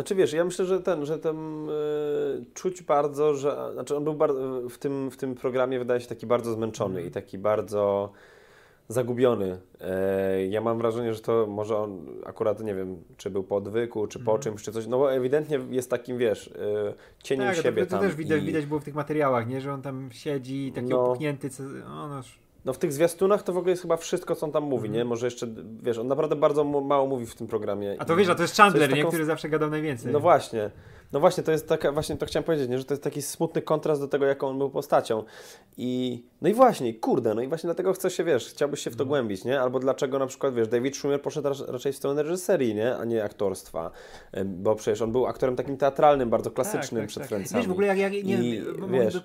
Znaczy 0.00 0.14
wiesz, 0.14 0.32
ja 0.32 0.44
myślę, 0.44 0.64
że 0.64 0.80
ten, 0.80 1.06
że 1.06 1.18
ten 1.18 1.66
yy, 1.66 2.44
czuć 2.54 2.82
bardzo, 2.82 3.34
że 3.34 3.70
znaczy 3.72 3.96
on 3.96 4.04
był 4.04 4.14
bardzo, 4.14 4.68
w, 4.68 4.78
tym, 4.78 5.10
w 5.10 5.16
tym 5.16 5.34
programie 5.34 5.78
wydaje 5.78 6.00
się 6.00 6.06
taki 6.06 6.26
bardzo 6.26 6.52
zmęczony 6.52 6.98
mm. 6.98 7.08
i 7.08 7.10
taki 7.10 7.38
bardzo 7.38 8.12
zagubiony. 8.88 9.58
E, 9.80 10.46
ja 10.46 10.60
mam 10.60 10.78
wrażenie, 10.78 11.14
że 11.14 11.20
to 11.20 11.46
może 11.46 11.76
on 11.76 12.06
akurat, 12.26 12.60
nie 12.62 12.74
wiem, 12.74 12.96
czy 13.16 13.30
był 13.30 13.42
po 13.42 13.56
odwyku, 13.56 14.06
czy 14.06 14.18
po 14.18 14.30
mm. 14.30 14.42
czymś, 14.42 14.62
czy 14.62 14.72
coś, 14.72 14.86
no 14.86 14.98
bo 14.98 15.12
ewidentnie 15.12 15.60
jest 15.70 15.90
takim, 15.90 16.18
wiesz, 16.18 16.48
e, 16.48 16.94
cieniem 17.22 17.46
tak, 17.46 17.56
siebie 17.56 17.86
to, 17.86 17.90
to, 17.90 17.96
to 17.96 18.02
też 18.02 18.14
widać, 18.14 18.42
i... 18.42 18.46
widać 18.46 18.66
było 18.66 18.80
w 18.80 18.84
tych 18.84 18.94
materiałach, 18.94 19.48
nie, 19.48 19.60
że 19.60 19.72
on 19.72 19.82
tam 19.82 20.08
siedzi, 20.12 20.72
taki 20.74 20.88
no. 20.88 21.04
opuchnięty, 21.04 21.50
co, 21.50 21.62
no, 21.62 22.08
no 22.08 22.22
no 22.64 22.72
w 22.72 22.78
tych 22.78 22.92
zwiastunach 22.92 23.42
to 23.42 23.52
w 23.52 23.56
ogóle 23.56 23.70
jest 23.70 23.82
chyba 23.82 23.96
wszystko, 23.96 24.36
co 24.36 24.46
on 24.46 24.52
tam 24.52 24.64
mówi, 24.64 24.88
mm. 24.88 24.98
nie? 24.98 25.04
Może 25.04 25.26
jeszcze, 25.26 25.46
wiesz, 25.82 25.98
on 25.98 26.06
naprawdę 26.06 26.36
bardzo 26.36 26.64
mało 26.64 27.06
mówi 27.06 27.26
w 27.26 27.34
tym 27.34 27.46
programie. 27.46 27.96
A 27.98 28.04
to 28.04 28.16
wiesz, 28.16 28.28
a 28.28 28.34
to 28.34 28.42
jest 28.42 28.56
Chandler, 28.56 28.90
taką... 28.90 29.02
nie? 29.02 29.08
Który 29.08 29.24
zawsze 29.24 29.48
gadał 29.48 29.70
najwięcej. 29.70 30.12
No 30.12 30.20
właśnie. 30.20 30.70
No 31.12 31.20
właśnie, 31.20 31.42
to 31.42 31.52
jest 31.52 31.68
taka, 31.68 31.92
właśnie 31.92 32.16
to 32.16 32.26
chciałem 32.26 32.44
powiedzieć, 32.44 32.68
nie? 32.68 32.78
że 32.78 32.84
to 32.84 32.94
jest 32.94 33.02
taki 33.04 33.22
smutny 33.22 33.62
kontrast 33.62 34.00
do 34.00 34.08
tego, 34.08 34.26
jaką 34.26 34.48
on 34.48 34.58
był 34.58 34.70
postacią. 34.70 35.24
I, 35.76 36.22
no 36.42 36.48
i 36.48 36.54
właśnie, 36.54 36.94
kurde, 36.94 37.34
no 37.34 37.42
i 37.42 37.48
właśnie 37.48 37.66
dlatego 37.66 37.92
chcę 37.92 38.10
się, 38.10 38.24
wiesz, 38.24 38.48
chciałbyś 38.48 38.80
się 38.80 38.90
w 38.90 38.96
to 38.96 39.04
no. 39.04 39.08
głębić, 39.08 39.44
nie? 39.44 39.60
Albo 39.60 39.78
dlaczego 39.78 40.18
na 40.18 40.26
przykład, 40.26 40.54
wiesz, 40.54 40.68
David 40.68 40.96
Schumer 40.96 41.22
poszedł 41.22 41.48
raczej 41.68 41.92
w 41.92 41.96
stronę 41.96 42.22
reżyserii, 42.22 42.74
nie? 42.74 42.96
A 42.96 43.04
nie 43.04 43.24
aktorstwa. 43.24 43.90
Bo 44.44 44.74
przecież 44.74 45.02
on 45.02 45.12
był 45.12 45.26
aktorem 45.26 45.56
takim 45.56 45.76
teatralnym, 45.76 46.30
bardzo 46.30 46.50
klasycznym 46.50 47.06
tak, 47.06 47.14
tak, 47.14 47.26
przed 47.26 47.48
tak. 47.48 47.58
Wiesz, 47.58 47.68
w 47.68 47.72
ogóle 47.72 47.86
jak, 47.86 47.98
jak 47.98 48.12
nie 48.12 48.20
I, 48.20 48.64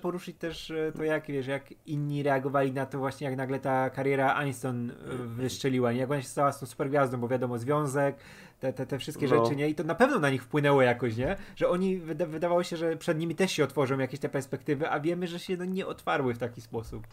poruszyć 0.02 0.36
też 0.36 0.70
e, 0.70 0.92
to, 0.96 1.04
jak, 1.04 1.26
wiesz, 1.26 1.46
jak 1.46 1.74
inni 1.86 2.22
reagowali 2.22 2.72
na 2.72 2.86
to 2.86 2.98
właśnie, 2.98 3.24
jak 3.24 3.36
nagle 3.36 3.58
ta 3.58 3.90
kariera 3.90 4.34
Aniston 4.34 4.90
e, 4.90 4.94
wyszczeliła, 5.36 5.92
nie? 5.92 5.98
Jak 5.98 6.10
ona 6.10 6.22
się 6.22 6.28
stała 6.28 6.52
z 6.52 6.60
tą 6.60 6.66
supergwiazdą, 6.66 7.20
bo 7.20 7.28
wiadomo, 7.28 7.58
związek, 7.58 8.16
te, 8.60 8.72
te, 8.72 8.86
te 8.86 8.98
wszystkie 8.98 9.26
no. 9.26 9.44
rzeczy, 9.44 9.56
nie? 9.56 9.68
I 9.68 9.74
to 9.74 9.84
na 9.84 9.94
pewno 9.94 10.18
na 10.18 10.30
nich 10.30 10.42
wpłynęło 10.42 10.82
jakoś, 10.82 11.16
nie? 11.16 11.36
Że 11.56 11.68
oni, 11.68 11.98
wyda 11.98 12.26
wydawało 12.26 12.62
się, 12.62 12.76
że 12.76 12.96
przed 12.96 13.18
nimi 13.18 13.34
też 13.34 13.52
się 13.52 13.64
otworzą 13.64 13.98
jakieś 13.98 14.20
te 14.20 14.28
perspektywy, 14.28 14.90
a 14.90 15.00
wiemy, 15.00 15.26
że 15.26 15.38
się 15.38 15.56
no, 15.56 15.64
nie 15.64 15.86
otwarły 15.86 16.34
w 16.34 16.38
taki 16.38 16.60
sposób. 16.60 17.06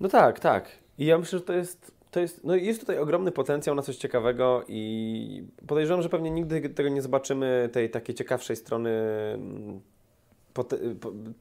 No 0.00 0.08
tak, 0.08 0.40
tak. 0.40 0.70
I 0.98 1.06
ja 1.06 1.18
myślę, 1.18 1.38
że 1.38 1.44
to 1.44 1.52
jest, 1.52 1.94
to 2.10 2.20
jest, 2.20 2.44
no 2.44 2.56
jest 2.56 2.80
tutaj 2.80 2.98
ogromny 2.98 3.32
potencjał 3.32 3.74
na 3.74 3.82
coś 3.82 3.96
ciekawego 3.96 4.64
i 4.68 5.44
podejrzewam, 5.66 6.02
że 6.02 6.08
pewnie 6.08 6.30
nigdy 6.30 6.68
tego 6.68 6.88
nie 6.88 7.02
zobaczymy, 7.02 7.68
tej 7.72 7.90
takiej 7.90 8.14
ciekawszej 8.14 8.56
strony 8.56 8.90
mm, 9.34 9.80
pod, 10.58 10.74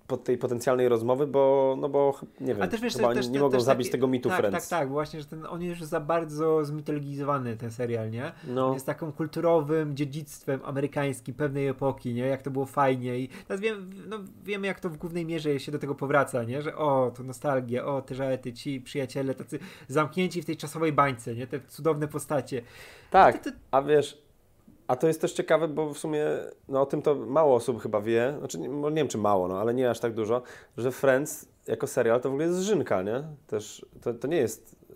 pod 0.08 0.24
tej 0.24 0.38
potencjalnej 0.38 0.90
rozmowy, 0.90 1.28
bo, 1.28 1.76
no 1.80 1.90
bo 1.90 2.20
nie 2.40 2.56
wiem, 2.56 2.70
też, 2.70 2.82
wiesz, 2.82 2.96
chyba 2.96 3.14
też, 3.14 3.28
nie 3.28 3.34
też, 3.34 3.42
mogą 3.42 3.60
zabić 3.60 3.90
tego 3.90 4.08
mitu 4.08 4.30
tak, 4.30 4.40
Friends. 4.40 4.70
Tak, 4.70 4.80
tak, 4.80 4.90
właśnie, 4.90 5.20
że 5.20 5.26
ten, 5.26 5.46
on 5.46 5.62
jest 5.62 5.80
już 5.80 5.90
za 5.90 6.00
bardzo 6.00 6.66
zmitologizowany, 6.66 7.58
ten 7.58 7.72
serial, 7.72 8.12
nie? 8.12 8.32
No. 8.48 8.74
Jest 8.74 8.86
taką 8.86 9.12
kulturowym 9.12 9.96
dziedzictwem 9.96 10.60
amerykańskim 10.64 11.36
pewnej 11.36 11.68
epoki, 11.68 12.14
nie? 12.14 12.26
Jak 12.26 12.42
to 12.42 12.52
było 12.52 12.66
fajnie 12.66 13.20
i 13.20 13.30
teraz 13.48 13.62
wiem, 13.62 13.90
no, 14.08 14.20
wiemy, 14.44 14.68
jak 14.68 14.80
to 14.80 14.90
w 14.90 14.98
głównej 14.98 15.26
mierze 15.26 15.60
się 15.60 15.72
do 15.72 15.80
tego 15.80 15.96
powraca, 15.96 16.44
nie? 16.44 16.62
Że 16.62 16.76
o, 16.76 17.12
to 17.18 17.24
nostalgia, 17.24 17.86
o, 17.86 18.02
te 18.02 18.16
żarty, 18.16 18.54
ci 18.54 18.82
przyjaciele 18.82 19.34
tacy 19.34 19.60
zamknięci 19.88 20.42
w 20.42 20.46
tej 20.46 20.58
czasowej 20.58 20.94
bańce, 20.94 21.36
nie? 21.36 21.48
Te 21.48 21.60
cudowne 21.60 22.08
postacie. 22.08 22.62
Tak, 23.10 23.50
a 23.72 23.82
wiesz, 23.82 24.27
a 24.88 24.96
to 24.96 25.08
jest 25.08 25.22
też 25.22 25.34
ciekawe, 25.34 25.68
bo 25.68 25.94
w 25.94 25.98
sumie 25.98 26.26
no, 26.68 26.82
o 26.82 26.86
tym 26.86 27.02
to 27.02 27.16
mało 27.16 27.56
osób 27.56 27.82
chyba 27.82 28.02
wie, 28.02 28.36
znaczy 28.40 28.60
nie, 28.60 28.68
nie 28.70 28.92
wiem 28.92 29.08
czy 29.08 29.18
mało, 29.18 29.48
no, 29.48 29.60
ale 29.60 29.74
nie 29.74 29.90
aż 29.90 30.00
tak 30.00 30.14
dużo, 30.14 30.42
że 30.78 30.92
Friends 30.92 31.46
jako 31.68 31.88
serial 31.88 32.22
to 32.22 32.30
w 32.30 32.32
ogóle 32.34 32.48
jest 32.48 32.60
Żynka, 32.60 33.02
nie? 33.02 33.24
Też 33.48 33.86
to, 34.02 34.14
to 34.14 34.28
nie 34.28 34.38
jest 34.38 34.76
y, 34.92 34.96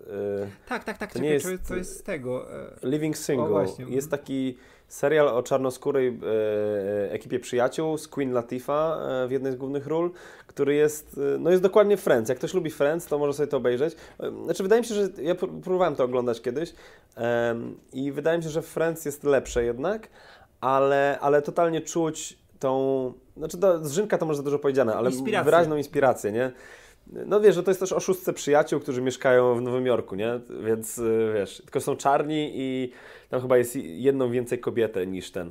Tak, 0.68 0.84
tak, 0.84 0.98
tak, 0.98 1.12
To 1.12 1.18
nie 1.18 1.30
jest- 1.30 1.48
to 1.68 1.76
jest 1.76 1.98
z 1.98 2.02
tego. 2.02 2.52
e, 2.52 2.76
Living 2.82 3.16
Single. 3.16 3.48
właśnie. 3.48 3.84
Jest 3.84 4.10
taki 4.10 4.56
serial 4.92 5.28
o 5.28 5.42
czarnoskórej 5.42 6.08
e, 6.08 7.12
ekipie 7.12 7.40
przyjaciół 7.40 7.98
z 7.98 8.08
Queen 8.08 8.32
Latifah 8.32 8.98
e, 9.24 9.28
w 9.28 9.30
jednej 9.30 9.52
z 9.52 9.56
głównych 9.56 9.86
ról, 9.86 10.10
który 10.46 10.74
jest, 10.74 11.20
e, 11.34 11.38
no 11.38 11.50
jest 11.50 11.62
dokładnie 11.62 11.96
Friends. 11.96 12.28
Jak 12.28 12.38
ktoś 12.38 12.54
lubi 12.54 12.70
Friends, 12.70 13.06
to 13.06 13.18
może 13.18 13.32
sobie 13.32 13.46
to 13.46 13.56
obejrzeć. 13.56 13.96
E, 14.20 14.44
Znaczy 14.44 14.62
wydaje 14.62 14.82
mi 14.82 14.86
się, 14.88 14.94
że 14.94 15.08
ja 15.22 15.34
pró- 15.34 15.60
próbowałem 15.60 15.96
to 15.96 16.04
oglądać 16.04 16.40
kiedyś 16.42 16.74
i 17.92 18.12
wydaje 18.12 18.38
mi 18.38 18.44
się, 18.44 18.50
że 18.50 18.62
Friends 18.62 19.04
jest 19.04 19.24
lepsze 19.24 19.64
jednak, 19.64 20.08
ale, 20.60 21.18
ale 21.20 21.42
totalnie 21.42 21.80
czuć 21.80 22.38
tą, 22.58 23.12
znaczy 23.36 23.58
to, 23.58 23.84
z 23.84 24.10
to 24.18 24.26
może 24.26 24.36
za 24.36 24.42
dużo 24.42 24.58
powiedziane, 24.58 24.94
ale 24.94 25.10
Inspirację. 25.10 25.44
wyraźną 25.44 25.76
inspirację, 25.76 26.32
nie? 26.32 26.52
No 27.06 27.40
wiesz, 27.40 27.54
że 27.54 27.62
to 27.62 27.70
jest 27.70 27.80
też 27.80 27.92
o 27.92 28.00
szóstce 28.00 28.32
przyjaciół, 28.32 28.80
którzy 28.80 29.02
mieszkają 29.02 29.54
w 29.54 29.62
Nowym 29.62 29.86
Jorku, 29.86 30.14
nie? 30.14 30.40
Więc 30.64 30.98
y, 30.98 31.32
wiesz, 31.34 31.56
tylko 31.64 31.80
są 31.80 31.96
czarni 31.96 32.50
i 32.54 32.92
tam 33.28 33.40
chyba 33.40 33.58
jest 33.58 33.76
jedną 33.76 34.30
więcej 34.30 34.58
kobietę 34.58 35.06
niż 35.06 35.30
ten, 35.30 35.50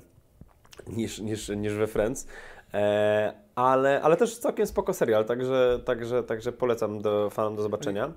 niż, 0.88 1.20
niż, 1.20 1.49
niż 1.49 1.74
we 1.74 1.88
Friends. 1.88 2.28
E, 2.74 3.34
ale, 3.56 4.02
ale 4.02 4.18
też 4.18 4.38
całkiem 4.38 4.68
spoko 4.68 4.93
serial, 4.93 5.26
także, 5.26 5.80
także, 5.86 6.24
także 6.24 6.52
polecam 6.52 7.02
do, 7.02 7.30
fanom 7.30 7.56
do 7.56 7.62
zobaczenia. 7.62 8.12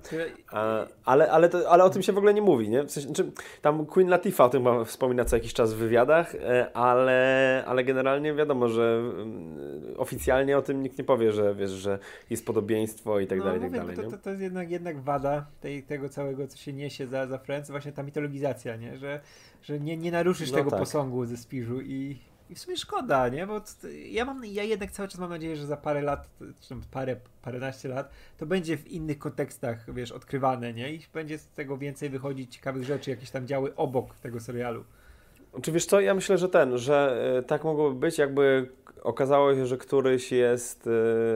Ale, 1.05 1.31
ale, 1.31 1.49
to, 1.49 1.69
ale 1.69 1.83
o 1.83 1.89
tym 1.89 2.03
się 2.03 2.13
w 2.13 2.17
ogóle 2.17 2.33
nie 2.33 2.41
mówi, 2.41 2.69
nie? 2.69 2.83
W 2.83 2.91
sensie, 2.91 3.07
znaczy, 3.07 3.31
tam 3.61 3.85
Queen 3.85 4.09
Latifah 4.09 4.45
o 4.45 4.49
tym 4.49 4.85
wspomina 4.85 5.25
co 5.25 5.35
jakiś 5.35 5.53
czas 5.53 5.73
w 5.73 5.77
wywiadach, 5.77 6.35
e, 6.35 6.77
ale, 6.77 7.63
ale 7.67 7.83
generalnie 7.83 8.33
wiadomo, 8.33 8.69
że 8.69 8.99
mm, 8.99 9.57
oficjalnie 9.97 10.57
o 10.57 10.61
tym 10.61 10.83
nikt 10.83 10.97
nie 10.97 11.03
powie, 11.03 11.31
że 11.31 11.55
wiesz, 11.55 11.71
że 11.71 11.99
jest 12.29 12.45
podobieństwo 12.45 13.19
i 13.19 13.27
tak 13.27 13.39
dalej, 13.39 13.57
i 13.57 13.61
tak 13.61 13.69
mówię, 13.69 13.81
dalej. 13.81 13.97
no 13.97 14.03
to, 14.03 14.17
to, 14.17 14.23
to 14.23 14.29
jest 14.29 14.41
jednak, 14.41 14.71
jednak 14.71 14.99
wada 14.99 15.45
tej, 15.61 15.83
tego 15.83 16.09
całego, 16.09 16.47
co 16.47 16.57
się 16.57 16.73
niesie 16.73 17.07
za, 17.07 17.27
za 17.27 17.37
Friends, 17.37 17.71
właśnie 17.71 17.91
ta 17.91 18.03
mitologizacja, 18.03 18.75
nie? 18.75 18.97
Że, 18.97 19.21
że 19.61 19.79
nie, 19.79 19.97
nie 19.97 20.11
naruszysz 20.11 20.51
No 20.51 20.57
tego 20.57 20.69
tak. 20.69 20.79
posągu 20.79 21.25
ze 21.25 21.37
Spiżu 21.37 21.81
i, 21.81 22.17
i 22.49 22.55
w 22.55 22.59
sumie 22.59 22.77
szkoda, 22.77 23.29
nie? 23.29 23.47
Bo 23.47 23.61
ja 24.09 24.25
mam, 24.25 24.45
ja 24.45 24.63
jednak 24.63 24.91
cały 24.91 25.07
czas 25.09 25.19
mam 25.19 25.29
nadzieję, 25.29 25.55
że 25.55 25.65
za 25.65 25.77
parę 25.77 26.01
lat, 26.01 26.29
czy 26.61 26.75
parę, 26.91 27.15
paręnaście 27.41 27.89
lat, 27.89 28.11
to 28.37 28.45
będzie 28.45 28.77
w 28.77 28.87
innych 28.87 29.19
kontekstach, 29.19 29.93
wiesz, 29.93 30.11
odkrywane, 30.11 30.73
nie? 30.73 30.93
I 30.93 31.05
będzie 31.13 31.37
z 31.37 31.47
tego 31.47 31.77
więcej 31.77 32.09
wychodzić 32.09 32.55
ciekawych 32.55 32.83
rzeczy, 32.83 33.09
jakieś 33.09 33.31
tam 33.31 33.47
działy 33.47 33.75
obok 33.75 34.15
tego 34.15 34.39
serialu. 34.39 34.85
Czy 35.61 35.71
wiesz 35.71 35.85
co, 35.85 35.99
ja 35.99 36.13
myślę, 36.13 36.37
że 36.37 36.49
ten, 36.49 36.77
że 36.77 37.21
e, 37.37 37.43
tak 37.43 37.63
mogłoby 37.63 37.99
być, 37.99 38.17
jakby 38.17 38.67
okazało 39.05 39.55
się, 39.55 39.65
że 39.65 39.77
któryś 39.77 40.31
jest, 40.31 40.89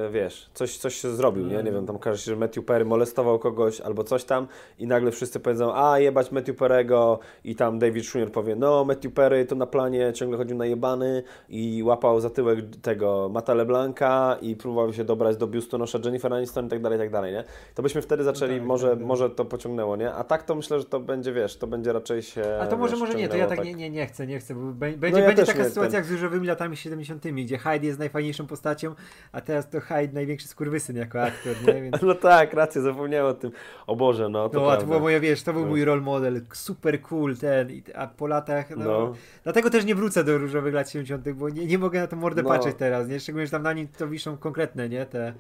e, 0.08 0.10
wiesz, 0.10 0.50
coś, 0.54 0.78
coś 0.78 0.96
się 0.96 1.10
zrobił, 1.10 1.46
nie? 1.46 1.64
Nie 1.64 1.72
wiem, 1.72 1.86
tam 1.86 1.96
okaże 1.96 2.18
się, 2.18 2.32
że 2.32 2.36
Matthew 2.36 2.66
Perry 2.66 2.86
molestował 2.86 3.40
kogoś 3.40 3.82
albo 3.82 4.04
coś 4.04 4.24
tam 4.24 4.48
i 4.80 4.88
nagle 4.88 5.12
wszyscy 5.12 5.40
powiedzą, 5.40 5.76
a 5.76 6.00
jebać 6.00 6.32
Matthew 6.32 6.58
Perry'ego 6.58 7.18
i 7.44 7.56
tam 7.56 7.80
David 7.80 8.06
Schwimmer 8.06 8.32
powie, 8.32 8.56
no 8.56 8.86
Matthew 8.86 9.14
Perry 9.14 9.46
to 9.46 9.56
na 9.56 9.66
planie 9.66 10.14
ciągle 10.14 10.38
chodził 10.38 10.58
na 10.58 10.66
jebany 10.66 11.24
i 11.50 11.84
łapał 11.84 12.20
za 12.20 12.30
tyłek 12.30 12.60
tego 12.82 13.30
Mata 13.34 13.54
LeBlanca 13.54 14.38
i 14.42 14.56
próbował 14.56 14.94
się 14.94 15.04
dobrać 15.04 15.38
do 15.38 15.48
biustonosza 15.48 16.00
Jennifer 16.06 16.34
Aniston 16.34 16.66
i 16.66 16.70
tak 16.70 16.82
dalej, 16.82 16.98
i 16.98 17.02
tak 17.02 17.12
dalej, 17.12 17.34
nie? 17.34 17.44
To 17.76 17.84
byśmy 17.84 18.02
wtedy 18.02 18.24
zaczęli, 18.24 18.58
tak, 18.58 18.68
może, 18.68 18.90
tak, 18.90 18.98
tak. 18.98 19.08
może 19.08 19.30
to 19.30 19.46
pociągnęło, 19.46 19.96
nie? 19.96 20.14
A 20.14 20.24
tak 20.24 20.44
to 20.44 20.56
myślę, 20.56 20.80
że 20.80 20.86
to 20.86 21.00
będzie, 21.00 21.34
wiesz, 21.34 21.58
to 21.58 21.68
będzie 21.68 21.94
raczej 21.94 22.22
się, 22.22 22.44
A 22.62 22.68
to 22.68 22.78
może, 22.78 22.92
wiesz, 22.92 23.00
może 23.00 23.16
nie, 23.16 23.28
to 23.28 23.38
ja 23.38 23.48
ciągnęło 23.48 23.66
tak, 23.66 23.66
nie, 23.66 23.74
nie, 23.74 23.90
nie 23.90 24.08
chcę, 24.10 24.28
nie 24.28 24.40
chcę, 24.40 24.56
bo 24.56 24.62
bę- 24.62 24.98
będzie, 24.98 25.20
ja 25.22 25.28
będzie 25.28 25.46
taka 25.46 25.64
sytuacja 25.64 25.98
jak 26.00 26.06
z 26.06 26.12
różowymi 26.12 26.48
latami 26.48 26.78
70., 26.78 27.24
gdzie 27.28 27.58
Hyde 27.58 27.88
jest 27.88 28.00
najfajniejszą 28.00 28.48
postacią, 28.48 28.96
a 29.32 29.42
teraz 29.42 29.70
to 29.70 29.80
Hyde 29.82 30.14
największy 30.14 30.48
skurwysyn 30.48 30.96
jako 30.96 31.22
aktor, 31.24 31.56
nie? 31.68 31.74
Więc... 31.84 32.02
No 32.02 32.16
tak, 32.16 32.54
rację, 32.54 32.82
zapomniałem 32.82 33.26
o 33.26 33.34
tym. 33.34 33.52
O 33.88 33.96
Boże, 33.96 34.30
no 34.30 34.50
to 34.50 34.60
No, 34.62 34.72
a 34.72 34.78
to 34.78 34.86
było 34.86 35.00
moje, 35.00 35.20
wiesz, 35.20 35.44
to 35.44 35.54
był 35.54 35.62
No. 35.62 35.68
mój 35.68 35.86
role 35.86 36.02
model, 36.02 36.42
super 36.54 37.02
cool 37.02 37.38
ten, 37.38 37.68
a 37.96 38.08
po 38.08 38.28
latach, 38.28 38.70
no, 38.70 38.86
No. 38.86 39.14
dlatego 39.44 39.70
też 39.70 39.86
nie 39.86 39.96
wrócę 39.96 40.24
do 40.24 40.38
różowych 40.38 40.74
lat 40.74 40.90
70., 40.90 41.32
bo 41.34 41.50
nie, 41.50 41.66
nie 41.66 41.78
mogę 41.78 42.00
na 42.00 42.08
tą 42.08 42.18
mordę 42.18 42.44
No. 42.44 42.50
patrzeć 42.50 42.76
teraz, 42.78 43.08
nie? 43.08 43.20
Szczególnie, 43.20 43.48
że 43.48 43.52
tam 43.52 43.64
na 43.64 43.74
nim 43.74 43.88
to 43.98 44.08
wiszą 44.08 44.38
konkretne, 44.38 44.90
nie, 44.90 45.06
te 45.06 45.34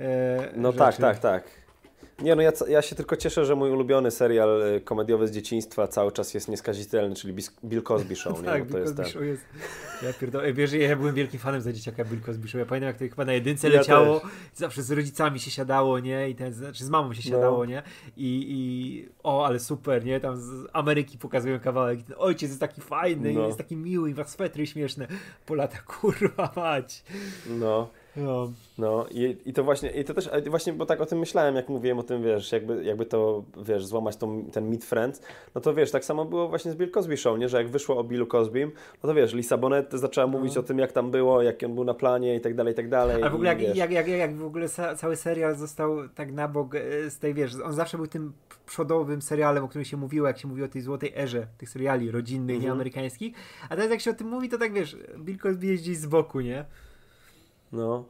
e, 0.00 0.48
No 0.56 0.72
rzeczy. 0.72 0.78
tak, 0.78 0.96
tak, 0.96 1.18
tak. 1.18 1.44
Nie 2.22 2.34
no, 2.34 2.42
ja, 2.42 2.52
ja 2.68 2.82
się 2.82 2.96
tylko 2.96 3.16
cieszę, 3.16 3.44
że 3.44 3.54
mój 3.56 3.70
ulubiony 3.70 4.10
serial 4.10 4.62
y, 4.76 4.80
komediowy 4.80 5.28
z 5.28 5.30
dzieciństwa 5.30 5.88
cały 5.88 6.12
czas 6.12 6.34
jest 6.34 6.48
nieskazitelny, 6.48 7.14
czyli 7.14 7.34
Bill 7.64 7.82
Cosby 7.82 8.16
Show, 8.16 8.38
nie? 8.38 8.44
Tak, 8.52 8.62
No, 8.62 8.66
to 8.66 8.72
Bill 8.74 8.80
jest 8.82 8.96
Cosby. 8.96 9.12
Show 9.12 9.22
jest. 9.22 9.42
Ja 10.02 10.12
pierdolę, 10.12 10.52
wiesz, 10.52 10.72
ja 10.72 10.96
byłem 10.96 11.14
wielkim 11.14 11.40
fanem 11.40 11.60
za 11.60 11.72
dzieciaka 11.72 12.04
Bill 12.04 12.20
Cosby 12.20 12.48
Show. 12.48 12.58
Ja 12.58 12.66
pamiętam, 12.66 12.86
jak 12.88 12.96
to 12.96 13.04
chyba 13.04 13.24
na 13.24 13.32
jedynce 13.32 13.68
Ja 13.68 13.78
leciało, 13.78 14.20
też. 14.20 14.30
zawsze 14.54 14.82
z 14.82 14.90
rodzicami 14.90 15.40
się 15.40 15.50
siadało, 15.50 15.98
nie? 16.00 16.30
I 16.30 16.34
ten, 16.34 16.52
znaczy 16.52 16.84
z 16.84 16.90
mamą 16.90 17.14
się 17.14 17.30
No. 17.30 17.36
siadało, 17.36 17.64
nie? 17.64 17.82
I, 18.16 18.46
I 18.48 19.08
o, 19.22 19.46
ale 19.46 19.60
super, 19.60 20.04
nie? 20.04 20.20
Tam 20.20 20.36
z 20.36 20.50
Ameryki 20.72 21.18
pokazują 21.18 21.60
kawałek. 21.60 22.02
Ten 22.02 22.16
ojciec 22.18 22.48
jest 22.50 22.60
taki 22.60 22.80
fajny, 22.80 23.32
No. 23.32 23.46
jest 23.46 23.58
taki 23.58 23.76
miły, 23.76 24.10
i 24.10 24.14
ma 24.14 24.24
swetry 24.24 24.66
śmieszne. 24.66 25.06
Po 25.46 25.54
lata, 25.54 25.78
kurwa 26.00 26.52
mać. 26.56 27.04
No, 27.46 27.88
No. 28.16 28.52
no 28.78 29.06
i, 29.10 29.36
i 29.46 29.52
to 29.52 29.64
właśnie, 29.64 29.90
i 29.90 30.04
to 30.04 30.14
też, 30.14 30.28
a 30.28 30.50
właśnie, 30.50 30.72
bo 30.72 30.86
tak 30.86 31.00
o 31.00 31.06
tym 31.06 31.18
myślałem, 31.18 31.54
jak 31.56 31.68
mówiłem 31.68 31.98
o 31.98 32.02
tym, 32.02 32.22
wiesz, 32.22 32.52
jakby, 32.52 32.84
jakby 32.84 33.06
to, 33.06 33.44
wiesz, 33.64 33.86
złamać 33.86 34.16
tą, 34.16 34.44
ten 34.52 34.68
Meet 34.68 34.84
Friends, 34.84 35.22
no 35.54 35.60
to 35.60 35.74
wiesz, 35.74 35.90
tak 35.90 36.04
samo 36.04 36.24
było 36.24 36.48
właśnie 36.48 36.70
z 36.72 36.74
Bill 36.76 36.90
Cosby 36.90 37.16
Show, 37.16 37.38
nie? 37.38 37.48
Że 37.48 37.56
jak 37.56 37.68
wyszło 37.68 37.96
o 37.98 38.04
Billu 38.04 38.26
Cosbym, 38.26 38.72
no 39.02 39.08
to 39.08 39.14
wiesz, 39.14 39.34
Lisa 39.34 39.56
Bonet 39.58 39.92
zaczęła 39.92 40.26
mówić 40.26 40.56
o 40.56 40.62
tym, 40.62 40.78
jak 40.78 40.92
tam 40.92 41.10
było, 41.10 41.42
jak 41.42 41.62
on 41.62 41.74
był 41.74 41.84
na 41.84 41.94
planie 41.94 42.36
i 42.36 42.40
tak 42.40 42.54
dalej, 42.54 42.72
i 42.72 42.76
tak 42.76 42.88
dalej. 42.88 43.16
Ale 43.22 43.30
w 43.30 43.34
ogóle 43.34 43.54
i, 43.54 43.62
jak, 43.62 43.76
jak, 43.76 43.90
jak, 43.90 44.08
jak 44.08 44.36
w 44.36 44.44
ogóle 44.44 44.68
cały 44.96 45.16
serial 45.16 45.56
został 45.56 46.08
tak 46.08 46.32
na 46.32 46.48
bok 46.48 46.74
e, 46.74 47.10
z 47.10 47.18
tej, 47.18 47.34
wiesz, 47.34 47.52
on 47.64 47.72
zawsze 47.72 47.96
był 47.96 48.06
tym 48.06 48.32
przodowym 48.66 49.22
serialem, 49.22 49.64
o 49.64 49.68
którym 49.68 49.84
się 49.84 49.96
mówiło, 49.96 50.26
jak 50.26 50.38
się 50.38 50.48
mówi 50.48 50.62
o 50.62 50.68
tej 50.68 50.82
złotej 50.82 51.12
erze 51.16 51.46
tych 51.58 51.68
seriali 51.70 52.10
rodzinnych 52.10 52.54
i 52.56 52.58
Mhm. 52.58 52.72
amerykańskich, 52.72 53.34
a 53.68 53.76
teraz 53.76 53.90
jak 53.90 54.00
się 54.00 54.10
o 54.10 54.14
tym 54.14 54.28
mówi, 54.28 54.48
to 54.48 54.58
tak, 54.58 54.72
wiesz, 54.72 54.96
Bill 55.18 55.38
Cosby 55.38 55.66
jeździ 55.66 55.94
z 55.94 56.06
boku, 56.06 56.40
nie? 56.40 56.64
No, 57.76 58.04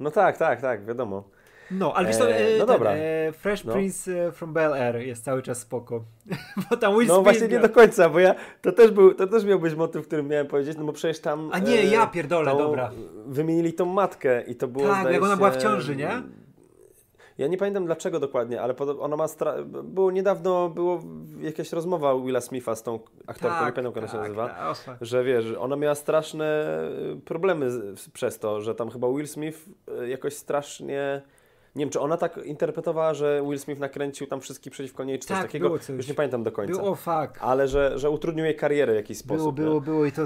no 0.00 0.10
tak, 0.10 0.38
tak, 0.38 0.60
tak, 0.60 0.86
wiadomo. 0.86 1.24
No, 1.70 1.94
ale 1.94 2.06
wiesz 2.06 2.16
E, 2.16 2.36
e, 2.36 2.58
no 2.58 2.66
ten, 2.66 2.74
dobra. 2.74 2.90
E, 2.90 3.32
Fresh 3.32 3.64
No. 3.64 3.72
Prince 3.72 4.08
e, 4.08 4.32
from 4.32 4.52
Bel 4.52 4.72
Air 4.72 4.96
jest 4.96 5.24
cały 5.24 5.42
czas 5.42 5.58
spoko. 5.58 6.04
Bo 6.70 6.76
tam 6.76 6.98
Will 6.98 7.08
No 7.08 7.22
właśnie 7.22 7.48
nie 7.48 7.60
do 7.60 7.68
końca, 7.68 8.08
bo 8.08 8.18
ja, 8.18 8.34
to 8.62 8.72
też 8.72 8.90
był, 8.90 9.14
to 9.14 9.26
też 9.26 9.44
miał 9.44 9.60
być 9.60 9.74
motyw, 9.74 10.06
którym 10.06 10.28
miałem 10.28 10.46
powiedzieć, 10.46 10.76
no 10.78 10.84
bo 10.84 10.92
przecież 10.92 11.20
tam... 11.20 11.50
A 11.52 11.58
nie, 11.58 11.78
e, 11.78 11.84
ja 11.84 12.06
pierdolę, 12.06 12.50
tą- 12.50 12.58
dobra. 12.58 12.90
Wymienili 13.26 13.72
tą 13.72 13.84
matkę 13.84 14.42
i 14.42 14.54
to 14.54 14.68
było, 14.68 14.88
Tak, 14.88 15.12
jak 15.12 15.22
ona 15.22 15.36
była 15.36 15.50
w 15.50 15.56
ciąży, 15.56 15.96
nie? 15.96 16.22
Ja 17.38 17.46
nie 17.46 17.56
pamiętam 17.58 17.86
dlaczego 17.86 18.20
dokładnie, 18.20 18.62
ale 18.62 18.74
ona 19.00 19.16
ma 19.16 19.28
stra... 19.28 19.54
było 19.84 20.10
niedawno, 20.10 20.68
było 20.68 21.02
jakaś 21.40 21.72
rozmowa 21.72 22.14
Willa 22.20 22.40
Smitha 22.40 22.74
z 22.76 22.82
tą 22.82 22.98
aktorką, 23.26 23.56
nie 23.66 23.72
pamiętam 23.72 23.84
jak 23.84 23.96
ona 23.96 24.08
się 24.08 24.16
nazywa, 24.16 24.48
tak, 24.48 24.70
osła. 24.70 24.96
że 25.00 25.24
wiesz, 25.24 25.44
ona 25.58 25.76
miała 25.76 25.94
straszne 25.94 26.78
y, 27.12 27.20
problemy 27.20 27.70
z, 27.70 28.08
przez 28.10 28.38
to, 28.38 28.60
że 28.60 28.74
tam 28.74 28.90
chyba 28.90 29.08
Will 29.08 29.28
Smith 29.28 29.68
y, 30.02 30.08
jakoś 30.08 30.34
strasznie... 30.34 31.22
Nie 31.76 31.80
wiem, 31.84 31.90
czy 31.90 32.00
ona 32.00 32.16
tak 32.16 32.36
interpretowała, 32.44 33.14
że 33.14 33.42
Will 33.48 33.58
Smith 33.58 33.80
nakręcił 33.80 34.26
tam 34.26 34.40
wszystkich 34.40 34.72
przeciwko 34.72 35.04
niej, 35.04 35.18
czy 35.18 35.28
coś 35.28 35.36
Tak, 35.36 35.46
takiego. 35.46 35.66
było 35.68 35.78
coś. 35.78 35.96
Już 35.96 36.08
nie 36.08 36.14
pamiętam 36.14 36.42
do 36.42 36.52
końca. 36.52 36.72
Było, 36.82 36.94
fuck. 36.94 37.38
Ale 37.40 37.68
że, 37.68 37.98
że 37.98 38.10
utrudnił 38.10 38.44
jej 38.44 38.56
karierę 38.56 38.92
w 38.92 38.96
jakiś 38.96 39.18
sposób. 39.18 39.54
Było, 39.54 39.68
było, 39.70 39.74
nie? 39.74 39.80
było 39.80 40.06
i 40.06 40.12
to 40.12 40.22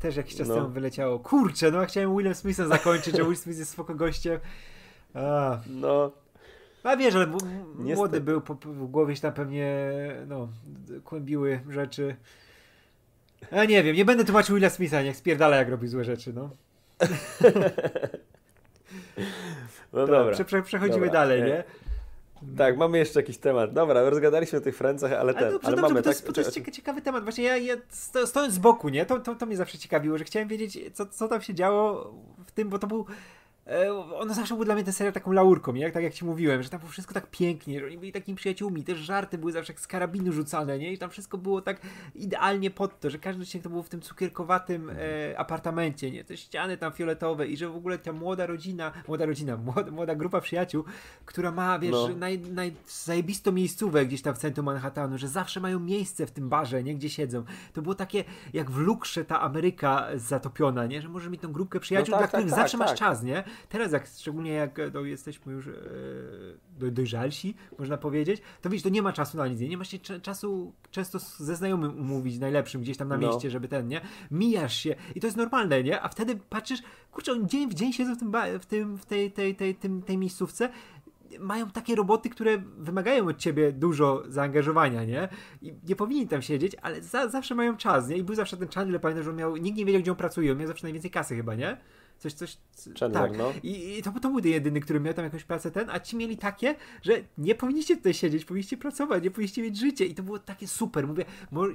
też 0.00 0.16
jakiś 0.16 0.36
czas 0.36 0.48
No. 0.48 0.54
temu 0.54 0.68
wyleciało. 0.68 1.18
Kurczę, 1.18 1.70
no 1.70 1.80
ja 1.80 1.86
chciałem 1.86 2.16
Willem 2.16 2.34
Smithem 2.34 2.68
zakończyć, 2.68 3.16
że 3.16 3.24
Will 3.24 3.36
Smith 3.36 3.58
jest 3.58 3.70
spoko 3.70 3.94
gościem. 3.94 4.40
A, 5.14 5.58
No, 5.66 6.10
a 6.84 6.96
wiesz, 6.96 7.14
ale 7.14 7.26
Niestety. 7.26 7.94
młody 7.94 8.20
był, 8.20 8.40
po, 8.40 8.54
w 8.54 8.86
głowie 8.90 9.16
się 9.16 9.22
tam 9.22 9.32
pewnie 9.32 9.90
no, 10.26 10.48
kłębiły 11.04 11.60
rzeczy. 11.70 12.16
A 13.50 13.64
nie 13.64 13.82
wiem, 13.82 13.96
nie 13.96 14.04
będę 14.04 14.24
tłumaczył 14.24 14.54
Willa 14.56 14.70
Smitha, 14.70 15.02
niech 15.02 15.16
spierdala 15.16 15.56
jak 15.56 15.68
robi 15.68 15.88
złe 15.88 16.04
rzeczy, 16.04 16.32
no. 16.32 16.50
no 19.92 20.06
dobra. 20.06 20.32
Prze, 20.32 20.44
prze, 20.44 20.62
przechodzimy 20.62 21.06
Dobra. 21.06 21.20
dalej, 21.20 21.40
E, 21.40 21.44
nie? 21.44 21.64
Tak, 22.56 22.76
mamy 22.76 22.98
jeszcze 22.98 23.20
jakiś 23.20 23.38
temat. 23.38 23.72
Dobra, 23.72 24.10
rozgadaliśmy 24.10 24.58
o 24.58 24.62
tych 24.62 24.76
Francach, 24.76 25.12
ale 25.12 25.34
ten, 25.34 25.42
Ale 25.42 25.52
dobrze, 25.52 25.66
ale 25.66 25.76
dobrze, 25.76 25.88
mamy 25.88 26.02
to, 26.02 26.10
tak... 26.10 26.14
jest, 26.16 26.26
bo 26.26 26.32
to 26.32 26.40
jest 26.40 26.52
cieka- 26.52 26.70
ciekawy 26.70 27.02
temat. 27.02 27.22
Właśnie 27.22 27.44
ja, 27.44 27.56
ja 27.56 27.76
sto, 27.88 28.26
stojąc 28.26 28.54
z 28.54 28.58
boku, 28.58 28.88
nie? 28.88 29.06
To, 29.06 29.20
to, 29.20 29.34
to 29.34 29.46
mnie 29.46 29.56
zawsze 29.56 29.78
ciekawiło, 29.78 30.18
że 30.18 30.24
chciałem 30.24 30.48
wiedzieć, 30.48 30.78
co, 30.94 31.06
co 31.06 31.28
tam 31.28 31.42
się 31.42 31.54
działo 31.54 32.14
w 32.46 32.52
tym, 32.52 32.68
bo 32.68 32.78
to 32.78 32.86
był 32.86 33.00
e, 33.00 33.04
ono 34.14 34.34
zawsze 34.34 34.54
był 34.54 34.64
dla 34.64 34.74
mnie 34.74 34.84
ten 34.84 34.92
serial 34.92 35.12
taką 35.12 35.32
laurką, 35.32 35.72
nie? 35.72 35.90
Tak 35.90 36.02
jak 36.02 36.14
ci 36.14 36.24
mówiłem, 36.24 36.62
że 36.62 36.68
tam 36.68 36.80
było 36.80 36.92
wszystko 36.92 37.14
tak 37.14 37.26
pięknie, 37.30 37.80
że 37.80 37.86
oni 37.86 37.98
byli 37.98 38.12
takimi 38.12 38.36
przyjaciółmi, 38.36 38.84
też 38.84 38.98
żarty 38.98 39.38
były 39.38 39.52
zawsze 39.52 39.72
jak 39.72 39.80
z 39.80 39.86
karabinu 39.86 40.32
rzucane, 40.32 40.78
nie? 40.78 40.92
I 40.92 40.98
tam 40.98 41.10
wszystko 41.10 41.38
było 41.38 41.62
tak 41.62 41.80
idealnie 42.14 42.70
pod 42.70 43.00
to, 43.00 43.10
że 43.10 43.18
każdy 43.18 43.42
odcinek 43.42 43.64
to 43.64 43.70
było 43.70 43.82
w 43.82 43.88
tym 43.88 44.00
cukierkowatym 44.00 44.90
e, 44.90 44.94
apartamencie, 45.38 46.10
nie? 46.10 46.24
Te 46.24 46.36
ściany 46.36 46.76
tam 46.76 46.92
fioletowe 46.92 47.46
i 47.46 47.56
że 47.56 47.68
w 47.68 47.76
ogóle 47.76 47.98
ta 47.98 48.12
młoda 48.12 48.46
rodzina, 48.46 48.92
młoda 49.08 49.26
rodzina, 49.26 49.56
młoda, 49.74 49.90
młoda 49.90 50.14
grupa 50.14 50.40
przyjaciół, 50.40 50.84
która 51.24 51.52
ma, 51.52 51.78
wiesz, 51.78 51.92
No. 51.92 52.08
naj, 52.18 52.38
naj, 52.38 52.72
zajebistą 52.88 53.52
miejscówę 53.52 54.06
gdzieś 54.06 54.22
tam 54.22 54.34
w 54.34 54.38
centrum 54.38 54.66
Manhattanu, 54.66 55.18
że 55.18 55.28
zawsze 55.28 55.60
mają 55.60 55.80
miejsce 55.80 56.26
w 56.26 56.30
tym 56.30 56.48
barze, 56.48 56.82
nie? 56.82 56.94
Gdzie 56.94 57.10
siedzą. 57.10 57.44
To 57.72 57.82
było 57.82 57.94
takie, 57.94 58.24
jak 58.52 58.70
w 58.70 58.78
lukrze 58.78 59.24
ta 59.24 59.40
Ameryka 59.40 60.06
zatopiona, 60.14 60.86
nie? 60.86 61.02
Że 61.02 61.08
możesz 61.08 61.28
mieć 61.28 61.40
tą 61.40 61.52
grupkę 61.52 61.80
przyjaciół, 61.80 62.12
tak, 62.12 62.20
dla 62.20 62.28
tak, 62.28 62.30
których 62.30 62.50
tak, 62.50 62.60
zawsze 62.60 62.76
masz 62.76 62.88
tak. 62.90 62.98
czas, 62.98 63.22
nie? 63.22 63.44
Teraz 63.68 63.92
jak, 63.92 64.06
szczególnie 64.06 64.52
jak 64.52 64.80
no, 64.94 65.00
jesteśmy 65.00 65.52
już 65.52 65.66
e, 65.66 65.72
do, 66.78 66.90
dojrzalsi, 66.90 67.54
można 67.78 67.96
powiedzieć, 67.98 68.42
to 68.62 68.70
widzisz, 68.70 68.82
to 68.82 68.88
nie 68.88 69.02
ma 69.02 69.12
czasu 69.12 69.36
na 69.36 69.48
nic, 69.48 69.60
nie? 69.60 69.68
Nie 69.68 69.76
masz 69.76 69.88
się 69.88 69.98
cza- 69.98 70.20
czasu 70.20 70.72
często 70.90 71.18
ze 71.18 71.56
znajomym 71.56 72.00
umówić, 72.00 72.38
najlepszym 72.38 72.80
gdzieś 72.80 72.96
tam 72.96 73.08
na 73.08 73.16
No. 73.16 73.28
mieście, 73.28 73.50
żeby 73.50 73.68
ten, 73.68 73.88
nie? 73.88 74.00
Mijasz 74.30 74.76
się 74.76 74.94
i 75.14 75.20
to 75.20 75.26
jest 75.26 75.36
normalne, 75.36 75.82
nie? 75.82 76.00
A 76.02 76.08
wtedy 76.08 76.36
patrzysz, 76.50 76.82
kurczę, 77.12 77.32
oni 77.32 77.46
dzień 77.46 77.70
w 77.70 77.74
dzień 77.74 77.92
siedzą 77.92 78.14
w, 78.14 78.18
tym, 78.18 78.32
w, 78.60 78.66
tym, 78.66 78.96
w 78.98 79.06
tej, 79.06 79.32
tej, 79.32 79.54
tej, 79.54 79.74
tym, 79.74 80.02
tej 80.02 80.18
miejscówce 80.18 80.68
mają 81.38 81.70
takie 81.70 81.94
roboty, 81.94 82.30
które 82.30 82.58
wymagają 82.58 83.28
od 83.28 83.38
ciebie 83.38 83.72
dużo 83.72 84.22
zaangażowania, 84.28 85.04
nie? 85.04 85.28
I 85.62 85.74
nie 85.88 85.96
powinni 85.96 86.28
tam 86.28 86.42
siedzieć, 86.42 86.76
ale 86.82 87.02
za, 87.02 87.28
zawsze 87.28 87.54
mają 87.54 87.76
czas, 87.76 88.08
nie? 88.08 88.16
I 88.16 88.22
był 88.24 88.34
zawsze 88.34 88.56
ten 88.56 88.68
Chandler, 88.68 89.00
pamiętam, 89.00 89.24
że 89.24 89.30
on 89.30 89.36
miał, 89.36 89.56
nikt 89.56 89.78
nie 89.78 89.84
wiedział, 89.84 90.02
gdzie 90.02 90.10
on 90.10 90.16
pracuje, 90.16 90.52
on 90.52 90.58
miał 90.58 90.66
zawsze 90.68 90.84
najwięcej 90.86 91.10
kasy 91.10 91.36
chyba, 91.36 91.54
nie? 91.54 91.76
Coś, 92.18 92.32
coś, 92.32 92.58
Chandler, 93.00 93.22
tak. 93.22 93.38
no. 93.38 93.52
I, 93.62 93.98
i 93.98 94.02
to, 94.02 94.12
to 94.22 94.30
był 94.30 94.38
jedyny, 94.38 94.80
który 94.80 95.00
miał 95.00 95.14
tam 95.14 95.24
jakąś 95.24 95.44
pracę 95.44 95.70
ten, 95.70 95.90
a 95.90 96.00
ci 96.00 96.16
mieli 96.16 96.36
takie, 96.36 96.74
że 97.02 97.12
nie 97.38 97.54
powinniście 97.54 97.96
tutaj 97.96 98.14
siedzieć, 98.14 98.44
powinniście 98.44 98.76
pracować, 98.76 99.24
nie 99.24 99.30
powinniście 99.30 99.62
mieć 99.62 99.78
życie 99.78 100.04
i 100.04 100.14
to 100.14 100.22
było 100.22 100.38
takie 100.38 100.68
super, 100.68 101.06
mówię, 101.06 101.24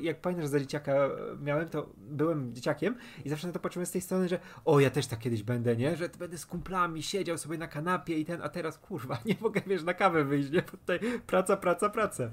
jak 0.01 0.21
pamiętasz, 0.21 0.45
że 0.45 0.49
za 0.49 0.59
dzieciaka 0.59 1.09
miałem, 1.41 1.69
to 1.69 1.89
byłem 1.97 2.53
dzieciakiem 2.53 2.95
i 3.25 3.29
zawsze 3.29 3.47
na 3.47 3.53
to 3.53 3.59
patrzyłem 3.59 3.85
z 3.85 3.91
tej 3.91 4.01
strony, 4.01 4.29
że 4.29 4.39
o, 4.65 4.79
ja 4.79 4.89
też 4.89 5.07
tak 5.07 5.19
kiedyś 5.19 5.43
będę, 5.43 5.75
nie, 5.75 5.95
że 5.95 6.09
będę 6.19 6.37
z 6.37 6.45
kumplami 6.45 7.03
siedział 7.03 7.37
sobie 7.37 7.57
na 7.57 7.67
kanapie 7.67 8.19
i 8.19 8.25
ten, 8.25 8.41
a 8.41 8.49
teraz 8.49 8.77
kurwa, 8.77 9.19
nie 9.25 9.35
mogę, 9.41 9.61
wiesz, 9.67 9.83
na 9.83 9.93
kawę 9.93 10.23
wyjść, 10.23 10.51
nie, 10.51 10.61
bo 10.61 10.71
tutaj 10.71 10.99
praca, 11.27 11.57
praca, 11.57 11.89
praca. 11.89 12.31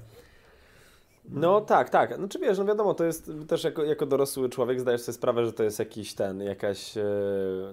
No 1.31 1.61
tak, 1.61 1.89
tak. 1.89 2.15
Znaczy 2.15 2.39
wiesz, 2.39 2.57
no 2.57 2.65
wiadomo, 2.65 2.93
to 2.93 3.03
jest 3.03 3.31
też 3.47 3.63
jako, 3.63 3.83
jako 3.83 4.05
dorosły 4.05 4.49
człowiek 4.49 4.79
zdajesz 4.79 5.01
sobie 5.01 5.13
sprawę, 5.13 5.45
że 5.45 5.53
to 5.53 5.63
jest 5.63 5.79
jakiś 5.79 6.13
ten, 6.13 6.41
jakaś, 6.41 6.97
e, 6.97 7.01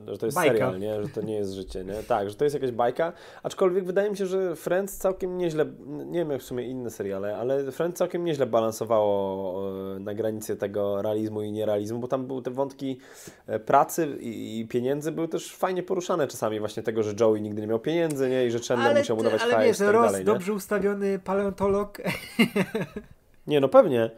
że 0.07 0.19
to 0.19 0.27
jest 0.27 0.37
Bajka. 0.37 0.53
serial, 0.53 0.81
nie? 0.81 1.03
Że 1.03 1.09
to 1.09 1.23
nie 1.23 1.35
jest 1.35 1.53
życie, 1.53 1.85
nie? 1.85 1.95
Tak, 1.95 2.31
że 2.31 2.37
to 2.37 2.45
jest 2.45 2.55
jakaś 2.55 2.71
bajka, 2.71 3.13
aczkolwiek 3.43 3.85
wydaje 3.85 4.11
mi 4.11 4.17
się, 4.17 4.27
że 4.27 4.57
Friends 4.57 4.97
całkiem 4.97 5.39
nieźle, 5.39 5.67
nie 5.87 6.19
wiem 6.19 6.31
jak 6.31 6.41
w 6.41 6.45
sumie 6.45 6.69
inne 6.69 6.91
seriale, 6.91 7.37
ale 7.37 7.73
Friends 7.73 7.99
całkiem 7.99 8.25
nieźle 8.25 8.47
balansowało 8.47 9.55
e, 9.97 9.99
na 10.01 10.15
granicy 10.15 10.57
tego 10.57 11.03
realizmu 11.03 11.43
i 11.43 11.53
nierealizmu, 11.53 11.99
bo 11.99 12.09
tam 12.09 12.27
były 12.27 12.43
te 12.43 12.51
wątki 12.51 12.99
e, 13.47 13.59
pracy 13.59 14.17
i, 14.21 14.61
i 14.61 14.69
pieniędzy 14.69 15.13
były 15.13 15.29
też 15.29 15.57
fajnie 15.57 15.83
poruszane 15.83 16.29
czasami 16.29 16.61
właśnie 16.61 16.83
tego, 16.83 17.03
że 17.03 17.15
Joey 17.21 17.43
nigdy 17.43 17.61
nie 17.61 17.69
miał 17.69 17.79
pieniędzy, 17.79 18.29
nie? 18.29 18.47
I 18.47 18.51
że 18.51 18.59
Chandler 18.59 18.97
musiał 18.97 19.17
mu 19.17 19.23
dawać 19.23 19.43
ale 19.43 19.55
hajs 19.55 19.67
wiesz, 19.67 19.77
i 19.77 19.81
tak 19.81 19.93
Ross, 19.95 20.07
dalej, 20.07 20.25
dobrze 20.25 20.53
ustawiony 20.53 21.19
paleontolog, 21.19 21.99
Nie, 23.47 23.61
no 23.61 23.69
pewnie. 23.69 24.11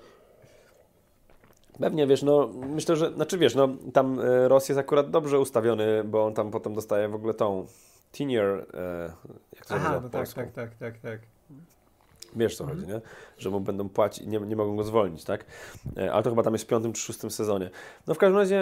Pewnie, 1.81 2.07
wiesz, 2.07 2.23
no 2.23 2.51
myślę, 2.69 2.97
że, 2.97 3.13
znaczy 3.13 3.39
wiesz, 3.39 3.55
no 3.55 3.69
tam 3.93 4.21
e, 4.21 4.49
Ross 4.49 4.69
jest 4.69 4.79
akurat 4.79 5.11
dobrze 5.11 5.41
ustawiony, 5.41 6.05
bo 6.05 6.27
on 6.27 6.35
tam 6.35 6.51
potem 6.51 6.75
dostaje 6.75 7.09
w 7.09 7.15
ogóle 7.15 7.35
tą 7.35 7.67
e, 8.75 9.13
jak 9.57 9.67
to 9.67 9.75
aha, 9.75 10.01
no 10.03 10.09
tak, 10.09 10.33
tak, 10.33 10.53
tak, 10.53 10.75
tak, 10.75 10.99
tak. 10.99 11.36
Wiesz 12.37 12.57
co 12.57 12.65
Mhm. 12.65 12.81
chodzi, 12.81 12.93
nie? 12.93 13.01
Że 13.39 13.51
mu 13.51 13.61
będą 13.61 13.89
płacić, 13.89 14.27
nie, 14.27 14.41
nie 14.41 14.57
mogą 14.57 14.77
go 14.77 14.85
zwolnić, 14.85 15.25
tak? 15.25 15.45
E, 15.97 16.13
Ale 16.13 16.23
to 16.23 16.31
chyba 16.31 16.43
tam 16.43 16.53
jest 16.53 16.65
w 16.65 16.69
piątym 16.69 16.93
czy 16.93 17.03
szóstym 17.03 17.31
sezonie. 17.31 17.71
No 18.07 18.15
w 18.15 18.19
każdym 18.19 18.37
razie 18.39 18.61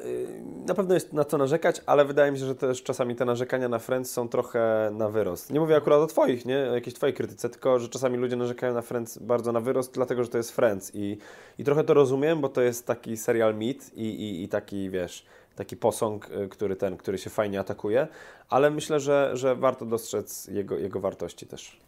y, 0.00 0.42
na 0.66 0.74
pewno 0.74 0.94
jest 0.94 1.12
na 1.12 1.24
co 1.24 1.38
narzekać, 1.38 1.80
ale 1.86 2.04
wydaje 2.04 2.32
mi 2.32 2.38
się, 2.38 2.46
że 2.46 2.54
też 2.54 2.82
czasami 2.82 3.16
te 3.16 3.24
narzekania 3.24 3.68
na 3.68 3.78
Friends 3.78 4.10
są 4.10 4.28
trochę 4.28 4.90
na 4.92 5.08
wyrost. 5.08 5.50
Nie 5.52 5.60
mówię 5.60 5.76
akurat 5.76 6.00
o 6.00 6.06
twoich, 6.06 6.44
nie? 6.46 6.58
O 6.70 6.74
jakiejś 6.74 6.94
twojej 6.94 7.14
krytyce, 7.14 7.48
tylko 7.48 7.78
że 7.78 7.88
czasami 7.88 8.18
ludzie 8.18 8.36
narzekają 8.36 8.74
na 8.74 8.82
Friends 8.82 9.18
bardzo 9.18 9.52
na 9.52 9.60
wyrost, 9.60 9.94
dlatego 9.94 10.22
że 10.24 10.28
to 10.30 10.38
jest 10.38 10.52
Friends 10.52 10.90
i, 10.94 11.18
i 11.58 11.64
trochę 11.64 11.84
to 11.84 11.94
rozumiem, 11.94 12.40
bo 12.40 12.48
to 12.48 12.62
jest 12.62 12.86
taki 12.86 13.16
serial 13.16 13.54
mit 13.54 13.90
i, 13.94 14.02
i, 14.02 14.42
i 14.42 14.48
taki, 14.48 14.90
wiesz, 14.90 15.26
taki 15.56 15.76
posąg, 15.76 16.30
y, 16.30 16.48
który 16.48 16.76
ten, 16.76 16.96
który 16.96 17.18
się 17.18 17.30
fajnie 17.30 17.60
atakuje, 17.60 18.08
ale 18.48 18.70
myślę, 18.70 19.00
że, 19.00 19.30
że 19.34 19.56
warto 19.56 19.86
dostrzec 19.86 20.46
jego, 20.48 20.78
jego 20.78 21.00
wartości 21.00 21.46
też. 21.46 21.80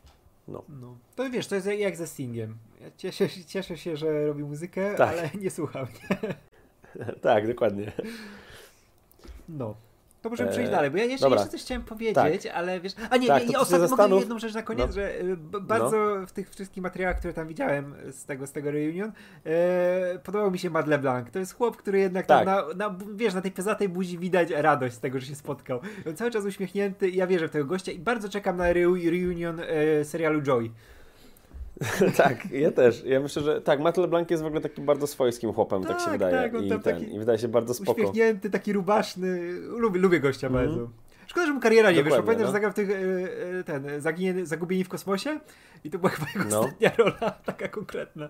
No. 0.49 0.65
No. 0.69 0.97
To 1.17 1.31
wiesz, 1.31 1.47
to 1.47 1.55
jest 1.55 1.67
jak 1.67 1.97
ze 1.97 2.07
Stingiem. 2.07 2.59
Ja 2.81 2.87
cieszę, 2.97 3.29
się- 3.29 3.45
cieszę 3.45 3.77
się, 3.79 3.97
że 3.97 4.27
robi 4.27 4.45
muzykę, 4.45 4.95
Tak. 4.95 5.09
ale 5.19 5.31
nie 5.41 5.51
słucham. 5.51 5.87
tak, 7.23 7.47
dokładnie. 7.49 7.93
No. 9.49 9.75
To 10.27 10.31
możemy 10.31 10.51
przejść 10.51 10.69
Eee, 10.69 10.77
dalej, 10.77 10.91
bo 10.91 10.97
ja 10.97 11.05
jeszcze, 11.05 11.27
dobra. 11.27 11.39
jeszcze 11.41 11.53
coś 11.53 11.63
chciałem 11.63 11.83
powiedzieć, 11.83 12.47
ale 12.55 12.81
wiesz... 12.81 12.93
A 13.11 13.17
nie, 13.17 13.27
Tak, 13.29 13.49
nie, 13.49 13.59
ostatnio 13.59 13.79
mogę 13.79 13.89
zastanów. 13.89 14.21
jedną 14.21 14.39
rzecz 14.39 14.55
na 14.55 14.63
koniec, 14.63 14.87
No. 14.87 14.93
że 14.93 15.21
y, 15.21 15.37
b- 15.37 15.61
bardzo 15.61 16.27
w 16.27 16.33
tych 16.33 16.51
wszystkich 16.51 16.83
materiałach, 16.83 17.19
które 17.19 17.33
tam 17.35 17.49
widziałem 17.49 17.95
z 18.11 18.25
tego, 18.25 18.47
z 18.47 18.53
tego 18.53 18.71
reunion, 18.71 19.13
e, 19.47 20.19
podobał 20.25 20.51
mi 20.51 20.59
się 20.59 20.71
Matt 20.71 20.87
LeBlanc. 20.87 21.31
To 21.31 21.39
jest 21.39 21.55
chłop, 21.55 21.77
który 21.77 21.99
jednak 21.99 22.27
tam 22.27 22.45
Tak. 22.45 22.77
na, 22.77 22.89
na, 22.89 22.97
wiesz, 23.15 23.35
na 23.35 23.41
tej 23.43 23.51
pezatej 23.51 23.89
buzi 23.89 24.19
widać 24.19 24.51
radość 24.51 24.95
z 24.95 25.01
tego, 25.01 25.21
że 25.21 25.27
się 25.27 25.35
spotkał. 25.35 25.81
On 26.09 26.17
cały 26.17 26.31
czas 26.31 26.45
uśmiechnięty 26.45 27.09
i 27.09 27.17
ja 27.17 27.27
wierzę 27.27 27.49
w 27.49 27.51
tego 27.51 27.65
gościa 27.65 27.93
i 27.93 27.99
bardzo 27.99 28.29
czekam 28.29 28.57
na 28.57 28.73
reu, 28.73 28.95
reunion 28.95 29.61
e, 29.61 30.05
serialu 30.05 30.43
Joy. 30.43 30.71
tak, 32.17 32.51
ja 32.51 32.71
też. 32.71 33.05
Ja 33.05 33.21
myślę, 33.21 33.43
że 33.43 33.61
tak, 33.61 33.81
Matt 33.81 33.97
LeBlanc 33.97 34.31
jest 34.31 34.43
w 34.43 34.47
ogóle 34.47 34.61
takim 34.61 34.87
bardzo 34.87 35.07
swojskim 35.07 35.53
chłopem, 35.53 35.85
tak, 35.85 35.99
się 35.99 36.05
Tak, 36.05 36.13
wydaje. 36.13 36.51
tak, 36.51 36.63
I, 36.63 36.69
ten, 36.69 36.81
taki 36.81 37.15
I 37.15 37.19
wydaje 37.19 37.39
się 37.39 37.49
bardzo 37.49 37.75
spoko. 37.75 37.93
Uśmiechnięty, 37.93 38.51
taki 38.51 38.73
rubaszny. 38.73 39.53
Lubię, 39.61 40.01
lubię 40.01 40.21
gościa 40.21 40.47
Mhm. 40.47 40.67
bardzo. 40.67 40.89
Szkoda, 41.27 41.47
że 41.47 41.53
mu 41.53 41.61
kariera 41.61 41.91
nie 41.91 42.03
wyszła. 42.03 42.19
Dokładnie, 42.19 42.45
Pamiętam, 42.45 42.47
no. 42.47 42.47
że 42.47 42.53
zagrał 42.53 42.73
w 42.73 42.75
tych 42.75 42.91
e, 42.91 43.59
e, 43.59 43.65
ten, 43.65 44.01
zaginie, 44.01 44.47
Zagubieni 44.47 44.85
w 44.85 44.89
kosmosie 44.89 45.41
i 45.85 45.91
to 45.91 45.99
była 45.99 46.11
chyba 46.11 46.27
jego 46.35 46.51
No. 46.51 46.61
ostatnia 46.61 46.91
rola, 46.99 47.31
taka 47.47 47.69
konkretna. 47.69 48.29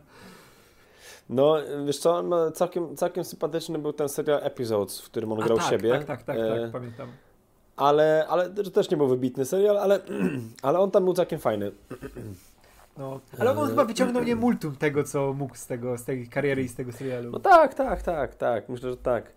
No, 1.29 1.57
wiesz 1.87 1.99
co, 1.99 2.25
całkiem, 2.55 2.97
całkiem 2.97 3.25
sympatyczny 3.25 3.79
był 3.79 3.93
ten 3.93 4.09
serial 4.09 4.41
Episodes, 4.45 5.01
w 5.01 5.05
którym 5.05 5.33
on 5.33 5.43
A, 5.43 5.45
grał 5.45 5.59
tak, 5.59 5.71
siebie. 5.71 5.91
Tak, 5.91 6.05
tak, 6.05 6.23
tak, 6.23 6.37
E, 6.37 6.61
tak, 6.63 6.73
pamiętam. 6.73 7.09
Ale, 7.77 8.27
ale 8.29 8.51
to 8.51 8.71
też 8.71 8.91
nie 8.91 8.97
był 8.97 9.09
wybitny 9.09 9.45
serial, 9.45 9.79
ale, 9.79 10.01
ale 10.63 10.79
on 10.79 10.91
tam 10.91 11.05
był 11.05 11.15
całkiem 11.15 11.39
fajny. 11.39 11.71
No. 12.99 13.21
Ale 13.39 13.51
on 13.51 13.67
e, 13.67 13.71
chyba 13.71 13.85
wyciągnął 13.85 14.23
nie 14.23 14.37
multum 14.37 14.77
tego, 14.77 15.05
co 15.05 15.33
mógł 15.33 15.55
z, 15.55 15.67
tego, 15.67 15.99
z 15.99 16.05
tej 16.05 16.29
kariery 16.29 16.63
i 16.63 16.69
z 16.69 16.75
tego 16.75 16.93
serialu. 16.93 17.31
No 17.31 17.39
tak, 17.41 17.75
tak, 17.75 18.03
tak, 18.03 18.35
tak. 18.35 18.69
Myślę, 18.69 18.91
że 18.91 18.97
tak. 18.97 19.33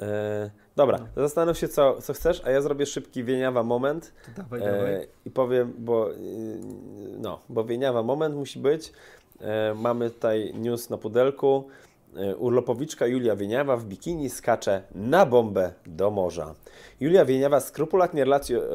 E, 0.00 0.50
dobra, 0.76 0.98
No. 0.98 1.22
zastanów 1.22 1.58
się, 1.58 1.68
co, 1.68 2.02
co 2.02 2.12
chcesz, 2.12 2.42
a 2.44 2.50
ja 2.50 2.60
zrobię 2.60 2.86
szybki 2.86 3.24
wieniawa 3.24 3.62
moment. 3.62 4.12
To 4.24 4.42
dawaj, 4.42 4.60
dawaj. 4.60 4.94
E, 4.94 5.06
I 5.24 5.30
powiem, 5.30 5.72
bo 5.78 6.12
y, 6.12 6.16
no, 7.18 7.40
bo 7.48 7.64
wieniawa 7.64 8.02
moment 8.02 8.34
musi 8.34 8.58
być. 8.58 8.92
E, 9.40 9.74
mamy 9.74 10.10
tutaj 10.10 10.52
news 10.54 10.90
na 10.90 10.98
pudelku. 10.98 11.68
E, 12.16 12.36
Urlopowiczka 12.36 13.06
Julia 13.06 13.36
Wieniawa 13.36 13.76
w 13.76 13.84
bikini 13.84 14.30
skacze 14.30 14.82
na 14.94 15.26
bombę 15.26 15.72
do 15.86 16.10
morza. 16.10 16.54
Julia 17.00 17.24
Wieniawa 17.24 17.60
skrupulatnie 17.60 18.24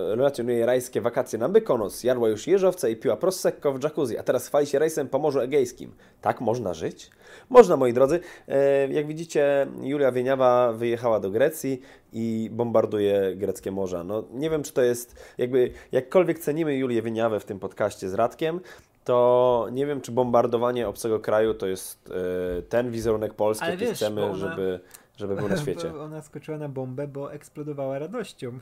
relacjonuje 0.10 0.66
rajskie 0.66 1.02
wakacje 1.02 1.40
na 1.40 1.48
Mykonos. 1.48 2.04
Jadła 2.04 2.30
już 2.30 2.48
jeżowce 2.48 2.92
i 2.92 2.96
piła 2.96 3.18
prosecco 3.18 3.74
w 3.74 3.84
jacuzzi, 3.84 4.18
a 4.18 4.24
teraz 4.24 4.48
chwali 4.48 4.68
się 4.68 4.80
rejsem 4.80 5.08
po 5.10 5.20
Morzu 5.20 5.40
Egejskim. 5.40 5.92
Tak 6.22 6.42
można 6.42 6.74
żyć? 6.74 7.12
Można, 7.50 7.78
moi 7.78 7.94
drodzy. 7.94 8.20
E, 8.48 8.88
Jak 8.88 9.08
widzicie, 9.08 9.68
Julia 9.82 10.12
Wieniawa 10.12 10.74
wyjechała 10.74 11.20
do 11.20 11.32
Grecji 11.32 11.82
i 12.14 12.50
bombarduje 12.54 13.36
greckie 13.36 13.72
morza. 13.72 14.04
No, 14.04 14.24
nie 14.34 14.50
wiem, 14.50 14.64
czy 14.64 14.74
to 14.74 14.82
jest 14.82 15.16
jakby, 15.38 15.72
jakkolwiek 15.92 16.40
cenimy 16.40 16.76
Julię 16.76 17.02
Wieniawę 17.02 17.40
w 17.40 17.46
tym 17.46 17.60
podcaście 17.60 18.10
z 18.10 18.14
Radkiem, 18.14 18.60
to 19.08 19.68
nie 19.72 19.86
wiem, 19.86 20.02
czy 20.02 20.12
bombardowanie 20.12 20.88
obcego 20.88 21.20
kraju 21.20 21.54
to 21.54 21.68
jest 21.68 22.12
e, 22.58 22.62
ten 22.62 22.92
wizerunek 22.92 23.34
Polski, 23.34 23.64
Ale 23.66 23.74
jaki 23.74 23.86
wiesz, 23.86 23.98
chcemy, 23.98 24.26
ona- 24.26 24.36
żeby, 24.36 24.80
żeby 25.18 25.36
był 25.36 25.48
na 25.50 25.58
świecie. 25.64 26.00
Ona 26.00 26.22
skoczyła 26.22 26.58
na 26.58 26.70
bombę, 26.70 27.08
bo 27.08 27.34
eksplodowała 27.34 28.00
radością. 28.00 28.52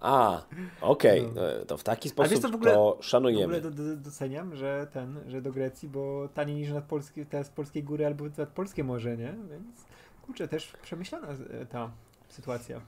A, 0.00 0.42
okej, 0.80 1.28
No. 1.34 1.50
e, 1.50 1.66
to 1.66 1.76
w 1.76 1.84
taki 1.84 2.08
sposób 2.08 2.40
w 2.42 2.54
ogóle- 2.54 2.72
to 2.72 2.84
W 2.84 2.88
ogóle 2.88 3.02
szanujemy. 3.02 3.60
do, 3.60 3.70
do, 3.70 3.96
doceniam, 3.96 4.56
że 4.56 4.86
ten, 4.92 5.20
że 5.28 5.42
do 5.42 5.52
Grecji, 5.52 5.88
bo 5.88 6.28
taniej 6.34 6.56
niż 6.56 6.70
nad 6.72 6.84
polskie, 6.84 7.26
te 7.26 7.44
z 7.44 7.48
polskiej 7.48 7.82
góry 7.82 8.06
albo 8.06 8.24
nad 8.38 8.48
polskie 8.48 8.84
morze, 8.84 9.16
nie? 9.16 9.34
Więc 9.50 9.84
kurczę, 10.26 10.48
też 10.48 10.72
przemyślana 10.82 11.28
e, 11.60 11.66
ta 11.66 11.90
sytuacja. 12.28 12.80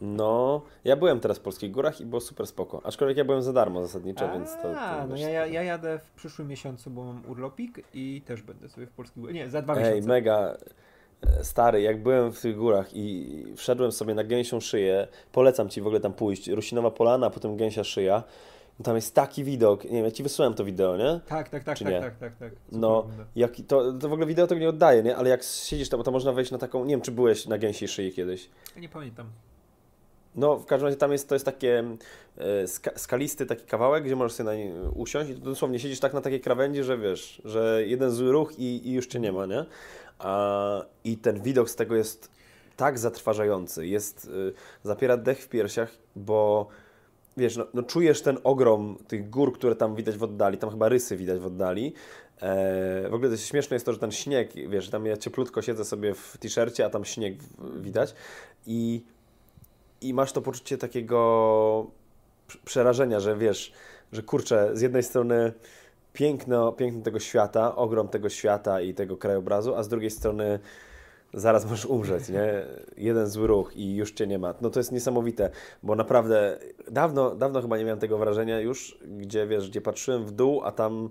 No, 0.00 0.62
ja 0.84 0.96
byłem 0.96 1.20
teraz 1.20 1.38
w 1.38 1.40
Polskich 1.40 1.70
Górach 1.70 2.00
i 2.00 2.06
było 2.06 2.20
super 2.20 2.46
spoko. 2.46 2.80
Aczkolwiek 2.84 3.16
ja 3.16 3.24
byłem 3.24 3.42
za 3.42 3.52
darmo 3.52 3.82
zasadniczo, 3.82 4.32
więc 4.32 4.56
to... 4.62 4.80
A, 4.80 5.02
to 5.02 5.06
no 5.06 5.16
ja, 5.16 5.28
ja, 5.28 5.46
ja 5.46 5.62
jadę 5.62 5.98
w 5.98 6.10
przyszłym 6.10 6.48
miesiącu, 6.48 6.90
bo 6.90 7.04
mam 7.04 7.22
urlopik 7.28 7.80
i 7.94 8.22
też 8.26 8.42
będę 8.42 8.68
sobie 8.68 8.86
w 8.86 8.90
polskich 8.90 9.20
górach. 9.20 9.34
Nie, 9.34 9.50
za 9.50 9.62
dwa 9.62 9.74
Ej, 9.74 9.84
miesiące. 9.84 10.08
mega, 10.08 10.56
e, 11.38 11.44
stary, 11.44 11.82
jak 11.82 12.02
byłem 12.02 12.32
w 12.32 12.40
tych 12.40 12.56
górach 12.56 12.96
i 12.96 13.44
wszedłem 13.56 13.92
sobie 13.92 14.14
na 14.14 14.24
gęsią 14.24 14.60
szyję, 14.60 15.08
polecam 15.32 15.68
Ci 15.68 15.80
w 15.80 15.86
ogóle 15.86 16.00
tam 16.00 16.12
pójść, 16.12 16.48
Rusinowa 16.48 16.90
Polana, 16.90 17.26
a 17.26 17.30
potem 17.30 17.56
gęsia 17.56 17.84
szyja, 17.84 18.22
tam 18.82 18.96
jest 18.96 19.14
taki 19.14 19.44
widok, 19.44 19.84
nie 19.84 19.90
wiem, 19.90 20.04
ja 20.04 20.10
Ci 20.10 20.22
wysłałem 20.22 20.54
to 20.54 20.64
wideo, 20.64 20.96
nie? 20.96 21.20
Tak, 21.26 21.48
tak, 21.48 21.64
tak, 21.64 21.78
Czy 21.78 21.84
tak, 21.84 21.92
nie? 21.92 22.00
tak, 22.00 22.16
tak, 22.16 22.36
tak. 22.36 22.50
Super 22.50 22.78
No, 22.78 23.06
jak, 23.36 23.52
to, 23.68 23.92
to 23.92 24.08
w 24.08 24.12
ogóle 24.12 24.26
wideo 24.26 24.46
tego 24.46 24.60
nie 24.60 24.68
oddaje, 24.68 25.02
nie? 25.02 25.16
Ale 25.16 25.30
jak 25.30 25.42
siedzisz 25.42 25.88
tam, 25.88 26.02
to 26.02 26.10
można 26.10 26.32
wejść 26.32 26.50
na 26.50 26.58
taką, 26.58 26.84
nie 26.84 26.90
wiem, 26.90 27.00
czy 27.00 27.12
byłeś 27.12 27.46
na 27.46 27.58
gęsiej 27.58 27.88
szyi 27.88 28.12
kiedyś. 28.12 28.50
Ja 28.74 28.80
nie 28.82 28.88
pamiętam. 28.88 29.26
No, 30.34 30.58
w 30.58 30.66
każdym 30.66 30.86
razie 30.86 30.96
tam 30.96 31.12
jest, 31.12 31.28
to 31.28 31.34
jest 31.34 31.44
takie 31.44 31.84
e, 32.38 32.66
ska, 32.66 32.90
skalisty 32.96 33.46
taki 33.46 33.66
kawałek, 33.66 34.04
gdzie 34.04 34.16
możesz 34.16 34.32
sobie 34.32 34.50
na 34.50 34.54
nim 34.56 34.72
usiąść 34.94 35.30
i 35.30 35.34
dosłownie 35.34 35.78
siedzisz 35.78 36.00
tak 36.00 36.14
na 36.14 36.20
takiej 36.20 36.40
krawędzi, 36.40 36.82
że 36.82 36.98
wiesz, 36.98 37.42
że 37.44 37.82
jeden 37.86 38.10
zły 38.10 38.32
ruch 38.32 38.58
i, 38.58 38.88
i 38.88 38.92
już 38.92 39.06
cię 39.06 39.20
nie 39.20 39.32
ma, 39.32 39.46
nie? 39.46 39.64
A, 40.18 40.82
I 41.04 41.16
ten 41.16 41.42
widok 41.42 41.70
z 41.70 41.76
tego 41.76 41.96
jest 41.96 42.30
tak 42.76 42.98
zatrważający, 42.98 43.86
jest, 43.86 44.24
y, 44.24 44.52
zapiera 44.82 45.16
dech 45.16 45.42
w 45.42 45.48
piersiach, 45.48 45.96
bo 46.16 46.68
wiesz, 47.36 47.56
no, 47.56 47.66
no 47.74 47.82
czujesz 47.82 48.22
ten 48.22 48.38
ogrom 48.44 48.98
tych 49.08 49.30
gór, 49.30 49.52
które 49.52 49.76
tam 49.76 49.94
widać 49.94 50.16
w 50.16 50.22
oddali, 50.22 50.58
tam 50.58 50.70
chyba 50.70 50.88
rysy 50.88 51.16
widać 51.16 51.38
w 51.38 51.46
oddali. 51.46 51.92
E, 52.42 53.08
w 53.08 53.14
ogóle 53.14 53.30
to 53.30 53.36
śmieszne 53.36 53.74
jest 53.74 53.86
to, 53.86 53.92
że 53.92 53.98
ten 53.98 54.12
śnieg, 54.12 54.52
wiesz, 54.68 54.90
tam 54.90 55.06
ja 55.06 55.16
cieplutko 55.16 55.62
siedzę 55.62 55.84
sobie 55.84 56.14
w 56.14 56.38
t-shircie, 56.38 56.84
a 56.84 56.90
tam 56.90 57.04
śnieg 57.04 57.34
widać 57.80 58.14
i 58.66 59.02
i 60.00 60.14
masz 60.14 60.32
to 60.32 60.42
poczucie 60.42 60.78
takiego 60.78 61.86
prze- 62.48 62.58
przerażenia, 62.64 63.20
że 63.20 63.36
wiesz, 63.36 63.72
że 64.12 64.22
kurczę, 64.22 64.70
z 64.72 64.80
jednej 64.80 65.02
strony 65.02 65.52
piękno, 66.12 66.72
piękno 66.72 67.02
tego 67.02 67.20
świata, 67.20 67.76
ogrom 67.76 68.08
tego 68.08 68.28
świata 68.28 68.80
i 68.80 68.94
tego 68.94 69.16
krajobrazu, 69.16 69.74
a 69.74 69.82
z 69.82 69.88
drugiej 69.88 70.10
strony 70.10 70.58
zaraz 71.34 71.64
możesz 71.70 71.86
umrzeć, 71.86 72.28
nie? 72.28 72.66
Jeden 72.96 73.26
zły 73.26 73.46
ruch 73.46 73.76
i 73.76 73.96
już 73.96 74.12
cię 74.12 74.26
nie 74.26 74.38
ma. 74.38 74.54
No 74.60 74.70
to 74.70 74.80
jest 74.80 74.92
niesamowite, 74.92 75.50
bo 75.82 75.94
naprawdę 75.94 76.58
dawno, 76.90 77.34
dawno 77.34 77.62
chyba 77.62 77.78
nie 77.78 77.84
miałem 77.84 78.00
tego 78.00 78.18
wrażenia 78.18 78.60
już, 78.60 78.98
gdzie 79.18 79.46
wiesz, 79.46 79.70
gdzie 79.70 79.80
patrzyłem 79.80 80.24
w 80.24 80.32
dół, 80.32 80.62
a 80.64 80.72
tam 80.72 81.10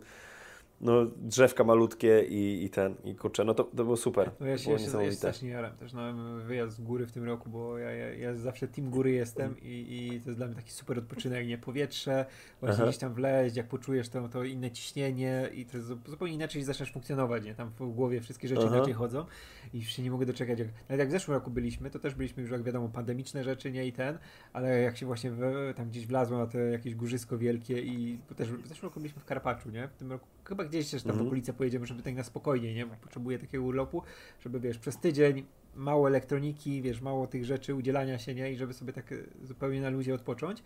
no, 0.84 1.05
drzewka 1.17 1.63
malutkie 1.63 2.25
i, 2.29 2.63
i 2.63 2.69
ten, 2.69 2.95
i 3.03 3.15
kurczę, 3.15 3.43
no 3.43 3.53
to, 3.53 3.63
to 3.63 3.84
było 3.84 3.97
super. 3.97 4.31
No 4.39 4.47
ja 4.47 4.57
się, 4.57 4.63
było 4.63 4.77
ja 4.79 4.86
się, 4.91 5.03
ja 5.03 5.11
się 5.11 5.17
strasznie 5.17 5.49
jaram 5.49 5.75
też 5.77 5.93
na 5.93 6.13
wyjazd 6.45 6.77
z 6.77 6.81
góry 6.81 7.05
w 7.05 7.11
tym 7.11 7.23
roku, 7.23 7.49
bo 7.49 7.77
ja, 7.77 7.91
ja, 7.91 8.13
ja 8.13 8.36
zawsze 8.36 8.67
team 8.67 8.89
góry 8.89 9.11
jestem 9.11 9.55
i, 9.61 10.09
i 10.13 10.21
to 10.21 10.29
jest 10.29 10.39
dla 10.39 10.47
mnie 10.47 10.55
taki 10.55 10.71
super 10.71 10.99
odpoczynek, 10.99 11.47
nie? 11.47 11.57
Powietrze, 11.57 12.25
właśnie 12.59 12.75
Aha. 12.75 12.86
gdzieś 12.86 12.97
tam 12.97 13.13
wleźć, 13.13 13.55
jak 13.55 13.67
poczujesz 13.67 14.09
to, 14.09 14.29
to 14.29 14.43
inne 14.43 14.71
ciśnienie 14.71 15.49
i 15.53 15.65
to 15.65 15.81
zu- 15.81 15.99
zupełnie 16.07 16.34
inaczej 16.34 16.63
zaczynasz 16.63 16.91
funkcjonować, 16.91 17.43
nie? 17.43 17.55
Tam 17.55 17.69
w 17.69 17.91
głowie 17.93 18.21
wszystkie 18.21 18.47
rzeczy 18.47 18.63
Aha. 18.65 18.75
inaczej 18.75 18.93
chodzą 18.93 19.25
i 19.73 19.79
już 19.79 19.88
się 19.88 20.03
nie 20.03 20.11
mogę 20.11 20.25
doczekać. 20.25 20.59
Jak, 20.59 20.67
nawet 20.89 20.99
jak 20.99 21.09
w 21.09 21.11
zeszłym 21.11 21.36
roku 21.38 21.51
byliśmy, 21.51 21.89
to 21.89 21.99
też 21.99 22.15
byliśmy 22.15 22.41
już, 22.41 22.51
jak 22.51 22.63
wiadomo, 22.63 22.89
pandemiczne 22.89 23.43
rzeczy, 23.43 23.71
nie? 23.71 23.88
I 23.88 23.93
ten, 23.93 24.17
ale 24.53 24.81
jak 24.81 24.97
się 24.97 25.05
właśnie 25.05 25.31
tam 25.75 25.89
gdzieś 25.89 26.07
wlazłem 26.07 26.39
na 26.39 26.47
to 26.47 26.57
jakieś 26.57 26.95
górzysko 26.95 27.38
wielkie 27.38 27.81
i 27.81 28.19
bo 28.29 28.36
też 28.36 28.51
w 28.51 28.67
zeszłym 28.67 28.89
roku 28.89 28.99
byliśmy 28.99 29.21
w 29.21 29.25
Karpaczu, 29.25 29.69
nie? 29.69 29.88
W 29.88 29.93
tym 29.93 30.11
roku 30.11 30.27
chyba 30.46 30.66
gdzieś 30.66 30.89
też 30.89 31.04
tam 31.04 31.10
w 31.10 31.14
Mhm. 31.14 31.28
okolice 31.28 31.54
pojedziemy, 31.54 31.86
żeby 31.86 32.04
tak 32.04 32.16
na 32.16 32.24
spokojnie, 32.24 32.74
nie? 32.74 32.86
Bo 32.86 32.96
potrzebuję 32.96 33.39
takiego 33.39 33.64
urlopu, 33.64 34.02
żeby 34.39 34.60
wiesz, 34.60 34.78
przez 34.78 34.98
tydzień 34.98 35.46
mało 35.76 36.08
elektroniki, 36.08 36.82
wiesz, 36.82 37.02
mało 37.02 37.28
tych 37.28 37.46
rzeczy, 37.46 37.76
udzielania 37.76 38.18
się, 38.18 38.36
nie? 38.36 38.52
I 38.52 38.58
żeby 38.58 38.74
sobie 38.74 38.94
tak 38.94 39.12
e, 39.12 39.16
zupełnie 39.44 39.82
na 39.82 39.89
luzie 39.89 40.14
odpocząć. 40.16 40.64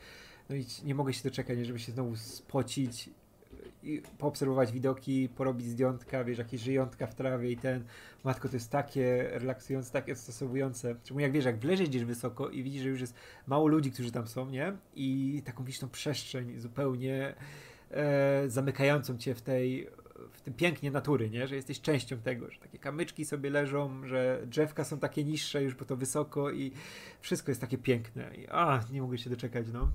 No 0.49 0.55
i 0.55 0.65
nie 0.85 0.95
mogę 0.95 1.13
się 1.13 1.23
doczekać, 1.23 1.57
nie? 1.57 1.65
Żeby 1.65 1.79
się 1.79 1.91
znowu 1.91 2.15
spocić 2.15 3.09
i 3.83 4.01
poobserwować 4.17 4.71
widoki, 4.71 5.29
porobić 5.29 5.67
zdjątka, 5.67 6.23
wiesz, 6.23 6.37
jakieś 6.37 6.61
żyjątka 6.61 7.07
w 7.07 7.15
trawie 7.15 7.51
i 7.51 7.57
ten. 7.57 7.83
Matko, 8.23 8.49
to 8.49 8.55
jest 8.55 8.71
takie 8.71 9.29
relaksujące, 9.31 9.91
takie 9.91 10.15
stosowujące. 10.15 10.95
Szczególnie 11.03 11.23
jak 11.23 11.31
wiesz, 11.31 11.45
jak 11.45 11.59
wleziesz 11.59 11.89
gdzieś 11.89 12.03
wysoko 12.03 12.49
i 12.49 12.63
widzisz, 12.63 12.83
że 12.83 12.89
już 12.89 13.01
jest 13.01 13.13
mało 13.47 13.67
ludzi, 13.67 13.91
którzy 13.91 14.11
tam 14.11 14.27
są, 14.27 14.49
nie? 14.49 14.73
I 14.95 15.41
taką 15.45 15.63
widzisz 15.63 15.79
tą 15.79 15.89
przestrzeń 15.89 16.59
zupełnie 16.59 17.35
e, 17.91 18.43
zamykającą 18.49 19.17
cię 19.17 19.35
w 19.35 19.41
tej 19.41 19.87
w 20.33 20.41
tym 20.41 20.53
pięknie 20.53 20.91
natury, 20.91 21.29
nie? 21.29 21.47
Że 21.47 21.55
jesteś 21.55 21.81
częścią 21.81 22.17
tego, 22.17 22.51
że 22.51 22.59
takie 22.59 22.79
kamyczki 22.79 23.25
sobie 23.25 23.49
leżą, 23.49 24.07
że 24.07 24.41
drzewka 24.45 24.83
są 24.83 24.99
takie 24.99 25.23
niższe 25.23 25.63
już, 25.63 25.75
bo 25.75 25.85
to 25.85 25.95
wysoko 25.95 26.51
i 26.51 26.71
wszystko 27.21 27.51
jest 27.51 27.61
takie 27.61 27.77
piękne. 27.77 28.35
I, 28.35 28.47
a, 28.49 28.79
nie 28.91 29.01
mogę 29.01 29.17
się 29.17 29.29
doczekać, 29.29 29.65
no. 29.73 29.87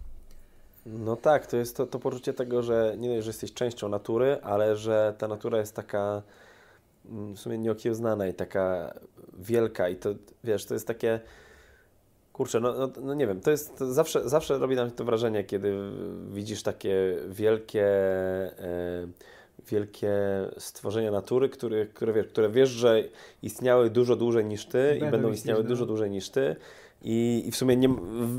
No 0.87 1.17
tak, 1.17 1.47
to 1.47 1.57
jest 1.57 1.77
to, 1.77 1.87
to 1.87 1.99
poczucie 1.99 2.33
tego, 2.33 2.63
że 2.63 2.95
nie 2.99 3.09
dość, 3.09 3.25
że 3.25 3.29
jesteś 3.29 3.53
częścią 3.53 3.89
natury, 3.89 4.39
ale 4.43 4.77
że 4.77 5.15
ta 5.19 5.29
natura 5.29 5.59
jest 5.59 5.77
taka 5.77 6.23
mm, 7.11 7.35
w 7.35 7.41
sumie 7.41 7.59
nieokiełznana 7.59 8.27
i 8.27 8.35
taka 8.35 8.95
wielka 9.39 9.89
i 9.89 9.97
to, 9.97 10.15
wiesz, 10.45 10.67
to 10.67 10.75
jest 10.75 10.87
takie 10.87 11.21
kurczę, 12.33 12.61
no, 12.61 12.73
no, 12.73 12.91
no 13.03 13.15
nie 13.15 13.27
wiem, 13.27 13.41
to 13.41 13.51
jest 13.51 13.77
to 13.77 13.93
zawsze, 13.93 14.29
zawsze 14.29 14.59
robi 14.59 14.77
nam 14.77 14.91
to 14.91 15.05
wrażenie, 15.05 15.45
kiedy 15.45 15.75
widzisz 16.31 16.63
takie 16.63 17.17
wielkie 17.29 17.87
e, 17.87 19.07
wielkie 19.69 20.13
stworzenia 20.59 21.11
natury, 21.11 21.49
które, 21.49 21.87
które, 21.87 22.13
wiesz, 22.13 22.27
które 22.27 22.51
wiesz, 22.51 22.71
że 22.71 23.05
istniały 23.43 23.91
dużo 23.91 24.17
dłużej 24.17 24.45
niż 24.45 24.67
ty 24.67 24.95
i 24.97 25.01
Będą 25.01 25.19
istnieć, 25.19 25.35
istniały 25.35 25.63
no. 25.63 25.69
dużo 25.69 25.87
dłużej 25.87 26.11
niż 26.11 26.31
ty 26.31 26.57
i, 27.05 27.43
i 27.47 27.51
w 27.51 27.57
sumie 27.57 27.77
nie, 27.77 27.89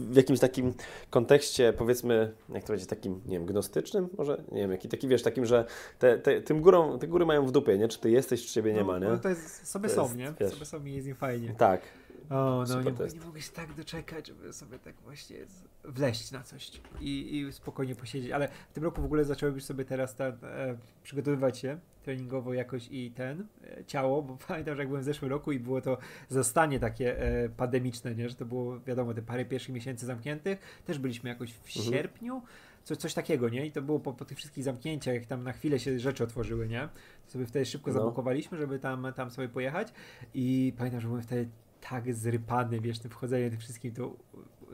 w 0.10 0.16
jakimś 0.16 0.40
takim 0.40 0.74
kontekście, 1.10 1.74
powiedzmy, 1.74 2.32
jak 2.54 2.64
to 2.64 2.74
będzie, 2.74 2.86
takim, 2.86 3.22
nie 3.26 3.38
wiem, 3.38 3.46
gnostycznym 3.46 4.10
może? 4.18 4.44
Nie 4.52 4.62
wiem, 4.62 4.72
jaki 4.72 4.90
taki, 4.90 5.08
wiesz, 5.08 5.24
takim, 5.24 5.46
że 5.46 5.66
te, 6.00 6.18
te, 6.18 6.42
tym 6.42 6.62
górą, 6.62 7.00
te 7.00 7.08
góry 7.08 7.26
mają 7.26 7.46
w 7.46 7.52
dupie, 7.52 7.78
nie? 7.78 7.88
Czy 7.88 8.00
ty 8.00 8.12
jesteś, 8.12 8.46
czy 8.46 8.54
ciebie 8.54 8.74
nie 8.74 8.84
ma, 8.84 9.00
No, 9.00 9.06
nie? 9.06 9.12
no 9.12 9.18
to 9.18 9.30
jest 9.30 9.68
sobie 9.68 9.90
To 9.90 9.96
są, 9.96 10.04
jest, 10.04 10.16
nie? 10.16 10.34
wiesz. 10.40 10.54
Sobie 10.54 10.66
są 10.66 10.86
i 10.86 10.94
jest 10.94 11.08
im 11.08 11.16
fajnie. 11.16 11.56
Tak. 11.58 11.82
O, 12.30 12.64
no 12.70 12.82
nie, 12.82 12.92
jest. 13.00 13.20
nie 13.20 13.26
mogę 13.26 13.42
się 13.42 13.52
tak 13.52 13.74
doczekać, 13.74 14.28
żeby 14.28 14.54
sobie 14.54 14.80
tak 14.80 14.96
właśnie 15.02 15.38
wleźć 15.84 16.32
na 16.32 16.44
coś 16.44 16.72
i, 17.02 17.38
i 17.38 17.54
spokojnie 17.54 17.96
posiedzieć. 17.96 18.32
Ale 18.32 18.48
w 18.48 18.74
tym 18.74 18.84
roku 18.84 19.02
w 19.02 19.06
ogóle 19.06 19.26
zacząłem 19.26 19.56
już 19.56 19.64
sobie 19.64 19.86
teraz 19.86 20.16
ten, 20.16 20.34
e, 20.44 20.78
przygotowywać 21.04 21.58
się 21.58 21.80
treningowo 22.04 22.54
jakoś 22.54 22.88
i 22.92 23.12
ten 23.12 23.48
e, 23.64 23.86
ciało, 23.86 24.22
bo 24.22 24.38
pamiętam, 24.48 24.76
że 24.76 24.82
jak 24.82 24.88
byłem 24.88 25.02
w 25.02 25.06
zeszłym 25.06 25.32
roku 25.32 25.52
i 25.52 25.60
było 25.60 25.82
to 25.82 25.98
zastanie 26.30 26.80
takie 26.80 27.20
e, 27.22 27.50
pandemiczne, 27.50 28.16
nie? 28.16 28.30
że 28.30 28.36
to 28.36 28.46
było 28.46 28.80
wiadomo 28.80 29.14
te 29.14 29.22
parę 29.22 29.46
pierwszych 29.46 29.76
miesięcy 29.76 30.06
zamkniętych. 30.06 30.60
Też 30.86 31.00
byliśmy 31.00 31.30
jakoś 31.30 31.54
w 31.54 31.78
Mhm. 31.78 31.94
sierpniu. 31.96 32.42
Coś, 32.84 32.98
coś 32.98 33.14
takiego, 33.14 33.50
nie? 33.50 33.66
I 33.66 33.72
to 33.72 33.82
było 33.82 34.00
po, 34.00 34.14
po 34.14 34.26
tych 34.26 34.38
wszystkich 34.38 34.64
zamknięciach, 34.64 35.14
jak 35.16 35.26
tam 35.26 35.44
na 35.44 35.54
chwilę 35.54 35.80
się 35.80 36.00
rzeczy 36.00 36.24
otworzyły, 36.24 36.68
nie? 36.68 36.90
To 37.26 37.32
sobie 37.32 37.46
wtedy 37.46 37.66
szybko 37.66 37.92
No. 37.92 38.00
zabukowaliśmy, 38.00 38.58
żeby 38.58 38.80
tam, 38.80 39.08
tam 39.16 39.32
sobie 39.32 39.50
pojechać. 39.50 39.94
I 40.34 40.74
pamiętam, 40.78 41.02
że 41.02 41.08
byłem 41.08 41.24
wtedy 41.24 41.50
tak 41.90 42.14
zrypany, 42.14 42.80
wiesz, 42.80 43.00
tym 43.00 43.12
wchodzeniem, 43.12 43.50
tym 43.50 43.60
wszystkim, 43.60 43.92
to 43.92 44.16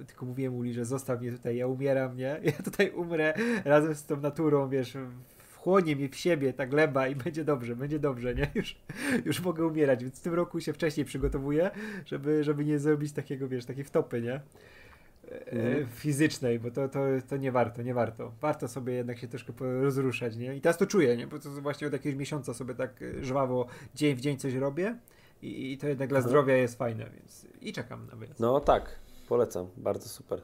tylko 0.07 0.25
mówiłem 0.25 0.55
Uli, 0.55 0.73
że 0.73 0.85
zostaw 0.85 1.21
mnie 1.21 1.31
tutaj, 1.31 1.57
ja 1.57 1.67
umieram, 1.67 2.17
nie? 2.17 2.39
Ja 2.43 2.51
tutaj 2.51 2.89
umrę 2.91 3.33
razem 3.65 3.95
z 3.95 4.05
tą 4.05 4.17
naturą, 4.21 4.69
wiesz, 4.69 4.97
wchłonie 5.51 5.95
mnie 5.95 6.09
w 6.09 6.15
siebie 6.15 6.53
ta 6.53 6.65
gleba 6.67 7.07
i 7.07 7.15
będzie 7.15 7.43
dobrze, 7.43 7.75
będzie 7.75 7.99
dobrze, 7.99 8.35
nie? 8.35 8.51
Już, 8.55 8.81
już 9.25 9.41
mogę 9.41 9.65
umierać, 9.65 10.03
więc 10.03 10.19
w 10.19 10.23
tym 10.23 10.33
roku 10.33 10.59
się 10.59 10.73
wcześniej 10.73 11.05
przygotowuję, 11.05 11.71
żeby, 12.05 12.43
żeby 12.43 12.65
nie 12.65 12.79
zrobić 12.79 13.11
takiego, 13.13 13.47
wiesz, 13.47 13.65
takiej 13.65 13.83
wtopy, 13.83 14.21
nie? 14.21 14.33
E, 14.33 15.51
Mhm. 15.51 15.87
fizycznej, 15.87 16.59
bo 16.59 16.71
to, 16.71 16.89
to, 16.89 16.99
to 17.29 17.37
nie 17.37 17.51
warto, 17.51 17.81
nie 17.81 17.93
warto. 17.93 18.31
Warto 18.41 18.67
sobie 18.67 18.93
jednak 18.93 19.17
się 19.19 19.27
troszkę 19.27 19.53
rozruszać, 19.81 20.35
nie? 20.37 20.55
I 20.55 20.61
teraz 20.61 20.77
to 20.77 20.85
czuję, 20.85 21.17
nie? 21.17 21.27
Bo 21.27 21.39
to 21.39 21.49
właśnie 21.49 21.87
od 21.87 21.93
jakiegoś 21.93 22.19
miesiąca 22.19 22.53
sobie 22.53 22.73
tak 22.75 23.01
e, 23.01 23.23
żwawo 23.23 23.67
dzień 23.95 24.15
w 24.15 24.21
dzień 24.21 24.37
coś 24.37 24.53
robię 24.53 24.95
i, 25.41 25.71
i 25.71 25.77
to 25.77 25.87
jednak 25.87 26.09
dla 26.09 26.21
zdrowia 26.21 26.55
jest 26.55 26.77
fajne, 26.77 27.05
więc 27.17 27.45
i 27.61 27.73
czekam 27.73 28.07
na 28.11 28.15
wyjazd. 28.15 28.39
No 28.39 28.59
tak, 28.59 28.99
polecam, 29.29 29.67
bardzo 29.77 30.09
super. 30.09 30.41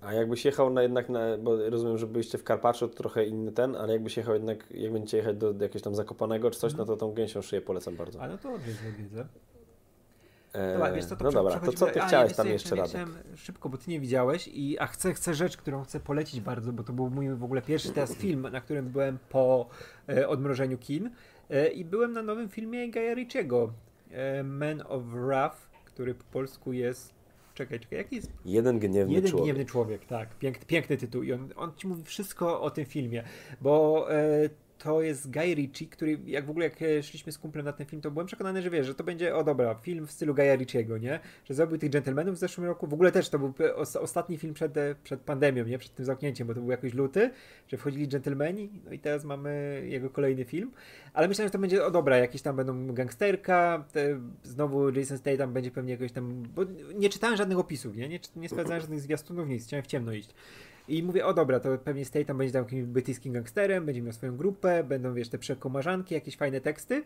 A 0.00 0.12
jakbyś 0.12 0.44
jechał 0.44 0.70
na 0.70 0.82
jednak, 0.82 1.08
na, 1.08 1.38
bo 1.38 1.70
rozumiem, 1.70 1.98
że 1.98 2.06
byliście 2.06 2.38
w 2.38 2.44
Karpaczu, 2.44 2.88
to 2.88 2.94
trochę 2.94 3.26
inny 3.26 3.52
ten, 3.52 3.76
ale 3.76 3.92
jakbyś 3.92 4.16
jechał 4.16 4.34
jednak, 4.34 4.70
jak 4.70 4.92
będziecie 4.92 5.16
jechać 5.16 5.36
do, 5.36 5.52
jakiegoś 5.52 5.82
tam 5.82 5.94
Zakopanego 5.94 6.50
czy 6.50 6.58
coś, 6.58 6.72
Mhm. 6.72 6.88
no 6.88 6.94
to 6.94 7.00
tą 7.00 7.12
gęsią 7.12 7.42
szyję 7.42 7.62
polecam 7.62 7.96
bardzo. 7.96 8.22
A 8.22 8.28
no 8.28 8.38
to 8.38 8.52
odwiedzę, 8.52 8.88
odwiedzę. 8.88 9.26
Dobra, 10.72 10.92
wiesz 10.92 11.04
co, 11.04 11.16
to 11.16 11.24
no 11.24 11.32
dobra, 11.32 11.60
to 11.60 11.72
co 11.72 11.86
ty 11.86 12.02
a, 12.02 12.06
chciałeś 12.06 12.34
tam 12.36 12.48
jeszcze, 12.48 12.74
Radek? 12.76 12.90
chciałem 12.90 13.14
Szybko, 13.36 13.68
bo 13.68 13.78
ty 13.78 13.90
nie 13.90 14.00
widziałeś 14.00 14.48
i 14.48 14.78
a 14.78 14.86
chcę, 14.86 15.14
chcę 15.14 15.34
rzecz, 15.34 15.56
którą 15.56 15.84
chcę 15.84 16.00
polecić 16.00 16.40
bardzo, 16.40 16.72
bo 16.72 16.82
to 16.82 16.92
był 16.92 17.10
mój 17.10 17.28
w 17.34 17.44
ogóle 17.44 17.62
pierwszy 17.62 17.90
teraz 17.92 18.14
film, 18.24 18.48
na 18.52 18.60
którym 18.60 18.88
byłem 18.88 19.18
po 19.28 19.66
e, 20.08 20.28
odmrożeniu 20.28 20.78
kin 20.78 21.10
e, 21.50 21.68
i 21.68 21.84
byłem 21.84 22.12
na 22.12 22.22
nowym 22.22 22.48
filmie 22.48 22.90
Gaja 22.90 23.14
Ritchiego, 23.14 23.64
e, 23.64 23.83
Man 24.44 24.82
of 24.88 25.02
Wrath, 25.04 25.56
który 25.84 26.14
po 26.14 26.24
polsku 26.24 26.72
jest 26.72 27.14
Czekaj, 27.54 27.80
czekaj, 27.80 27.98
jaki 27.98 28.16
jest 28.16 28.32
Jeden 28.44 28.78
gniewny 28.78 29.14
Jeden 29.14 29.30
człowiek. 29.30 29.44
gniewny 29.44 29.64
człowiek, 29.64 30.04
tak. 30.04 30.38
Piękny, 30.38 30.66
piękny 30.66 30.96
tytuł 30.96 31.22
i 31.22 31.32
on, 31.32 31.48
on 31.56 31.72
ci 31.76 31.86
mówi 31.86 32.04
wszystko 32.04 32.60
o 32.60 32.70
tym 32.70 32.84
filmie, 32.84 33.22
bo 33.60 34.06
e, 34.14 34.48
to 34.84 35.02
jest 35.02 35.30
Guy 35.30 35.54
Ritchie, 35.54 35.86
który 35.86 36.18
jak 36.26 36.46
w 36.46 36.50
ogóle 36.50 36.64
jak 36.64 36.82
e, 36.82 37.02
szliśmy 37.02 37.32
z 37.32 37.38
kumplem 37.38 37.64
na 37.64 37.72
ten 37.72 37.86
film, 37.86 38.02
to 38.02 38.10
byłem 38.10 38.26
przekonany, 38.26 38.62
że 38.62 38.70
wiesz, 38.70 38.86
że 38.86 38.94
to 38.94 39.04
będzie, 39.04 39.36
o 39.36 39.44
dobra, 39.44 39.74
film 39.74 40.06
w 40.06 40.10
stylu 40.10 40.34
Guya 40.34 40.56
Ritchiego, 40.56 40.98
nie? 40.98 41.20
Że 41.44 41.54
zrobił 41.54 41.78
tych 41.78 41.90
Gentlemanów 41.90 42.34
w 42.34 42.38
zeszłym 42.38 42.66
roku. 42.66 42.86
W 42.86 42.94
ogóle 42.94 43.12
też 43.12 43.28
to 43.28 43.38
był 43.38 43.54
ostatni 44.00 44.38
film 44.38 44.54
przed, 44.54 44.76
e, 44.76 44.94
przed 45.04 45.20
pandemią, 45.20 45.64
nie? 45.64 45.78
Przed 45.78 45.94
tym 45.94 46.04
zamknięciem, 46.04 46.46
bo 46.46 46.54
to 46.54 46.60
był 46.60 46.70
jakoś 46.70 46.94
luty, 46.94 47.30
że 47.68 47.76
wchodzili 47.76 48.08
Gentlemani, 48.08 48.70
no 48.84 48.92
i 48.92 48.98
teraz 48.98 49.24
mamy 49.24 49.82
jego 49.88 50.10
kolejny 50.10 50.44
film. 50.44 50.70
Ale 51.12 51.28
myślałem, 51.28 51.48
że 51.48 51.52
to 51.52 51.58
będzie, 51.58 51.84
o 51.84 51.90
dobra, 51.90 52.16
jakieś 52.16 52.42
tam 52.42 52.56
będą 52.56 52.94
gangsterka, 52.94 53.84
te, 53.92 54.20
znowu 54.42 54.90
Jason 54.90 55.18
Statham 55.18 55.52
będzie 55.52 55.70
pewnie 55.70 55.92
jakoś 55.92 56.12
tam, 56.12 56.42
bo 56.54 56.62
nie 56.94 57.08
czytałem 57.08 57.36
żadnych 57.36 57.58
opisów, 57.58 57.96
nie? 57.96 58.08
Nie, 58.08 58.20
nie 58.36 58.48
sprawdzałem 58.48 58.80
żadnych 58.80 59.00
zwiastunów, 59.00 59.48
nic, 59.48 59.66
chciałem 59.66 59.84
w 59.84 59.86
ciemno 59.86 60.12
iść. 60.12 60.34
I 60.88 61.02
mówię, 61.02 61.26
o 61.26 61.34
dobra, 61.34 61.60
to 61.60 61.78
pewnie 61.78 62.04
Statham 62.04 62.38
będzie 62.38 62.52
tam 62.52 62.62
jakimś 62.62 62.82
brytyjskim 62.82 63.32
gangsterem, 63.32 63.86
będzie 63.86 64.02
miał 64.02 64.12
swoją 64.12 64.36
grupę, 64.36 64.84
będą, 64.84 65.14
wiesz, 65.14 65.28
te 65.28 65.38
przekomarzanki, 65.38 66.14
jakieś 66.14 66.36
fajne 66.36 66.60
teksty. 66.60 67.02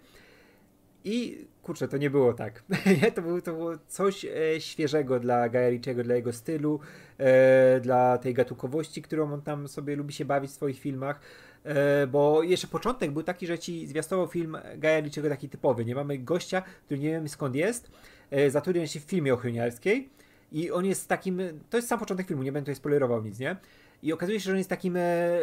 I 1.04 1.46
kurczę, 1.62 1.88
to 1.88 1.96
nie 1.96 2.10
było 2.10 2.32
tak. 2.32 2.62
to, 3.14 3.22
było, 3.22 3.40
to 3.40 3.52
było 3.52 3.72
coś 3.88 4.24
e, 4.24 4.60
świeżego 4.60 5.20
dla 5.20 5.48
Gaja 5.48 5.78
dla 6.04 6.14
jego 6.14 6.32
stylu, 6.32 6.80
e, 7.18 7.80
dla 7.80 8.18
tej 8.18 8.34
gatunkowości, 8.34 9.02
którą 9.02 9.32
on 9.32 9.42
tam 9.42 9.68
sobie 9.68 9.96
lubi 9.96 10.12
się 10.12 10.24
bawić 10.24 10.50
w 10.50 10.54
swoich 10.54 10.78
filmach. 10.78 11.20
E, 11.64 12.06
bo 12.06 12.42
jeszcze 12.42 12.66
początek 12.66 13.10
był 13.10 13.22
taki, 13.22 13.46
że 13.46 13.58
ci 13.58 13.86
zwiastował 13.86 14.26
film 14.26 14.58
Gaja 14.76 15.02
taki 15.28 15.48
typowy. 15.48 15.84
Nie 15.84 15.94
mamy 15.94 16.18
gościa, 16.18 16.62
który 16.84 17.00
nie 17.00 17.10
wiemy 17.10 17.28
skąd 17.28 17.54
jest, 17.54 17.90
e, 18.30 18.50
zatrudniał 18.50 18.86
się 18.86 19.00
w 19.00 19.04
filmie 19.04 19.34
ochroniarskiej 19.34 20.08
i 20.52 20.70
on 20.70 20.84
jest 20.84 21.08
takim, 21.08 21.40
to 21.70 21.76
jest 21.76 21.88
sam 21.88 21.98
początek 21.98 22.26
filmu, 22.26 22.42
nie 22.42 22.52
będę 22.52 22.64
tutaj 22.64 22.76
spoilerował 22.76 23.22
nic, 23.22 23.38
nie? 23.38 23.56
I 24.02 24.12
okazuje 24.12 24.40
się, 24.40 24.44
że 24.44 24.50
on 24.50 24.58
jest 24.58 24.70
takim 24.70 24.96
e, 24.96 25.02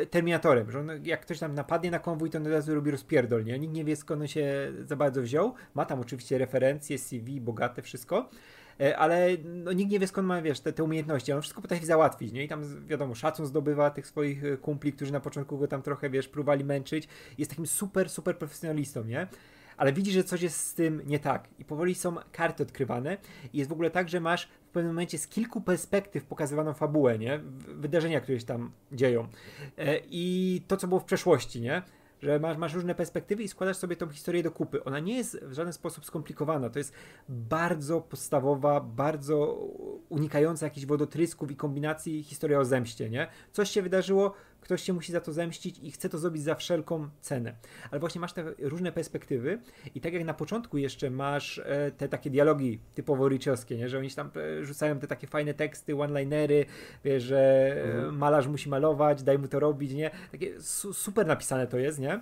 terminatorem, 0.09 0.71
że 0.71 0.79
on, 0.79 0.89
jak 1.03 1.21
ktoś 1.21 1.39
tam 1.39 1.55
napadnie 1.55 1.91
na 1.91 1.99
konwój, 1.99 2.29
to 2.29 2.37
on 2.37 2.47
od 2.47 2.53
razu 2.53 2.75
robi 2.75 2.91
rozpierdol, 2.91 3.43
nie? 3.43 3.59
Nikt 3.59 3.73
nie 3.73 3.83
wie 3.83 3.95
skąd 3.95 4.21
on 4.21 4.27
się 4.27 4.71
za 4.85 4.95
bardzo 4.95 5.21
wziął. 5.21 5.53
Ma 5.73 5.85
tam 5.85 5.99
oczywiście 5.99 6.37
referencje, 6.37 6.97
CV, 6.97 7.41
bogate, 7.41 7.81
wszystko. 7.81 8.29
E, 8.79 8.97
ale 8.97 9.27
no, 9.43 9.73
nikt 9.73 9.91
nie 9.91 9.99
wie 9.99 10.07
skąd 10.07 10.27
ma, 10.27 10.41
wiesz, 10.41 10.59
te, 10.59 10.73
te 10.73 10.83
umiejętności, 10.83 11.33
on 11.33 11.41
wszystko 11.41 11.61
potrafi 11.61 11.85
załatwić, 11.85 12.31
nie? 12.31 12.43
I 12.43 12.47
tam, 12.47 12.85
wiadomo, 12.87 13.15
szacun 13.15 13.45
zdobywa 13.45 13.89
tych 13.89 14.07
swoich 14.07 14.45
e, 14.45 14.57
kumpli, 14.57 14.93
którzy 14.93 15.13
na 15.13 15.19
początku 15.19 15.57
go 15.57 15.67
tam 15.67 15.81
trochę, 15.81 16.09
wiesz, 16.09 16.27
próbowali 16.27 16.63
męczyć. 16.63 17.07
Jest 17.37 17.51
takim 17.51 17.67
super, 17.67 18.09
super 18.09 18.37
profesjonalistą, 18.37 19.03
nie? 19.03 19.27
Ale 19.77 19.93
widzi, 19.93 20.11
że 20.11 20.23
coś 20.23 20.41
jest 20.41 20.67
z 20.67 20.73
tym 20.73 21.01
nie 21.05 21.19
tak. 21.19 21.47
I 21.59 21.65
powoli 21.65 21.95
są 21.95 22.15
karty 22.31 22.63
odkrywane. 22.63 23.17
I 23.53 23.57
jest 23.57 23.69
w 23.69 23.73
ogóle 23.73 23.91
tak, 23.91 24.09
że 24.09 24.19
masz 24.19 24.47
w 24.47 24.71
pewnym 24.71 24.91
momencie 24.93 25.17
z 25.17 25.27
kilku 25.27 25.61
perspektyw 25.61 26.25
pokazywaną 26.25 26.73
fabułę, 26.73 27.19
nie? 27.19 27.39
Wydarzenia, 27.67 28.21
które 28.21 28.39
się 28.39 28.45
tam 28.45 28.71
dzieją. 28.91 29.27
E, 29.77 29.99
I 30.09 30.61
to, 30.67 30.77
co 30.77 30.87
było 30.87 30.99
w 30.99 31.05
przeszłości, 31.05 31.61
nie? 31.61 31.81
że 32.21 32.39
masz, 32.39 32.57
masz 32.57 32.73
różne 32.73 32.95
perspektywy 32.95 33.43
i 33.43 33.47
składasz 33.47 33.77
sobie 33.77 33.95
tą 33.95 34.09
historię 34.09 34.43
do 34.43 34.51
kupy. 34.51 34.83
Ona 34.83 34.99
nie 34.99 35.17
jest 35.17 35.43
w 35.43 35.53
żaden 35.53 35.73
sposób 35.73 36.05
skomplikowana. 36.05 36.69
To 36.69 36.79
jest 36.79 36.93
bardzo 37.29 38.01
podstawowa, 38.01 38.81
bardzo 38.81 39.67
unikająca 40.09 40.65
jakichś 40.65 40.85
wodotrysków 40.85 41.51
i 41.51 41.55
kombinacji 41.55 42.23
historia 42.23 42.59
o 42.59 42.65
zemście, 42.65 43.09
nie? 43.09 43.27
Coś 43.51 43.69
się 43.69 43.81
wydarzyło, 43.81 44.33
ktoś 44.65 44.81
się 44.81 44.93
musi 44.93 45.11
za 45.11 45.21
to 45.21 45.33
zemścić 45.33 45.79
i 45.83 45.91
chce 45.91 46.09
to 46.09 46.17
zrobić 46.17 46.43
za 46.43 46.55
wszelką 46.55 47.09
cenę. 47.21 47.55
Ale 47.91 47.99
właśnie 47.99 48.21
masz 48.21 48.33
te 48.33 48.53
różne 48.59 48.91
perspektywy 48.91 49.61
i 49.95 50.01
tak 50.01 50.13
jak 50.13 50.25
na 50.25 50.33
początku 50.33 50.77
jeszcze 50.77 51.09
masz 51.09 51.59
e, 51.59 51.91
te 51.91 52.09
takie 52.09 52.29
dialogi 52.29 52.79
typowo 52.95 53.29
richiowskie, 53.29 53.77
nie? 53.77 53.89
że 53.89 53.97
oni 53.97 54.11
tam 54.11 54.31
e, 54.35 54.65
rzucają 54.65 54.99
te 54.99 55.07
takie 55.07 55.27
fajne 55.27 55.53
teksty, 55.53 55.95
one-linery, 55.95 56.65
wiesz, 57.03 57.23
że 57.23 57.39
e, 57.77 57.83
mhm. 57.83 58.17
malarz 58.17 58.47
musi 58.47 58.69
malować, 58.69 59.23
daj 59.23 59.39
mu 59.39 59.47
to 59.47 59.59
robić, 59.59 59.93
nie? 59.93 60.11
Takie 60.31 60.61
su 60.61 60.93
super 60.93 61.27
napisane 61.27 61.67
to 61.67 61.77
jest, 61.77 61.99
nie? 61.99 62.21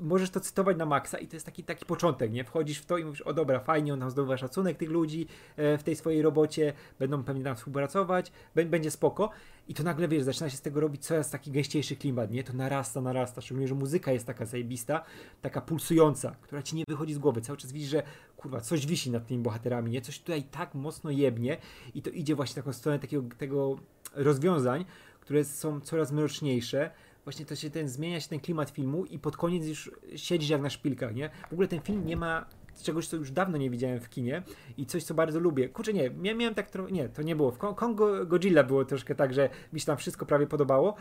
Możesz 0.00 0.30
to 0.30 0.40
cytować 0.40 0.76
na 0.76 0.86
maksa 0.86 1.18
i 1.18 1.28
to 1.28 1.36
jest 1.36 1.46
taki, 1.46 1.64
taki 1.64 1.84
początek, 1.86 2.32
nie? 2.32 2.44
Wchodzisz 2.44 2.78
w 2.78 2.86
to 2.86 2.98
i 2.98 3.04
mówisz, 3.04 3.20
o 3.20 3.32
dobra, 3.32 3.60
fajnie, 3.60 3.92
on 3.92 4.00
tam 4.00 4.10
zdobywa 4.10 4.36
szacunek 4.36 4.76
tych 4.76 4.90
ludzi 4.90 5.26
w 5.56 5.80
tej 5.84 5.96
swojej 5.96 6.22
robocie, 6.22 6.72
będą 6.98 7.24
pewnie 7.24 7.44
tam 7.44 7.56
współpracować, 7.56 8.32
będzie 8.54 8.90
spoko 8.90 9.30
i 9.68 9.74
to 9.74 9.82
nagle, 9.82 10.08
wiesz, 10.08 10.22
zaczyna 10.22 10.50
się 10.50 10.56
z 10.56 10.62
tego 10.62 10.80
robić 10.80 11.06
coraz 11.06 11.30
taki 11.30 11.50
gęściejszy 11.50 11.96
klimat, 11.96 12.30
nie? 12.30 12.44
To 12.44 12.52
narasta, 12.52 13.00
narasta, 13.00 13.40
szczególnie, 13.40 13.68
że 13.68 13.74
muzyka 13.74 14.12
jest 14.12 14.26
taka 14.26 14.46
zajebista, 14.46 15.04
taka 15.42 15.60
pulsująca, 15.60 16.36
która 16.40 16.62
ci 16.62 16.76
nie 16.76 16.84
wychodzi 16.88 17.14
z 17.14 17.18
głowy. 17.18 17.40
Cały 17.40 17.56
czas 17.56 17.72
widzisz, 17.72 17.90
że 17.90 18.02
kurwa, 18.36 18.60
coś 18.60 18.86
wisi 18.86 19.10
nad 19.10 19.26
tymi 19.26 19.42
bohaterami, 19.42 19.90
nie? 19.90 20.00
Coś 20.00 20.18
tutaj 20.18 20.42
tak 20.42 20.74
mocno 20.74 21.10
jebnie 21.10 21.56
i 21.94 22.02
to 22.02 22.10
idzie 22.10 22.34
właśnie 22.34 22.54
taką 22.54 22.72
stronę 22.72 22.98
takiego 22.98 23.22
tego 23.38 23.76
rozwiązań, 24.14 24.84
które 25.20 25.44
są 25.44 25.80
coraz 25.80 26.12
mroczniejsze. 26.12 26.90
Właśnie 27.28 27.46
to 27.46 27.56
się 27.56 27.70
ten, 27.70 27.88
zmienia 27.88 28.20
się 28.20 28.28
ten 28.28 28.40
klimat 28.40 28.70
filmu 28.70 29.04
i 29.04 29.18
pod 29.18 29.36
koniec 29.36 29.66
już 29.66 29.90
siedzisz 30.16 30.50
jak 30.50 30.60
na 30.60 30.70
szpilkach, 30.70 31.14
nie? 31.14 31.30
W 31.48 31.52
ogóle 31.52 31.68
ten 31.68 31.80
film 31.80 32.06
nie 32.06 32.16
ma 32.16 32.46
czegoś, 32.82 33.08
co 33.08 33.16
już 33.16 33.30
dawno 33.30 33.58
nie 33.58 33.70
widziałem 33.70 34.00
w 34.00 34.08
kinie 34.08 34.42
i 34.76 34.86
coś, 34.86 35.04
co 35.04 35.14
bardzo 35.14 35.40
lubię. 35.40 35.68
Kurczę, 35.68 35.92
nie, 35.92 36.10
miałem 36.10 36.54
tak 36.54 36.70
trochę, 36.70 36.92
nie, 36.92 37.08
to 37.08 37.22
nie 37.22 37.36
było. 37.36 37.50
W 37.50 37.58
Kongo 37.58 38.26
Godzilla 38.26 38.64
było 38.64 38.84
troszkę 38.84 39.14
tak, 39.14 39.34
że 39.34 39.48
mi 39.72 39.80
się 39.80 39.86
tam 39.86 39.96
wszystko 39.96 40.26
prawie 40.26 40.46
podobało, 40.46 40.94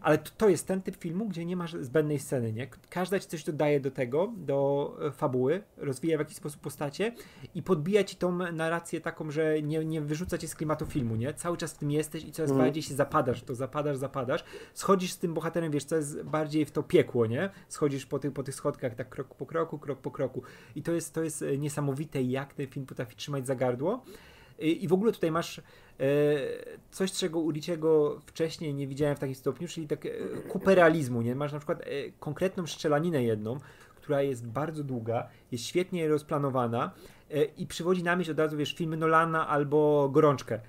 ale 0.00 0.18
to, 0.18 0.30
to 0.36 0.48
jest 0.48 0.66
ten 0.66 0.82
typ 0.82 0.96
filmu, 0.96 1.28
gdzie 1.28 1.44
nie 1.44 1.56
masz 1.56 1.76
zbędnej 1.80 2.18
sceny, 2.18 2.52
nie? 2.52 2.66
Każda 2.90 3.18
ci 3.20 3.28
coś 3.28 3.44
dodaje 3.44 3.80
do 3.80 3.90
tego, 3.90 4.32
do 4.36 4.92
e, 5.06 5.10
fabuły, 5.10 5.62
rozwija 5.76 6.16
w 6.16 6.20
jakiś 6.20 6.36
sposób 6.36 6.60
postacie 6.60 7.12
i 7.54 7.62
podbija 7.62 8.04
ci 8.04 8.16
tą 8.16 8.52
narrację 8.52 9.00
taką, 9.00 9.30
że 9.30 9.62
nie, 9.62 9.84
nie 9.84 10.00
wyrzuca 10.00 10.38
cię 10.38 10.48
z 10.48 10.54
klimatu 10.54 10.86
filmu, 10.86 11.16
nie? 11.16 11.34
Cały 11.34 11.56
czas 11.56 11.72
w 11.72 11.78
tym 11.78 11.90
jesteś 11.90 12.24
i 12.24 12.32
coraz 12.32 12.50
mm. 12.50 12.62
bardziej 12.62 12.82
się 12.82 12.94
zapadasz, 12.94 13.42
to 13.42 13.54
zapadasz, 13.54 13.96
zapadasz. 13.96 14.44
Schodzisz 14.74 15.12
z 15.12 15.18
tym 15.18 15.34
bohaterem, 15.34 15.72
wiesz, 15.72 15.84
co 15.84 15.96
jest 15.96 16.22
bardziej 16.22 16.66
w 16.66 16.70
to 16.70 16.82
piekło, 16.82 17.26
nie? 17.26 17.50
Schodzisz 17.68 18.06
po 18.06 18.18
tych, 18.18 18.32
po 18.32 18.42
tych 18.42 18.54
schodkach 18.54 18.94
tak 18.94 19.08
krok 19.08 19.34
po 19.34 19.46
kroku, 19.46 19.78
krok 19.78 19.98
po 19.98 20.10
kroku. 20.10 20.42
I 20.76 20.82
to 20.82 20.92
jest, 20.92 21.14
to 21.14 21.21
jest 21.24 21.42
e, 21.42 21.58
niesamowite, 21.58 22.22
jak 22.22 22.54
ten 22.54 22.66
film 22.66 22.86
potrafi 22.86 23.16
trzymać 23.16 23.46
za 23.46 23.54
gardło. 23.54 24.04
I 24.58 24.88
w 24.88 24.92
ogóle 24.92 25.12
tutaj 25.12 25.30
masz 25.30 25.58
e, 25.58 25.62
coś, 26.90 27.12
czego 27.12 27.40
u 27.40 27.52
Richiego 27.52 28.20
wcześniej 28.26 28.74
nie 28.74 28.86
widziałem 28.86 29.16
w 29.16 29.18
takim 29.18 29.34
stopniu, 29.34 29.68
czyli 29.68 29.86
tak 29.88 30.06
e, 30.06 30.10
kupę 30.48 30.74
realizmu, 30.74 31.22
nie? 31.22 31.34
Masz 31.34 31.52
na 31.52 31.58
przykład 31.58 31.82
konkretną 32.20 32.66
strzelaninę 32.66 33.22
jedną, 33.22 33.58
która 33.96 34.22
jest 34.22 34.46
bardzo 34.46 34.84
długa, 34.84 35.28
jest 35.52 35.64
świetnie 35.64 36.08
rozplanowana 36.08 36.90
i 37.56 37.66
przywodzi 37.66 38.02
na 38.02 38.16
myśl 38.16 38.30
od 38.30 38.38
razu, 38.38 38.56
wiesz, 38.56 38.74
filmy 38.74 38.96
Nolana 38.96 39.48
albo 39.48 40.08
Gorączkę 40.12 40.60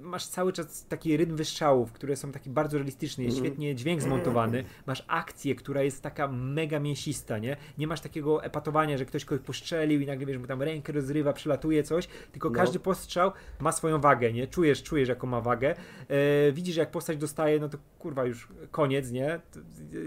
masz 0.00 0.26
cały 0.26 0.52
czas 0.52 0.86
taki 0.86 1.16
rytm 1.16 1.36
wystrzałów, 1.36 1.92
które 1.92 2.16
są 2.16 2.32
takie 2.32 2.50
bardzo 2.50 2.78
realistyczne, 2.78 3.24
jest 3.24 3.36
mhm. 3.36 3.52
świetnie 3.52 3.74
dźwięk 3.74 4.02
zmontowany, 4.02 4.64
masz 4.86 5.04
akcję, 5.06 5.54
która 5.54 5.82
jest 5.82 6.02
taka 6.02 6.28
mega 6.28 6.80
mięsista, 6.80 7.38
nie? 7.38 7.56
Nie 7.78 7.86
masz 7.86 8.00
takiego 8.00 8.44
epatowania, 8.44 8.98
że 8.98 9.04
ktoś 9.04 9.24
kogoś 9.24 9.44
postrzelił 9.46 10.00
i 10.00 10.06
nagle 10.06 10.26
wiesz, 10.26 10.38
mu 10.38 10.46
tam 10.46 10.62
rękę 10.62 10.92
rozrywa, 10.92 11.32
przelatuje 11.32 11.82
coś, 11.82 12.08
tylko 12.32 12.50
no. 12.50 12.54
każdy 12.54 12.78
postrzał 12.78 13.32
ma 13.60 13.72
swoją 13.72 14.00
wagę, 14.00 14.32
nie? 14.32 14.46
Czujesz, 14.46 14.82
czujesz 14.82 15.08
jaką 15.08 15.26
ma 15.26 15.40
wagę. 15.40 15.74
E, 16.08 16.52
widzisz, 16.52 16.76
jak 16.76 16.90
postać 16.90 17.16
dostaje, 17.16 17.60
no 17.60 17.68
to 17.68 17.78
kurwa 17.98 18.24
już 18.24 18.48
koniec, 18.70 19.10
nie? 19.10 19.40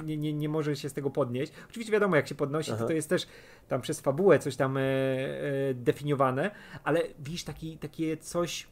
Nie, 0.04 0.18
nie, 0.18 0.34
nie 0.34 0.50
może 0.50 0.76
się 0.76 0.90
z 0.90 0.94
tego 0.94 1.10
podnieść. 1.10 1.52
Oczywiście 1.70 1.94
wiadomo, 1.94 2.16
jak 2.16 2.28
się 2.28 2.36
podnosi, 2.36 2.72
to, 2.72 2.88
to 2.88 2.94
jest 2.94 3.10
też 3.10 3.28
tam 3.68 3.82
przez 3.82 4.02
fabułę 4.02 4.40
coś 4.40 4.56
tam 4.56 4.78
e, 4.78 4.82
e, 4.82 5.74
definiowane, 5.74 6.52
ale 6.84 7.02
widzisz 7.20 7.44
taki, 7.44 7.78
takie 7.78 8.18
coś 8.18 8.68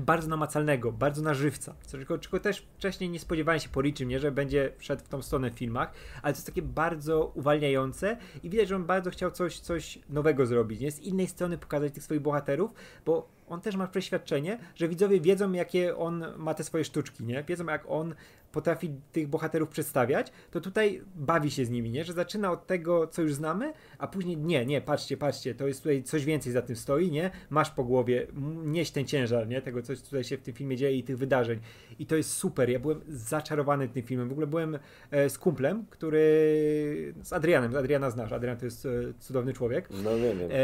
bardzo 0.00 0.28
namacalnego, 0.28 0.92
bardzo 0.92 1.22
na 1.22 1.34
żywca. 1.34 1.74
Czego, 1.90 2.18
czego 2.18 2.40
też 2.40 2.66
wcześniej 2.76 3.10
nie 3.10 3.18
spodziewałem 3.18 3.60
się 3.60 3.68
po 3.68 3.82
Richim, 3.82 4.08
nie, 4.08 4.20
że 4.20 4.32
będzie 4.32 4.72
wszedł 4.78 5.04
w 5.04 5.08
tą 5.08 5.22
stronę 5.22 5.50
w 5.50 5.54
filmach, 5.54 5.92
ale 6.22 6.32
to 6.32 6.36
jest 6.36 6.46
takie 6.46 6.62
bardzo 6.62 7.32
uwalniające 7.34 8.16
i 8.42 8.50
widać, 8.50 8.68
że 8.68 8.76
on 8.76 8.84
bardzo 8.84 9.10
chciał 9.10 9.30
coś, 9.30 9.60
coś 9.60 9.98
nowego 10.08 10.46
zrobić, 10.46 10.80
nie? 10.80 10.92
z 10.92 11.00
innej 11.00 11.26
strony 11.26 11.58
pokazać 11.58 11.92
tych 11.92 12.02
swoich 12.02 12.20
bohaterów, 12.20 12.70
bo 13.06 13.28
on 13.48 13.60
też 13.60 13.76
ma 13.76 13.86
przeświadczenie, 13.86 14.58
że 14.74 14.88
widzowie 14.88 15.20
wiedzą, 15.20 15.52
jakie 15.52 15.96
on 15.96 16.24
ma 16.36 16.54
te 16.54 16.64
swoje 16.64 16.84
sztuczki, 16.84 17.24
nie? 17.24 17.42
Wiedzą, 17.42 17.66
jak 17.66 17.84
on 17.88 18.14
potrafi 18.52 18.90
tych 19.12 19.28
bohaterów 19.28 19.68
przedstawiać, 19.68 20.32
to 20.50 20.60
tutaj 20.60 21.02
bawi 21.14 21.50
się 21.50 21.64
z 21.64 21.70
nimi, 21.70 21.90
nie? 21.90 22.04
Że 22.04 22.12
zaczyna 22.12 22.52
od 22.52 22.66
tego, 22.66 23.06
co 23.06 23.22
już 23.22 23.34
znamy, 23.34 23.72
a 23.98 24.06
później 24.06 24.36
nie, 24.36 24.66
nie, 24.66 24.80
patrzcie, 24.80 25.16
patrzcie, 25.16 25.54
to 25.54 25.66
jest 25.66 25.80
tutaj 25.80 26.02
coś 26.02 26.24
więcej 26.24 26.52
za 26.52 26.62
tym 26.62 26.76
stoi, 26.76 27.10
nie? 27.10 27.30
Masz 27.50 27.70
po 27.70 27.84
głowie, 27.84 28.26
nieś 28.64 28.90
ten 28.90 29.06
ciężar, 29.06 29.48
nie? 29.48 29.62
Tego, 29.62 29.82
co 29.82 29.96
tutaj 29.96 30.24
się 30.24 30.36
w 30.36 30.42
tym 30.42 30.54
filmie 30.54 30.76
dzieje 30.76 30.96
i 30.96 31.02
tych 31.02 31.18
wydarzeń. 31.18 31.60
I 31.98 32.06
to 32.06 32.16
jest 32.16 32.30
super. 32.30 32.70
Ja 32.70 32.78
byłem 32.78 33.00
zaczarowany 33.08 33.88
tym 33.88 34.02
filmem. 34.02 34.28
W 34.28 34.32
ogóle 34.32 34.46
byłem 34.46 34.78
e, 35.10 35.30
z 35.30 35.38
kumplem, 35.38 35.86
który 35.90 37.14
z 37.22 37.32
Adrianem, 37.32 37.76
Adriana 37.76 38.10
znasz, 38.10 38.32
Adrian 38.32 38.56
to 38.56 38.64
jest 38.64 38.86
e, 38.86 38.90
cudowny 39.18 39.52
człowiek. 39.52 39.88
No 39.90 40.16
wiem, 40.16 40.38
wiem. 40.38 40.50
E, 40.52 40.54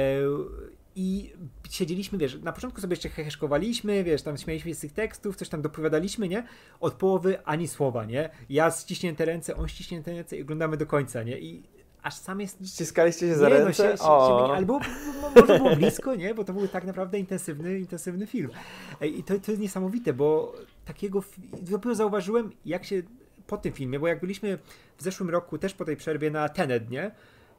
i 0.97 1.33
siedzieliśmy, 1.71 2.19
wiesz, 2.19 2.43
na 2.43 2.53
początku 2.53 2.81
sobie 2.81 2.93
jeszcze 2.93 3.09
heheszkowaliśmy, 3.09 4.05
wiesz, 4.05 4.23
tam 4.23 4.37
śmialiśmy 4.37 4.71
się 4.71 4.75
z 4.75 4.81
tych 4.81 4.93
tekstów, 4.93 5.37
coś 5.37 5.49
tam 5.49 5.63
dopowiadaliśmy, 5.63 6.29
nie? 6.29 6.47
Od 6.81 6.95
połowy 6.95 7.45
ani 7.45 7.69
słowa, 7.69 8.05
nie? 8.05 8.31
Ja 8.51 8.71
ściśnięte 8.71 9.25
ręce, 9.25 9.57
on 9.57 9.69
ściśnięte 9.69 10.13
ręce 10.13 10.37
i 10.37 10.43
oglądamy 10.43 10.77
do 10.77 10.87
końca, 10.87 11.23
nie? 11.23 11.39
I 11.39 11.63
aż 12.03 12.15
sam 12.15 12.41
jest... 12.41 12.67
Ściskaliście 12.67 13.29
się 13.29 13.35
za 13.35 13.49
nie, 13.49 13.55
no, 13.55 13.65
ręce? 13.65 13.83
No, 13.83 13.91
się, 13.91 13.97
się, 13.97 14.05
się, 14.05 14.55
albo 14.55 14.81
może 15.37 15.59
było 15.59 15.77
blisko, 15.77 16.15
nie? 16.15 16.35
Bo 16.35 16.45
to 16.45 16.53
był 16.53 16.69
tak 16.69 16.85
naprawdę 16.85 17.19
intensywny, 17.19 17.79
intensywny 17.79 18.27
film. 18.27 18.51
I 19.01 19.23
to, 19.25 19.39
to 19.39 19.51
jest 19.51 19.63
niesamowite, 19.63 20.13
bo 20.13 20.55
takiego... 20.85 21.25
Dopiero 21.63 21.95
zauważyłem, 21.95 22.53
jak 22.65 22.85
się 22.85 23.03
po 23.47 23.57
tym 23.57 23.73
filmie, 23.73 23.99
bo 23.99 24.09
jak 24.09 24.21
byliśmy 24.21 24.59
w 24.97 25.03
zeszłym 25.03 25.31
roku 25.31 25.59
też 25.59 25.75
po 25.75 25.85
tej 25.85 25.97
przerwie 25.97 26.31
na 26.31 26.49
Tenet, 26.49 26.91
nie? 26.91 27.11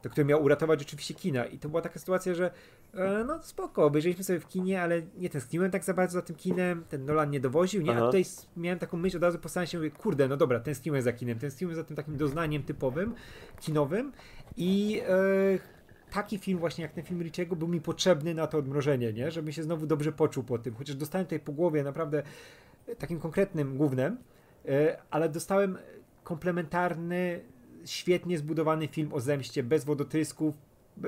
To, 0.06 0.10
który 0.10 0.26
miał 0.26 0.44
uratować 0.44 0.82
oczywiście 0.82 1.14
kina. 1.14 1.46
I 1.46 1.60
to 1.60 1.70
była 1.70 1.82
taka 1.82 2.00
sytuacja, 2.00 2.34
że 2.34 2.52
e, 2.94 3.24
no 3.28 3.44
spoko, 3.44 3.86
obejrzeliśmy 3.86 4.24
sobie 4.24 4.40
w 4.40 4.48
kinie, 4.48 4.82
ale 4.82 5.02
nie 5.18 5.30
tęskniłem 5.30 5.72
tak 5.72 5.84
za 5.84 5.94
bardzo 5.94 6.14
za 6.14 6.22
tym 6.22 6.36
kinem, 6.36 6.84
ten 6.90 7.06
Nolan 7.06 7.30
nie 7.30 7.40
dowoził, 7.40 7.82
nie? 7.82 7.92
A 7.92 7.96
Aha. 7.96 8.06
tutaj 8.06 8.22
s- 8.22 8.48
miałem 8.58 8.80
taką 8.80 8.98
myśl, 8.98 9.18
od 9.18 9.24
razu 9.24 9.40
postanowiłem 9.40 9.72
się, 9.72 9.78
mówię, 9.78 9.92
kurde, 9.92 10.28
no 10.28 10.38
dobra, 10.38 10.60
tęskniłem 10.60 11.02
za 11.02 11.14
kinem, 11.14 11.40
tęskniłem 11.40 11.76
za 11.76 11.84
tym 11.84 11.96
takim 11.96 12.18
doznaniem 12.18 12.64
typowym, 12.64 13.14
kinowym 13.62 14.12
i 14.58 15.02
e, 15.08 16.12
taki 16.12 16.38
film 16.38 16.60
właśnie 16.60 16.82
jak 16.82 16.94
ten 16.94 17.04
film 17.04 17.22
Richiego 17.22 17.56
był 17.56 17.68
mi 17.68 17.82
potrzebny 17.82 18.34
na 18.34 18.48
to 18.48 18.58
odmrożenie, 18.58 19.14
nie? 19.14 19.32
Żebym 19.32 19.52
się 19.54 19.64
znowu 19.64 19.86
dobrze 19.88 20.12
poczuł 20.12 20.44
po 20.44 20.58
tym, 20.58 20.76
chociaż 20.76 20.96
dostałem 20.96 21.26
tutaj 21.28 21.40
po 21.40 21.52
głowie 21.52 21.84
naprawdę 21.84 22.24
e, 22.88 22.96
takim 22.96 23.20
konkretnym 23.20 23.78
głównym, 23.78 24.18
e, 24.68 24.98
ale 25.12 25.30
dostałem 25.30 25.78
komplementarny, 26.24 27.40
świetnie 27.86 28.38
zbudowany 28.38 28.88
film 28.88 29.14
o 29.14 29.20
zemście, 29.20 29.64
bez 29.64 29.86
wodotrysków, 29.86 30.56
e, 31.04 31.08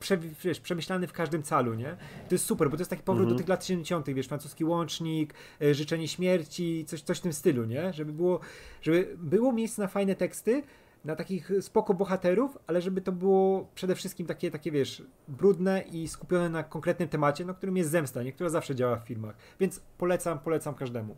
prze, 0.00 0.18
wiesz, 0.44 0.60
przemyślany 0.60 1.06
w 1.06 1.12
każdym 1.12 1.42
calu, 1.42 1.74
nie? 1.74 1.96
To 2.28 2.34
jest 2.34 2.44
super, 2.44 2.70
bo 2.70 2.76
to 2.76 2.80
jest 2.80 2.90
taki 2.90 3.02
powrót 3.02 3.22
Mhm. 3.24 3.36
do 3.36 3.38
tych 3.38 3.48
lat 3.48 3.64
70., 3.64 4.14
wiesz, 4.14 4.26
francuski 4.26 4.64
łącznik, 4.64 5.34
e, 5.62 5.74
życzenie 5.74 6.08
śmierci, 6.08 6.84
coś, 6.86 7.02
coś 7.02 7.18
w 7.18 7.20
tym 7.20 7.32
stylu, 7.32 7.64
nie? 7.64 7.92
Żeby 7.92 8.12
było, 8.12 8.40
żeby 8.82 9.16
było 9.18 9.52
miejsce 9.52 9.82
na 9.82 9.88
fajne 9.88 10.14
teksty, 10.14 10.62
na 11.04 11.16
takich 11.16 11.50
spoko 11.60 11.94
bohaterów, 11.94 12.58
ale 12.66 12.82
żeby 12.82 13.00
to 13.00 13.12
było 13.12 13.68
przede 13.74 13.94
wszystkim 13.94 14.26
takie, 14.26 14.50
takie 14.50 14.70
wiesz, 14.70 15.02
brudne 15.28 15.84
i 15.92 16.08
skupione 16.08 16.48
na 16.48 16.62
konkretnym 16.62 17.08
temacie, 17.08 17.44
no 17.44 17.54
którym 17.54 17.76
jest 17.76 17.90
zemsta, 17.90 18.22
nie? 18.22 18.32
Która 18.32 18.50
zawsze 18.50 18.74
działa 18.74 18.96
w 18.96 19.06
filmach. 19.06 19.36
Więc 19.60 19.80
polecam, 19.98 20.38
polecam 20.38 20.74
każdemu. 20.74 21.16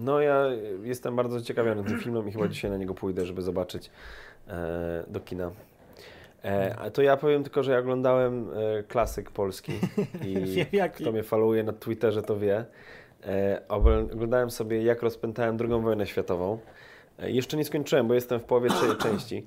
No 0.00 0.20
ja 0.20 0.44
jestem 0.82 1.16
bardzo 1.16 1.38
zaciekawiony 1.38 1.84
tym 1.84 1.98
filmem 2.00 2.28
i 2.28 2.32
chyba 2.32 2.48
dzisiaj 2.48 2.70
na 2.70 2.76
niego 2.76 2.94
pójdę, 2.94 3.26
żeby 3.26 3.42
zobaczyć 3.42 3.90
e, 4.48 5.04
do 5.08 5.20
kina. 5.20 5.50
E, 6.44 6.76
a 6.78 6.90
to 6.90 7.02
ja 7.02 7.16
powiem 7.16 7.42
tylko, 7.42 7.62
że 7.62 7.72
ja 7.72 7.78
oglądałem 7.78 8.50
e, 8.78 8.82
klasyk 8.82 9.30
polski 9.30 9.72
i 10.26 10.66
kto 10.92 11.12
mnie 11.12 11.22
followuje 11.22 11.62
na 11.62 11.72
Twitterze 11.72 12.22
to 12.22 12.38
wie. 12.38 12.64
E, 13.26 13.60
oglądałem 13.68 14.50
sobie 14.50 14.82
jak 14.82 15.02
rozpętałem 15.02 15.58
II 15.60 15.82
wojnę 15.82 16.06
światową. 16.06 16.58
E, 17.18 17.30
jeszcze 17.30 17.56
nie 17.56 17.64
skończyłem, 17.64 18.08
bo 18.08 18.14
jestem 18.14 18.40
w 18.40 18.44
połowie 18.44 18.70
trzeciej 18.70 18.96
części. 19.10 19.44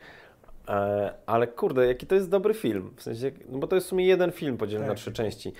E, 0.69 1.13
ale 1.25 1.47
kurde, 1.47 1.87
jaki 1.87 2.07
to 2.07 2.15
jest 2.15 2.29
dobry 2.29 2.53
film. 2.53 2.93
W 2.95 3.03
sensie, 3.03 3.31
no 3.49 3.59
bo 3.59 3.67
to 3.67 3.75
jest 3.75 3.87
w 3.87 3.89
sumie 3.89 4.05
jeden 4.05 4.31
film 4.31 4.57
podzielony 4.57 4.87
na 4.87 4.93
Tak. 4.93 4.99
trzy 5.01 5.11
części. 5.11 5.53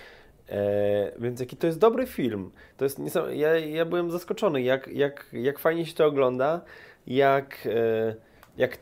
E, 0.50 1.12
więc 1.20 1.40
jaki 1.40 1.58
to 1.58 1.68
jest 1.68 1.80
dobry 1.80 2.08
film. 2.08 2.52
To 2.78 2.86
jest 2.86 3.00
niesam... 3.00 3.36
ja, 3.36 3.60
ja 3.60 3.86
byłem 3.86 4.12
zaskoczony, 4.12 4.62
jak, 4.62 4.88
jak, 4.88 5.26
jak 5.34 5.60
fajnie 5.60 5.86
się 5.86 5.94
to 5.94 6.06
ogląda, 6.06 6.62
jak, 7.08 7.68
e, 7.68 8.16
jak, 8.58 8.78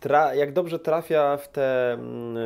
tra... 0.00 0.34
jak 0.34 0.52
dobrze 0.52 0.78
trafia 0.78 1.36
w 1.36 1.48
te, 1.48 1.92
mm, 1.92 2.36
e, 2.36 2.40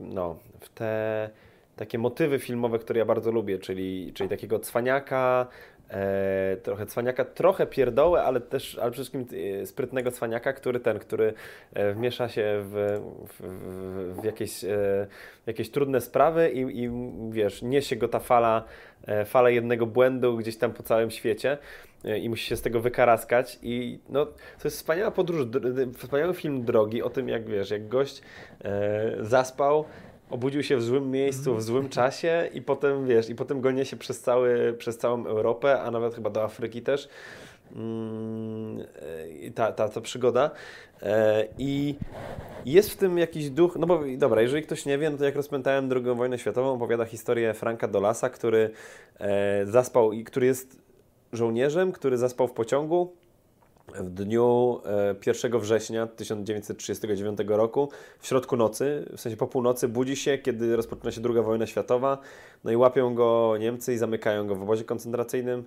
no, 0.00 0.36
w 0.60 0.68
te 0.68 1.30
takie 1.76 1.98
motywy 1.98 2.38
filmowe, 2.38 2.78
które 2.78 2.98
ja 2.98 3.04
bardzo 3.04 3.30
lubię, 3.30 3.58
czyli, 3.58 4.12
czyli 4.14 4.28
takiego 4.28 4.58
cwaniaka, 4.58 5.46
e, 5.90 6.56
trochę 6.62 6.86
cwaniaka, 6.86 7.24
trochę 7.24 7.66
pierdołę, 7.66 8.22
ale 8.22 8.40
też, 8.40 8.78
ale 8.78 8.90
przede 8.90 9.04
wszystkim 9.04 9.26
e, 9.62 9.66
sprytnego 9.66 10.10
cwaniaka, 10.10 10.52
który 10.52 10.80
ten, 10.80 10.98
który 10.98 11.34
e, 11.74 11.92
wmiesza 11.92 12.28
się 12.28 12.44
w, 12.62 13.00
w, 13.28 14.20
w, 14.20 14.24
jakieś, 14.24 14.64
e, 14.64 15.06
jakieś 15.46 15.70
trudne 15.70 16.00
sprawy 16.00 16.50
i, 16.50 16.84
i 16.84 16.90
wiesz, 17.30 17.62
niesie 17.62 17.96
go 17.96 18.08
ta 18.08 18.18
fala, 18.18 18.64
fala 19.24 19.50
jednego 19.50 19.86
błędu 19.86 20.36
gdzieś 20.36 20.56
tam 20.56 20.72
po 20.72 20.82
całym 20.82 21.10
świecie 21.10 21.58
i 22.22 22.28
musi 22.28 22.46
się 22.46 22.56
z 22.56 22.62
tego 22.62 22.80
wykaraskać. 22.80 23.58
I 23.62 23.98
no, 24.08 24.26
to 24.26 24.64
jest 24.64 24.76
wspaniała 24.76 25.10
podróż, 25.10 25.46
dr- 25.46 25.94
wspaniały 25.98 26.34
film 26.34 26.64
drogi 26.64 27.02
o 27.02 27.10
tym, 27.10 27.28
jak 27.28 27.48
wiesz, 27.48 27.70
jak 27.70 27.88
gość 27.88 28.22
zaspał, 29.20 29.84
obudził 30.34 30.62
się 30.62 30.76
w 30.76 30.82
złym 30.82 31.10
miejscu, 31.10 31.54
w 31.54 31.62
złym 31.62 31.88
czasie 31.88 32.48
i 32.54 32.62
potem, 32.62 33.06
wiesz, 33.06 33.28
i 33.30 33.34
potem 33.34 33.60
go 33.60 33.70
niesie 33.70 33.96
przez, 33.96 34.20
cały, 34.20 34.74
przez 34.78 34.98
całą 34.98 35.26
Europę, 35.26 35.80
a 35.82 35.90
nawet 35.90 36.14
chyba 36.14 36.30
do 36.30 36.44
Afryki 36.44 36.82
też. 36.82 37.08
Mm, 37.76 38.80
e, 39.46 39.50
ta, 39.50 39.72
ta, 39.72 39.88
ta 39.88 40.00
przygoda. 40.00 40.50
E, 41.02 41.44
I 41.58 41.94
jest 42.64 42.90
w 42.90 42.96
tym 42.96 43.18
jakiś 43.18 43.50
duch, 43.50 43.76
no 43.78 43.86
bo 43.86 44.00
dobra, 44.16 44.42
jeżeli 44.42 44.62
ktoś 44.62 44.86
nie 44.86 44.98
wie, 44.98 45.10
no 45.10 45.18
to 45.18 45.24
jak 45.24 45.36
rozpętałem 45.36 45.92
II 45.92 46.14
wojnę 46.16 46.38
światową, 46.38 46.74
opowiada 46.74 47.04
historię 47.04 47.54
Franka 47.54 47.88
Dolasa, 47.88 48.30
który 48.30 48.70
e, 49.20 49.66
zaspał 49.66 50.12
i 50.12 50.24
który 50.24 50.46
jest 50.46 50.82
żołnierzem, 51.32 51.92
który 51.92 52.18
zaspał 52.18 52.48
w 52.48 52.52
pociągu 52.52 53.16
w 53.88 54.10
dniu 54.10 54.80
e, 54.86 55.14
1 55.26 55.58
września 55.58 56.06
1939 56.06 57.38
roku, 57.46 57.88
w 58.18 58.26
środku 58.26 58.56
nocy, 58.56 59.08
w 59.16 59.20
sensie 59.20 59.36
po 59.36 59.46
północy, 59.46 59.88
budzi 59.88 60.16
się, 60.16 60.38
kiedy 60.38 60.76
rozpoczyna 60.76 61.12
się 61.12 61.20
II 61.24 61.42
wojna 61.44 61.66
światowa, 61.66 62.18
no 62.64 62.70
i 62.70 62.76
łapią 62.76 63.14
go 63.14 63.54
Niemcy 63.60 63.94
i 63.94 63.98
zamykają 63.98 64.46
go 64.46 64.54
w 64.54 64.62
obozie 64.62 64.84
koncentracyjnym, 64.84 65.64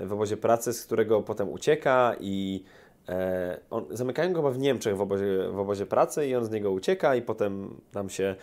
w 0.00 0.12
obozie 0.12 0.36
pracy, 0.36 0.72
z 0.72 0.86
którego 0.86 1.20
potem 1.20 1.48
ucieka 1.48 2.16
i 2.20 2.64
e, 3.08 3.60
on, 3.70 3.86
zamykają 3.90 4.32
go 4.32 4.38
chyba 4.40 4.50
w 4.50 4.58
Niemczech 4.58 4.96
w 4.96 5.00
obozie, 5.00 5.48
w 5.52 5.58
obozie 5.58 5.86
pracy 5.86 6.26
i 6.26 6.34
on 6.34 6.44
z 6.44 6.50
niego 6.50 6.70
ucieka 6.70 7.14
i 7.14 7.22
potem 7.22 7.80
tam 7.92 8.10
się 8.10 8.34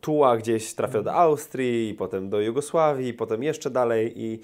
tuła 0.00 0.36
gdzieś, 0.36 0.74
trafia 0.74 1.02
do 1.02 1.14
Austrii, 1.14 1.90
i 1.90 1.94
potem 1.94 2.30
do 2.30 2.40
Jugosławii, 2.40 3.08
i 3.08 3.14
potem 3.14 3.42
jeszcze 3.42 3.70
dalej 3.70 4.12
i 4.16 4.40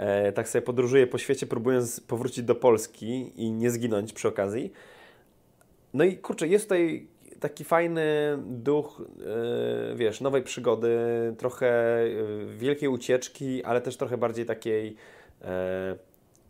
e, 0.00 0.32
tak 0.32 0.48
sobie 0.48 0.62
podróżuje 0.62 1.06
po 1.06 1.18
świecie, 1.18 1.46
próbując 1.46 2.00
powrócić 2.00 2.44
do 2.44 2.54
Polski 2.54 3.32
i 3.36 3.50
nie 3.50 3.70
zginąć 3.70 4.12
przy 4.12 4.28
okazji. 4.28 4.72
No 5.94 6.04
i 6.04 6.16
kurczę, 6.16 6.48
jest 6.48 6.64
tutaj 6.64 7.06
taki 7.40 7.64
fajny 7.64 8.04
duch, 8.46 9.02
e, 9.92 9.96
wiesz, 9.96 10.20
nowej 10.20 10.42
przygody, 10.42 10.96
trochę 11.38 11.68
e, 11.68 12.08
wielkiej 12.56 12.88
ucieczki, 12.88 13.64
ale 13.64 13.80
też 13.80 13.96
trochę 13.96 14.18
bardziej 14.18 14.46
takiej 14.46 14.96
e, 15.42 15.96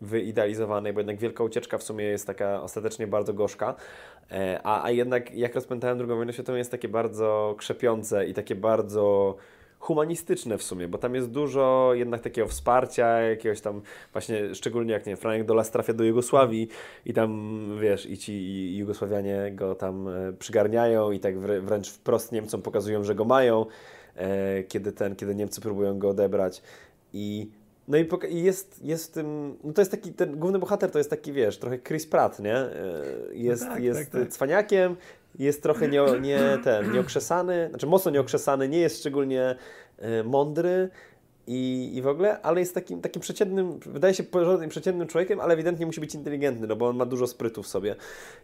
wyidealizowanej, 0.00 0.92
bo 0.92 1.00
jednak 1.00 1.18
wielka 1.18 1.44
ucieczka 1.44 1.78
w 1.78 1.82
sumie 1.82 2.04
jest 2.04 2.26
taka 2.26 2.62
ostatecznie 2.62 3.06
bardzo 3.06 3.34
gorzka, 3.34 3.74
a, 4.62 4.84
a 4.84 4.90
jednak 4.90 5.34
jak 5.34 5.54
rozpętałem 5.54 5.98
drugą 5.98 6.16
wojnę 6.16 6.32
światową 6.32 6.58
jest 6.58 6.70
takie 6.70 6.88
bardzo 6.88 7.54
krzepiące 7.58 8.26
i 8.26 8.34
takie 8.34 8.54
bardzo 8.54 9.36
humanistyczne 9.80 10.58
w 10.58 10.62
sumie, 10.62 10.88
bo 10.88 10.98
tam 10.98 11.14
jest 11.14 11.30
dużo 11.30 11.90
jednak 11.94 12.20
takiego 12.20 12.48
wsparcia, 12.48 13.06
jakiegoś 13.20 13.60
tam 13.60 13.82
właśnie, 14.12 14.54
szczególnie 14.54 14.92
jak 14.92 15.06
nie 15.06 15.10
wiem, 15.10 15.16
Franek 15.16 15.44
Dolas 15.44 15.70
trafia 15.70 15.92
do 15.92 16.04
Jugosławii 16.04 16.68
i 17.06 17.12
tam, 17.14 17.60
wiesz, 17.80 18.06
i 18.10 18.18
ci 18.18 18.76
Jugosławianie 18.76 19.52
go 19.54 19.74
tam 19.74 20.08
e, 20.08 20.32
przygarniają 20.38 21.10
i 21.10 21.20
tak 21.20 21.38
wrę- 21.38 21.60
wręcz 21.60 21.90
wprost 21.90 22.32
Niemcom 22.32 22.62
pokazują, 22.62 23.04
że 23.04 23.14
go 23.14 23.24
mają, 23.24 23.66
e, 24.16 24.62
kiedy 24.64 24.92
ten, 24.92 25.16
kiedy 25.16 25.34
Niemcy 25.34 25.60
próbują 25.60 25.98
go 25.98 26.08
odebrać 26.08 26.62
i 27.12 27.50
no 27.88 27.98
i, 27.98 28.08
jest, 28.42 28.84
jest 28.84 29.10
w 29.10 29.14
tym, 29.14 29.56
no 29.64 29.72
to 29.72 29.80
jest 29.80 29.90
taki, 29.90 30.12
ten 30.12 30.36
główny 30.36 30.58
bohater 30.58 30.90
to 30.90 30.98
jest 30.98 31.10
taki, 31.10 31.32
wiesz, 31.32 31.58
trochę 31.58 31.78
Chris 31.78 32.06
Pratt, 32.06 32.38
nie? 32.40 32.56
E, 32.56 32.70
Jest, 33.32 33.62
tak, 33.68 33.82
jest 33.82 34.00
tak, 34.12 34.20
tak. 34.22 34.28
cwaniakiem, 34.28 34.96
jest 35.38 35.62
trochę 35.62 35.88
nie, 35.88 36.02
nie 36.20 36.58
ten, 36.64 36.92
nieokrzesany, 36.92 37.66
znaczy 37.70 37.86
mocno 37.86 38.10
nieokrzesany, 38.10 38.68
nie 38.68 38.78
jest 38.78 38.98
szczególnie 38.98 39.56
e, 39.98 40.22
mądry 40.24 40.88
i, 41.46 41.90
i 41.94 42.02
w 42.02 42.06
ogóle, 42.06 42.42
ale 42.42 42.60
jest 42.60 42.74
takim, 42.74 43.00
takim 43.00 43.22
przeciętnym, 43.22 43.78
wydaje 43.78 44.14
się 44.14 44.22
porządnym, 44.22 44.70
przeciętnym 44.70 45.08
człowiekiem, 45.08 45.40
ale 45.40 45.54
ewidentnie 45.54 45.86
musi 45.86 46.00
być 46.00 46.14
inteligentny, 46.14 46.66
no 46.66 46.76
bo 46.76 46.88
on 46.88 46.96
ma 46.96 47.06
dużo 47.06 47.26
sprytu 47.26 47.62
w 47.62 47.66
sobie 47.66 47.96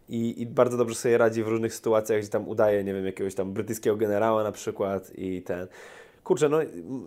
i, 0.09 0.43
i 0.43 0.47
bardzo 0.47 0.77
dobrze 0.77 0.95
sobie 0.95 1.19
radzi 1.19 1.43
w 1.43 1.49
różnych 1.49 1.75
sytuacjach, 1.75 2.21
gdzie 2.21 2.29
tam 2.29 2.49
udaje, 2.49 2.85
nie 2.85 2.95
wiem, 2.95 3.07
jakiegoś 3.07 3.35
tam 3.35 3.53
brytyjskiego 3.53 3.97
generała 3.97 4.43
na 4.43 4.53
przykład 4.53 5.11
i 5.15 5.43
ten... 5.43 5.67
Kurczę, 6.27 6.49
no 6.49 6.59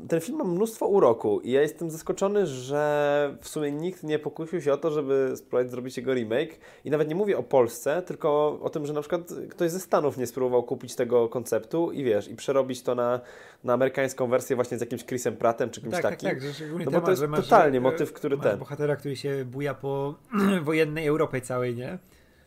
ten 0.08 0.22
film 0.22 0.38
ma 0.38 0.44
mnóstwo 0.44 0.88
uroku 0.88 1.40
i 1.40 1.52
ja 1.52 1.62
jestem 1.62 1.92
zaskoczony, 1.92 2.48
że 2.48 3.36
w 3.42 3.48
sumie 3.50 3.72
nikt 3.72 4.04
nie 4.04 4.20
pokusił 4.20 4.62
się 4.62 4.74
o 4.74 4.78
to, 4.78 4.92
żeby 4.92 5.32
spróbować 5.36 5.72
zrobić 5.72 5.98
jego 5.98 6.14
remake. 6.14 6.60
I 6.86 6.92
nawet 6.92 7.10
nie 7.10 7.16
mówię 7.16 7.38
o 7.38 7.44
Polsce, 7.44 8.02
tylko 8.02 8.60
o 8.62 8.70
tym, 8.70 8.86
że 8.86 8.94
na 8.94 9.02
przykład 9.02 9.22
ktoś 9.50 9.72
ze 9.72 9.80
Stanów 9.80 10.18
nie 10.18 10.28
spróbował 10.28 10.64
kupić 10.64 10.96
tego 10.96 11.30
konceptu 11.30 11.92
i 11.92 12.04
wiesz, 12.04 12.28
i 12.28 12.36
przerobić 12.36 12.82
to 12.82 12.96
na, 12.96 13.20
na 13.64 13.74
amerykańską 13.74 14.28
wersję 14.28 14.56
właśnie 14.56 14.78
z 14.78 14.82
jakimś 14.82 15.06
Chrisem 15.06 15.38
Prattem 15.38 15.70
czy 15.70 15.82
kimś 15.82 15.94
Tak, 15.94 16.02
tak, 16.04 16.12
takim. 16.12 16.30
tak, 16.30 16.42
że 16.42 16.54
szczególnie 16.54 16.86
No 16.86 16.92
bo 16.92 17.02
to 17.02 17.12
jest 17.12 17.28
masz, 17.28 17.44
totalnie 17.44 17.82
motyw, 17.82 18.14
który 18.14 18.38
masz 18.38 18.46
ten- 18.46 18.60
bohatera, 18.60 18.96
który 18.96 19.16
się 19.16 19.46
buja 19.46 19.74
po 19.74 20.16
wojennej 20.64 21.08
Europie 21.08 21.42
całej, 21.42 21.76
nie? 21.76 21.98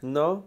No. 0.03 0.43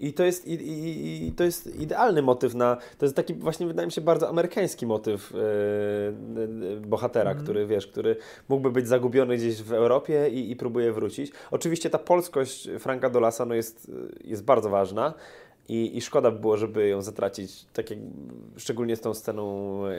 I 0.00 0.12
to 0.12 0.24
jest, 0.24 0.46
i, 0.46 0.52
i, 0.52 1.28
i 1.28 1.32
to 1.32 1.44
jest 1.44 1.80
idealny 1.80 2.22
motyw 2.22 2.54
na. 2.54 2.76
To 2.98 3.04
jest 3.06 3.16
taki 3.16 3.34
właśnie, 3.34 3.66
wydaje 3.66 3.86
mi 3.86 3.92
się, 3.92 4.00
bardzo 4.00 4.28
amerykański 4.28 4.86
motyw 4.86 5.32
e, 5.34 6.80
bohatera, 6.80 7.30
Mhm. 7.30 7.44
który 7.44 7.66
wiesz, 7.66 7.86
który 7.86 8.16
mógłby 8.48 8.70
być 8.70 8.88
zagubiony 8.88 9.36
gdzieś 9.36 9.62
w 9.62 9.72
Europie 9.72 10.28
i, 10.28 10.50
i 10.50 10.56
próbuje 10.56 10.92
wrócić. 10.92 11.32
Oczywiście 11.50 11.90
ta 11.90 11.98
polskość 11.98 12.68
Franka 12.78 13.10
Dolasa 13.10 13.44
no 13.44 13.54
jest, 13.54 13.90
jest 14.24 14.44
bardzo 14.44 14.70
ważna. 14.70 15.14
I, 15.68 15.96
I 15.96 16.00
szkoda 16.00 16.30
by 16.30 16.38
było, 16.38 16.56
żeby 16.56 16.88
ją 16.88 17.02
zatracić, 17.02 17.64
tak 17.72 17.90
jak, 17.90 17.98
szczególnie 18.56 18.96
z 18.96 19.00
tą 19.00 19.14
sceną 19.14 19.86
e, 19.86 19.92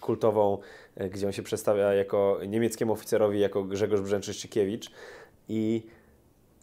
kultową, 0.00 0.58
e, 0.96 1.10
gdzie 1.10 1.26
on 1.26 1.32
się 1.32 1.42
przedstawia 1.42 1.94
jako 1.94 2.40
niemieckiemu 2.48 2.92
oficerowi, 2.92 3.40
jako 3.40 3.64
Grzegorz 3.64 4.00
Brzęczyszczykiewicz. 4.00 4.90
I 5.48 5.82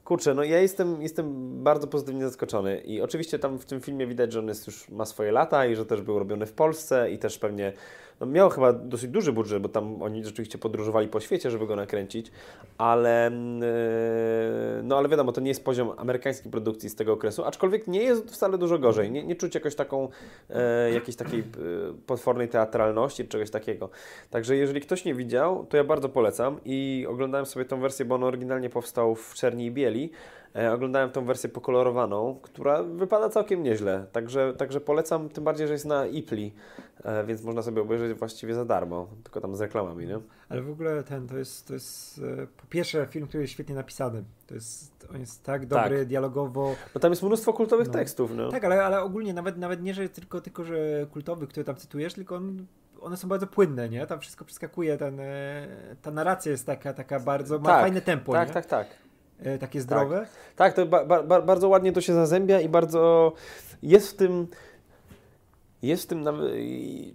Kurczę, 0.08 0.34
no 0.34 0.43
ja 0.43 0.62
jestem, 0.62 1.01
jestem 1.01 1.34
bardzo 1.64 1.88
pozytywnie 1.88 2.24
zaskoczony 2.24 2.82
i 2.82 3.01
oczywiście 3.01 3.39
tam 3.39 3.60
w 3.60 3.66
tym 3.66 3.82
filmie 3.82 4.08
widać, 4.08 4.34
że 4.34 4.39
on 4.39 4.47
jest 4.47 4.68
już 4.68 4.89
ma 4.89 5.05
swoje 5.05 5.32
lata 5.32 5.66
i 5.66 5.76
że 5.76 5.86
też 5.86 6.01
był 6.01 6.20
robiony 6.20 6.45
w 6.45 6.53
Polsce 6.53 7.12
i 7.12 7.18
też 7.18 7.38
pewnie 7.38 7.74
no 8.20 8.26
miał 8.26 8.49
chyba 8.49 8.74
dosyć 8.74 9.11
duży 9.11 9.34
budżet, 9.34 9.61
bo 9.61 9.70
tam 9.70 10.01
oni 10.01 10.26
rzeczywiście 10.26 10.57
podróżowali 10.57 11.07
po 11.07 11.20
świecie, 11.20 11.51
żeby 11.51 11.68
go 11.68 11.76
nakręcić, 11.76 12.32
ale 12.78 13.32
yy, 13.34 14.84
no 14.84 14.97
ale 14.97 15.09
wiadomo, 15.09 15.32
to 15.32 15.41
nie 15.41 15.47
jest 15.47 15.65
poziom 15.65 15.91
amerykańskiej 15.97 16.51
produkcji 16.51 16.89
z 16.89 16.95
tego 16.95 17.13
okresu, 17.13 17.45
aczkolwiek 17.45 17.88
nie 17.88 18.03
jest 18.03 18.32
wcale 18.32 18.57
dużo 18.57 18.80
gorzej. 18.80 19.11
Nie, 19.11 19.24
nie 19.24 19.36
czuć 19.36 19.55
jakoś 19.55 19.76
taką, 19.76 20.09
e, 20.49 20.91
jakiejś 20.91 21.15
takiej 21.15 21.39
e, 21.39 21.43
potwornej 22.05 22.49
teatralności 22.49 23.24
czy 23.24 23.30
czegoś 23.30 23.49
takiego. 23.49 23.89
Także 24.30 24.55
jeżeli 24.55 24.82
ktoś 24.82 25.05
nie 25.05 25.15
widział, 25.15 25.65
to 25.70 25.78
ja 25.78 25.84
bardzo 25.84 26.09
polecam 26.09 26.59
i 26.65 27.05
oglądałem 27.09 27.45
sobie 27.45 27.65
tą 27.65 27.80
wersję, 27.80 28.05
bo 28.05 28.15
on 28.15 28.24
oryginalnie 28.24 28.70
powstał 28.70 29.15
w 29.15 29.34
czerni 29.34 29.65
i 29.65 29.72
bieli, 29.72 30.11
E, 30.47 30.47
oglądałem 30.66 31.10
tą 31.10 31.26
wersję 31.26 31.49
pokolorowaną, 31.49 32.39
która 32.41 32.84
wypada 32.84 33.30
całkiem 33.30 33.64
nieźle. 33.64 34.05
Także, 34.12 34.53
także 34.53 34.82
polecam, 34.82 35.30
tym 35.30 35.43
bardziej, 35.43 35.68
że 35.68 35.74
jest 35.74 35.86
na 35.86 36.05
Ipli, 36.05 36.53
e, 37.03 37.26
więc 37.26 37.43
można 37.43 37.62
sobie 37.62 37.82
obejrzeć 37.82 38.14
właściwie 38.14 38.53
za 38.53 38.66
darmo, 38.66 39.08
tylko 39.24 39.41
tam 39.41 39.55
z 39.55 39.62
reklamami, 39.62 40.08
nie? 40.08 40.20
Ale 40.49 40.62
w 40.62 40.70
ogóle 40.70 41.03
ten, 41.03 41.28
to 41.28 41.38
jest, 41.38 41.68
to 41.68 41.74
jest 41.74 42.22
e, 42.41 42.47
po 42.47 42.68
pierwsze 42.70 43.08
film, 43.10 43.28
który 43.28 43.43
jest 43.43 43.53
świetnie 43.53 43.76
napisany. 43.76 44.24
To 44.47 44.55
jest, 44.55 45.08
on 45.14 45.20
jest 45.20 45.43
tak 45.43 45.66
dobry 45.66 45.99
tak. 45.99 46.08
dialogowo. 46.08 46.76
No 46.95 47.01
tam 47.01 47.12
jest 47.12 47.24
mnóstwo 47.24 47.53
kultowych 47.53 47.88
no. 47.88 47.93
tekstów, 47.93 48.32
no. 48.36 48.49
Tak, 48.49 48.64
ale, 48.64 48.86
ale 48.86 49.01
ogólnie 49.01 49.34
nawet, 49.34 49.58
nawet 49.58 49.84
nie, 49.84 49.93
że 49.93 50.10
tylko, 50.10 50.41
tylko, 50.41 50.64
że 50.64 51.08
kultowy, 51.12 51.47
który 51.47 51.64
tam 51.64 51.76
cytujesz, 51.76 52.14
tylko 52.14 52.36
on 52.36 52.66
one 53.01 53.18
są 53.18 53.28
bardzo 53.28 53.47
płynne, 53.47 53.89
nie? 53.89 54.08
Tam 54.08 54.20
wszystko 54.20 54.45
przeskakuje, 54.45 54.97
ten, 54.97 55.22
ta 56.01 56.12
narracja 56.12 56.51
jest 56.51 56.66
taka, 56.66 56.93
taka 56.93 57.20
bardzo, 57.20 57.60
ma 57.60 57.70
tak, 57.70 57.82
fajne 57.82 58.01
tempo, 58.01 58.32
tak, 58.34 58.47
nie? 58.47 58.53
Tak, 58.53 58.66
tak. 58.66 58.88
E, 58.88 59.07
takie 59.60 59.82
zdrowe. 59.82 60.20
Tak, 60.20 60.30
tak 60.56 60.74
to 60.74 60.86
ba, 60.86 61.24
ba, 61.24 61.42
bardzo 61.42 61.70
ładnie 61.70 61.92
to 61.92 62.02
się 62.02 62.14
zazębia 62.14 62.62
i 62.62 62.70
bardzo 62.70 63.34
jest 63.84 64.12
w 64.12 64.16
tym 64.16 64.48
jest 65.82 66.04
w 66.04 66.08
tym, 66.08 66.26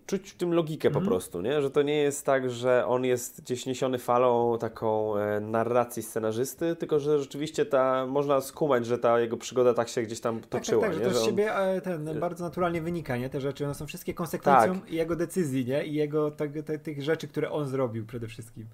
czuć 0.06 0.30
w 0.30 0.36
tym 0.36 0.52
logikę 0.52 0.88
mm. 0.88 0.92
po 0.92 0.98
mhm. 0.98 1.10
prostu, 1.10 1.40
nie? 1.40 1.62
że 1.62 1.70
to 1.70 1.82
nie 1.82 1.96
jest 1.96 2.26
tak, 2.26 2.50
że 2.50 2.86
on 2.86 3.04
jest 3.04 3.42
gdzieś 3.42 3.66
niesiony 3.66 3.98
falą 3.98 4.58
taką 4.58 5.16
e, 5.16 5.40
narracji 5.40 6.02
scenarzysty, 6.02 6.76
tylko 6.76 7.00
że 7.00 7.18
rzeczywiście 7.18 7.66
ta, 7.66 8.06
można 8.06 8.40
skumać, 8.40 8.86
że 8.86 8.98
ta 8.98 9.20
jego 9.20 9.36
przygoda 9.36 9.74
tak 9.74 9.88
się 9.88 10.02
gdzieś 10.02 10.20
tam 10.20 10.40
toczyła. 10.40 10.82
Tak, 10.82 10.90
tak, 10.90 11.00
tak 11.00 11.08
nie? 11.08 11.14
że 11.14 11.20
to 11.20 11.24
z 11.24 11.26
siebie 11.26 11.56
e, 11.56 11.80
ten, 11.80 12.20
bardzo 12.20 12.44
naturalnie 12.44 12.82
wynika, 12.82 13.16
nie? 13.16 13.30
te 13.30 13.40
rzeczy, 13.40 13.64
one 13.64 13.74
są 13.74 13.86
wszystkie 13.86 14.14
konsekwencją 14.14 14.80
tak. 14.80 14.92
jego 14.92 15.16
decyzji 15.16 15.64
nie? 15.64 15.84
i 15.84 15.94
jego 15.94 16.30
te, 16.30 16.48
te, 16.48 16.78
tych 16.78 17.02
rzeczy, 17.02 17.28
które 17.28 17.50
on 17.50 17.68
zrobił 17.68 18.06
przede 18.06 18.26
wszystkim. 18.26 18.66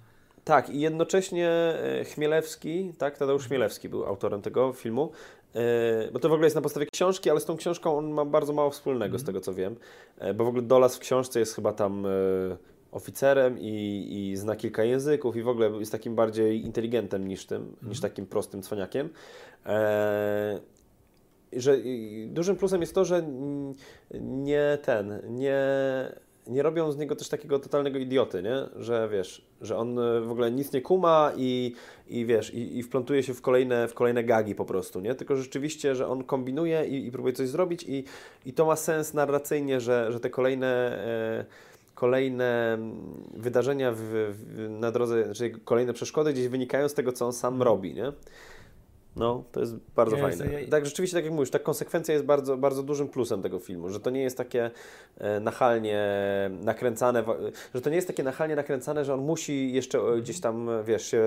Tak, 0.49 0.69
i 0.69 0.79
jednocześnie 0.79 1.49
e, 1.49 2.03
Chmielewski, 2.03 2.93
tak, 2.97 3.17
Tadeusz 3.17 3.47
Chmielewski 3.47 3.89
był 3.89 4.05
autorem 4.05 4.41
tego 4.41 4.73
filmu, 4.73 5.11
e, 5.55 6.11
bo 6.11 6.19
to 6.19 6.29
w 6.29 6.31
ogóle 6.31 6.45
jest 6.45 6.55
na 6.55 6.61
podstawie 6.61 6.85
książki, 6.85 7.29
ale 7.29 7.39
z 7.39 7.45
tą 7.45 7.57
książką 7.57 7.97
on 7.97 8.11
ma 8.11 8.25
bardzo 8.25 8.53
mało 8.53 8.69
wspólnego, 8.69 9.11
mm. 9.11 9.19
z 9.19 9.21
mhm. 9.21 9.25
tego 9.25 9.41
co 9.41 9.53
wiem, 9.53 9.75
e, 10.17 10.33
bo 10.33 10.45
w 10.45 10.47
ogóle 10.47 10.63
Dolas 10.63 10.95
w 10.95 10.99
książce 10.99 11.39
jest 11.39 11.55
chyba 11.55 11.73
tam 11.73 12.07
oficerem 12.91 13.59
i, 13.59 14.07
i 14.11 14.37
zna 14.37 14.55
kilka 14.55 14.83
języków 14.83 15.35
i 15.35 15.43
w 15.43 15.47
ogóle 15.47 15.69
jest 15.79 15.91
takim 15.91 16.15
bardziej 16.15 16.65
inteligentem 16.65 17.27
niż 17.27 17.45
tym, 17.45 17.61
mm. 17.61 17.75
niż 17.89 17.99
takim 17.99 18.25
prostym 18.25 18.61
cwaniakiem. 18.61 19.09
E, 19.65 20.59
że 21.53 21.77
dużym 22.27 22.55
plusem 22.55 22.81
jest 22.81 22.95
to, 22.95 23.05
że 23.05 23.23
nie 24.21 24.77
ten, 24.81 25.21
nie 25.29 25.61
nie 26.49 26.63
robią 26.63 26.91
z 26.91 26.97
niego 26.97 27.15
też 27.15 27.29
takiego 27.29 27.59
totalnego 27.59 27.99
idioty, 27.99 28.43
nie? 28.43 28.83
Że 28.83 29.09
wiesz, 29.11 29.45
że 29.61 29.77
on 29.77 29.99
e, 29.99 30.21
w 30.21 30.31
ogóle 30.31 30.51
nic 30.51 30.73
nie 30.73 30.81
kuma 30.81 31.31
i, 31.37 31.75
i 32.07 32.25
wiesz, 32.25 32.53
i, 32.53 32.77
i 32.77 32.83
wplątuje 32.83 33.23
się 33.23 33.33
w 33.33 33.41
kolejne, 33.41 33.87
w 33.87 33.93
kolejne 33.93 34.23
gagi 34.23 34.55
po 34.55 34.65
prostu, 34.65 34.99
nie? 34.99 35.15
Tylko 35.15 35.35
rzeczywiście, 35.35 35.95
że 35.95 36.07
on 36.07 36.23
kombinuje 36.23 36.87
i, 36.87 37.07
i 37.07 37.11
próbuje 37.11 37.33
coś 37.33 37.49
zrobić 37.49 37.83
i, 37.87 38.03
i 38.45 38.53
to 38.53 38.65
ma 38.65 38.75
sens 38.75 39.13
narracyjnie, 39.13 39.81
że, 39.81 40.11
że 40.11 40.19
te 40.19 40.29
kolejne... 40.29 40.67
E, 41.47 41.69
kolejne 41.95 42.77
wydarzenia 43.33 43.91
w, 43.91 43.97
w, 44.01 44.69
na 44.69 44.91
drodze, 44.91 45.25
znaczy 45.25 45.51
kolejne 45.65 45.93
przeszkody 45.93 46.33
gdzieś 46.33 46.47
wynikają 46.47 46.89
z 46.89 46.93
tego, 46.93 47.11
co 47.11 47.25
on 47.25 47.33
sam 47.33 47.53
mhm. 47.53 47.67
robi, 47.67 47.93
nie? 47.93 48.11
No, 49.15 49.43
to 49.51 49.59
jest 49.59 49.75
bardzo 49.95 50.17
jest, 50.17 50.39
fajne. 50.39 50.67
Tak, 50.67 50.85
rzeczywiście, 50.85 51.17
tak 51.17 51.23
jak 51.23 51.33
mówisz, 51.33 51.49
ta 51.49 51.59
konsekwencja 51.59 52.13
jest 52.13 52.25
bardzo, 52.25 52.57
bardzo 52.57 52.83
dużym 52.83 53.07
plusem 53.07 53.41
tego 53.41 53.59
filmu, 53.59 53.89
że 53.89 53.99
to 53.99 54.09
nie 54.09 54.21
jest 54.21 54.37
takie 54.37 54.71
e, 55.17 55.39
nachalnie 55.39 55.99
nakręcane, 56.61 57.23
że 57.75 57.81
to 57.81 57.89
nie 57.89 57.95
jest 57.95 58.07
takie 58.07 58.23
nachalnie 58.23 58.55
nakręcane, 58.55 59.05
że 59.05 59.13
on 59.13 59.19
musi 59.19 59.73
jeszcze 59.73 59.99
gdzieś 60.21 60.39
tam, 60.39 60.69
wiesz, 60.85 61.05
się 61.05 61.23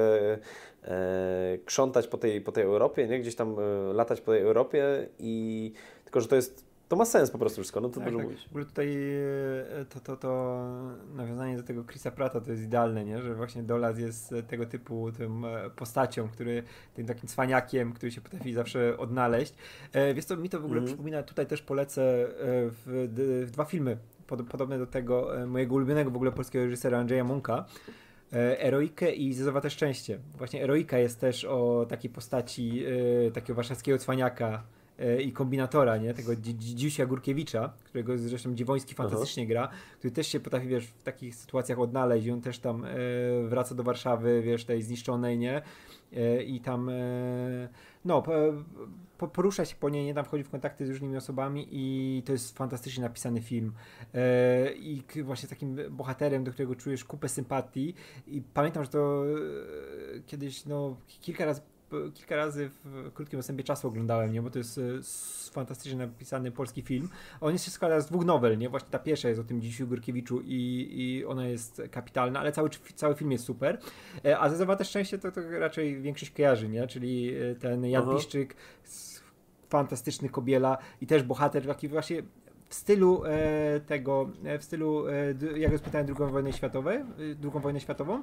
e, 0.85 1.59
krzątać 1.64 2.07
po 2.07 2.18
tej, 2.18 2.41
po 2.41 2.53
tej 2.53 2.64
Europie, 2.64 3.09
nie? 3.09 3.20
Gdzieś 3.20 3.35
tam 3.35 3.57
e, 3.59 3.93
latać 3.93 4.20
po 4.20 4.33
tej 4.33 4.41
Europie 4.41 5.09
i 5.18 5.72
tylko, 6.05 6.20
że 6.20 6.28
to 6.28 6.37
jest 6.37 6.72
to 6.93 6.97
ma 6.97 7.05
sens 7.05 7.30
po 7.30 7.38
prostu 7.38 7.61
wszystko, 7.61 7.80
no 7.80 7.88
to 7.88 8.01
tak, 8.01 8.05
dużo 8.05 8.18
tak. 8.18 8.26
mówić. 8.26 8.45
W 8.45 8.49
ogóle 8.49 8.64
tutaj 8.64 8.88
e, 9.80 9.84
to, 9.84 10.01
to, 10.01 10.16
to 10.16 10.62
nawiązanie 11.14 11.57
do 11.57 11.62
tego 11.62 11.84
Chrisa 11.84 12.11
Prata 12.11 12.40
to 12.40 12.51
jest 12.51 12.62
idealne, 12.62 13.05
nie? 13.05 13.22
że 13.22 13.34
właśnie 13.34 13.62
Dolas 13.62 13.99
jest 13.99 14.34
tego 14.49 14.66
typu 14.66 15.12
tym 15.12 15.45
e, 15.45 15.70
postacią, 15.70 16.28
który 16.28 16.62
tym 16.95 17.07
takim 17.07 17.28
cwaniakiem, 17.28 17.93
który 17.93 18.12
się 18.12 18.20
potrafi 18.20 18.53
zawsze 18.53 18.99
odnaleźć. 18.99 19.55
E, 19.93 20.14
wiesz 20.14 20.24
co, 20.24 20.36
mi 20.36 20.49
to 20.49 20.61
w 20.61 20.64
ogóle 20.64 20.78
mm. 20.78 20.88
przypomina, 20.88 21.22
tutaj 21.22 21.47
też 21.47 21.62
polecę 21.62 22.03
w, 22.40 23.09
w 23.47 23.51
dwa 23.51 23.64
filmy 23.64 23.97
pod, 24.26 24.49
podobne 24.49 24.78
do 24.78 24.86
tego 24.86 25.28
mojego 25.47 25.74
ulubionego 25.74 26.11
w 26.11 26.16
ogóle 26.16 26.32
polskiego 26.32 26.64
reżysera 26.64 26.99
Andrzeja 26.99 27.24
Munka. 27.24 27.64
Eroikę 28.59 29.12
i 29.12 29.34
Zezowate 29.34 29.70
Szczęście. 29.70 30.18
Właśnie 30.38 30.64
Eroika 30.64 30.99
jest 30.99 31.20
też 31.20 31.45
o 31.45 31.86
takiej 31.88 32.11
postaci 32.11 32.84
takiego 33.32 33.55
warszawskiego 33.55 33.99
cwaniaka, 33.99 34.62
i 35.24 35.32
kombinatora, 35.32 35.97
nie? 35.97 36.14
Tego 36.14 36.32
Dziusia 36.36 37.07
Górkiewicza, 37.07 37.72
którego 37.84 38.18
zresztą 38.18 38.55
Dziwoński 38.55 38.95
fantastycznie 38.95 39.47
gra, 39.47 39.68
który 39.99 40.12
też 40.12 40.26
się 40.26 40.40
potrafi, 40.40 40.68
wiesz, 40.68 40.86
w 40.86 41.03
takich 41.03 41.34
sytuacjach 41.34 41.78
odnaleźć 41.78 42.26
i 42.26 42.30
on 42.30 42.40
też 42.40 42.59
tam 42.59 42.84
e, 42.84 42.88
wraca 43.49 43.74
do 43.74 43.82
Warszawy, 43.82 44.43
wiesz, 44.43 44.64
tej 44.64 44.82
zniszczonej, 44.82 45.38
nie? 45.38 45.62
E, 46.12 46.43
I 46.43 46.61
tam 46.61 46.88
e, 46.88 47.68
no, 48.05 48.22
po, 49.18 49.28
porusza 49.28 49.64
się 49.64 49.76
po 49.76 49.88
niej, 49.88 50.05
nie 50.05 50.14
tam 50.14 50.24
wchodzi 50.24 50.45
w 50.45 50.51
kontakty 50.51 50.86
z 50.86 50.90
różnymi 50.90 51.16
osobami 51.16 51.68
i 51.70 52.22
to 52.26 52.32
jest 52.32 52.59
fantastycznie 52.59 53.03
napisany 53.03 53.40
film. 53.40 53.72
E, 54.14 54.72
I 54.72 55.03
właśnie 55.22 55.49
takim 55.49 55.76
bohaterem, 55.90 56.45
do 56.45 56.53
którego 56.53 56.74
czujesz 56.74 57.05
kupę 57.05 57.28
sympatii 57.28 57.95
i 58.26 58.43
pamiętam, 58.55 58.84
że 58.84 58.90
to 58.90 59.24
e, 60.16 60.20
kiedyś, 60.26 60.66
no, 60.66 60.97
kilka 61.20 61.45
razy 61.45 61.61
kilka 62.14 62.36
razy 62.36 62.70
w 62.84 63.12
krótkim 63.12 63.38
ostępie 63.38 63.64
czasu 63.64 63.88
oglądałem, 63.88 64.32
nie? 64.32 64.43
Bo 64.43 64.51
to 64.51 64.59
jest 64.59 64.78
e, 64.78 64.82
fantastycznie 65.53 65.99
napisany 65.99 66.51
polski 66.51 66.82
film. 66.82 67.09
On 67.40 67.59
się 67.59 67.70
składa 67.70 68.01
z 68.01 68.07
dwóch 68.07 68.24
nowel, 68.24 68.59
nie? 68.59 68.68
Właśnie 68.68 68.90
ta 68.90 68.99
pierwsza 68.99 69.28
jest 69.28 69.40
o 69.40 69.45
tym 69.45 69.61
Dzisiu 69.61 69.86
Górkiewiczu 69.86 70.40
i, 70.40 70.88
i 70.90 71.24
ona 71.24 71.47
jest 71.47 71.82
kapitalna, 71.90 72.40
ale 72.40 72.53
cały, 72.53 72.70
cały 72.95 73.14
film 73.14 73.32
jest 73.32 73.45
super. 73.45 73.78
E, 74.24 74.38
a 74.38 74.49
ze 74.49 74.76
też 74.76 74.88
Szczęście 74.88 75.18
to, 75.18 75.32
to 75.32 75.40
raczej 75.51 76.03
większość 76.03 76.32
kojarzy, 76.32 76.68
nie? 76.68 76.86
Czyli 76.86 77.34
e, 77.36 77.55
ten 77.55 77.86
Jan. 77.86 78.16
Piszczyk, 78.16 78.57
fantastyczny 79.68 80.28
Kobiela 80.28 80.78
i 81.01 81.07
też 81.07 81.22
bohater 81.22 81.66
taki 81.66 81.88
właśnie 81.88 82.22
w 82.73 82.75
stylu 82.75 83.23
e, 83.25 83.81
tego, 83.81 84.31
w 84.59 84.64
stylu, 84.64 85.07
e, 85.09 85.59
jak 85.59 85.73
rozpytałem 85.73 86.07
drugą 86.07 86.29
wojnę 86.29 86.53
światową, 86.53 86.91
drugą 87.37 87.61
wojnę 87.61 87.81
światową, 87.81 88.23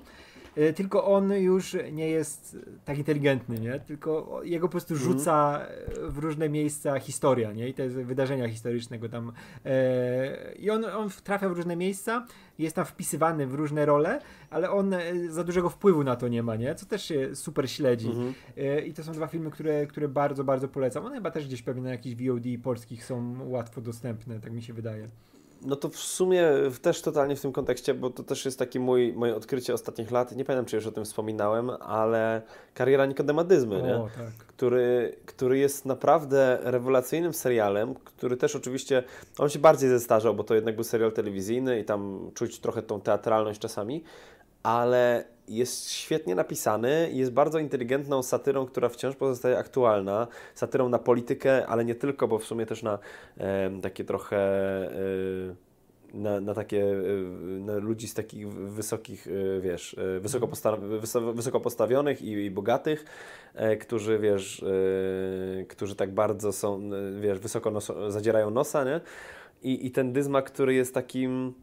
E, 0.56 0.74
tylko 0.74 1.06
on 1.06 1.34
już 1.34 1.78
nie 1.92 2.10
jest 2.10 2.58
tak 2.86 2.98
inteligentny, 2.98 3.60
nie? 3.60 3.80
Tylko 3.80 4.42
jego 4.44 4.68
po 4.68 4.72
prostu 4.72 4.94
mhm. 4.94 5.12
rzuca 5.12 5.66
w 6.02 6.18
różne 6.18 6.50
miejsca 6.50 7.00
historia, 7.00 7.52
nie? 7.52 7.70
I 7.70 7.74
te 7.74 7.90
wydarzenia 7.90 8.50
historyczne 8.50 9.00
go 9.00 9.10
tam... 9.10 9.32
E, 9.66 10.54
I 10.60 10.70
on, 10.70 10.86
on 10.86 11.10
trafia 11.24 11.50
w 11.50 11.52
różne 11.52 11.76
miejsca, 11.76 12.26
jest 12.60 12.76
tam 12.76 12.86
wpisywany 12.86 13.48
w 13.48 13.54
różne 13.54 13.86
role, 13.86 14.22
ale 14.50 14.72
on 14.72 14.94
e, 14.94 15.30
za 15.30 15.44
dużego 15.44 15.70
wpływu 15.70 16.04
na 16.04 16.16
to 16.16 16.28
nie 16.28 16.44
ma, 16.44 16.56
nie? 16.56 16.76
Co 16.76 16.86
też 16.86 17.06
się 17.06 17.36
super 17.36 17.72
śledzi. 17.72 18.08
Mhm. 18.08 18.34
E, 18.58 18.82
I 18.82 18.94
to 18.94 19.04
są 19.04 19.12
dwa 19.12 19.28
filmy, 19.28 19.52
które, 19.52 19.88
które 19.88 20.08
bardzo, 20.08 20.44
bardzo 20.44 20.68
polecam. 20.68 21.06
One 21.06 21.16
chyba 21.16 21.32
też 21.32 21.48
gdzieś 21.48 21.62
pewnie 21.62 21.82
na 21.82 21.90
jakichś 21.90 22.24
VOD 22.24 22.46
polskich 22.64 23.06
są 23.06 23.50
łatwo 23.50 23.82
dostępne, 23.82 24.40
tak 24.40 24.54
mi 24.54 24.62
się 24.62 24.74
wydaje. 24.74 25.10
No 25.62 25.76
to 25.76 25.90
w 25.90 25.98
sumie 25.98 26.48
też 26.82 27.02
totalnie 27.02 27.36
w 27.36 27.42
tym 27.42 27.52
kontekście, 27.52 27.94
bo 27.94 28.10
to 28.10 28.24
też 28.24 28.46
jest 28.46 28.60
takie 28.60 28.80
mój, 28.80 29.14
moje 29.14 29.36
odkrycie 29.36 29.74
ostatnich 29.74 30.12
lat. 30.12 30.36
Nie 30.36 30.46
pamiętam, 30.46 30.66
czy 30.66 30.76
już 30.76 30.88
o 30.88 30.92
tym 30.92 31.06
wspominałem, 31.06 31.70
ale 31.70 32.42
kariera 32.74 33.06
Nikodemadyzmy, 33.06 33.82
nie? 33.82 34.10
Tak. 34.16 34.34
Który, 34.48 35.16
który 35.26 35.58
jest 35.58 35.86
naprawdę 35.86 36.60
rewelacyjnym 36.62 37.34
serialem, 37.34 37.96
który 37.96 38.38
też 38.38 38.56
oczywiście, 38.56 39.04
on 39.38 39.50
się 39.50 39.60
bardziej 39.60 39.90
zestarzał, 39.90 40.36
bo 40.36 40.44
to 40.44 40.56
jednak 40.56 40.76
był 40.76 40.84
serial 40.84 41.12
telewizyjny 41.12 41.80
i 41.80 41.86
tam 41.86 42.32
czuć 42.34 42.60
trochę 42.60 42.82
tą 42.82 43.02
teatralność 43.02 43.60
czasami, 43.60 44.04
ale 44.64 45.24
jest 45.50 45.92
świetnie 45.92 46.36
napisany, 46.36 47.10
jest 47.14 47.32
bardzo 47.32 47.60
inteligentną 47.60 48.24
satyrą, 48.24 48.66
która 48.66 48.90
wciąż 48.90 49.16
pozostaje 49.16 49.58
aktualna. 49.58 50.28
Satyrą 50.56 50.90
na 50.90 51.00
politykę, 51.00 51.68
ale 51.68 51.86
nie 51.86 51.96
tylko, 51.96 52.28
bo 52.28 52.40
w 52.40 52.46
sumie 52.46 52.66
też 52.66 52.84
na 52.84 53.00
e, 53.38 53.72
takie 53.82 54.04
trochę. 54.04 54.38
E, 54.88 55.70
na, 56.14 56.40
na 56.40 56.54
takie, 56.54 56.86
na 57.42 57.78
ludzi 57.78 58.08
z 58.08 58.14
takich 58.14 58.50
wysokich, 58.54 59.28
wiesz, 59.62 59.96
wysoko, 60.20 60.48
posta 60.48 60.78
wysoko 61.34 61.60
postawionych 61.60 62.22
i, 62.22 62.32
i 62.32 62.52
bogatych, 62.52 63.06
którzy, 63.80 64.20
wiesz, 64.20 64.66
którzy 65.68 65.96
tak 65.96 66.14
bardzo 66.14 66.52
są, 66.52 66.90
wiesz, 67.22 67.40
wysoko 67.40 67.72
nos 67.72 67.92
zadzierają 68.08 68.50
nosa, 68.50 68.84
nie? 68.84 69.02
I, 69.64 69.88
I 69.88 69.92
ten 69.92 70.14
Dyzma, 70.14 70.42
który 70.42 70.74
jest 70.74 70.94
takim 70.94 71.54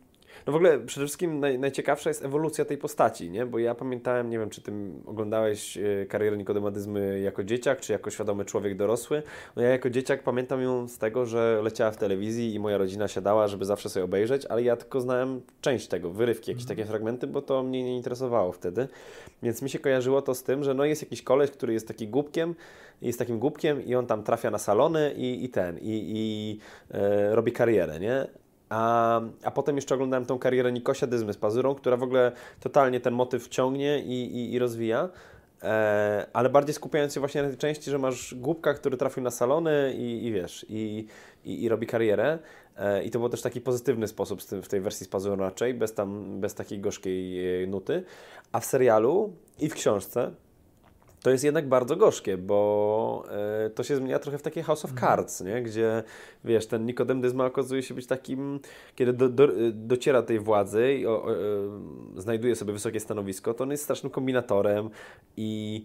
no 0.46 0.52
w 0.52 0.56
ogóle 0.56 0.78
przede 0.78 1.06
wszystkim 1.06 1.40
naj, 1.40 1.58
najciekawsza 1.58 2.10
jest 2.10 2.24
ewolucja 2.24 2.64
tej 2.64 2.78
postaci, 2.78 3.30
nie? 3.30 3.46
Bo 3.46 3.58
ja 3.58 3.74
pamiętałem, 3.74 4.30
nie 4.30 4.38
wiem, 4.38 4.50
czy 4.50 4.62
ty 4.62 4.72
oglądałeś 5.06 5.78
e, 5.78 6.06
karierę 6.08 6.36
Nikodemadyzmy 6.36 7.20
jako 7.20 7.44
dzieciak, 7.44 7.80
czy 7.80 7.92
jako 7.92 8.10
świadomy 8.10 8.44
człowiek 8.44 8.76
dorosły. 8.76 9.22
No 9.56 9.62
ja 9.62 9.68
jako 9.68 9.90
dzieciak 9.90 10.22
pamiętam 10.22 10.62
ją 10.62 10.88
z 10.88 10.98
tego, 10.98 11.26
że 11.26 11.60
leciała 11.62 11.90
w 11.90 11.96
telewizji 11.96 12.54
i 12.54 12.58
moja 12.58 12.78
rodzina 12.78 13.08
siadała, 13.08 13.48
żeby 13.48 13.64
zawsze 13.64 13.88
sobie 13.88 14.04
obejrzeć, 14.04 14.46
ale 14.46 14.62
ja 14.62 14.76
tylko 14.76 15.00
znałem 15.00 15.40
część 15.60 15.88
tego, 15.88 16.10
wyrywki, 16.10 16.50
jakieś 16.50 16.66
takie 16.66 16.84
fragmenty, 16.84 17.26
bo 17.26 17.42
to 17.42 17.62
mnie 17.62 17.84
nie 17.84 17.96
interesowało 17.96 18.52
wtedy. 18.52 18.88
Więc 19.42 19.62
mi 19.62 19.70
się 19.70 19.78
kojarzyło 19.78 20.22
to 20.22 20.34
z 20.34 20.42
tym, 20.42 20.64
że 20.64 20.74
no 20.74 20.84
jest 20.84 21.02
jakiś 21.02 21.22
koleś, 21.22 21.50
który 21.50 21.72
jest 21.72 21.88
taki 21.88 22.08
głupkiem, 22.08 22.54
jest 23.02 23.18
takim 23.18 23.38
głupkiem 23.38 23.84
i 23.84 23.94
on 23.94 24.06
tam 24.06 24.22
trafia 24.22 24.50
na 24.50 24.58
salony 24.58 25.14
i, 25.16 25.44
i 25.44 25.48
ten, 25.48 25.78
i, 25.78 25.82
i 25.82 26.58
e, 26.90 27.34
robi 27.34 27.52
karierę, 27.52 28.00
nie? 28.00 28.26
A, 28.68 29.20
a 29.44 29.50
potem 29.50 29.76
jeszcze 29.76 29.94
oglądałem 29.94 30.26
tą 30.26 30.38
karierę 30.38 30.72
Nikosia 30.72 31.06
Dyzmy 31.06 31.32
z 31.32 31.36
Pazurą, 31.36 31.74
która 31.74 31.96
w 31.96 32.02
ogóle 32.02 32.32
totalnie 32.60 33.00
ten 33.00 33.14
motyw 33.14 33.48
ciągnie 33.48 34.02
i, 34.02 34.36
i, 34.36 34.52
i 34.52 34.58
rozwija. 34.58 35.08
E, 35.62 36.26
ale 36.32 36.48
bardziej 36.48 36.74
skupiając 36.74 37.14
się 37.14 37.20
właśnie 37.20 37.42
na 37.42 37.48
tej 37.48 37.56
części, 37.56 37.90
że 37.90 37.98
masz 37.98 38.34
głupka, 38.34 38.74
który 38.74 38.96
trafił 38.96 39.22
na 39.22 39.30
salony 39.30 39.94
i, 39.96 40.26
i 40.26 40.32
wiesz, 40.32 40.66
i, 40.68 41.06
i, 41.44 41.64
i 41.64 41.68
robi 41.68 41.86
karierę. 41.86 42.38
E, 42.76 43.04
I 43.04 43.10
to 43.10 43.18
był 43.18 43.28
też 43.28 43.42
taki 43.42 43.60
pozytywny 43.60 44.08
sposób 44.08 44.42
tym, 44.42 44.62
w 44.62 44.68
tej 44.68 44.80
wersji 44.80 45.06
z 45.06 45.08
Pazurą 45.08 45.36
raczej, 45.36 45.74
bez, 45.74 45.94
tam, 45.94 46.40
bez 46.40 46.54
takiej 46.54 46.80
gorzkiej 46.80 47.62
e, 47.62 47.66
nuty. 47.66 48.04
A 48.52 48.60
w 48.60 48.64
serialu 48.64 49.32
i 49.58 49.68
w 49.68 49.74
książce 49.74 50.30
to 51.22 51.30
jest 51.30 51.44
jednak 51.44 51.68
bardzo 51.68 51.96
gorzkie, 51.96 52.38
bo 52.38 53.24
y, 53.66 53.70
to 53.70 53.82
się 53.82 53.96
zmienia 53.96 54.18
trochę 54.18 54.38
w 54.38 54.42
takie 54.42 54.62
House 54.62 54.84
of 54.84 54.90
mhm. 54.90 55.08
Cards, 55.08 55.40
nie? 55.40 55.62
gdzie 55.62 56.02
wiesz, 56.44 56.66
ten 56.66 56.86
Nikodem 56.86 57.20
Dyzma 57.20 57.46
okazuje 57.46 57.82
się 57.82 57.94
być 57.94 58.06
takim, 58.06 58.60
kiedy 58.94 59.12
do, 59.12 59.28
do, 59.28 59.48
dociera 59.72 60.22
tej 60.22 60.40
władzy 60.40 60.94
i 60.94 61.06
o, 61.06 61.24
o, 61.24 61.32
y, 62.16 62.20
znajduje 62.20 62.56
sobie 62.56 62.72
wysokie 62.72 63.00
stanowisko, 63.00 63.54
to 63.54 63.64
on 63.64 63.70
jest 63.70 63.82
strasznym 63.82 64.10
kombinatorem 64.10 64.90
i 65.36 65.84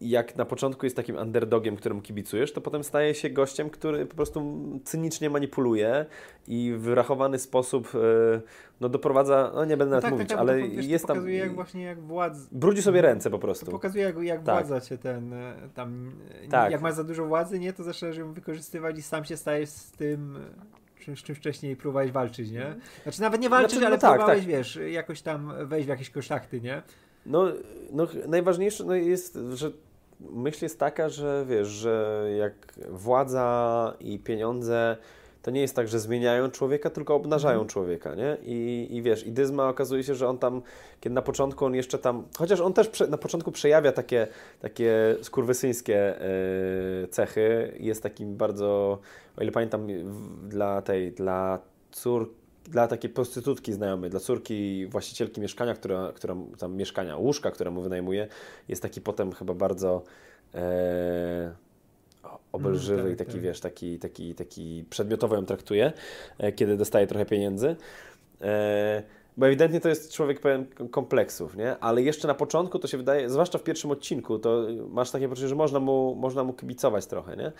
jak 0.00 0.36
na 0.36 0.44
początku 0.44 0.86
jest 0.86 0.96
takim 0.96 1.16
underdogiem, 1.16 1.76
któremu 1.76 2.00
kibicujesz, 2.00 2.52
to 2.52 2.60
potem 2.60 2.84
staje 2.84 3.14
się 3.14 3.30
gościem, 3.30 3.70
który 3.70 4.06
po 4.06 4.14
prostu 4.14 4.56
cynicznie 4.84 5.30
manipuluje 5.30 6.06
i 6.48 6.72
w 6.76 6.80
wyrachowany 6.80 7.38
sposób 7.38 7.92
e, 7.94 8.40
no, 8.80 8.88
doprowadza, 8.88 9.52
no 9.54 9.64
nie 9.64 9.76
będę 9.76 9.84
no 9.84 9.96
nawet 9.96 10.02
tak, 10.02 10.12
mówić, 10.12 10.28
tak, 10.28 10.38
ale 10.38 10.60
to, 10.60 10.68
wiesz, 10.68 10.86
jest 10.86 11.04
to 11.04 11.08
pokazuje 11.08 11.38
tam... 11.38 11.46
jak 11.48 11.54
właśnie 11.54 11.82
jak 11.82 12.00
władz... 12.00 12.38
Brudzi 12.52 12.82
sobie 12.82 13.02
ręce 13.02 13.30
po 13.30 13.38
prostu. 13.38 13.66
To 13.66 13.72
pokazuje 13.72 14.04
jak, 14.04 14.22
jak 14.22 14.42
tak. 14.42 14.66
władza 14.66 14.80
cię 14.80 14.98
ten, 14.98 15.32
e, 15.32 15.54
tam, 15.74 16.12
tak. 16.50 16.72
jak 16.72 16.80
masz 16.80 16.94
za 16.94 17.04
dużo 17.04 17.26
władzy, 17.26 17.58
nie, 17.58 17.72
to 17.72 17.82
zaczynasz 17.82 18.16
ją 18.16 18.32
wykorzystywać 18.32 18.98
i 18.98 19.02
sam 19.02 19.24
się 19.24 19.36
stajesz 19.36 19.68
z 19.68 19.90
tym 19.92 20.38
czym, 21.00 21.14
czym 21.14 21.34
wcześniej 21.34 21.76
próbowałeś 21.76 22.10
walczyć, 22.12 22.50
nie? 22.50 22.74
Znaczy 23.02 23.20
nawet 23.20 23.40
nie 23.40 23.48
walczyć, 23.48 23.70
znaczy, 23.70 23.80
no 23.80 23.86
ale 23.86 23.98
tak, 23.98 24.10
próbowałeś, 24.10 24.40
tak. 24.40 24.48
wiesz, 24.48 24.78
jakoś 24.90 25.22
tam 25.22 25.52
wejść 25.66 25.86
w 25.86 25.88
jakieś 25.88 26.10
koszachty, 26.10 26.60
nie? 26.60 26.82
No, 27.26 27.52
no 27.92 28.06
najważniejsze 28.28 28.84
no 28.84 28.94
jest, 28.94 29.38
że 29.54 29.70
myśl 30.20 30.64
jest 30.64 30.78
taka, 30.78 31.08
że 31.08 31.44
wiesz, 31.48 31.68
że 31.68 32.24
jak 32.38 32.54
władza 32.88 33.94
i 34.00 34.18
pieniądze 34.18 34.96
to 35.42 35.50
nie 35.50 35.60
jest 35.60 35.76
tak, 35.76 35.88
że 35.88 36.00
zmieniają 36.00 36.50
człowieka, 36.50 36.90
tylko 36.90 37.14
obnażają 37.14 37.54
mhm. 37.54 37.68
człowieka, 37.68 38.14
nie? 38.14 38.36
I, 38.42 38.88
I 38.90 39.02
wiesz, 39.02 39.26
i 39.26 39.32
Dyzma 39.32 39.68
okazuje 39.68 40.02
się, 40.02 40.14
że 40.14 40.28
on 40.28 40.38
tam, 40.38 40.62
kiedy 41.00 41.14
na 41.14 41.22
początku 41.22 41.64
on 41.64 41.74
jeszcze 41.74 41.98
tam, 41.98 42.24
chociaż 42.38 42.60
on 42.60 42.72
też 42.72 42.88
prze, 42.88 43.06
na 43.06 43.18
początku 43.18 43.52
przejawia 43.52 43.92
takie, 43.92 44.28
takie 44.60 45.16
skurwysyńskie 45.22 46.14
yy, 47.00 47.08
cechy, 47.08 47.76
jest 47.80 48.02
takim 48.02 48.36
bardzo, 48.36 48.98
o 49.36 49.42
ile 49.42 49.52
pamiętam, 49.52 49.86
dla 50.48 50.82
tej, 50.82 51.12
dla 51.12 51.58
córki, 51.90 52.45
dla 52.68 52.88
takiej 52.88 53.10
prostytutki 53.10 53.72
znajomej, 53.72 54.10
dla 54.10 54.20
córki 54.20 54.86
właścicielki 54.86 55.40
mieszkania, 55.40 55.74
która, 55.74 56.12
która 56.14 56.36
tam 56.58 56.76
mieszkania, 56.76 57.16
łóżka, 57.16 57.50
które 57.50 57.70
mu 57.70 57.82
wynajmuje, 57.82 58.28
jest 58.68 58.82
taki 58.82 59.00
potem 59.00 59.32
chyba 59.32 59.54
bardzo 59.54 60.02
e, 60.54 61.54
obelżywy 62.52 63.00
mm, 63.00 63.04
tak, 63.06 63.14
i 63.14 63.26
taki, 63.26 63.32
tak. 63.32 63.40
wiesz, 63.40 63.60
taki, 63.60 63.98
taki, 63.98 64.34
taki 64.34 64.84
przedmiotowo 64.90 65.36
ją 65.36 65.46
traktuje, 65.46 65.92
e, 66.38 66.52
kiedy 66.52 66.76
dostaje 66.76 67.06
trochę 67.06 67.26
pieniędzy. 67.26 67.76
E, 68.40 69.02
bo 69.36 69.46
ewidentnie 69.46 69.80
to 69.80 69.88
jest 69.88 70.12
człowiek 70.12 70.40
pełen 70.40 70.66
kompleksów, 70.90 71.56
nie? 71.56 71.78
Ale 71.78 72.02
jeszcze 72.02 72.28
na 72.28 72.34
początku 72.34 72.78
to 72.78 72.88
się 72.88 72.96
wydaje, 72.96 73.30
zwłaszcza 73.30 73.58
w 73.58 73.62
pierwszym 73.62 73.90
odcinku, 73.90 74.38
to 74.38 74.66
masz 74.88 75.10
takie 75.10 75.28
poczucie, 75.28 75.48
że 75.48 75.54
można 75.54 75.80
mu, 75.80 76.14
można 76.14 76.44
mu 76.44 76.52
kibicować 76.52 77.06
trochę, 77.06 77.36
nie? 77.36 77.52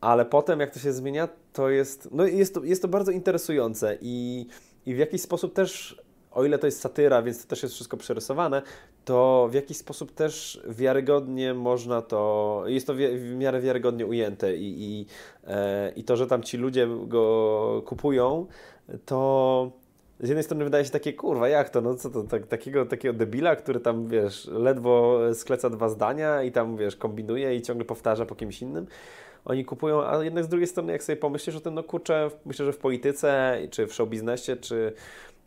Ale 0.00 0.24
potem 0.24 0.60
jak 0.60 0.70
to 0.70 0.78
się 0.78 0.92
zmienia, 0.92 1.28
to 1.52 1.70
jest, 1.70 2.08
no 2.12 2.26
jest 2.26 2.54
to, 2.54 2.64
jest 2.64 2.82
to 2.82 2.88
bardzo 2.88 3.12
interesujące 3.12 3.98
i, 4.00 4.46
i 4.86 4.94
w 4.94 4.98
jakiś 4.98 5.22
sposób 5.22 5.54
też, 5.54 6.02
o 6.30 6.44
ile 6.44 6.58
to 6.58 6.66
jest 6.66 6.80
satyra, 6.80 7.22
więc 7.22 7.42
to 7.42 7.48
też 7.48 7.62
jest 7.62 7.74
wszystko 7.74 7.96
przerysowane, 7.96 8.62
to 9.04 9.48
w 9.50 9.54
jakiś 9.54 9.76
sposób 9.76 10.12
też 10.12 10.62
wiarygodnie 10.68 11.54
można 11.54 12.02
to, 12.02 12.62
jest 12.66 12.86
to 12.86 12.94
w 12.94 13.34
miarę 13.36 13.60
wiarygodnie 13.60 14.06
ujęte 14.06 14.56
i, 14.56 14.82
i, 14.82 15.06
e, 15.46 15.92
i 15.96 16.04
to, 16.04 16.16
że 16.16 16.26
tam 16.26 16.42
ci 16.42 16.56
ludzie 16.56 16.88
go 17.06 17.82
kupują, 17.86 18.46
to 19.06 19.70
z 20.20 20.28
jednej 20.28 20.44
strony 20.44 20.64
wydaje 20.64 20.84
się 20.84 20.90
takie, 20.90 21.12
kurwa, 21.12 21.48
jak 21.48 21.70
to, 21.70 21.80
no 21.80 21.94
co 21.94 22.10
to, 22.10 22.22
tak, 22.22 22.46
takiego, 22.46 22.86
takiego 22.86 23.14
debila, 23.14 23.56
który 23.56 23.80
tam, 23.80 24.08
wiesz, 24.08 24.46
ledwo 24.46 25.20
skleca 25.34 25.70
dwa 25.70 25.88
zdania 25.88 26.42
i 26.42 26.52
tam, 26.52 26.76
wiesz, 26.76 26.96
kombinuje 26.96 27.56
i 27.56 27.62
ciągle 27.62 27.84
powtarza 27.84 28.26
po 28.26 28.34
kimś 28.34 28.62
innym, 28.62 28.86
oni 29.48 29.64
kupują, 29.64 30.06
a 30.06 30.24
jednak 30.24 30.44
z 30.44 30.48
drugiej 30.48 30.66
strony, 30.66 30.92
jak 30.92 31.02
sobie 31.02 31.16
pomyślisz 31.16 31.56
o 31.56 31.60
tym, 31.60 31.74
no 31.74 31.82
kurczę, 31.82 32.30
myślę, 32.46 32.66
że 32.66 32.72
w 32.72 32.78
polityce, 32.78 33.58
czy 33.70 33.86
w 33.86 33.94
show 33.94 34.08
biznesie, 34.08 34.56
czy 34.56 34.92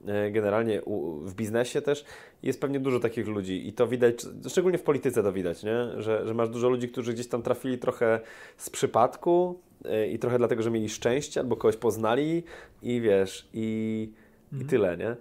e, 0.08 0.32
generalnie 0.32 0.82
w 1.22 1.34
biznesie 1.34 1.82
też 1.82 2.06
jest 2.44 2.62
pewnie 2.62 2.80
dużo 2.80 3.00
takich 3.00 3.28
ludzi 3.28 3.68
i 3.68 3.74
to 3.74 3.88
widać, 3.88 4.16
szczególnie 4.48 4.78
w 4.78 4.84
polityce 4.84 5.24
to 5.24 5.34
widać, 5.34 5.64
nie? 5.64 6.02
Że, 6.02 6.28
że 6.28 6.34
masz 6.34 6.50
dużo 6.50 6.70
ludzi, 6.70 6.90
którzy 6.90 7.14
gdzieś 7.14 7.28
tam 7.28 7.42
trafili 7.42 7.78
trochę 7.78 8.20
z 8.58 8.70
przypadku 8.70 9.60
e, 9.86 10.08
i 10.08 10.20
trochę 10.20 10.38
dlatego, 10.38 10.64
że 10.64 10.72
mieli 10.72 10.90
szczęście 10.90 11.40
albo 11.40 11.56
kogoś 11.56 11.78
poznali 11.78 12.44
i 12.82 13.02
wiesz, 13.02 13.50
i, 13.54 14.10
mhm. 14.52 14.68
i 14.68 14.70
tyle, 14.70 14.98
nie? 14.98 15.16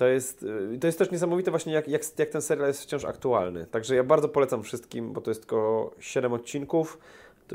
To 0.00 0.06
jest, 0.06 0.46
e, 0.74 0.78
to 0.78 0.86
jest 0.86 0.98
też 0.98 1.10
niesamowite 1.10 1.50
właśnie, 1.50 1.72
jak, 1.72 1.88
jak, 1.88 2.18
jak 2.18 2.28
ten 2.28 2.42
serial 2.42 2.68
jest 2.68 2.82
wciąż 2.82 3.04
aktualny. 3.04 3.66
Także 3.66 3.94
ja 3.94 4.04
bardzo 4.04 4.28
polecam 4.28 4.62
wszystkim, 4.62 5.12
bo 5.12 5.20
to 5.20 5.30
jest 5.30 5.40
tylko 5.40 5.90
7 5.98 6.32
odcinków. 6.32 6.98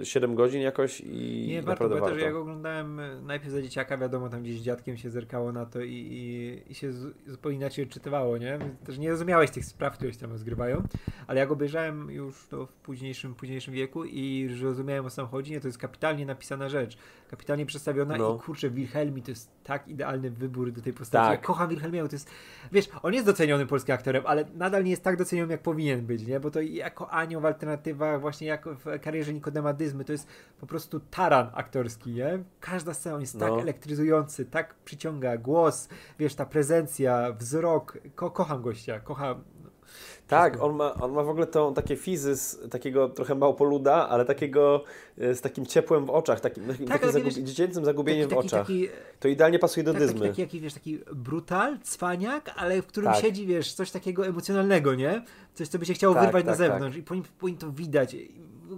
7 0.04 0.36
godzin 0.36 0.62
jakoś 0.62 1.02
i 1.02 1.48
nie, 1.50 1.62
naprawdę 1.62 1.96
warto. 1.96 2.10
Nie, 2.10 2.12
warto. 2.12 2.26
Ja 2.26 2.32
go 2.32 2.42
oglądałem 2.42 3.00
e, 3.00 3.22
najpierw 3.22 3.52
za 3.52 3.62
dzieciaka, 3.62 3.98
wiadomo, 3.98 4.30
tam 4.30 4.44
gdzieś 4.44 4.60
z 4.60 4.64
dziadkiem 4.64 4.98
się 4.98 5.10
zerkało 5.10 5.52
na 5.52 5.66
to 5.66 5.82
i, 5.82 5.92
i, 5.92 6.72
i 6.72 6.76
się 6.76 6.92
zupełnie 7.28 7.58
inaczej 7.58 7.86
odczytywało, 7.86 8.38
nie? 8.38 8.60
Też 8.86 8.98
nie 8.98 9.10
rozumiałeś 9.10 9.52
tych 9.52 9.66
spraw, 9.66 9.94
które 9.94 10.14
się 10.14 10.20
tam 10.20 10.32
rozgrywają, 10.32 10.84
ale 11.28 11.40
jak 11.40 11.52
obejrzałem 11.52 12.12
już 12.12 12.48
to 12.48 12.66
w 12.66 12.74
późniejszym, 12.74 13.36
późniejszym 13.36 13.74
wieku 13.74 14.06
i 14.06 14.50
rozumiałem 14.62 15.06
o 15.06 15.10
co 15.10 15.26
chodzi, 15.26 15.52
nie, 15.52 15.62
to 15.62 15.68
jest 15.68 15.78
kapitalnie 15.78 16.26
napisana 16.26 16.70
rzecz, 16.70 16.98
kapitalnie 17.30 17.66
przedstawiona 17.66 18.18
no. 18.18 18.36
i 18.36 18.46
kurczę, 18.46 18.70
Wilhelmi 18.70 19.22
to 19.22 19.32
jest 19.32 19.52
tak 19.64 19.88
idealny 19.88 20.32
wybór 20.32 20.72
do 20.72 20.82
tej 20.82 20.94
postaci. 20.94 21.30
Tak. 21.30 21.40
Ja 21.42 21.48
kocham 21.48 21.70
Wilhelmiego, 21.70 22.08
to 22.08 22.16
jest, 22.16 22.30
wiesz, 22.72 22.90
on 23.04 23.14
jest 23.14 23.26
doceniony 23.26 23.66
polskim 23.66 23.96
aktorem, 23.96 24.24
ale 24.26 24.46
nadal 24.56 24.84
nie 24.84 24.92
jest 24.92 25.04
tak 25.04 25.18
doceniony, 25.18 25.52
jak 25.52 25.62
powinien 25.62 26.06
być, 26.06 26.28
nie? 26.28 26.40
Bo 26.40 26.52
to 26.52 26.62
jako 26.62 27.12
anioł 27.12 27.42
w 27.42 27.46
alternatywach, 27.46 28.22
właśnie 28.22 28.48
jak 28.48 28.66
w 28.70 29.00
karierze 29.02 29.34
Nikodema 29.34 29.74
Dyzmy, 29.86 30.06
to 30.06 30.12
jest 30.12 30.28
po 30.60 30.68
prostu 30.68 31.00
taran 31.00 31.50
aktorski, 31.54 32.12
nie? 32.12 32.44
Każda 32.60 32.94
scena 32.94 33.20
jest 33.20 33.40
tak 33.40 33.50
no. 33.50 33.56
tak 33.56 33.64
elektryzujący, 33.64 34.46
tak 34.46 34.76
przyciąga 34.86 35.38
głos, 35.38 35.90
wiesz, 36.20 36.36
ta 36.36 36.46
prezencja, 36.46 37.34
wzrok. 37.40 37.98
Ko 38.16 38.32
kocham 38.32 38.62
gościa, 38.62 39.00
kocham 39.00 39.44
tak, 40.28 40.64
on 40.64 40.76
ma, 40.76 40.94
on 40.94 41.12
ma 41.12 41.24
w 41.24 41.30
ogóle 41.30 41.48
tą, 41.48 41.74
takie 41.74 41.96
fizy 41.96 42.36
z 42.36 42.70
takiego 42.72 43.10
trochę 43.10 43.36
małpoluda, 43.36 44.10
ale 44.10 44.26
takiego 44.26 44.84
e, 45.18 45.36
z 45.36 45.42
takim 45.42 45.66
ciepłem 45.66 46.06
w 46.06 46.10
oczach, 46.10 46.40
takim, 46.40 46.68
takim, 46.68 46.88
tak, 46.88 47.02
takim 47.02 47.24
wiesz, 47.24 47.34
dziecięcym 47.34 47.86
zagubieniem 47.86 48.30
taki, 48.30 48.42
w 48.42 48.46
oczach. 48.46 48.62
Taki, 48.62 48.88
to 49.20 49.28
idealnie 49.28 49.60
pasuje 49.60 49.84
do 49.84 49.94
tak, 49.94 50.02
dyzmy. 50.02 50.28
Taki, 50.28 50.44
taki, 50.44 50.60
wiesz, 50.60 50.74
taki 50.74 51.00
brutal, 51.16 51.80
cwaniak, 51.84 52.52
ale 52.56 52.82
w 52.82 52.88
którym 52.88 53.12
tak. 53.12 53.22
siedzi, 53.22 53.48
wiesz, 53.48 53.74
coś 53.74 53.92
takiego 53.92 54.28
emocjonalnego, 54.28 54.96
nie? 54.96 55.24
Coś, 55.54 55.68
co 55.68 55.80
by 55.80 55.86
się 55.86 55.94
chciało 55.94 56.14
tak, 56.14 56.24
wyrwać 56.24 56.46
na 56.46 56.52
tak, 56.52 56.58
zewnątrz 56.58 56.98
i 56.98 57.04
po 57.04 57.16
nim, 57.16 57.24
po 57.40 57.48
nim 57.48 57.58
to 57.58 57.72
widać 57.72 58.16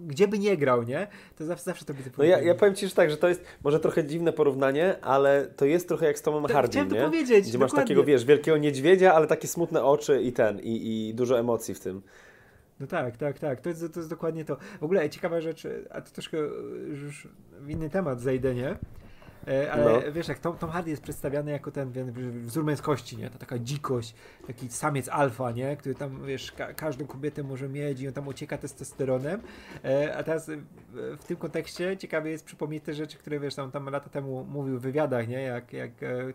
gdzie 0.07 0.27
by 0.27 0.39
nie 0.39 0.57
grał, 0.57 0.83
nie? 0.83 1.07
To 1.35 1.45
zawsze, 1.45 1.63
zawsze 1.65 1.85
to 1.85 1.93
by 1.93 1.99
No 2.17 2.23
ja, 2.23 2.41
ja 2.41 2.55
powiem 2.55 2.75
Ci, 2.75 2.87
że 2.87 2.95
tak, 2.95 3.09
że 3.09 3.17
to 3.17 3.27
jest 3.27 3.41
może 3.63 3.79
trochę 3.79 4.05
dziwne 4.05 4.33
porównanie, 4.33 4.95
ale 5.01 5.47
to 5.55 5.65
jest 5.65 5.87
trochę 5.87 6.05
jak 6.05 6.19
z 6.19 6.21
Tomem 6.21 6.45
Hardy, 6.51 6.77
nie? 6.77 6.85
To 6.85 7.05
powiedzieć, 7.05 7.41
Gdzie 7.41 7.51
dokładnie. 7.51 7.75
masz 7.75 7.83
takiego, 7.83 8.03
wiesz, 8.03 8.25
wielkiego 8.25 8.57
niedźwiedzia, 8.57 9.13
ale 9.13 9.27
takie 9.27 9.47
smutne 9.47 9.83
oczy 9.83 10.21
i 10.21 10.33
ten, 10.33 10.59
i, 10.59 11.07
i 11.09 11.13
dużo 11.13 11.39
emocji 11.39 11.73
w 11.75 11.79
tym. 11.79 12.01
No 12.79 12.87
tak, 12.87 13.17
tak, 13.17 13.39
tak. 13.39 13.61
To 13.61 13.69
jest, 13.69 13.93
to 13.93 13.99
jest 13.99 14.09
dokładnie 14.09 14.45
to. 14.45 14.57
W 14.79 14.83
ogóle 14.83 15.09
ciekawa 15.09 15.41
rzecz, 15.41 15.67
a 15.89 16.01
to 16.01 16.11
troszkę 16.11 16.37
już 16.87 17.27
w 17.59 17.69
inny 17.69 17.89
temat 17.89 18.21
zejdę, 18.21 18.55
nie? 18.55 18.77
E, 19.47 19.71
ale 19.71 19.83
no. 19.85 20.11
wiesz, 20.11 20.27
jak 20.27 20.39
Tom, 20.39 20.57
Tom 20.57 20.69
Hardy 20.69 20.89
jest 20.89 21.03
przedstawiany 21.03 21.51
jako 21.51 21.71
ten 21.71 22.11
wzór 22.45 22.63
męskości, 22.63 23.17
nie? 23.17 23.29
Ta 23.29 23.37
taka 23.37 23.59
dzikość, 23.59 24.15
taki 24.47 24.69
samiec 24.69 25.09
alfa, 25.09 25.51
nie? 25.51 25.77
Który 25.77 25.95
tam, 25.95 26.25
wiesz, 26.25 26.51
ka 26.51 26.73
każdą 26.73 27.05
kobietę 27.05 27.43
może 27.43 27.69
mieć 27.69 28.01
i 28.01 28.07
on 28.07 28.13
tam 28.13 28.27
ocieka 28.27 28.57
testosteronem. 28.57 29.41
E, 29.83 30.17
a 30.17 30.23
teraz 30.23 30.51
w 30.93 31.23
tym 31.23 31.37
kontekście 31.37 31.97
ciekawe 31.97 32.29
jest 32.29 32.45
przypomnieć 32.45 32.83
te 32.83 32.93
rzeczy, 32.93 33.17
które, 33.17 33.39
wiesz, 33.39 33.55
tam, 33.55 33.71
tam 33.71 33.89
lata 33.89 34.09
temu 34.09 34.43
mówił 34.43 34.79
w 34.79 34.81
wywiadach, 34.81 35.27
nie? 35.27 35.41
Jak, 35.41 35.73
jak 35.73 35.91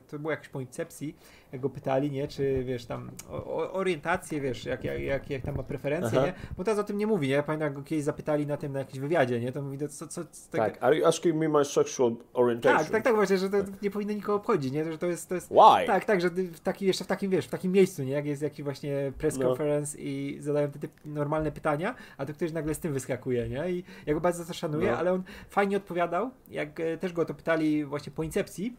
to 0.09 0.19
było 0.19 0.31
jakieś 0.31 0.49
po 0.49 0.61
incepcji, 0.61 1.17
go 1.61 1.71
pytali, 1.71 2.11
nie? 2.11 2.29
Czy, 2.29 2.65
wiesz, 2.65 2.87
tam 2.87 3.11
o, 3.31 3.73
orientację, 3.73 4.41
wiesz, 4.41 4.65
jak, 4.65 4.85
jak, 4.85 5.01
jak, 5.01 5.31
jak 5.31 5.43
tam 5.43 5.57
ma 5.57 5.63
preferencje, 5.63 6.19
Aha. 6.19 6.27
nie? 6.27 6.33
Bo 6.57 6.65
teraz 6.65 6.79
o 6.79 6.85
tym 6.85 6.99
nie 6.99 7.07
mówi, 7.07 7.29
nie? 7.29 7.43
Pamiętam, 7.43 7.67
jak 7.67 7.75
go 7.75 7.83
kiedyś 7.83 8.05
zapytali 8.05 8.47
na 8.47 8.57
tym, 8.57 8.73
na 8.73 8.79
jakimś 8.79 8.99
wywiadzie, 8.99 9.41
nie? 9.41 9.53
To 9.53 9.63
mówi, 9.63 9.79
to 9.79 9.89
co, 9.89 10.09
co, 10.09 10.25
co 10.25 10.57
tak. 10.57 10.79
Are 10.81 10.97
you 10.97 11.07
asking 11.07 11.37
me 11.37 11.49
my 11.49 11.65
sexual 11.65 12.17
orientation? 12.33 12.79
Tak, 12.79 12.91
tak, 12.91 13.05
tak, 13.05 13.15
właśnie, 13.15 13.39
że 13.39 13.51
to 13.51 13.57
nie 13.83 13.91
powinno 13.91 14.13
nikogo 14.13 14.35
obchodzić, 14.35 14.73
nie? 14.73 14.93
Że 14.93 14.99
to 14.99 15.07
jest, 15.07 15.29
to 15.29 15.35
jest... 15.35 15.49
Why? 15.49 15.87
Tak, 15.87 16.05
tak, 16.05 16.21
że 16.21 16.31
w 16.31 16.61
takim, 16.61 16.89
jeszcze 16.89 17.05
w 17.05 17.07
takim, 17.07 17.31
wiesz, 17.31 17.47
w 17.47 17.51
takim 17.51 17.73
miejscu, 17.73 18.03
nie? 18.03 18.13
Jak 18.13 18.27
jest 18.27 18.43
jakiś 18.43 18.63
właśnie 18.63 19.13
press 19.19 19.39
no. 19.39 19.49
conference 19.49 19.99
no. 19.99 20.05
i 20.05 20.37
zadają 20.41 20.71
te 20.71 20.89
normalne 21.05 21.53
pytania, 21.53 21.95
a 22.19 22.27
to 22.27 22.33
ktoś 22.33 22.53
nagle 22.53 22.75
z 22.75 22.79
tym 22.79 22.93
wyskakuje, 22.93 23.49
nie? 23.49 23.71
I 23.71 23.85
ja 24.07 24.15
go 24.15 24.21
bardzo 24.21 24.43
za 24.43 24.49
to 24.49 24.55
szanuję, 24.55 24.91
no. 24.91 24.99
ale 24.99 25.13
on 25.13 25.23
fajnie 25.49 25.77
odpowiadał, 25.77 26.31
jak 26.51 26.81
e, 26.81 26.97
też 26.97 27.13
go 27.13 27.25
to 27.25 27.35
pytali 27.35 27.85
właśnie 27.85 28.13
po 28.13 28.23
incepcji, 28.23 28.77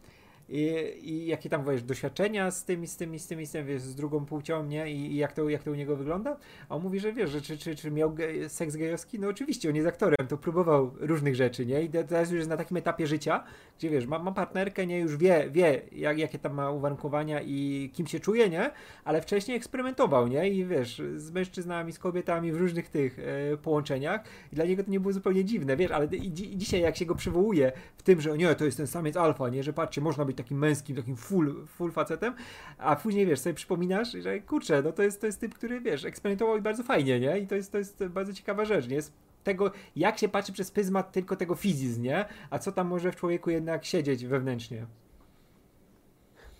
i, 0.48 0.92
i 1.02 1.26
jakie 1.26 1.50
tam 1.50 1.64
wiesz, 1.64 1.82
doświadczenia 1.82 2.50
z 2.50 2.64
tymi, 2.64 2.86
z 2.86 2.96
tymi, 2.96 3.18
z 3.18 3.26
tymi, 3.26 3.46
z, 3.46 3.50
tym, 3.50 3.66
wiesz, 3.66 3.82
z 3.82 3.94
drugą 3.94 4.24
płcią, 4.24 4.66
nie? 4.66 4.92
I, 4.92 5.12
I, 5.12 5.16
jak, 5.16 5.32
to, 5.32 5.48
jak 5.48 5.62
to 5.62 5.70
u 5.70 5.74
niego 5.74 5.96
wygląda? 5.96 6.36
A 6.68 6.74
on 6.74 6.82
mówi, 6.82 7.00
że 7.00 7.12
wiesz, 7.12 7.30
że 7.30 7.40
czy, 7.40 7.58
czy, 7.58 7.76
czy 7.76 7.90
miał 7.90 8.14
ge 8.14 8.48
seks 8.48 8.76
gejowski? 8.76 9.18
No 9.18 9.28
oczywiście, 9.28 9.68
on 9.68 9.76
jest 9.76 9.88
aktorem, 9.88 10.26
to 10.28 10.36
próbował 10.36 10.90
różnych 11.00 11.34
rzeczy, 11.34 11.66
nie? 11.66 11.82
I 11.82 11.88
teraz 11.88 12.30
już 12.30 12.38
jest 12.38 12.50
na 12.50 12.56
takim 12.56 12.76
etapie 12.76 13.06
życia, 13.06 13.44
gdzie 13.78 13.90
wiesz, 13.90 14.06
ma, 14.06 14.18
ma 14.18 14.32
partnerkę, 14.32 14.86
nie? 14.86 14.98
Już 14.98 15.16
wie, 15.16 15.48
wie 15.50 15.80
jak, 15.92 16.18
jakie 16.18 16.38
tam 16.38 16.54
ma 16.54 16.70
uwarunkowania 16.70 17.40
i 17.42 17.90
kim 17.92 18.06
się 18.06 18.20
czuje, 18.20 18.50
nie? 18.50 18.70
Ale 19.04 19.22
wcześniej 19.22 19.56
eksperymentował, 19.56 20.28
nie? 20.28 20.48
I 20.50 20.64
wiesz, 20.64 21.02
z 21.16 21.30
mężczyznami, 21.30 21.92
z 21.92 21.98
kobietami 21.98 22.52
w 22.52 22.56
różnych 22.56 22.88
tych 22.88 23.18
e, 23.18 23.56
połączeniach 23.56 24.20
i 24.52 24.56
dla 24.56 24.64
niego 24.64 24.84
to 24.84 24.90
nie 24.90 25.00
było 25.00 25.12
zupełnie 25.12 25.44
dziwne, 25.44 25.76
wiesz, 25.76 25.90
ale 25.90 26.06
i, 26.06 26.26
i 26.26 26.56
dzisiaj 26.56 26.80
jak 26.80 26.96
się 26.96 27.06
go 27.06 27.14
przywołuje 27.14 27.72
w 27.96 28.02
tym, 28.02 28.20
że 28.20 28.38
nie, 28.38 28.54
to 28.54 28.64
jest 28.64 28.76
ten 28.76 28.86
samiec 28.86 29.16
alfa, 29.16 29.48
nie? 29.48 29.62
Że 29.62 29.72
patrzcie, 29.72 30.00
można 30.00 30.24
być 30.24 30.33
być 30.34 30.44
takim 30.44 30.58
męskim, 30.58 30.96
takim 30.96 31.16
full, 31.16 31.66
full 31.66 31.92
facetem, 31.92 32.34
a 32.78 32.96
później 32.96 33.26
wiesz, 33.26 33.40
sobie 33.40 33.54
przypominasz, 33.54 34.12
że 34.12 34.40
kurczę, 34.40 34.82
no 34.82 34.92
to 34.92 35.02
jest, 35.02 35.20
to 35.20 35.26
jest 35.26 35.40
typ, 35.40 35.54
który 35.54 35.80
wiesz, 35.80 36.04
eksperymentował 36.04 36.56
i 36.56 36.60
bardzo 36.60 36.82
fajnie, 36.82 37.20
nie? 37.20 37.38
I 37.38 37.46
to 37.46 37.54
jest, 37.54 37.72
to 37.72 37.78
jest 37.78 38.04
bardzo 38.06 38.32
ciekawa 38.32 38.64
rzecz, 38.64 38.88
nie? 38.88 38.98
Tego, 39.44 39.72
jak 39.96 40.18
się 40.18 40.28
patrzy 40.28 40.52
przez 40.52 40.70
pryzmat 40.70 41.12
tylko 41.12 41.36
tego 41.36 41.54
fizizm, 41.54 42.02
nie? 42.02 42.24
A 42.50 42.58
co 42.58 42.72
tam 42.72 42.86
może 42.86 43.12
w 43.12 43.16
człowieku 43.16 43.50
jednak 43.50 43.84
siedzieć 43.84 44.26
wewnętrznie. 44.26 44.86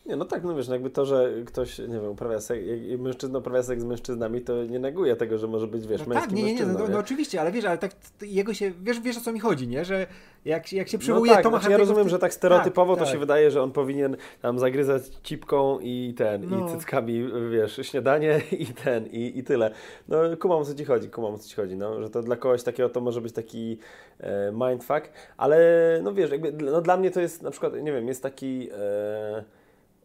Nie, 0.06 0.16
no 0.16 0.24
tak, 0.24 0.44
no 0.44 0.54
wiesz, 0.56 0.68
no 0.68 0.74
jakby 0.74 0.90
to, 0.90 1.04
że 1.04 1.32
ktoś, 1.46 1.78
nie 1.78 1.86
wiem, 1.86 2.08
uprawia 2.08 2.40
seks, 2.40 2.62
mężczyzna 2.98 3.38
uprawia 3.38 3.62
seks 3.62 3.82
z 3.82 3.84
mężczyznami, 3.84 4.40
to 4.40 4.64
nie 4.64 4.78
neguje 4.78 5.16
tego, 5.16 5.38
że 5.38 5.46
może 5.46 5.66
być, 5.66 5.86
wiesz, 5.86 6.00
no 6.00 6.06
męski 6.06 6.26
tak, 6.26 6.36
nie, 6.36 6.42
nie, 6.42 6.54
nie, 6.54 6.66
no, 6.66 6.88
no, 6.88 6.98
oczywiście, 6.98 7.40
ale 7.40 7.52
wiesz, 7.52 7.64
ale 7.64 7.78
tak 7.78 7.92
jego 8.22 8.54
się, 8.54 8.72
wiesz, 8.82 9.00
wiesz 9.00 9.16
o 9.16 9.20
co 9.20 9.32
mi 9.32 9.40
chodzi, 9.40 9.68
nie? 9.68 9.84
Że 9.84 10.06
jak, 10.44 10.72
jak 10.72 10.88
się 10.88 10.98
przywołuje 10.98 11.30
no 11.30 11.34
tak, 11.34 11.44
Toma 11.44 11.58
znaczy 11.58 11.72
Ja 11.72 11.76
rozumiem, 11.76 12.08
że 12.08 12.18
tak 12.18 12.34
stereotypowo 12.34 12.94
tak, 12.94 12.98
to 12.98 13.04
tak. 13.04 13.12
się 13.12 13.18
wydaje, 13.18 13.50
że 13.50 13.62
on 13.62 13.72
powinien 13.72 14.16
tam 14.42 14.58
zagryzać 14.58 15.02
cipką 15.22 15.78
i 15.80 16.14
ten, 16.16 16.50
no. 16.50 16.66
i 16.66 16.70
cyckami, 16.70 17.28
wiesz, 17.50 17.80
śniadanie 17.82 18.40
i 18.64 18.66
ten, 18.66 19.06
i, 19.06 19.38
i 19.38 19.44
tyle. 19.44 19.70
No 20.08 20.18
kumam 20.40 20.58
o 20.58 20.64
co 20.64 20.74
ci 20.74 20.84
chodzi, 20.84 21.10
kumam 21.10 21.34
o 21.34 21.38
co 21.38 21.48
ci 21.48 21.56
chodzi, 21.56 21.76
no, 21.76 22.02
że 22.02 22.10
to 22.10 22.22
dla 22.22 22.36
kogoś 22.36 22.62
takiego 22.62 22.88
to 22.88 23.00
może 23.00 23.20
być 23.20 23.32
taki 23.32 23.78
e, 24.20 24.52
mindfuck, 24.52 25.08
ale 25.36 25.58
no 26.02 26.14
wiesz, 26.14 26.30
jakby, 26.30 26.52
no 26.52 26.80
dla 26.80 26.96
mnie 26.96 27.10
to 27.10 27.20
jest 27.20 27.42
na 27.42 27.50
przykład, 27.50 27.74
nie 27.82 27.92
wiem, 27.92 28.08
jest 28.08 28.22
taki... 28.22 28.68
E, 28.72 29.63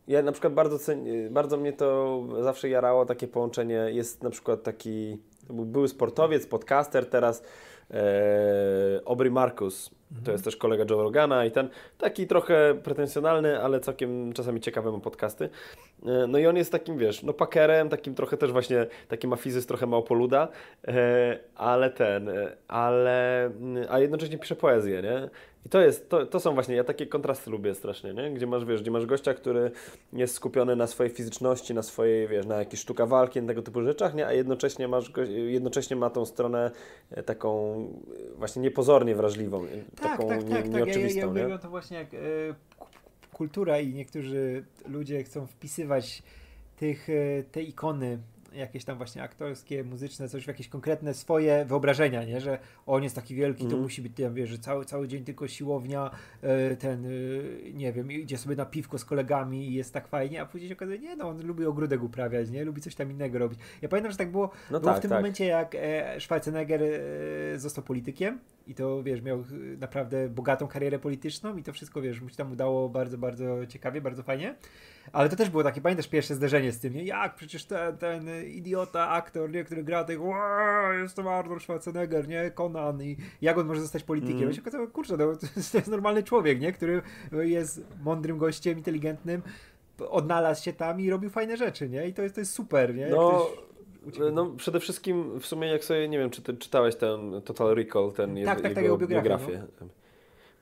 ja 0.09 0.21
na 0.21 0.31
przykład 0.31 0.53
bardzo, 0.53 0.79
cen, 0.79 1.05
bardzo 1.33 1.57
mnie 1.57 1.73
to 1.73 2.23
zawsze 2.41 2.69
jarało, 2.69 3.05
takie 3.05 3.27
połączenie. 3.27 3.85
Jest 3.91 4.23
na 4.23 4.29
przykład 4.29 4.63
taki, 4.63 5.17
były 5.49 5.87
sportowiec, 5.87 6.47
podcaster, 6.47 7.05
teraz 7.05 7.43
e, 7.91 9.01
Aubrey 9.05 9.31
Marcus, 9.31 9.91
mhm. 10.11 10.25
to 10.25 10.31
jest 10.31 10.43
też 10.43 10.55
kolega 10.55 10.85
Joe 10.89 11.03
Rogana 11.03 11.45
i 11.45 11.51
ten 11.51 11.69
taki 11.97 12.27
trochę 12.27 12.75
pretensjonalny, 12.83 13.61
ale 13.61 13.79
całkiem 13.79 14.33
czasami 14.33 14.61
ciekawe 14.61 14.91
ma 14.91 14.99
podcasty. 14.99 15.49
E, 16.05 16.27
no 16.27 16.37
i 16.37 16.47
on 16.47 16.57
jest 16.57 16.71
takim, 16.71 16.97
wiesz, 16.97 17.23
no 17.23 17.33
pakerem, 17.33 17.89
takim 17.89 18.15
trochę 18.15 18.37
też 18.37 18.51
właśnie, 18.51 18.87
taki 19.07 19.27
ma 19.27 19.35
fizyz 19.35 19.65
trochę 19.65 19.85
małpoluda, 19.85 20.47
e, 20.87 21.39
ale 21.55 21.89
ten, 21.89 22.29
e, 22.29 22.57
ale, 22.67 23.51
a 23.89 23.99
jednocześnie 23.99 24.37
pisze 24.37 24.55
poezję, 24.55 25.01
nie? 25.01 25.29
I 25.65 25.69
to 25.69 25.81
jest, 25.81 26.09
to, 26.09 26.25
to 26.25 26.39
są 26.39 26.53
właśnie, 26.53 26.75
ja 26.75 26.83
takie 26.83 27.07
kontrasty 27.07 27.51
lubię 27.51 27.75
strasznie, 27.75 28.13
nie? 28.13 28.31
Gdzie 28.31 28.47
masz, 28.47 28.65
wiesz, 28.65 28.81
gdzie 28.81 28.91
masz 28.91 29.05
gościa, 29.05 29.33
który 29.33 29.71
jest 30.13 30.33
skupiony 30.33 30.75
na 30.75 30.87
swojej 30.87 31.13
fizyczności, 31.13 31.73
na 31.73 31.83
swojej, 31.83 32.27
wiesz, 32.27 32.45
na 32.45 32.55
jakiejś 32.55 32.81
sztuka 32.81 33.05
walki, 33.05 33.41
na 33.41 33.47
tego 33.47 33.61
typu 33.61 33.81
rzeczach, 33.81 34.15
nie? 34.15 34.27
A 34.27 34.33
jednocześnie 34.33 34.87
masz, 34.87 35.11
jednocześnie 35.47 35.95
ma 35.95 36.09
tą 36.09 36.25
stronę 36.25 36.71
e, 37.11 37.23
taką 37.23 37.75
e, 38.33 38.37
właśnie 38.37 38.61
niepozornie 38.61 39.15
wrażliwą, 39.15 39.65
e, 39.65 39.67
tak, 39.67 40.11
taką 40.11 40.27
tak, 40.27 40.43
tak, 40.43 40.69
nie, 40.69 40.69
nieoczywistą, 40.69 41.21
tak. 41.21 41.35
Ja, 41.35 41.41
ja, 41.41 41.47
ja 41.47 41.55
nie? 41.55 41.61
to 41.61 41.69
właśnie 41.69 41.97
jak 41.97 42.13
y, 42.13 42.55
kultura 43.33 43.79
i 43.79 43.93
niektórzy 43.93 44.63
ludzie 44.87 45.23
chcą 45.23 45.47
wpisywać 45.47 46.23
tych, 46.77 47.07
te 47.51 47.61
ikony 47.61 48.19
jakieś 48.53 48.85
tam 48.85 48.97
właśnie 48.97 49.23
aktorskie, 49.23 49.83
muzyczne, 49.83 50.29
coś, 50.29 50.47
jakieś 50.47 50.67
konkretne 50.67 51.13
swoje 51.13 51.65
wyobrażenia, 51.65 52.23
nie? 52.23 52.41
Że 52.41 52.59
on 52.85 53.03
jest 53.03 53.15
taki 53.15 53.35
wielki, 53.35 53.61
mm. 53.61 53.69
to 53.69 53.75
mhm. 53.75 53.83
musi 53.83 54.01
być, 54.01 54.19
ja 54.19 54.29
wiesz, 54.29 54.49
że 54.49 54.57
cały, 54.57 54.85
cały 54.85 55.07
dzień 55.07 55.23
tylko 55.23 55.47
siłownia, 55.47 56.11
e, 56.41 56.75
ten, 56.75 57.05
e, 57.05 57.09
nie 57.73 57.93
wiem, 57.93 58.11
idzie 58.11 58.37
sobie 58.37 58.55
na 58.55 58.65
piwko 58.65 58.97
z 58.97 59.05
kolegami 59.05 59.67
i 59.69 59.73
jest 59.73 59.93
tak 59.93 60.07
fajnie, 60.07 60.41
a 60.41 60.45
później 60.45 60.69
się 60.69 60.75
okazuje, 60.75 60.99
nie 60.99 61.15
no, 61.15 61.29
on 61.29 61.47
lubi 61.47 61.65
ogródek 61.65 62.03
uprawiać, 62.03 62.49
nie? 62.49 62.65
Lubi 62.65 62.81
coś 62.81 62.95
tam 62.95 63.11
innego 63.11 63.39
robić. 63.39 63.59
Ja 63.81 63.89
pamiętam, 63.89 64.11
że 64.11 64.17
tak 64.17 64.31
było, 64.31 64.49
no 64.71 64.79
było 64.79 64.91
tak, 64.91 64.99
w 64.99 65.01
tym 65.01 65.09
tak. 65.09 65.19
momencie, 65.19 65.45
jak 65.45 65.75
e, 65.75 66.19
Schwarzenegger 66.19 66.81
został 67.55 67.83
politykiem 67.83 68.39
i 68.69 68.75
to, 68.75 69.03
wiesz, 69.03 69.21
miał 69.21 69.43
naprawdę 69.77 70.29
bogatą 70.29 70.67
karierę 70.67 70.99
polityczną 70.99 71.57
i 71.57 71.63
to 71.63 71.73
wszystko, 71.73 72.01
wiesz, 72.01 72.21
mu 72.21 72.29
się 72.29 72.35
tam 72.35 72.51
udało 72.51 72.89
bardzo, 72.89 73.17
bardzo 73.17 73.65
ciekawie, 73.67 74.01
bardzo 74.01 74.23
fajnie. 74.23 74.55
Ale 75.11 75.29
to 75.29 75.35
też 75.35 75.49
było 75.49 75.63
takie, 75.63 75.81
pamiętasz 75.81 76.07
pierwsze 76.07 76.35
zderzenie 76.35 76.71
z 76.71 76.79
tym, 76.79 76.93
nie? 76.93 77.03
Jak 77.03 77.35
przecież 77.35 77.65
ten, 77.65 77.97
ten 77.97 78.45
idiota 78.45 79.09
aktor, 79.09 79.51
nie? 79.51 79.63
który 79.63 79.83
gra 79.83 80.03
tych 80.03 80.19
jest 81.01 81.15
to 81.15 81.33
Arnold 81.33 81.61
Schwarzenegger, 81.61 82.27
nie? 82.27 82.51
Conan 82.51 83.03
i 83.03 83.17
jak 83.41 83.57
on 83.57 83.67
może 83.67 83.81
zostać 83.81 84.03
politykiem? 84.03 84.37
Mm. 84.37 84.49
Ja 84.49 84.55
się 84.55 84.61
okazało, 84.61 84.87
kurczę, 84.87 85.17
no, 85.17 85.35
to 85.71 85.77
jest 85.77 85.87
normalny 85.87 86.23
człowiek, 86.23 86.59
nie? 86.59 86.71
Który 86.71 87.01
jest 87.31 87.81
mądrym 88.03 88.37
gościem, 88.37 88.77
inteligentnym, 88.77 89.41
odnalazł 90.09 90.63
się 90.63 90.73
tam 90.73 91.01
i 91.01 91.09
robił 91.09 91.29
fajne 91.29 91.57
rzeczy, 91.57 91.89
nie? 91.89 92.07
I 92.07 92.13
to 92.13 92.21
jest, 92.21 92.35
to 92.35 92.41
jest 92.41 92.53
super, 92.53 92.95
nie? 92.95 93.07
No... 93.07 93.47
No 94.33 94.45
przede 94.45 94.79
wszystkim 94.79 95.39
w 95.39 95.45
sumie 95.45 95.67
jak 95.67 95.83
sobie, 95.83 96.09
nie 96.09 96.17
wiem, 96.19 96.29
czy 96.29 96.41
ty 96.41 96.53
czytałeś 96.53 96.95
ten 96.95 97.41
Total 97.41 97.75
Recall, 97.75 98.11
ten 98.11 98.45
tak, 98.45 98.61
tak, 98.61 98.77
jego 98.77 98.97
tak, 98.97 99.07
biografię. 99.09 99.45
biografię. 99.45 99.67
No. 99.81 99.87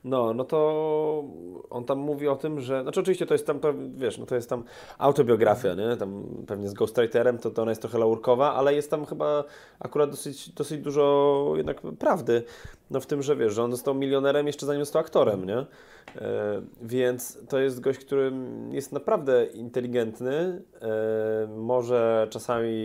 No, 0.07 0.33
no 0.33 0.43
to 0.43 1.23
on 1.69 1.85
tam 1.85 1.99
mówi 1.99 2.27
o 2.27 2.35
tym, 2.35 2.61
że, 2.61 2.81
znaczy 2.81 2.99
oczywiście 2.99 3.25
to 3.25 3.33
jest 3.33 3.47
tam, 3.47 3.59
wiesz, 3.97 4.17
no 4.17 4.25
to 4.25 4.35
jest 4.35 4.49
tam 4.49 4.63
autobiografia, 4.97 5.73
nie, 5.73 5.97
tam 5.97 6.23
pewnie 6.47 6.69
z 6.69 6.73
ghostwriterem 6.73 7.37
to, 7.37 7.51
to 7.51 7.61
ona 7.61 7.71
jest 7.71 7.81
trochę 7.81 7.97
laurkowa, 7.97 8.53
ale 8.53 8.73
jest 8.73 8.91
tam 8.91 9.05
chyba 9.05 9.43
akurat 9.79 10.09
dosyć, 10.09 10.49
dosyć 10.49 10.81
dużo 10.81 11.53
jednak 11.55 11.81
prawdy, 11.81 12.43
no 12.91 12.99
w 12.99 13.05
tym, 13.05 13.21
że 13.21 13.35
wiesz, 13.35 13.53
że 13.53 13.63
on 13.63 13.71
został 13.71 13.95
milionerem 13.95 14.47
jeszcze 14.47 14.65
zanim 14.65 14.81
został 14.81 14.99
aktorem, 14.99 15.45
nie, 15.45 15.57
e, 15.57 15.65
więc 16.81 17.37
to 17.49 17.59
jest 17.59 17.79
gość, 17.79 17.99
który 17.99 18.31
jest 18.71 18.91
naprawdę 18.91 19.45
inteligentny, 19.45 20.61
e, 20.81 21.47
może 21.57 22.27
czasami 22.29 22.77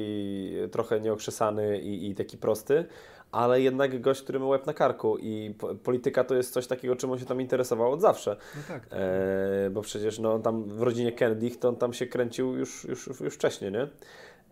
trochę 0.73 1.01
nieokrzesany 1.01 1.79
i, 1.79 2.11
i 2.11 2.15
taki 2.15 2.39
prosty, 2.39 2.85
ale 3.33 3.61
jednak 3.61 4.01
gość, 4.01 4.23
który 4.23 4.39
ma 4.39 4.47
łeb 4.47 4.67
na 4.67 4.75
karku 4.75 5.19
i 5.19 5.55
polityka 5.85 6.25
to 6.25 6.35
jest 6.35 6.53
coś 6.53 6.67
takiego, 6.67 6.97
czym 6.97 7.11
on 7.11 7.19
się 7.19 7.25
tam 7.25 7.41
interesował 7.41 7.93
od 7.93 8.01
zawsze. 8.01 8.37
No 8.57 8.63
tak. 8.69 8.87
E, 8.91 9.71
bo 9.71 9.83
przecież 9.83 10.19
no, 10.19 10.39
tam 10.39 10.65
w 10.65 10.83
rodzinie 10.83 11.13
Kennedy 11.13 11.51
to 11.51 11.69
on 11.69 11.77
tam 11.77 11.93
się 11.93 12.07
kręcił 12.07 12.57
już, 12.57 12.85
już, 12.85 13.21
już 13.21 13.35
wcześniej, 13.35 13.73
nie? 13.73 13.89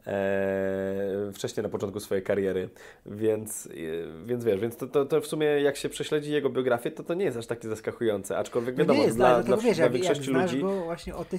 E, 0.07 1.33
wcześniej 1.33 1.63
na 1.63 1.69
początku 1.69 2.01
swojej 2.01 2.25
kariery, 2.25 2.69
więc, 3.07 3.67
e, 3.67 3.71
więc 4.27 4.45
wiesz, 4.45 4.61
więc 4.61 4.77
to, 4.77 4.87
to, 4.87 5.07
to, 5.07 5.21
w 5.21 5.27
sumie 5.27 5.47
jak 5.47 5.77
się 5.77 5.89
prześledzi 5.89 6.33
jego 6.33 6.51
biografię, 6.51 6.91
to 6.91 7.03
to 7.03 7.15
nie 7.15 7.25
jest 7.25 7.37
aż 7.37 7.47
takie 7.47 7.69
zaskakujące, 7.69 8.39
aczkolwiek 8.39 8.77
no 8.77 8.79
wiadomo, 8.79 8.99
no 8.99 9.05
jest, 9.05 9.17
dla, 9.17 9.43
dla, 9.43 9.57
wiesz, 9.57 9.77
dla 9.77 9.91
większości 9.91 10.31
ludzi... 10.31 10.63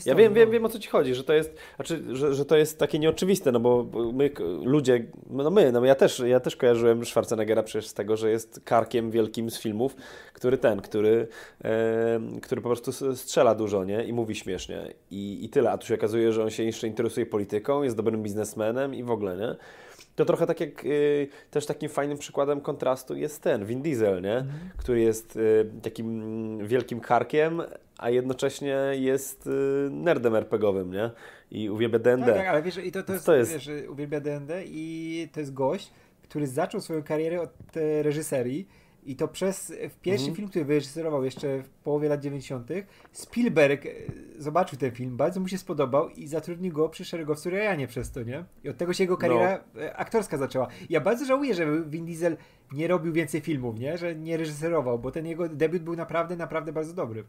ja 0.06 0.16
wiem, 0.16 0.34
wiem, 0.34 0.52
wiem 0.52 0.66
o 0.66 0.70
co 0.70 0.80
Ci 0.80 0.90
chodzi, 0.90 1.16
że 1.16 1.24
to 1.24 1.34
jest, 1.34 1.56
znaczy, 1.76 2.04
że, 2.12 2.34
że 2.34 2.46
to 2.46 2.58
jest 2.58 2.80
takie 2.80 3.00
nieoczywiste, 3.00 3.52
no 3.52 3.60
bo 3.60 3.88
my 4.14 4.32
ludzie, 4.64 5.06
no 5.30 5.50
my, 5.50 5.72
no 5.72 5.86
ja 5.86 5.96
też, 5.96 6.20
ja 6.20 6.40
też 6.40 6.56
kojarzyłem 6.56 7.06
Schwarzeneggera 7.06 7.64
przecież 7.64 7.88
z 7.88 7.94
tego, 7.94 8.18
że 8.18 8.32
jest 8.32 8.62
karkiem 8.66 9.12
wielkim 9.12 9.50
z 9.50 9.60
filmów, 9.60 9.96
który 10.34 10.58
ten, 10.58 10.82
który, 10.82 11.28
e, 11.64 12.20
który 12.42 12.62
po 12.62 12.70
prostu 12.70 13.16
strzela 13.16 13.56
dużo, 13.56 13.84
nie? 13.84 14.04
I 14.04 14.14
mówi 14.14 14.36
śmiesznie. 14.36 14.94
I, 15.12 15.46
i 15.46 15.50
tyle, 15.50 15.72
a 15.72 15.78
tu 15.78 15.88
się 15.88 15.96
okazuje, 15.96 16.34
że 16.34 16.44
on 16.44 16.50
się 16.50 16.64
jeszcze 16.64 16.88
interesuje 16.88 17.26
polityką, 17.26 17.84
jest 17.84 17.96
dobrym 17.96 18.24
biznesem 18.24 18.51
biznesmenem 18.52 18.96
i 18.96 19.04
w 19.04 19.12
ogóle, 19.12 19.38
nie? 19.38 19.56
To 20.16 20.26
trochę 20.26 20.48
tak 20.48 20.60
jak 20.60 20.86
y, 20.86 21.28
też 21.52 21.66
takim 21.66 21.90
fajnym 21.90 22.18
przykładem 22.18 22.62
kontrastu 22.62 23.16
jest 23.16 23.42
ten 23.42 23.66
Vin 23.66 23.82
Diesel, 23.82 24.22
nie? 24.22 24.38
Mhm. 24.38 24.60
Który 24.78 25.02
jest 25.02 25.36
y, 25.36 25.70
takim 25.82 26.68
wielkim 26.68 27.00
karkiem, 27.00 27.62
a 27.98 28.10
jednocześnie 28.10 28.78
jest 28.94 29.48
y, 29.48 29.50
nerdem 29.92 30.36
RPGowym, 30.36 30.92
nie? 30.94 31.12
I 31.52 31.70
uwielbia 31.70 32.00
D&D. 32.00 32.26
Tak, 32.26 32.36
tak, 32.36 32.48
ale 32.48 32.62
wiesz, 32.62 32.78
i 32.78 32.92
to, 32.92 33.04
to 33.04 33.14
jest, 33.14 33.26
To 33.26 33.36
jest- 33.36 33.54
Wiesz, 33.54 33.70
uwielbia 33.90 34.20
D&D 34.20 34.64
i 34.66 35.28
to 35.34 35.40
jest 35.40 35.54
gość, 35.54 35.92
który 36.24 36.48
zaczął 36.48 36.82
swoją 36.82 37.04
karierę 37.04 37.42
od 37.42 37.78
e, 37.78 38.04
reżyserii 38.04 38.68
i 39.04 39.16
to 39.16 39.28
przez 39.28 39.74
w 39.90 39.96
pierwszy 40.02 40.26
Mhm. 40.26 40.36
film, 40.36 40.50
który 40.50 40.66
wyreżyserował 40.66 41.24
jeszcze 41.24 41.64
w 41.64 41.70
połowie 41.70 42.10
lat 42.10 42.22
90. 42.22 42.70
Spielberg 43.12 43.86
e, 43.86 43.90
zobaczył 44.38 44.80
ten 44.80 44.92
film, 44.92 45.18
bardzo 45.18 45.40
mu 45.40 45.48
się 45.48 45.58
spodobał 45.58 46.10
i 46.10 46.28
zatrudnił 46.28 46.74
go 46.74 46.90
przy 46.90 47.06
szeregowcu 47.06 47.50
Ryanie 47.50 47.88
przez 47.88 48.12
to, 48.12 48.24
nie? 48.24 48.46
I 48.64 48.70
od 48.70 48.78
tego 48.78 48.94
się 48.94 49.04
jego 49.04 49.18
kariera 49.18 49.64
e, 49.78 49.96
aktorska 49.98 50.38
zaczęła. 50.38 50.68
Ja 50.90 51.02
bardzo 51.02 51.26
żałuję, 51.26 51.54
że 51.56 51.82
Vin 51.84 52.06
Diesel 52.06 52.38
nie 52.72 52.88
robił 52.88 53.14
więcej 53.14 53.42
filmów, 53.42 53.80
nie? 53.80 53.98
Że 53.98 54.16
nie 54.16 54.38
reżyserował, 54.38 55.00
bo 55.00 55.12
ten 55.12 55.26
jego 55.26 55.50
debiut 55.50 55.84
był 55.84 55.96
naprawdę, 55.96 56.36
naprawdę 56.36 56.74
bardzo 56.74 56.94
dobry. 56.94 57.24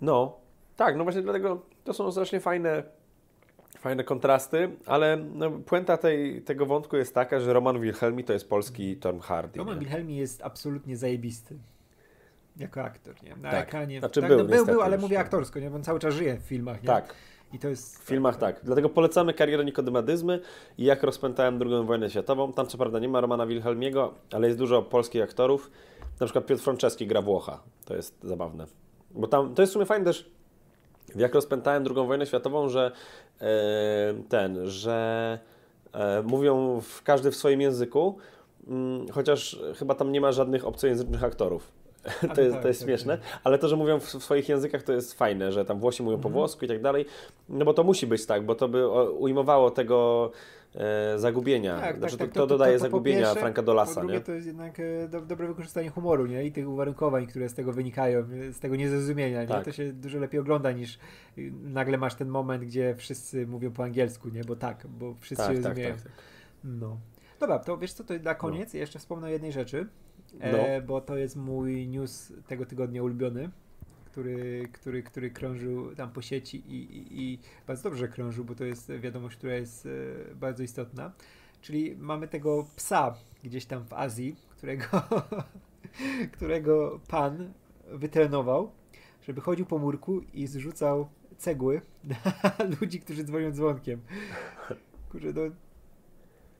No, 0.00 0.36
tak, 0.76 0.96
no 0.96 1.04
właśnie 1.04 1.22
dlatego 1.22 1.62
to 1.84 1.92
są 1.92 2.12
strasznie 2.12 2.40
fajne, 2.40 2.82
fajne 3.82 4.04
kontrasty, 4.04 4.70
ale 4.86 5.16
no, 5.16 5.50
puenta 5.50 5.96
tej, 5.96 6.42
tego 6.42 6.66
wątku 6.66 6.96
jest 6.96 7.14
taka, 7.14 7.40
że 7.40 7.52
Roman 7.52 7.80
Wilhelmi 7.80 8.24
to 8.24 8.32
jest 8.32 8.48
polski 8.48 8.96
Tom 8.96 9.20
Hardy. 9.20 9.58
Roman 9.58 9.74
nie? 9.74 9.80
Wilhelmi 9.80 10.16
jest 10.16 10.42
absolutnie 10.42 10.96
zajebisty. 10.96 11.58
Jako 12.56 12.82
aktor, 12.82 13.14
nie? 13.22 13.36
Na 13.36 13.50
Tak. 13.50 13.68
ekranie. 13.68 13.98
Znaczy 13.98 14.20
tak, 14.20 14.30
był, 14.30 14.38
no, 14.38 14.44
był, 14.44 14.66
był, 14.66 14.82
ale 14.82 14.96
już, 14.96 15.02
mówię 15.02 15.16
tak. 15.16 15.26
aktorsko, 15.26 15.60
nie? 15.60 15.70
Bo 15.70 15.76
on 15.76 15.82
cały 15.84 16.00
czas 16.00 16.14
żyje 16.14 16.36
w 16.36 16.42
filmach, 16.42 16.82
nie? 16.82 16.86
Tak, 16.86 17.14
I 17.52 17.58
to 17.58 17.68
jest... 17.68 17.98
w 17.98 18.02
filmach 18.02 18.36
tak. 18.36 18.60
Dlatego 18.64 18.88
polecamy 18.88 19.34
karierę 19.34 19.64
Nikodemadyzmy 19.64 20.40
i 20.78 20.84
jak 20.84 21.02
rozpętałem 21.02 21.62
II 21.62 21.86
wojnę 21.86 22.10
światową. 22.10 22.52
Tam 22.52 22.66
co 22.66 22.78
prawda 22.78 22.98
nie 22.98 23.08
ma 23.08 23.20
Romana 23.20 23.46
Wilhelmiego, 23.46 24.14
ale 24.32 24.46
jest 24.46 24.58
dużo 24.58 24.82
polskich 24.82 25.22
aktorów. 25.22 25.70
Na 26.20 26.26
przykład 26.26 26.46
Piotr 26.46 26.62
Franceski 26.62 27.06
gra 27.06 27.22
Włocha. 27.22 27.62
To 27.84 27.94
jest 27.96 28.22
zabawne. 28.22 28.66
Bo 29.10 29.26
tam, 29.26 29.54
to 29.54 29.62
jest 29.62 29.70
w 29.70 29.74
sumie 29.74 29.86
fajne 29.86 30.04
też, 30.04 30.30
jak 31.16 31.34
rozpętałem 31.34 31.84
II 31.96 32.06
wojnę 32.06 32.26
światową, 32.26 32.68
że 32.68 32.92
e, 33.40 33.46
ten, 34.28 34.70
że 34.70 35.38
e, 35.92 36.22
mówią 36.22 36.80
w, 36.80 37.02
każdy 37.02 37.30
w 37.30 37.36
swoim 37.36 37.60
języku, 37.60 38.18
mm, 38.68 39.08
chociaż 39.08 39.60
chyba 39.76 39.94
tam 39.94 40.12
nie 40.12 40.20
ma 40.20 40.32
żadnych 40.32 40.66
obcojęzycznych 40.66 41.24
aktorów. 41.24 41.72
To 42.20 42.26
no 42.36 42.42
jest, 42.42 42.52
tak, 42.52 42.62
to 42.62 42.68
jest 42.68 42.80
tak, 42.80 42.88
śmieszne, 42.88 43.18
tak. 43.18 43.40
ale 43.44 43.58
to, 43.58 43.68
że 43.68 43.76
mówią 43.76 44.00
w, 44.00 44.04
w 44.04 44.24
swoich 44.24 44.48
językach, 44.48 44.82
to 44.82 44.92
jest 44.92 45.14
fajne, 45.14 45.52
że 45.52 45.64
tam 45.64 45.78
Włosi 45.80 46.02
mówią 46.02 46.16
po 46.16 46.28
Mhm. 46.28 46.34
włosku 46.34 46.64
i 46.64 46.68
tak 46.68 46.82
dalej, 46.82 47.06
no 47.48 47.64
bo 47.64 47.74
to 47.74 47.84
musi 47.84 48.06
być 48.06 48.26
tak, 48.26 48.46
bo 48.46 48.54
to 48.54 48.68
by 48.68 48.88
ujmowało 49.10 49.70
tego 49.70 50.30
e, 50.74 51.18
zagubienia. 51.18 51.80
Tak, 51.80 51.98
znaczy, 51.98 52.16
tak, 52.16 52.26
tak, 52.28 52.34
to, 52.34 52.40
to, 52.40 52.46
dodaje 52.46 52.72
po 52.78 52.82
zagubienia 52.82 53.18
pierwsze, 53.20 53.40
Franka 53.40 53.62
Po 53.62 53.66
Dolasa, 53.66 54.00
drugie, 54.00 54.14
nie? 54.14 54.20
to 54.20 54.32
jest 54.32 54.46
jednak 54.46 54.80
e, 54.80 55.08
do, 55.08 55.20
dobre 55.20 55.46
wykorzystanie 55.46 55.90
humoru, 55.90 56.26
nie? 56.26 56.44
I 56.44 56.52
tych 56.52 56.68
uwarunkowań, 56.68 57.26
które 57.26 57.48
z 57.48 57.54
tego 57.54 57.72
wynikają, 57.72 58.18
e, 58.18 58.52
z 58.52 58.60
tego 58.60 58.76
niezrozumienia, 58.76 59.42
nie? 59.42 59.48
Tak. 59.48 59.64
To 59.64 59.72
się 59.72 59.92
dużo 59.92 60.18
lepiej 60.18 60.40
ogląda 60.40 60.72
niż 60.72 60.98
y, 61.38 61.52
nagle 61.62 61.98
masz 61.98 62.14
ten 62.14 62.28
moment, 62.28 62.64
gdzie 62.64 62.94
wszyscy 62.96 63.46
mówią 63.46 63.70
po 63.70 63.84
angielsku, 63.84 64.28
nie? 64.28 64.44
Bo 64.44 64.56
tak, 64.56 64.86
bo 64.86 65.14
wszyscy 65.20 65.44
się 65.44 65.48
Tak, 65.54 65.56
tak, 65.62 65.64
rozumieją. 65.64 65.94
tak, 65.94 66.02
tak. 66.02 66.12
No. 66.64 66.96
Dobra, 67.40 67.58
to 67.58 67.78
wiesz 67.78 67.92
co, 67.92 68.04
to 68.04 68.14
na 68.22 68.34
koniec 68.34 68.74
jeszcze 68.74 68.98
wspomnę 68.98 69.26
o 69.26 69.30
jednej 69.30 69.52
rzeczy, 69.52 69.86
No. 70.40 70.58
e, 70.58 70.82
bo 70.82 71.00
to 71.00 71.16
jest 71.16 71.36
mój 71.36 71.88
news 71.88 72.32
tego 72.46 72.66
tygodnia 72.66 73.02
ulubiony, 73.02 73.50
który, 74.12 74.68
który, 74.72 75.02
który 75.02 75.30
krążył 75.30 75.94
tam 75.94 76.12
po 76.12 76.22
sieci 76.22 76.56
i, 76.56 76.96
i, 76.96 77.22
i 77.22 77.38
bardzo 77.66 77.82
dobrze 77.82 78.08
krążył, 78.08 78.44
bo 78.44 78.54
to 78.54 78.64
jest 78.64 78.92
wiadomość, 78.92 79.36
która 79.36 79.54
jest 79.54 79.86
e, 79.86 80.34
bardzo 80.34 80.62
istotna. 80.62 81.12
Czyli 81.60 81.96
mamy 81.96 82.28
tego 82.28 82.66
psa 82.76 83.14
gdzieś 83.44 83.66
tam 83.66 83.84
w 83.84 83.92
Azji, 83.92 84.36
którego, 84.50 84.86
którego 86.36 87.00
pan 87.08 87.52
wytrenował, 87.86 88.72
żeby 89.22 89.40
chodził 89.40 89.66
po 89.66 89.78
murku 89.78 90.20
i 90.34 90.46
zrzucał 90.46 91.08
cegły 91.38 91.80
na 92.04 92.16
ludzi, 92.80 93.00
którzy 93.00 93.24
dzwonią 93.24 93.52
dzwonkiem. 93.52 94.00
Kurczę, 95.10 95.32
no, 95.34 95.42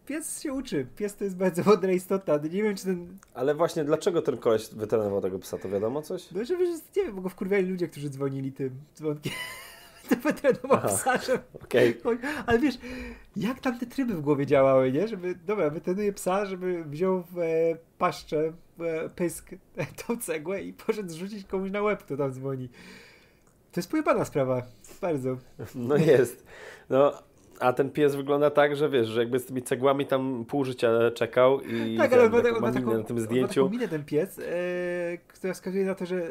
pies 0.07 0.41
się 0.43 0.53
uczy. 0.53 0.87
Pies 0.97 1.16
to 1.16 1.24
jest 1.24 1.37
bardzo 1.37 1.62
mądra 1.70 1.93
istota. 1.93 2.37
Nie 2.37 2.62
wiem, 2.62 2.77
czy 2.77 2.85
ten... 2.85 3.19
Ale 3.35 3.55
właśnie 3.55 3.85
dlaczego 3.85 4.23
ten 4.23 4.39
koleś 4.39 4.69
wytrenował 4.69 5.20
tego 5.20 5.39
psa, 5.39 5.59
to 5.59 5.69
wiadomo 5.69 6.03
coś? 6.03 6.31
No, 6.31 6.45
żeby, 6.45 6.69
nie 6.97 7.05
wiem, 7.05 7.15
bo 7.15 7.23
go 7.23 7.29
wkurwiali 7.29 7.70
ludzie, 7.70 7.89
którzy 7.89 8.11
dzwonili 8.11 8.53
tym 8.53 8.70
dzwonkiem. 8.97 9.33
To 10.09 10.16
wytrenował 10.16 10.79
Aha. 10.79 10.89
psa, 10.89 11.19
żeby 11.19 11.43
Okej, 11.65 12.01
Oj, 12.05 12.19
Ale 12.47 12.59
wiesz, 12.59 12.79
jak 13.37 13.61
tam 13.61 13.79
te 13.79 13.87
tryby 13.87 14.15
w 14.15 14.20
głowie 14.20 14.47
działały, 14.47 14.93
nie? 14.93 15.09
Żeby, 15.09 15.35
dobra, 15.47 15.70
wytrenuję 15.70 16.12
psa, 16.12 16.47
żeby 16.47 16.85
wziął 16.85 17.23
w 17.23 17.39
e, 17.39 17.77
paszczę 17.99 18.53
e, 18.81 19.09
pysk 19.09 19.53
e, 19.77 19.87
tą 19.87 20.16
cegłę 20.16 20.62
i 20.62 20.73
poszedł 20.73 21.09
zrzucić 21.09 21.47
komuś 21.47 21.70
na 21.70 21.83
łeb, 21.83 22.03
kto 22.03 22.16
tam 22.16 22.33
dzwoni. 22.33 22.69
To 23.73 23.81
jest 23.81 23.91
pojebana 23.91 24.24
sprawa. 24.24 24.62
Bardzo. 25.01 25.37
no 25.74 25.97
jest. 25.97 26.47
No, 26.91 27.12
a 27.62 27.72
ten 27.72 27.90
pies 27.90 28.14
wygląda 28.14 28.51
tak, 28.51 28.76
że 28.76 28.90
wiesz, 28.90 29.09
że 29.09 29.20
jakby 29.20 29.39
z 29.39 29.47
tymi 29.47 29.62
cegłami 29.62 30.06
tam 30.06 30.44
pół 30.48 30.64
życia 30.64 30.90
czekał 31.14 31.60
i 31.60 31.97
tak, 31.97 32.10
ten, 32.10 32.20
ale 32.20 32.30
ma, 32.30 32.43
taką 32.43 32.60
ma 32.60 32.72
taką, 32.72 32.86
na 32.86 32.93
tym 32.93 32.97
on 32.97 32.98
ma 32.98 33.05
taką 33.05 33.20
zdjęciu. 33.20 33.70
minę 33.70 33.89
ten 33.89 34.05
pies, 34.05 34.39
e, 34.39 34.43
która 35.28 35.55
wskazuje 35.55 35.84
na 35.84 35.94
to, 35.94 36.06
że 36.06 36.22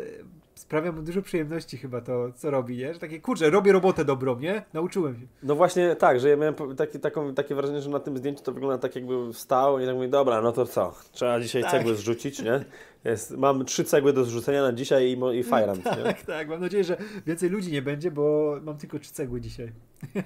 sprawia 0.55 0.91
mu 0.91 1.01
dużo 1.01 1.21
przyjemności 1.21 1.77
chyba 1.77 2.01
to, 2.01 2.31
co 2.35 2.51
robi, 2.51 2.77
nie? 2.77 2.93
Że 2.93 2.99
takie, 2.99 3.19
kurczę, 3.19 3.49
robię 3.49 3.71
robotę 3.71 4.05
dobrą, 4.05 4.39
nie? 4.39 4.63
Nauczyłem 4.73 5.15
się. 5.15 5.25
No 5.43 5.55
właśnie 5.55 5.95
tak, 5.95 6.19
że 6.19 6.29
ja 6.29 6.37
miałem 6.37 6.55
takie, 6.77 6.99
taką, 6.99 7.33
takie 7.33 7.55
wrażenie, 7.55 7.81
że 7.81 7.89
na 7.89 7.99
tym 7.99 8.17
zdjęciu 8.17 8.43
to 8.43 8.51
wygląda 8.51 8.77
tak 8.77 8.95
jakby 8.95 9.33
wstał 9.33 9.79
i 9.79 9.85
tak 9.85 9.95
mówi, 9.95 10.09
dobra, 10.09 10.41
no 10.41 10.51
to 10.51 10.65
co, 10.65 10.93
trzeba 11.11 11.39
dzisiaj 11.39 11.61
Tak. 11.61 11.71
cegły 11.71 11.95
zrzucić, 11.95 12.41
nie? 12.41 12.65
Jest, 13.03 13.37
mam 13.37 13.65
trzy 13.65 13.83
cegły 13.83 14.13
do 14.13 14.23
zrzucenia 14.23 14.61
na 14.61 14.73
dzisiaj 14.73 15.05
i, 15.05 15.39
i 15.39 15.43
fajrant, 15.43 15.85
nie? 15.97 16.03
Tak, 16.03 16.21
tak. 16.21 16.47
Mam 16.47 16.61
nadzieję, 16.61 16.83
że 16.83 16.97
więcej 17.25 17.49
ludzi 17.49 17.71
nie 17.71 17.81
będzie, 17.81 18.11
bo 18.11 18.55
mam 18.63 18.77
tylko 18.77 18.99
trzy 18.99 19.11
cegły 19.11 19.41
dzisiaj. 19.41 19.71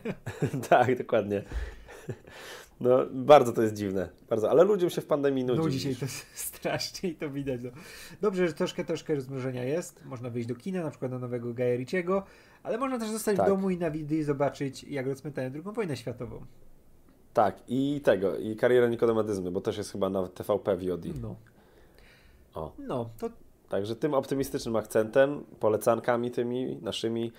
tak, 0.69 0.97
dokładnie. 0.97 1.43
No, 2.81 3.06
bardzo 3.11 3.52
to 3.53 3.61
jest 3.61 3.73
dziwne, 3.73 4.10
bardzo, 4.30 4.49
ale 4.49 4.64
ludziom 4.64 4.89
się 4.89 5.02
w 5.02 5.06
pandemii 5.06 5.43
nudzi. 5.45 5.61
No 5.61 5.69
dzisiaj 5.69 5.93
widzisz. 5.93 6.22
to 6.22 6.38
strasznie 6.57 7.10
i 7.10 7.15
to 7.15 7.30
widać. 7.30 7.61
No. 7.64 7.69
Dobrze, 8.22 8.47
że 8.47 8.53
troszkę, 8.53 8.85
troszkę 8.85 9.15
rozmrożenia 9.15 9.64
jest. 9.64 10.06
Można 10.06 10.30
wyjść 10.30 10.47
do 10.47 10.56
kina, 10.56 10.84
na 10.84 10.89
przykład 10.89 11.11
na 11.11 11.19
nowego 11.19 11.53
Gaja 11.53 11.76
Ricciego, 11.76 12.23
ale 12.64 12.77
można 12.77 12.99
też 12.99 13.10
zostać 13.10 13.38
Tak. 13.38 13.45
w 13.45 13.49
domu 13.49 13.69
i 13.69 13.77
na 13.77 13.91
widy 13.91 14.23
zobaczyć, 14.23 14.84
jak 14.84 15.07
rozpętają 15.07 15.52
drugą 15.52 15.72
wojnę 15.72 15.97
światową. 15.97 16.45
Tak, 17.34 17.56
i 17.68 18.02
tego, 18.03 18.38
i 18.38 18.56
karierę 18.56 18.89
Nikodemadyzmy, 18.89 19.52
bo 19.52 19.61
też 19.61 19.77
jest 19.77 19.91
chyba 19.91 20.10
na 20.10 20.27
TVP 20.27 20.77
VOD. 20.77 21.06
No. 21.22 21.35
O. 22.53 22.73
No, 22.80 23.10
to 23.19 23.30
Także 23.69 23.95
tym 23.95 24.14
optymistycznym 24.14 24.76
akcentem, 24.76 25.43
polecankami 25.60 26.31
tymi 26.31 26.77
naszymi 26.81 27.31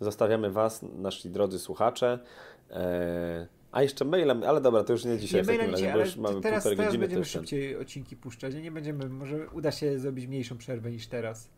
zostawiamy 0.00 0.50
Was, 0.50 0.82
nasi 0.82 1.30
drodzy 1.30 1.58
słuchacze. 1.58 2.18
Eee, 2.70 3.46
a 3.72 3.82
jeszcze 3.82 4.04
mailem, 4.04 4.42
ale 4.42 4.60
dobra, 4.60 4.84
to 4.84 4.92
już 4.92 5.04
nie 5.04 5.18
dzisiaj 5.18 5.40
nie 5.40 5.44
w 5.44 5.46
takim 5.46 5.60
maila 5.60 5.72
razie, 5.72 5.84
dzisiaj, 5.84 5.94
bo 5.94 6.00
już 6.00 6.16
mamy 6.16 6.40
teraz, 6.40 6.64
półtorej 6.64 6.78
teraz 6.78 6.96
będziemy 6.96 7.24
szybciej 7.24 7.76
odcinki 7.76 8.16
puszczać. 8.16 8.54
Nie 8.54 8.70
będziemy, 8.70 9.08
może 9.08 9.48
uda 9.48 9.72
się 9.72 9.98
zrobić 9.98 10.26
mniejszą 10.26 10.58
przerwę 10.58 10.90
niż 10.90 11.06
teraz. 11.06 11.50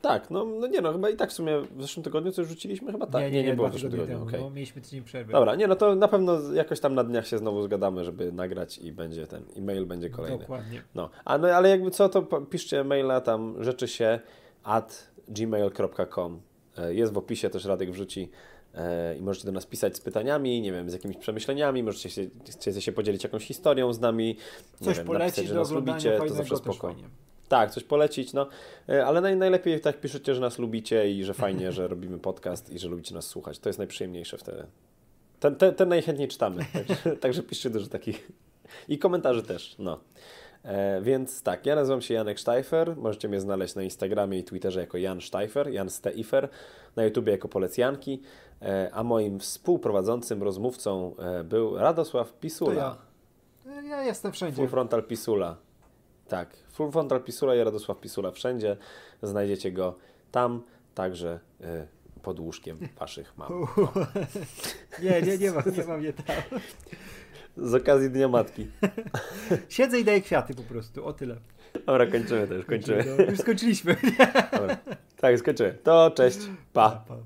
Tak, 0.00 0.30
no, 0.30 0.44
no 0.44 0.66
nie 0.66 0.80
no, 0.80 0.92
chyba 0.92 1.10
i 1.10 1.16
tak 1.16 1.30
w 1.30 1.32
sumie 1.32 1.60
w 1.76 1.82
zeszłym 1.82 2.04
tygodniu 2.04 2.32
coś 2.32 2.46
rzuciliśmy, 2.46 2.92
chyba 2.92 3.06
tak. 3.06 3.22
nie, 3.22 3.30
nie, 3.30 3.42
nie, 3.44 3.54
było 3.54 3.68
w 3.68 3.72
zeszłym 3.72 3.92
tygodniu, 3.92 4.14
temu. 4.14 4.28
okej. 4.28 4.40
No, 4.40 4.50
mieliśmy 4.50 4.82
tydzień 4.82 5.02
przerwy. 5.02 5.32
Dobra, 5.32 5.54
nie 5.54 5.66
no 5.66 5.76
to 5.76 5.94
na 5.94 6.08
pewno 6.08 6.52
jakoś 6.52 6.80
tam 6.80 6.94
na 6.94 7.04
dniach 7.04 7.26
się 7.26 7.38
znowu 7.38 7.62
zgadamy, 7.62 8.04
żeby 8.04 8.32
nagrać 8.32 8.78
i 8.78 8.92
będzie 8.92 9.26
ten 9.26 9.42
e-mail 9.56 9.86
będzie 9.86 10.10
kolejny. 10.10 10.38
Dokładnie. 10.38 10.82
No, 10.94 11.10
a 11.24 11.38
no, 11.38 11.48
ale 11.48 11.68
jakby 11.68 11.90
co, 11.90 12.08
to 12.08 12.22
piszcie 12.22 12.84
maila 12.84 13.20
tam 13.20 13.64
rzeczy 13.64 13.88
się 13.88 14.20
at 14.62 15.10
gmail.com. 15.28 16.40
E, 16.78 16.94
Jest 16.94 17.12
w 17.12 17.18
opisie, 17.18 17.50
też 17.50 17.64
Radek 17.64 17.90
wrzuci 17.90 18.30
i 19.18 19.22
możecie 19.22 19.46
do 19.46 19.52
nas 19.52 19.66
pisać 19.66 19.96
z 19.96 20.00
pytaniami, 20.00 20.60
nie 20.60 20.72
wiem, 20.72 20.90
z 20.90 20.92
jakimiś 20.92 21.16
przemyśleniami, 21.16 21.82
możecie 21.82 22.10
się, 22.10 22.26
chcecie 22.50 22.80
się 22.80 22.92
podzielić 22.92 23.24
jakąś 23.24 23.44
historią 23.44 23.92
z 23.92 24.00
nami, 24.00 24.36
nie 24.80 24.84
Coś 24.84 24.96
wiem, 24.96 25.06
polecić 25.06 25.36
napisać, 25.36 25.48
że 25.48 25.54
nas 25.54 25.70
lubicie, 25.70 26.18
to 26.18 26.28
zawsze 26.28 26.54
też 26.54 26.58
spoko. 26.58 26.88
fajnie. 26.88 27.08
Tak, 27.48 27.70
coś 27.70 27.84
polecić, 27.84 28.32
no, 28.32 28.46
E, 28.88 29.06
ale 29.06 29.20
naj, 29.20 29.36
najlepiej 29.36 29.80
tak 29.80 30.00
piszecie, 30.00 30.34
że 30.34 30.40
nas 30.40 30.58
lubicie 30.58 31.10
i 31.10 31.24
że 31.24 31.34
fajnie, 31.34 31.72
że 31.78 31.88
robimy 31.88 32.18
podcast 32.18 32.70
i 32.70 32.78
że 32.78 32.88
lubicie 32.88 33.14
nas 33.14 33.26
słuchać. 33.26 33.58
To 33.58 33.68
jest 33.68 33.78
najprzyjemniejsze 33.78 34.38
wtedy. 34.38 34.66
Ten, 35.40 35.56
ten, 35.56 35.74
ten 35.74 35.88
najchętniej 35.88 36.28
czytamy, 36.28 36.64
także, 36.72 37.16
także 37.16 37.42
piszcie 37.42 37.70
dużo 37.70 37.86
takich 37.86 38.28
i 38.88 38.98
komentarzy 38.98 39.42
też, 39.42 39.76
no. 39.78 40.00
E, 40.62 41.00
więc 41.02 41.42
tak, 41.42 41.66
ja 41.66 41.74
nazywam 41.74 42.02
się 42.02 42.14
Janek 42.14 42.40
Steifer, 42.40 42.96
możecie 42.96 43.28
mnie 43.28 43.40
znaleźć 43.40 43.74
na 43.74 43.82
Instagramie 43.82 44.38
i 44.38 44.44
Twitterze 44.44 44.80
jako 44.80 44.98
Jan 44.98 45.20
Steifer, 45.20 45.68
Jan 45.68 45.90
Steifer, 45.90 46.48
na 46.96 47.04
YouTubie 47.04 47.32
jako 47.32 47.48
Polecjanki, 47.48 48.12
e, 48.12 48.47
a 48.92 49.02
moim 49.02 49.40
współprowadzącym, 49.40 50.42
rozmówcą 50.42 51.16
e, 51.18 51.44
był 51.44 51.78
Radosław 51.78 52.32
Pisula. 52.32 52.74
To 52.74 53.70
ja. 53.70 53.82
Ja 53.88 54.02
jestem 54.02 54.32
wszędzie. 54.32 54.56
Full 54.56 54.68
Frontal 54.68 55.02
Pisula. 55.02 55.56
Tak, 56.28 56.56
Full 56.72 56.90
Frontal 56.90 57.20
Pisula 57.20 57.54
i 57.54 57.64
Radosław 57.64 58.00
Pisula 58.00 58.30
wszędzie. 58.30 58.76
Znajdziecie 59.22 59.72
go 59.72 59.94
tam, 60.32 60.62
także 60.94 61.40
y, 61.60 61.64
pod 62.22 62.40
łóżkiem 62.40 62.78
waszych 62.98 63.32
mam. 63.36 63.48
Nie, 65.02 65.22
nie, 65.22 65.38
nie 65.38 65.50
mam, 65.50 65.62
nie 65.76 65.84
mam, 65.84 66.02
nie 66.02 66.12
tam. 66.12 66.36
Z 67.56 67.74
okazji 67.74 68.10
Dnia 68.10 68.28
Matki. 68.28 68.66
Siedzę 69.68 70.00
i 70.00 70.04
daję 70.04 70.20
kwiaty 70.20 70.54
po 70.54 70.62
prostu, 70.62 71.06
o 71.06 71.12
tyle. 71.12 71.36
Dobra, 71.86 72.06
kończymy 72.06 72.48
też, 72.48 72.64
kończymy. 72.64 73.04
No, 73.18 73.24
już 73.24 73.38
skończyliśmy. 73.38 73.96
Dobra. 74.52 74.76
Tak, 75.16 75.38
skończymy. 75.38 75.78
To 75.82 76.10
cześć, 76.10 76.38
pa. 76.72 77.04
pa. 77.08 77.16